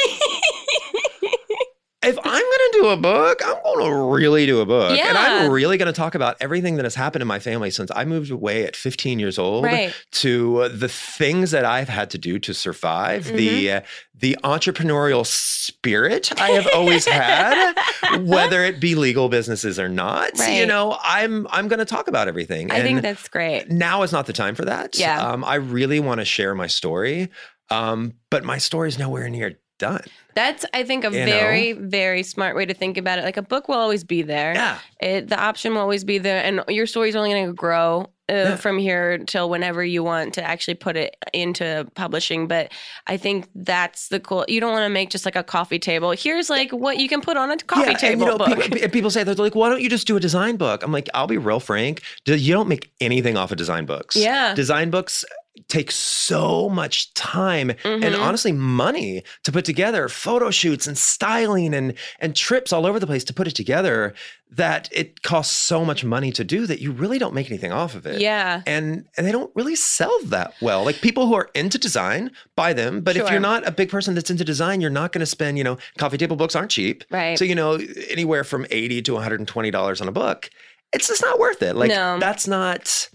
I'm 2.23 2.45
do 2.83 2.89
a 2.89 2.97
book, 2.97 3.41
I'm 3.45 3.55
gonna 3.63 4.05
really 4.07 4.45
do 4.45 4.59
a 4.61 4.65
book. 4.65 4.97
And 4.97 5.17
I'm 5.17 5.51
really 5.51 5.77
gonna 5.77 5.93
talk 5.93 6.15
about 6.15 6.37
everything 6.41 6.75
that 6.75 6.85
has 6.85 6.95
happened 6.95 7.21
in 7.21 7.27
my 7.27 7.39
family 7.39 7.71
since 7.71 7.91
I 7.95 8.05
moved 8.05 8.31
away 8.31 8.65
at 8.65 8.75
15 8.75 9.19
years 9.19 9.39
old 9.39 9.63
right. 9.65 9.93
to 10.13 10.69
the 10.69 10.89
things 10.89 11.51
that 11.51 11.65
I've 11.65 11.89
had 11.89 12.09
to 12.11 12.17
do 12.17 12.39
to 12.39 12.53
survive, 12.53 13.25
Mm-hmm. 13.25 13.35
the 13.37 13.71
uh, 13.71 13.81
the 14.15 14.37
entrepreneurial 14.43 15.25
spirit 15.25 16.31
I 16.39 16.49
have 16.51 16.67
always 16.73 17.05
had, 17.05 17.73
whether 18.21 18.63
it 18.63 18.79
be 18.79 18.95
legal 18.95 19.27
businesses 19.29 19.79
or 19.79 19.89
not. 19.89 20.31
You 20.47 20.65
know, 20.65 20.97
I'm 21.03 21.47
I'm 21.49 21.67
going 21.67 21.79
to 21.79 21.85
talk 21.85 22.07
about 22.07 22.27
everything. 22.27 22.71
I 22.71 22.81
think 22.81 23.01
that's 23.01 23.27
great. 23.27 23.69
now 23.69 24.03
is 24.03 24.11
not 24.11 24.25
the 24.25 24.33
time 24.33 24.55
for 24.55 24.65
that. 24.65 24.97
Yeah. 24.97 25.21
Um, 25.25 25.43
I 25.43 25.55
really 25.55 25.99
want 25.99 26.19
to 26.21 26.25
share 26.25 26.53
my 26.55 26.67
story, 26.67 27.29
um, 27.69 28.13
but 28.29 28.43
my 28.43 28.57
story 28.57 28.89
is 28.89 28.99
nowhere 28.99 29.27
near 29.29 29.59
done. 29.87 30.03
That's 30.35 30.65
I 30.73 30.81
think 30.83 31.03
a 31.05 31.11
You 31.11 31.19
know? 31.19 31.25
very 31.39 31.73
very 31.73 32.23
smart 32.23 32.55
way 32.57 32.65
to 32.65 32.73
think 32.73 32.97
about 32.97 33.19
it. 33.19 33.23
Like 33.29 33.37
a 33.37 33.47
book 33.53 33.67
will 33.69 33.81
always 33.85 34.03
be 34.03 34.21
there. 34.23 34.53
Yeah. 34.55 34.77
It, 34.99 35.27
the 35.29 35.39
option 35.49 35.73
will 35.73 35.81
always 35.81 36.03
be 36.03 36.17
there, 36.27 36.41
and 36.47 36.63
your 36.69 36.87
story's 36.87 37.15
only 37.15 37.29
going 37.29 37.47
to 37.47 37.53
grow 37.53 38.07
uh, 38.29 38.33
Yeah. 38.33 38.55
from 38.55 38.79
here 38.79 39.19
till 39.31 39.47
whenever 39.53 39.83
you 39.83 40.01
want 40.11 40.33
to 40.35 40.41
actually 40.51 40.73
put 40.87 40.95
it 40.97 41.11
into 41.33 41.85
publishing. 41.93 42.47
But 42.47 42.71
I 43.05 43.15
think 43.17 43.47
that's 43.53 44.07
the 44.07 44.19
cool. 44.19 44.45
You 44.47 44.59
don't 44.59 44.71
want 44.71 44.85
to 44.89 44.93
make 44.99 45.09
just 45.11 45.25
like 45.25 45.35
a 45.35 45.43
coffee 45.43 45.79
table. 45.79 46.11
Here's 46.11 46.49
like 46.49 46.71
what 46.71 46.97
you 46.97 47.07
can 47.09 47.21
put 47.21 47.37
on 47.37 47.51
a 47.51 47.57
coffee 47.57 47.91
yeah, 47.91 47.97
table 47.97 48.11
and, 48.13 48.21
you 48.21 48.27
know, 48.27 48.37
book. 48.37 48.59
People, 48.63 48.83
and 48.83 48.91
people 48.91 49.11
say 49.11 49.23
they're 49.23 49.35
like, 49.35 49.55
"Why 49.55 49.69
don't 49.69 49.81
you 49.81 49.89
just 49.89 50.07
do 50.07 50.15
a 50.17 50.19
design 50.19 50.55
book?" 50.57 50.81
I'm 50.83 50.91
like, 50.91 51.09
"I'll 51.13 51.27
be 51.27 51.37
real 51.37 51.59
frank. 51.59 52.01
You 52.25 52.53
don't 52.57 52.69
make 52.69 52.85
anything 52.99 53.37
off 53.37 53.51
of 53.51 53.57
design 53.57 53.85
books. 53.85 54.15
Yeah. 54.15 54.55
design 54.55 54.89
books 54.89 55.23
take 55.67 55.91
so 55.91 56.67
much 56.69 57.13
time 57.13 57.69
and 57.83 58.03
Mhm. 58.03 58.19
honestly 58.19 58.51
money 58.51 59.23
to 59.43 59.51
put 59.51 59.63
together 59.65 60.09
photo 60.09 60.49
shoots 60.49 60.87
and 60.87 60.97
styling 60.97 61.75
and 61.75 61.93
and 62.19 62.35
trips 62.35 62.73
all 62.73 62.85
over 62.87 62.99
the 62.99 63.05
place 63.05 63.23
to 63.23 63.33
put 63.33 63.47
it 63.47 63.53
together 63.55 64.13
that 64.49 64.89
it 64.91 65.21
costs 65.21 65.55
so 65.55 65.85
much 65.85 66.03
money 66.03 66.31
to 66.31 66.43
do 66.43 66.65
that 66.65 66.79
you 66.81 66.91
really 66.91 67.17
don't 67.19 67.33
make 67.35 67.49
anything 67.49 67.71
off 67.71 67.93
of 67.95 68.05
it 68.07 68.19
yeah. 68.19 68.61
and 68.65 69.05
and 69.15 69.25
they 69.27 69.31
don't 69.31 69.51
really 69.55 69.75
sell 69.75 70.15
that 70.25 70.53
well. 70.61 70.83
Like 70.83 71.01
people 71.01 71.27
who 71.27 71.35
are 71.35 71.49
into 71.53 71.77
design 71.77 72.31
buy 72.55 72.73
them, 72.73 73.01
but 73.01 73.15
if 73.15 73.29
you're 73.29 73.39
not 73.39 73.65
a 73.67 73.71
big 73.71 73.89
person 73.89 74.15
that's 74.15 74.29
into 74.31 74.43
design, 74.43 74.81
you're 74.81 74.89
not 74.89 75.11
going 75.11 75.19
to 75.21 75.25
spend. 75.27 75.57
You 75.59 75.63
know, 75.63 75.77
coffee 75.97 76.17
table 76.17 76.35
books 76.35 76.55
aren't 76.55 76.71
cheap, 76.71 77.03
Right. 77.11 77.37
So 77.37 77.45
you 77.45 77.55
know, 77.55 77.79
anywhere 78.09 78.43
from 78.43 78.65
eighty 78.71 79.01
to 79.03 79.13
one 79.13 79.23
hundred 79.23 79.39
and 79.39 79.47
twenty 79.47 79.71
dollars 79.71 80.01
on 80.01 80.07
a 80.07 80.11
book, 80.11 80.49
it's 80.93 81.07
just 81.07 81.21
not 81.23 81.39
worth 81.39 81.61
it. 81.63 81.75
Like 81.75 81.89
No. 81.89 82.17
that's 82.19 82.47
not. 82.47 83.09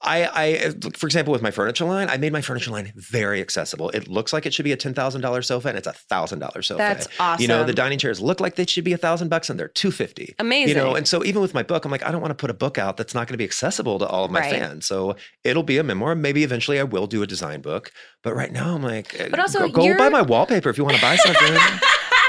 I, 0.00 0.26
I, 0.32 0.74
for 0.96 1.06
example, 1.06 1.32
with 1.32 1.42
my 1.42 1.50
furniture 1.50 1.84
line, 1.84 2.08
I 2.08 2.18
made 2.18 2.32
my 2.32 2.40
furniture 2.40 2.70
line 2.70 2.92
very 2.94 3.40
accessible. 3.40 3.90
It 3.90 4.06
looks 4.06 4.32
like 4.32 4.46
it 4.46 4.54
should 4.54 4.62
be 4.64 4.70
a 4.70 4.76
ten 4.76 4.94
thousand 4.94 5.22
dollar 5.22 5.42
sofa, 5.42 5.68
and 5.68 5.76
it's 5.76 5.88
a 5.88 5.92
thousand 5.92 6.38
dollar 6.38 6.62
sofa. 6.62 6.78
That's 6.78 7.08
awesome. 7.18 7.42
You 7.42 7.48
know, 7.48 7.64
the 7.64 7.72
dining 7.72 7.98
chairs 7.98 8.20
look 8.20 8.38
like 8.38 8.54
they 8.54 8.64
should 8.64 8.84
be 8.84 8.92
a 8.92 8.96
thousand 8.96 9.28
bucks, 9.28 9.50
and 9.50 9.58
they're 9.58 9.66
two 9.66 9.90
fifty. 9.90 10.36
Amazing. 10.38 10.68
You 10.68 10.74
know, 10.82 10.94
and 10.94 11.08
so 11.08 11.24
even 11.24 11.42
with 11.42 11.52
my 11.52 11.64
book, 11.64 11.84
I'm 11.84 11.90
like, 11.90 12.04
I 12.04 12.12
don't 12.12 12.20
want 12.20 12.30
to 12.30 12.36
put 12.36 12.48
a 12.48 12.54
book 12.54 12.78
out 12.78 12.96
that's 12.96 13.12
not 13.12 13.26
going 13.26 13.34
to 13.34 13.38
be 13.38 13.44
accessible 13.44 13.98
to 13.98 14.06
all 14.06 14.24
of 14.24 14.30
my 14.30 14.38
Right. 14.40 14.50
fans. 14.60 14.86
So 14.86 15.16
it'll 15.42 15.64
be 15.64 15.78
a 15.78 15.82
memoir. 15.82 16.14
Maybe 16.14 16.44
eventually 16.44 16.78
I 16.78 16.84
will 16.84 17.08
do 17.08 17.22
a 17.24 17.26
design 17.26 17.60
book. 17.60 17.90
But 18.22 18.36
right 18.36 18.52
now 18.52 18.76
I'm 18.76 18.82
like, 18.84 19.16
But 19.30 19.40
also 19.40 19.68
go, 19.68 19.82
go 19.82 19.98
buy 19.98 20.08
my 20.10 20.22
wallpaper 20.22 20.70
if 20.70 20.78
you 20.78 20.84
want 20.84 20.94
to 20.96 21.02
buy 21.02 21.16
something. 21.16 21.56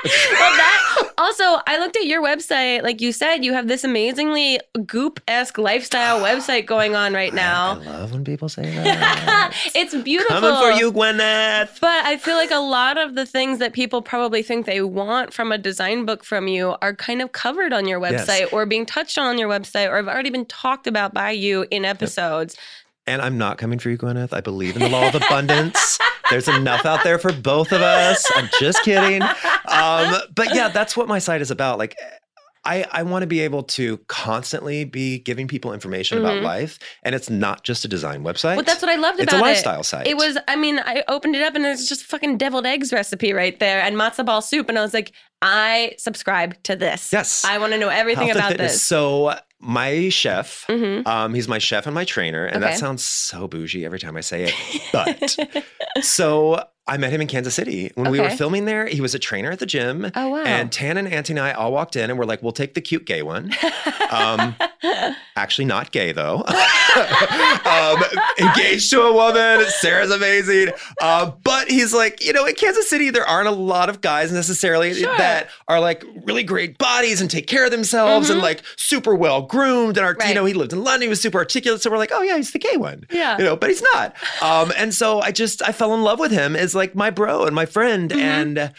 well, 0.06 0.12
that 0.56 1.12
also, 1.18 1.44
I 1.68 1.78
looked 1.80 1.98
at 1.98 2.06
your 2.06 2.24
website. 2.24 2.82
Like 2.84 3.02
you 3.02 3.12
said, 3.12 3.44
you 3.44 3.54
have 3.54 3.68
this 3.68 3.84
amazingly 3.84 4.60
goop 4.86 5.20
esque 5.28 5.58
lifestyle 5.58 6.20
website 6.24 6.66
going 6.66 6.96
on 6.96 7.14
right 7.14 7.34
now. 7.34 7.72
I 7.82 7.86
love 7.86 8.12
when 8.14 8.24
people 8.24 8.48
say 8.50 8.64
that. 8.64 9.54
it's 9.76 9.96
beautiful. 9.96 10.40
Coming 10.40 10.56
for 10.56 10.80
you, 10.80 10.92
Gwyneth. 10.92 11.80
But 11.82 12.06
I 12.06 12.18
feel 12.18 12.36
like 12.36 12.52
a 12.52 12.58
lot 12.60 12.98
of 12.98 13.16
the 13.16 13.26
things 13.26 13.60
that 13.60 13.74
people 13.74 14.02
probably 14.02 14.42
think 14.44 14.66
they 14.66 14.82
want 14.82 15.34
from 15.34 15.52
a 15.52 15.58
design 15.58 16.06
book 16.06 16.24
from 16.24 16.48
you 16.48 16.76
are 16.82 16.94
kind 16.96 17.22
of 17.22 17.32
covered 17.32 17.74
on 17.74 17.88
your 17.88 18.00
Yes. 18.00 18.26
website 18.28 18.54
or 18.54 18.66
being 18.66 18.86
touched 18.86 19.18
on 19.18 19.28
on 19.28 19.38
your 19.38 19.50
website 19.50 19.90
or 19.90 19.98
have 19.98 20.08
already 20.08 20.30
been 20.30 20.46
talked 20.46 20.88
about 20.88 21.14
by 21.14 21.32
you 21.32 21.66
in 21.70 21.84
episodes. 21.86 22.56
And 23.06 23.22
I'm 23.22 23.38
not 23.38 23.58
coming 23.58 23.80
for 23.80 23.90
you, 23.90 23.98
Gwyneth. 23.98 24.34
I 24.34 24.42
believe 24.42 24.76
in 24.76 24.82
the 24.84 24.90
law 24.90 25.08
of 25.08 25.16
abundance. 25.16 25.98
There's 26.30 26.48
enough 26.48 26.86
out 26.86 27.04
there 27.04 27.18
for 27.18 27.32
both 27.34 27.72
of 27.72 27.82
us. 27.82 28.24
I'm 28.36 28.48
just 28.60 28.84
kidding. 28.84 29.22
Um, 29.82 30.22
but 30.36 30.54
yeah, 30.54 30.70
that's 30.70 30.96
what 30.98 31.08
my 31.08 31.20
site 31.20 31.42
is 31.42 31.52
about. 31.52 31.78
Like, 31.78 31.96
I, 32.66 32.86
I 32.92 33.04
want 33.04 33.24
to 33.24 33.28
be 33.28 33.40
able 33.40 33.64
to 33.64 33.98
constantly 34.08 34.84
be 34.84 35.20
giving 35.20 35.48
people 35.48 35.72
information 35.74 36.18
Mhm. 36.18 36.22
about 36.22 36.42
life. 36.44 36.78
And 37.04 37.16
it's 37.16 37.30
not 37.30 37.64
just 37.64 37.86
a 37.86 37.88
design 37.88 38.22
website. 38.24 38.58
Well, 38.58 38.64
that's 38.64 38.82
what 38.82 38.92
I 38.92 38.96
loved 38.96 39.20
about 39.22 39.22
it. 39.22 39.24
it's 39.24 39.34
a 39.34 39.38
it. 39.38 39.42
lifestyle 39.42 39.84
site. 39.84 40.08
It 40.08 40.18
was, 40.18 40.38
I 40.48 40.58
mean, 40.58 40.78
I 40.80 41.04
opened 41.08 41.36
it 41.38 41.42
up 41.42 41.56
and 41.56 41.66
it's 41.66 41.88
just 41.88 42.04
fucking 42.04 42.38
deviled 42.38 42.66
eggs 42.66 42.92
recipe 42.92 43.32
right 43.32 43.58
there 43.60 43.82
and 43.82 43.96
matzo 43.96 44.26
ball 44.26 44.42
soup. 44.42 44.68
And 44.68 44.78
I 44.78 44.82
was 44.82 44.94
like, 44.94 45.14
I 45.42 45.96
subscribe 45.98 46.62
to 46.64 46.76
this. 46.76 47.14
Yes. 47.14 47.46
I 47.46 47.58
want 47.60 47.72
to 47.72 47.80
know 47.80 47.88
everything 47.88 48.28
Health 48.28 48.38
about 48.38 48.58
this. 48.58 48.84
So 48.84 49.36
my 49.62 50.10
chef, 50.10 50.66
hmm 50.68 51.02
um, 51.06 51.34
he's 51.34 51.48
my 51.48 51.60
chef 51.60 51.86
and 51.86 51.96
my 51.96 52.04
trainer, 52.04 52.46
and 52.46 52.58
Okay. 52.62 52.74
that 52.74 52.78
sounds 52.80 53.06
so 53.06 53.48
bougie 53.48 53.86
every 53.86 54.00
time 54.00 54.18
I 54.18 54.22
say 54.22 54.44
it. 54.44 54.54
But 54.92 55.38
so 56.02 56.64
I 56.90 56.98
met 56.98 57.12
him 57.14 57.22
in 57.22 57.28
Kansas 57.28 57.54
City 57.56 57.92
when 57.96 58.12
we 58.12 58.20
were 58.20 58.30
filming 58.32 58.66
there. 58.66 58.88
He 58.88 59.00
was 59.00 59.14
a 59.16 59.20
trainer 59.20 59.52
at 59.52 59.60
the 59.60 59.66
gym. 59.66 60.12
oh, 60.16 60.30
wow. 60.30 60.44
And 60.44 60.72
Tan 60.72 60.98
and 60.98 61.08
Antoni 61.08 61.30
and 61.32 61.40
I 61.40 61.52
all 61.54 61.72
walked 61.72 61.96
in 61.96 62.10
and 62.10 62.18
we're 62.20 62.26
like, 62.26 62.42
we'll 62.44 62.52
take 62.52 62.74
the 62.74 62.82
cute 62.82 63.06
gay 63.06 63.22
one. 63.22 63.54
Um, 64.10 64.56
actually, 65.36 65.66
not 65.66 65.92
gay 65.92 66.12
though. 66.14 66.38
um, 66.48 68.04
engaged 68.40 68.90
to 68.90 69.02
a 69.04 69.14
woman. 69.14 69.66
Sarah's 69.70 70.10
amazing. 70.10 70.74
Uh, 71.00 71.32
but 71.44 71.70
he's 71.70 71.94
like, 71.94 72.24
you 72.26 72.34
know, 72.34 72.46
in 72.46 72.56
Kansas 72.56 72.90
City, 72.90 73.12
there 73.12 73.26
aren't 73.28 73.48
a 73.48 73.52
lot 73.52 73.90
of 73.90 74.02
guys 74.02 74.32
necessarily 74.32 74.96
Sure. 74.96 75.16
that 75.18 75.50
are 75.68 75.80
like 75.80 76.04
really 76.24 76.42
great 76.44 76.80
bodies 76.80 77.22
and 77.22 77.30
take 77.30 77.46
care 77.46 77.66
of 77.66 77.72
themselves 77.72 78.32
and 78.32 78.40
Mhm. 78.40 78.44
like 78.44 78.64
super 78.78 79.14
well 79.14 79.44
groomed. 79.44 79.98
And 79.98 80.06
our, 80.08 80.14
Right. 80.16 80.30
you 80.30 80.34
know, 80.36 80.46
he 80.46 80.54
lived 80.54 80.74
in 80.74 80.84
London. 80.84 81.04
He 81.04 81.08
was 81.10 81.22
super 81.22 81.38
articulate. 81.38 81.82
So 81.84 81.92
we're 81.92 81.98
like, 82.00 82.12
oh 82.12 82.22
yeah, 82.24 82.38
he's 82.38 82.52
the 82.52 82.60
gay 82.60 82.78
one 82.78 83.06
yeah. 83.12 83.38
you 83.38 83.44
know, 83.44 83.56
but 83.56 83.70
he's 83.70 83.84
not. 83.94 84.16
Um, 84.42 84.74
and 84.76 84.92
so 84.94 85.22
I 85.22 85.32
just 85.32 85.62
I 85.68 85.72
fell 85.72 85.94
in 85.94 86.02
love 86.04 86.18
with 86.20 86.32
him 86.32 86.56
as 86.56 86.74
like 86.80 86.96
my 86.96 87.10
bro 87.12 87.46
and 87.46 87.54
my 87.56 87.66
friend, 87.68 88.10
Mhm. 88.12 88.20
and 88.20 88.72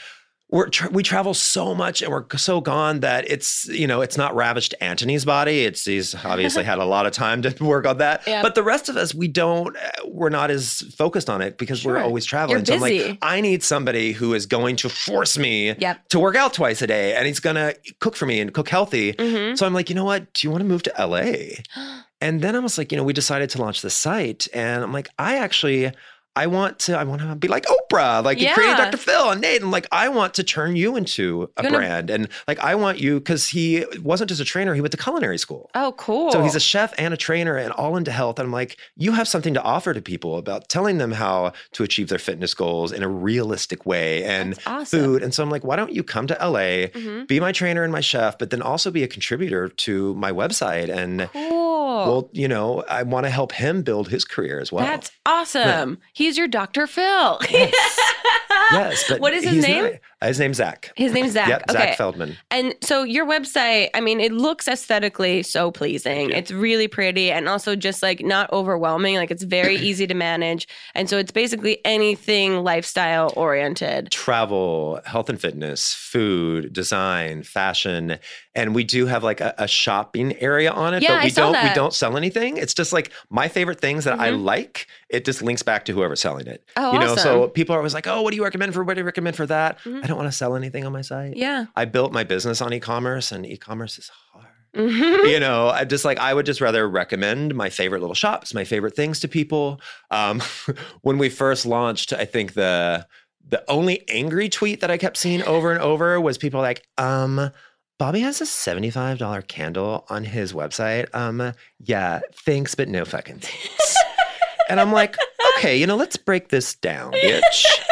we're 0.53 0.69
tra- 0.69 0.91
we 0.91 1.05
travel 1.05 1.33
so 1.33 1.77
much 1.77 2.03
and 2.03 2.11
we're 2.11 2.25
so 2.37 2.61
gone 2.61 2.99
that 3.01 3.31
it's 3.31 3.69
you 3.69 3.87
know 3.87 4.01
it's 4.01 4.17
not 4.17 4.35
ravished 4.35 4.75
Antoni's 4.81 5.25
body. 5.25 5.61
It's 5.65 5.85
he's 5.85 6.13
obviously 6.25 6.65
had 6.65 6.79
a 6.79 6.85
lot 6.85 7.07
of 7.07 7.13
time 7.13 7.41
to 7.43 7.55
work 7.75 7.87
on 7.87 7.99
that, 7.99 8.23
Yeah. 8.27 8.43
but 8.43 8.57
the 8.57 8.65
rest 8.65 8.89
of 8.89 8.97
us 8.97 9.15
we 9.15 9.29
don't 9.29 9.77
uh, 9.77 9.81
we're 10.07 10.29
not 10.41 10.51
as 10.51 10.81
focused 10.99 11.31
on 11.31 11.41
it 11.41 11.57
because 11.57 11.85
we're 11.85 11.99
always 12.03 12.25
traveling. 12.25 12.59
You're 12.59 12.67
So 12.67 12.75
I'm 12.75 12.81
like, 12.81 13.19
I 13.23 13.41
need 13.41 13.63
somebody 13.63 14.11
who 14.11 14.35
is 14.35 14.47
going 14.47 14.75
to 14.83 14.89
force 14.89 15.39
me 15.39 15.77
Yep. 15.79 16.09
to 16.09 16.19
work 16.19 16.35
out 16.35 16.53
twice 16.53 16.83
a 16.83 16.89
day, 16.89 17.15
and 17.15 17.29
he's 17.29 17.39
gonna 17.39 17.73
cook 18.01 18.17
for 18.17 18.27
me 18.27 18.41
and 18.41 18.53
cook 18.53 18.69
healthy. 18.69 19.15
hmm 19.21 19.55
So 19.55 19.67
I'm 19.67 19.73
like, 19.79 19.89
you 19.89 19.95
know 19.95 20.05
what? 20.13 20.33
Do 20.35 20.45
you 20.47 20.51
want 20.51 20.63
to 20.63 20.69
move 20.69 20.83
to 20.83 20.93
LA? 20.99 21.63
And 22.23 22.43
then 22.43 22.55
I 22.55 22.59
was 22.59 22.77
like, 22.77 22.93
you 22.93 22.99
know, 22.99 23.05
we 23.05 23.15
decided 23.15 23.49
to 23.51 23.59
launch 23.63 23.81
the 23.81 23.89
site, 23.89 24.47
and 24.53 24.83
I'm 24.85 24.93
like, 24.93 25.09
I 25.19 25.39
actually, 25.39 25.91
I 26.37 26.47
want 26.47 26.79
to, 26.81 26.97
I 26.97 27.03
want 27.05 27.21
to 27.23 27.35
be 27.35 27.49
like 27.49 27.67
Oprah, 27.67 28.23
like 28.25 28.41
Yeah. 28.41 28.55
creating 28.55 28.77
Dr. 28.77 28.97
Phil 28.97 29.31
and 29.31 29.41
Nate, 29.41 29.63
and 29.63 29.71
like 29.73 29.87
I 29.91 30.09
want 30.09 30.35
to 30.35 30.45
turn 30.45 30.77
you 30.77 30.95
into 30.97 31.51
a 31.57 31.63
You're 31.63 31.71
gonna- 31.73 31.79
brand, 31.79 32.09
and 32.11 32.29
like 32.47 32.59
I 32.61 32.77
want 32.77 32.99
you 33.01 33.19
because 33.19 33.49
he 33.49 33.85
wasn't 34.01 34.29
just 34.29 34.41
a 34.41 34.45
trainer; 34.45 34.75
he 34.75 34.81
went 34.81 34.93
to 34.93 34.97
culinary 34.97 35.39
school. 35.39 35.71
Oh, 35.75 35.93
cool. 35.99 36.31
So 36.31 36.41
he's 36.43 36.55
a 36.55 36.61
chef 36.61 36.95
and 36.99 37.13
a 37.13 37.17
trainer 37.17 37.57
and 37.57 37.73
all 37.73 37.97
into 37.97 38.13
health. 38.13 38.39
And 38.39 38.47
I'm 38.47 38.53
like, 38.53 38.77
you 38.97 39.13
have 39.13 39.27
something 39.27 39.55
to 39.55 39.63
offer 39.63 39.93
to 39.93 40.01
people 40.01 40.39
about 40.39 40.69
telling 40.69 40.99
them 40.99 41.11
how 41.13 41.53
to 41.73 41.83
achieve 41.83 42.09
their 42.09 42.19
fitness 42.19 42.55
goals 42.55 42.93
in 42.93 43.03
a 43.03 43.09
realistic 43.09 43.85
way 43.85 44.23
and 44.25 44.57
awesome. 44.67 45.01
food. 45.01 45.23
And 45.25 45.35
so 45.35 45.43
I'm 45.43 45.51
like, 45.51 45.65
why 45.65 45.75
don't 45.77 45.93
you 45.93 46.05
come 46.05 46.27
to 46.29 46.35
LA, 46.41 46.87
Mhm. 46.95 47.27
be 47.27 47.41
my 47.41 47.51
trainer 47.53 47.83
and 47.83 47.93
my 47.93 48.01
chef, 48.01 48.39
but 48.39 48.51
then 48.51 48.63
also 48.63 48.91
be 48.93 49.03
a 49.03 49.09
contributor 49.09 49.69
to 49.69 50.15
my 50.15 50.31
website. 50.31 50.89
And 50.89 51.29
Cool. 51.33 51.60
Well, 52.07 52.31
you 52.33 52.49
know, 52.49 52.83
I 52.89 53.03
want 53.03 53.27
to 53.27 53.31
help 53.31 53.53
him 53.53 53.83
build 53.83 54.09
his 54.09 54.25
career 54.25 54.61
as 54.61 54.71
well. 54.73 54.85
That's 54.85 55.11
awesome. 55.27 55.99
He's 56.13 56.37
your 56.39 56.49
Dr. 56.49 56.87
Phil. 56.87 57.39
yes, 57.51 59.05
but 59.09 59.21
what 59.21 59.33
is 59.35 59.45
his 59.45 59.63
name? 59.63 59.85
not- 59.85 59.93
his 60.29 60.39
name's 60.39 60.59
Zach. 60.59 60.93
His 60.97 61.13
name's 61.13 61.33
Zach. 61.33 61.49
Yep, 61.49 61.63
okay. 61.71 61.73
Zach 61.79 61.97
Feldman. 61.99 62.37
And 62.51 62.75
so 62.83 63.03
your 63.03 63.27
website, 63.27 63.89
I 63.95 64.01
mean, 64.01 64.21
it 64.21 64.33
looks 64.33 64.69
aesthetically 64.69 65.43
so 65.43 65.71
pleasing. 65.71 66.31
It's 66.31 66.51
really 66.51 66.89
pretty 66.89 67.31
and 67.33 67.49
also 67.49 67.75
just 67.77 68.03
like 68.03 68.21
not 68.21 68.53
overwhelming. 68.53 69.17
Like 69.17 69.31
it's 69.31 69.43
very 69.45 69.77
easy 69.89 70.07
to 70.07 70.15
manage. 70.15 70.69
And 70.95 71.09
so 71.09 71.17
it's 71.19 71.31
basically 71.33 71.79
anything 71.85 72.63
lifestyle 72.65 73.33
oriented. 73.37 74.11
travel, 74.11 75.01
health 75.05 75.29
and 75.29 75.41
fitness, 75.41 75.95
food, 75.95 76.73
design, 76.73 77.43
fashion, 77.43 78.19
and 78.55 78.75
we 78.75 78.85
do 78.85 79.07
have 79.07 79.23
like 79.23 79.41
a, 79.41 79.55
a 79.59 79.69
shopping 79.69 80.37
area 80.39 80.71
on 80.71 80.93
it. 80.95 81.03
Yeah, 81.03 81.11
but 81.11 81.19
I 81.21 81.25
we 81.25 81.31
saw 81.31 81.43
don't 81.45 81.53
that. 81.53 81.71
we 81.71 81.75
don't 81.75 81.95
sell 81.95 82.17
anything. 82.17 82.57
It's 82.57 82.75
just 82.75 82.93
like 82.93 83.13
my 83.31 83.49
favorite 83.49 83.81
things 83.81 84.05
that 84.05 84.19
I 84.19 84.31
Mhm. 84.31 84.45
like. 84.45 84.87
It 85.09 85.25
just 85.25 85.41
links 85.43 85.63
back 85.63 85.85
to 85.87 85.93
whoever's 85.93 86.21
selling 86.21 86.47
it. 86.47 86.65
Oh, 86.77 86.93
you 86.93 86.99
know, 86.99 87.17
so 87.17 87.49
people 87.49 87.75
are 87.75 87.79
always 87.79 87.95
like, 87.95 88.07
"Oh, 88.07 88.23
what 88.23 88.31
do 88.31 88.37
you 88.37 88.45
recommend 88.45 88.75
for? 88.75 88.83
What 88.85 88.95
do 88.95 89.01
you 89.01 89.05
recommend 89.05 89.37
for 89.37 89.47
that?" 89.47 89.79
Mhm. 89.85 90.10
Don't 90.11 90.19
want 90.19 90.29
to 90.33 90.37
sell 90.37 90.57
anything 90.57 90.85
on 90.85 90.93
my 90.93 91.03
site. 91.03 91.37
Yeah. 91.37 91.67
I 91.77 91.85
built 91.85 92.13
my 92.13 92.25
business 92.25 92.61
on 92.61 92.73
e-commerce, 92.73 93.31
and 93.31 93.47
e-commerce 93.47 93.97
is 93.97 94.09
hard. 94.33 94.47
Mhm. 94.75 95.31
you 95.31 95.39
know, 95.41 95.69
I 95.69 95.85
just 95.85 96.05
like 96.05 96.19
I 96.19 96.35
would 96.35 96.47
just 96.47 96.61
rather 96.61 96.89
recommend 96.89 97.55
my 97.55 97.71
favorite 97.71 98.01
little 98.01 98.15
shops, 98.15 98.53
my 98.55 98.65
favorite 98.65 98.95
things 98.97 99.21
to 99.21 99.29
people. 99.29 99.81
Um, 100.11 100.41
when 101.03 101.19
we 101.19 101.29
first 101.29 101.65
launched, 101.65 102.13
I 102.13 102.25
think 102.25 102.55
the 102.55 103.07
the 103.49 103.63
only 103.71 104.05
angry 104.09 104.49
tweet 104.49 104.81
that 104.81 104.91
I 104.91 104.97
kept 104.97 105.17
seeing 105.17 105.43
over 105.45 105.71
and 105.73 105.81
over 105.81 106.21
was 106.21 106.39
people 106.39 106.61
like, 106.61 106.87
um, 106.99 107.51
Bobby 107.99 108.21
has 108.21 108.41
a 108.41 108.47
seventy-five 108.47 109.19
dollar 109.19 109.43
candle 109.43 110.07
on 110.09 110.25
his 110.25 110.53
website. 110.53 111.13
Um, 111.15 111.53
yeah, 111.79 112.21
thanks, 112.45 112.75
but 112.75 112.89
no 112.89 113.05
fucking 113.05 113.39
thanks. 113.39 113.97
and 114.69 114.81
I'm 114.81 114.93
like, 114.93 115.17
okay, 115.59 115.77
you 115.77 115.87
know, 115.87 115.97
let's 115.97 116.17
break 116.17 116.49
this 116.49 116.75
down, 116.75 117.13
bitch. 117.13 117.65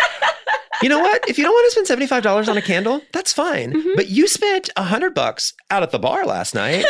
You 0.82 0.88
know 0.88 0.98
what? 1.00 1.28
If 1.28 1.38
you 1.38 1.44
don't 1.44 1.52
want 1.52 1.66
to 1.66 1.70
spend 1.72 1.86
seventy-five 1.86 2.22
dollars 2.22 2.48
on 2.48 2.56
a 2.56 2.62
candle, 2.62 3.02
that's 3.12 3.32
fine. 3.32 3.72
Mhm. 3.72 3.96
But 3.96 4.08
you 4.08 4.28
spent 4.28 4.70
a 4.76 4.82
hundred 4.84 5.14
bucks 5.14 5.52
out 5.70 5.82
at 5.82 5.90
the 5.90 5.98
bar 5.98 6.24
last 6.24 6.54
night, 6.54 6.84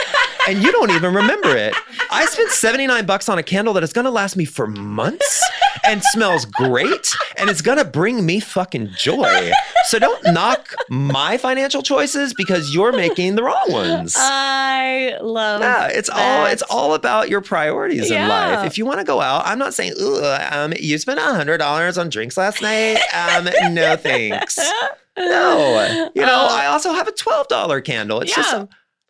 and 0.49 0.63
you 0.63 0.71
don't 0.73 0.91
even 0.91 1.15
remember 1.15 1.57
it. 1.57 1.75
I 2.11 2.27
spent 2.27 2.51
seventy-nine 2.51 3.07
bucks 3.07 3.29
on 3.29 3.39
a 3.39 3.43
candle 3.43 3.73
that 3.75 3.83
is 3.83 3.93
going 3.93 4.05
to 4.05 4.11
last 4.11 4.37
me 4.37 4.45
for 4.45 4.67
months 4.67 5.43
and 5.85 6.03
smells 6.13 6.45
great, 6.45 7.15
and 7.39 7.49
it's 7.49 7.63
going 7.63 7.79
to 7.79 7.85
bring 7.85 8.27
me 8.27 8.41
fucking 8.41 8.91
joy. 8.97 9.53
So 9.87 9.99
don't 9.99 10.23
knock 10.35 10.75
my 10.91 11.39
financial 11.39 11.83
choices 11.83 12.35
because 12.35 12.75
you're 12.75 12.93
making 12.93 13.37
the 13.37 13.43
wrong 13.43 13.65
ones. 13.69 14.15
I 14.19 15.17
love 15.23 15.61
Yeah, 15.63 15.87
it's 15.89 16.11
all 16.11 16.45
it's 16.47 16.63
all 16.63 16.95
about 16.95 17.29
your 17.31 17.41
priorities 17.41 18.11
in 18.11 18.29
life. 18.29 18.67
If 18.67 18.77
you 18.77 18.85
want 18.85 18.99
to 18.99 19.05
go 19.05 19.21
out, 19.23 19.47
I'm 19.47 19.59
not 19.59 19.73
saying, 19.73 19.95
um, 20.51 20.75
you 20.79 20.99
spent 20.99 21.19
a 21.19 21.23
hundred 21.23 21.59
dollars 21.59 21.97
on 21.97 22.11
drinks 22.11 22.37
last 22.37 22.61
night. 22.61 22.99
Um, 23.15 23.49
no 23.81 23.97
thanks. 23.97 24.59
No, 25.19 26.11
you 26.15 26.23
know, 26.23 26.45
Uh, 26.45 26.49
I 26.49 26.67
also 26.67 26.93
have 26.93 27.09
a 27.09 27.13
twelve 27.13 27.49
dollar 27.49 27.81
candle. 27.81 28.21
It's 28.21 28.31
yeah. 28.37 28.43
just, 28.45 28.69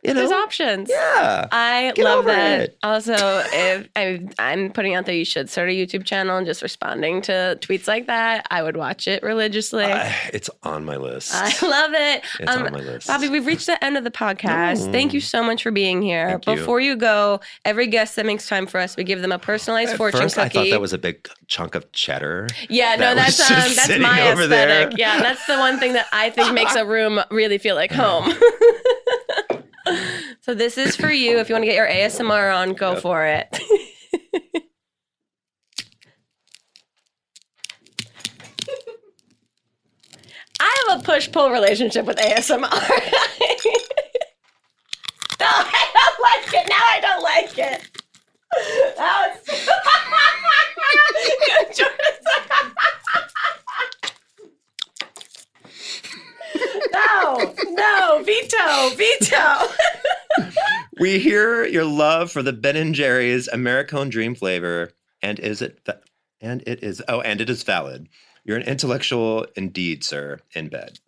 you 0.09 0.15
know, 0.15 0.21
There's 0.21 0.33
options. 0.33 0.89
yeah. 0.91 1.47
I 1.53 1.93
Get 1.95 2.05
love 2.05 2.25
that. 2.25 2.61
it. 2.61 2.79
Also, 2.83 3.13
if 3.15 3.89
I, 3.95 4.27
I'm 4.39 4.71
putting 4.73 4.95
out 4.95 5.07
there, 5.07 5.15
you 5.15 5.25
should 5.25 5.49
start 5.49 5.69
a 5.69 5.73
YouTube 5.73 6.05
channel 6.05 6.37
and 6.37 6.47
just 6.47 6.63
responding 6.63 7.23
to 7.23 7.59
tweets 7.61 7.87
like 7.87 8.07
that. 8.07 8.47
I 8.51 8.63
would 8.63 8.77
watch 8.77 9.07
it 9.07 9.23
religiously. 9.23 9.85
I- 9.85 10.15
it's 10.33 10.51
on 10.63 10.85
my 10.85 10.97
list. 10.97 11.33
I 11.35 11.47
love 11.67 11.93
it. 11.95 12.25
it's 12.41 12.51
Um, 12.51 12.67
on 12.67 12.73
my 12.73 12.79
list. 12.81 13.07
Bobby, 13.07 13.29
we've 13.29 13.47
reached 13.47 13.67
the 13.67 13.83
end 13.85 13.97
of 13.97 14.05
the 14.05 14.11
podcast. 14.11 14.89
Oh. 14.89 14.93
Thank 14.93 15.13
you 15.15 15.21
so 15.21 15.43
much 15.43 15.63
for 15.63 15.71
being 15.71 16.03
here. 16.03 16.41
Thank. 16.45 16.59
Before 16.59 16.81
you 16.81 16.97
go, 16.97 17.41
every 17.65 17.87
guest 17.87 18.17
that 18.17 18.27
makes 18.27 18.49
time 18.49 18.67
for 18.67 18.79
us, 18.81 18.97
we 18.97 19.05
give 19.05 19.21
them 19.23 19.33
a 19.33 19.39
personalized 19.39 19.93
At 19.93 19.97
fortune 19.99 20.21
first, 20.23 20.39
I 20.39 20.49
thought 20.49 20.71
that 20.71 20.81
was 20.81 20.93
a 20.93 20.99
big 20.99 21.29
chunk 21.47 21.75
of 21.75 21.91
cheddar. 21.93 22.47
yeah, 22.69 22.95
no, 22.97 23.15
that 23.15 23.27
was 23.27 23.39
that's 23.39 23.51
um, 23.51 23.75
that's 23.89 23.99
my 24.01 24.31
over 24.31 24.47
there. 24.47 24.69
aesthetic. 24.69 24.99
Yeah, 24.99 25.21
that's 25.21 25.45
the 25.47 25.57
one 25.59 25.79
thing 25.79 25.93
that 25.95 26.07
I 26.13 26.31
think 26.31 26.53
makes 26.55 26.75
a 26.75 26.85
room 26.87 27.21
really 27.31 27.59
feel 27.59 27.75
like 27.75 27.93
home. 27.93 28.33
so 30.41 30.55
this 30.55 30.79
is 30.79 30.97
for 30.97 31.11
you. 31.11 31.39
If 31.39 31.49
you 31.49 31.55
want 31.55 31.63
to 31.63 31.67
get 31.67 31.77
your 31.77 31.89
ASMR 31.89 32.55
on, 32.57 32.75
go 32.75 32.93
Yep. 32.95 33.03
for 33.03 33.25
it. 33.25 33.49
I 40.61 40.85
have 40.89 41.01
a 41.01 41.03
push 41.05 41.31
pull 41.31 41.51
relationship 41.51 42.05
with 42.07 42.17
ASMR. 42.19 42.59
no, 42.61 42.69
I 45.41 45.87
don't 45.95 46.21
like 46.23 46.55
it. 46.55 46.69
Now 46.69 46.85
I 46.85 47.01
don't 47.01 47.23
like 47.23 47.59
it. 47.59 47.91
Now 48.99 49.27
it's 49.27 49.69
no, 56.93 57.55
no, 57.71 58.23
veto, 58.25 58.91
veto. 58.97 60.51
we 61.01 61.19
hear 61.19 61.65
your 61.67 61.85
love 61.85 62.31
for 62.31 62.43
the 62.43 62.53
Ben 62.53 62.77
and 62.77 62.95
Jerry's 62.95 63.49
Americone 63.53 64.11
Dream 64.11 64.35
flavor, 64.35 64.91
and 65.23 65.39
is 65.39 65.63
it? 65.63 65.81
Fa- 65.85 66.01
and 66.41 66.63
it 66.67 66.83
is. 66.83 67.03
Oh, 67.09 67.21
and 67.21 67.41
it 67.41 67.51
is 67.51 67.63
valid. 67.63 68.09
You're 68.45 68.57
an 68.57 68.63
intellectual 68.63 69.47
indeed, 69.57 70.05
sir. 70.05 70.39
In 70.55 70.69
bed. 70.69 71.01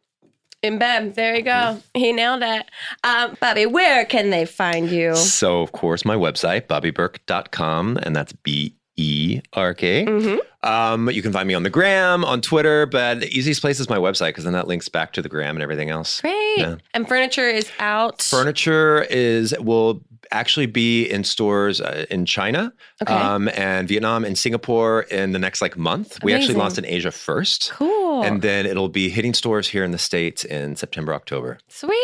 In 0.63 0.79
bed. 0.79 1.15
There 1.15 1.35
you 1.35 1.43
go. 1.43 1.51
Mm-hmm. 1.51 1.99
He 1.99 2.13
nailed 2.13 2.43
it. 2.43 2.67
Um, 3.03 3.37
Bobby, 3.41 3.67
where 3.67 4.05
can 4.05 4.31
they 4.31 4.45
find 4.45 4.91
you? 4.91 5.17
So, 5.17 5.63
of 5.63 5.73
course, 5.73 6.05
my 6.05 6.17
website, 6.17 6.67
bobbyberk.com, 6.67 7.99
and 8.03 8.15
that's 8.15 8.33
B 8.33 8.77
E 9.01 9.41
R 9.55 9.73
K. 9.75 10.05
hmm 10.05 10.37
Um, 10.63 11.09
you 11.11 11.23
can 11.23 11.33
find 11.33 11.49
me 11.49 11.55
on 11.55 11.63
the 11.63 11.71
gram, 11.71 12.23
on 12.25 12.41
Twitter, 12.43 12.85
but 12.87 13.21
the 13.21 13.29
easiest 13.37 13.61
place 13.63 13.81
is 13.81 13.89
my 13.89 13.97
website 13.97 14.29
because 14.31 14.45
then 14.45 14.53
that 14.53 14.69
links 14.69 14.89
back 14.91 15.13
to 15.15 15.23
the 15.23 15.29
gram 15.29 15.57
and 15.57 15.63
everything 15.63 15.89
else. 15.91 16.21
Great. 16.21 16.59
Yeah. 16.59 16.77
And 16.93 17.09
furniture 17.09 17.49
is 17.49 17.71
out. 17.79 18.21
Furniture 18.21 19.03
is 19.11 19.55
will 19.59 20.03
actually 20.33 20.67
be 20.67 21.05
in 21.11 21.25
stores 21.25 21.81
uh, 21.81 22.05
in 22.09 22.25
China, 22.25 22.73
Okay. 23.03 23.13
um, 23.13 23.49
and 23.57 23.89
Vietnam 23.89 24.25
and 24.25 24.39
Singapore 24.39 25.03
in 25.11 25.33
the 25.33 25.41
next 25.41 25.61
like 25.61 25.77
month. 25.77 26.23
We 26.23 26.33
actually 26.35 26.55
launched 26.55 26.79
in 26.79 26.85
Asia 26.85 27.11
first, 27.11 27.73
cool. 27.73 28.23
and 28.23 28.41
then 28.43 28.65
it'll 28.67 28.89
be 28.91 29.09
hitting 29.09 29.35
stores 29.35 29.67
here 29.67 29.83
in 29.83 29.91
the 29.91 29.99
states 29.99 30.45
in 30.45 30.77
September, 30.77 31.15
October. 31.15 31.59
Sweet. 31.69 31.97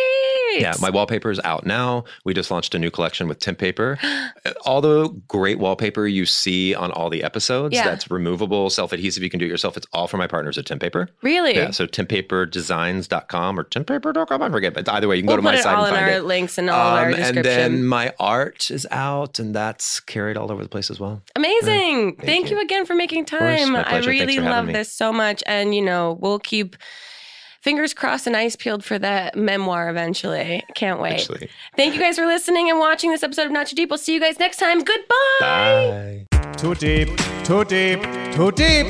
Yeah, 0.60 0.74
my 0.80 0.90
wallpaper 0.90 1.30
is 1.30 1.40
out 1.44 1.66
now. 1.66 2.04
We 2.24 2.34
just 2.34 2.50
launched 2.50 2.74
a 2.74 2.78
new 2.78 2.90
collection 2.90 3.28
with 3.28 3.38
Tempaper. 3.38 3.98
all 4.64 4.80
the 4.80 5.08
great 5.28 5.58
wallpaper 5.58 6.06
you 6.06 6.26
see 6.26 6.74
on 6.74 6.90
all 6.92 7.10
the 7.10 7.22
episodes, 7.22 7.74
Yeah. 7.74 7.84
that's 7.84 8.10
removable, 8.10 8.70
self 8.70 8.92
adhesive. 8.92 9.22
You 9.22 9.30
can 9.30 9.38
do 9.40 9.46
it 9.46 9.48
yourself. 9.50 9.76
It's 9.76 9.86
all 9.92 10.06
from 10.08 10.18
my 10.18 10.26
partners 10.26 10.58
at 10.58 10.64
Tempaper. 10.64 11.08
Really? 11.22 11.54
Yeah, 11.54 11.70
so 11.70 11.86
tempaperdesigns.com 11.86 13.58
or 13.58 13.64
tempaper.com. 13.64 14.42
I 14.42 14.50
forget, 14.50 14.74
but 14.74 14.88
either 14.88 15.08
way, 15.08 15.16
you 15.16 15.22
can 15.22 15.26
we'll 15.28 15.36
go 15.36 15.42
to 15.42 15.42
my 15.42 15.54
it 15.56 15.62
site 15.62 15.76
all 15.76 15.84
and 15.84 15.94
in 15.94 16.00
find 16.00 16.10
our 16.12 16.18
it. 16.18 16.24
links 16.24 16.58
and 16.58 16.70
all 16.70 16.96
our 16.96 17.06
Um, 17.06 17.10
description. 17.12 17.36
and 17.38 17.44
then 17.46 17.84
my 17.86 18.12
art 18.18 18.70
is 18.70 18.86
out, 18.90 19.38
and 19.38 19.54
that's 19.54 20.00
carried 20.00 20.36
all 20.36 20.50
over 20.52 20.62
the 20.62 20.68
place 20.68 20.90
as 20.90 20.98
well. 21.00 21.22
Amazing. 21.34 22.16
Thank, 22.16 22.50
you. 22.50 22.56
you. 22.56 22.62
again 22.62 22.86
for 22.86 22.94
making 22.94 23.24
time. 23.26 23.76
I 23.76 23.98
really 23.98 24.38
love 24.38 24.66
me. 24.66 24.72
this 24.72 24.92
so 24.92 25.12
much. 25.12 25.42
And, 25.46 25.74
you 25.74 25.82
know, 25.82 26.16
we'll 26.20 26.38
keep 26.38 26.76
fingers 27.66 27.92
crossed 27.92 28.28
and 28.28 28.36
eyes 28.36 28.54
peeled 28.54 28.84
for 28.84 28.96
that 28.96 29.34
memoir 29.34 29.90
eventually. 29.90 30.62
Can't 30.76 31.00
wait. 31.00 31.14
Actually, 31.14 31.50
Thank 31.74 31.94
you 31.94 32.00
guys 32.00 32.16
for 32.16 32.24
listening 32.24 32.70
and 32.70 32.78
watching 32.78 33.10
this 33.10 33.24
episode 33.24 33.46
of 33.46 33.50
Not 33.50 33.66
Too 33.66 33.74
Deep. 33.74 33.90
We'll 33.90 33.98
see 33.98 34.14
you 34.14 34.20
guys 34.20 34.38
next 34.38 34.58
time. 34.58 34.84
Goodbye. 34.84 36.26
bye. 36.30 36.52
Too 36.52 36.76
deep, 36.76 37.08
too 37.42 37.64
deep, 37.64 38.00
too 38.36 38.52
deep, 38.52 38.86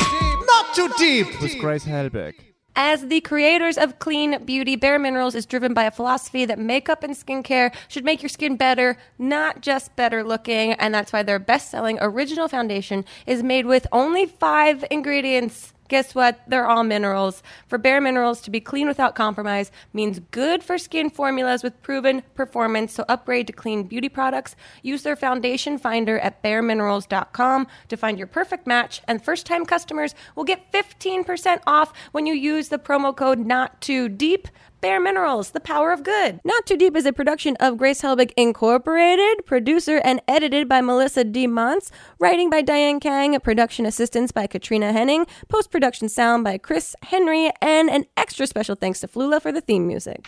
not 0.53 0.75
too 0.75 0.91
deep. 0.99 1.41
With 1.41 1.59
Grace 1.59 1.87
Helbig. 1.87 2.35
As 2.79 3.07
the 3.07 3.23
creators 3.23 3.79
of 3.79 3.99
Clean 3.99 4.45
Beauty, 4.45 4.77
Bare 4.77 4.99
Minerals 4.99 5.35
is 5.35 5.47
driven 5.47 5.73
by 5.73 5.85
a 5.85 5.91
philosophy 5.91 6.45
that 6.45 6.59
makeup 6.59 7.03
and 7.03 7.15
skincare 7.15 7.75
should 7.89 8.05
make 8.05 8.21
your 8.21 8.29
skin 8.29 8.57
better, 8.57 8.99
not 9.19 9.63
just 9.63 9.97
better 9.97 10.23
looking. 10.23 10.75
And 10.75 10.95
that's 10.95 11.15
why 11.15 11.23
their 11.23 11.39
best 11.39 11.71
selling 11.71 11.97
original 12.03 12.47
foundation 12.47 13.07
is 13.27 13.43
made 13.43 13.65
with 13.65 13.87
only 13.91 14.27
five 14.27 14.85
ingredients. 14.91 15.73
Guess 15.89 16.15
what? 16.15 16.41
They're 16.49 16.67
all 16.67 16.85
minerals. 16.85 17.43
For 17.69 17.79
Bare 17.79 18.01
Minerals 18.01 18.41
to 18.43 18.51
be 18.51 18.61
clean 18.61 18.89
without 18.89 19.15
compromise 19.15 19.71
means 19.93 20.21
good 20.31 20.63
for 20.63 20.79
skin 20.79 21.11
formulas 21.11 21.63
with 21.63 21.81
proven 21.83 22.23
performance. 22.35 22.93
So 22.93 23.05
upgrade 23.09 23.47
to 23.47 23.53
clean 23.53 23.85
beauty 23.85 24.09
products. 24.09 24.57
Use 24.83 25.03
their 25.03 25.17
foundation 25.17 25.79
finder 25.79 26.19
at 26.19 26.43
bareminerals.com 26.43 27.67
to 27.89 27.97
find 27.97 28.19
your 28.19 28.27
perfect 28.27 28.67
match. 28.67 29.01
And 29.07 29.23
first 29.23 29.47
time 29.47 29.65
customers 29.65 30.15
will 30.35 30.45
get 30.45 30.73
15% 30.73 31.61
off 31.67 31.93
when 32.13 32.27
you 32.27 32.35
use 32.35 32.69
the 32.69 32.79
promo 32.79 33.17
code 33.17 33.39
not 33.39 33.81
too 33.81 34.09
deep. 34.09 34.49
Bare 34.87 35.01
Minerals, 35.01 35.51
the 35.51 35.59
power 35.59 35.91
of 35.91 36.05
good. 36.05 36.39
Not 36.45 36.65
Too 36.65 36.77
Deep 36.77 36.95
is 36.95 37.07
a 37.07 37.13
production 37.13 37.57
of 37.59 37.77
Grace 37.77 38.03
Helbig 38.03 38.31
Incorporated, 38.37 39.45
producer 39.45 40.01
and 40.05 40.23
edited 40.29 40.69
by 40.69 40.81
Melissa 40.81 41.25
D. 41.25 41.49
Montz, 41.49 41.91
writing 42.21 42.51
by 42.51 42.63
Diane 42.63 43.01
Kang, 43.01 43.37
production 43.41 43.85
assistance 43.85 44.31
by 44.31 44.47
Katrina 44.47 44.93
Henning, 44.93 45.27
post 45.49 45.73
production 45.73 46.09
sound 46.09 46.45
by 46.45 46.57
Chris 46.57 46.95
Henry, 47.03 47.51
and 47.61 47.91
an 47.91 48.05
extra 48.17 48.47
special 48.47 48.77
thanks 48.77 49.01
to 49.01 49.09
Flula 49.09 49.43
for 49.43 49.51
the 49.51 49.61
theme 49.61 49.89
music. 49.89 50.25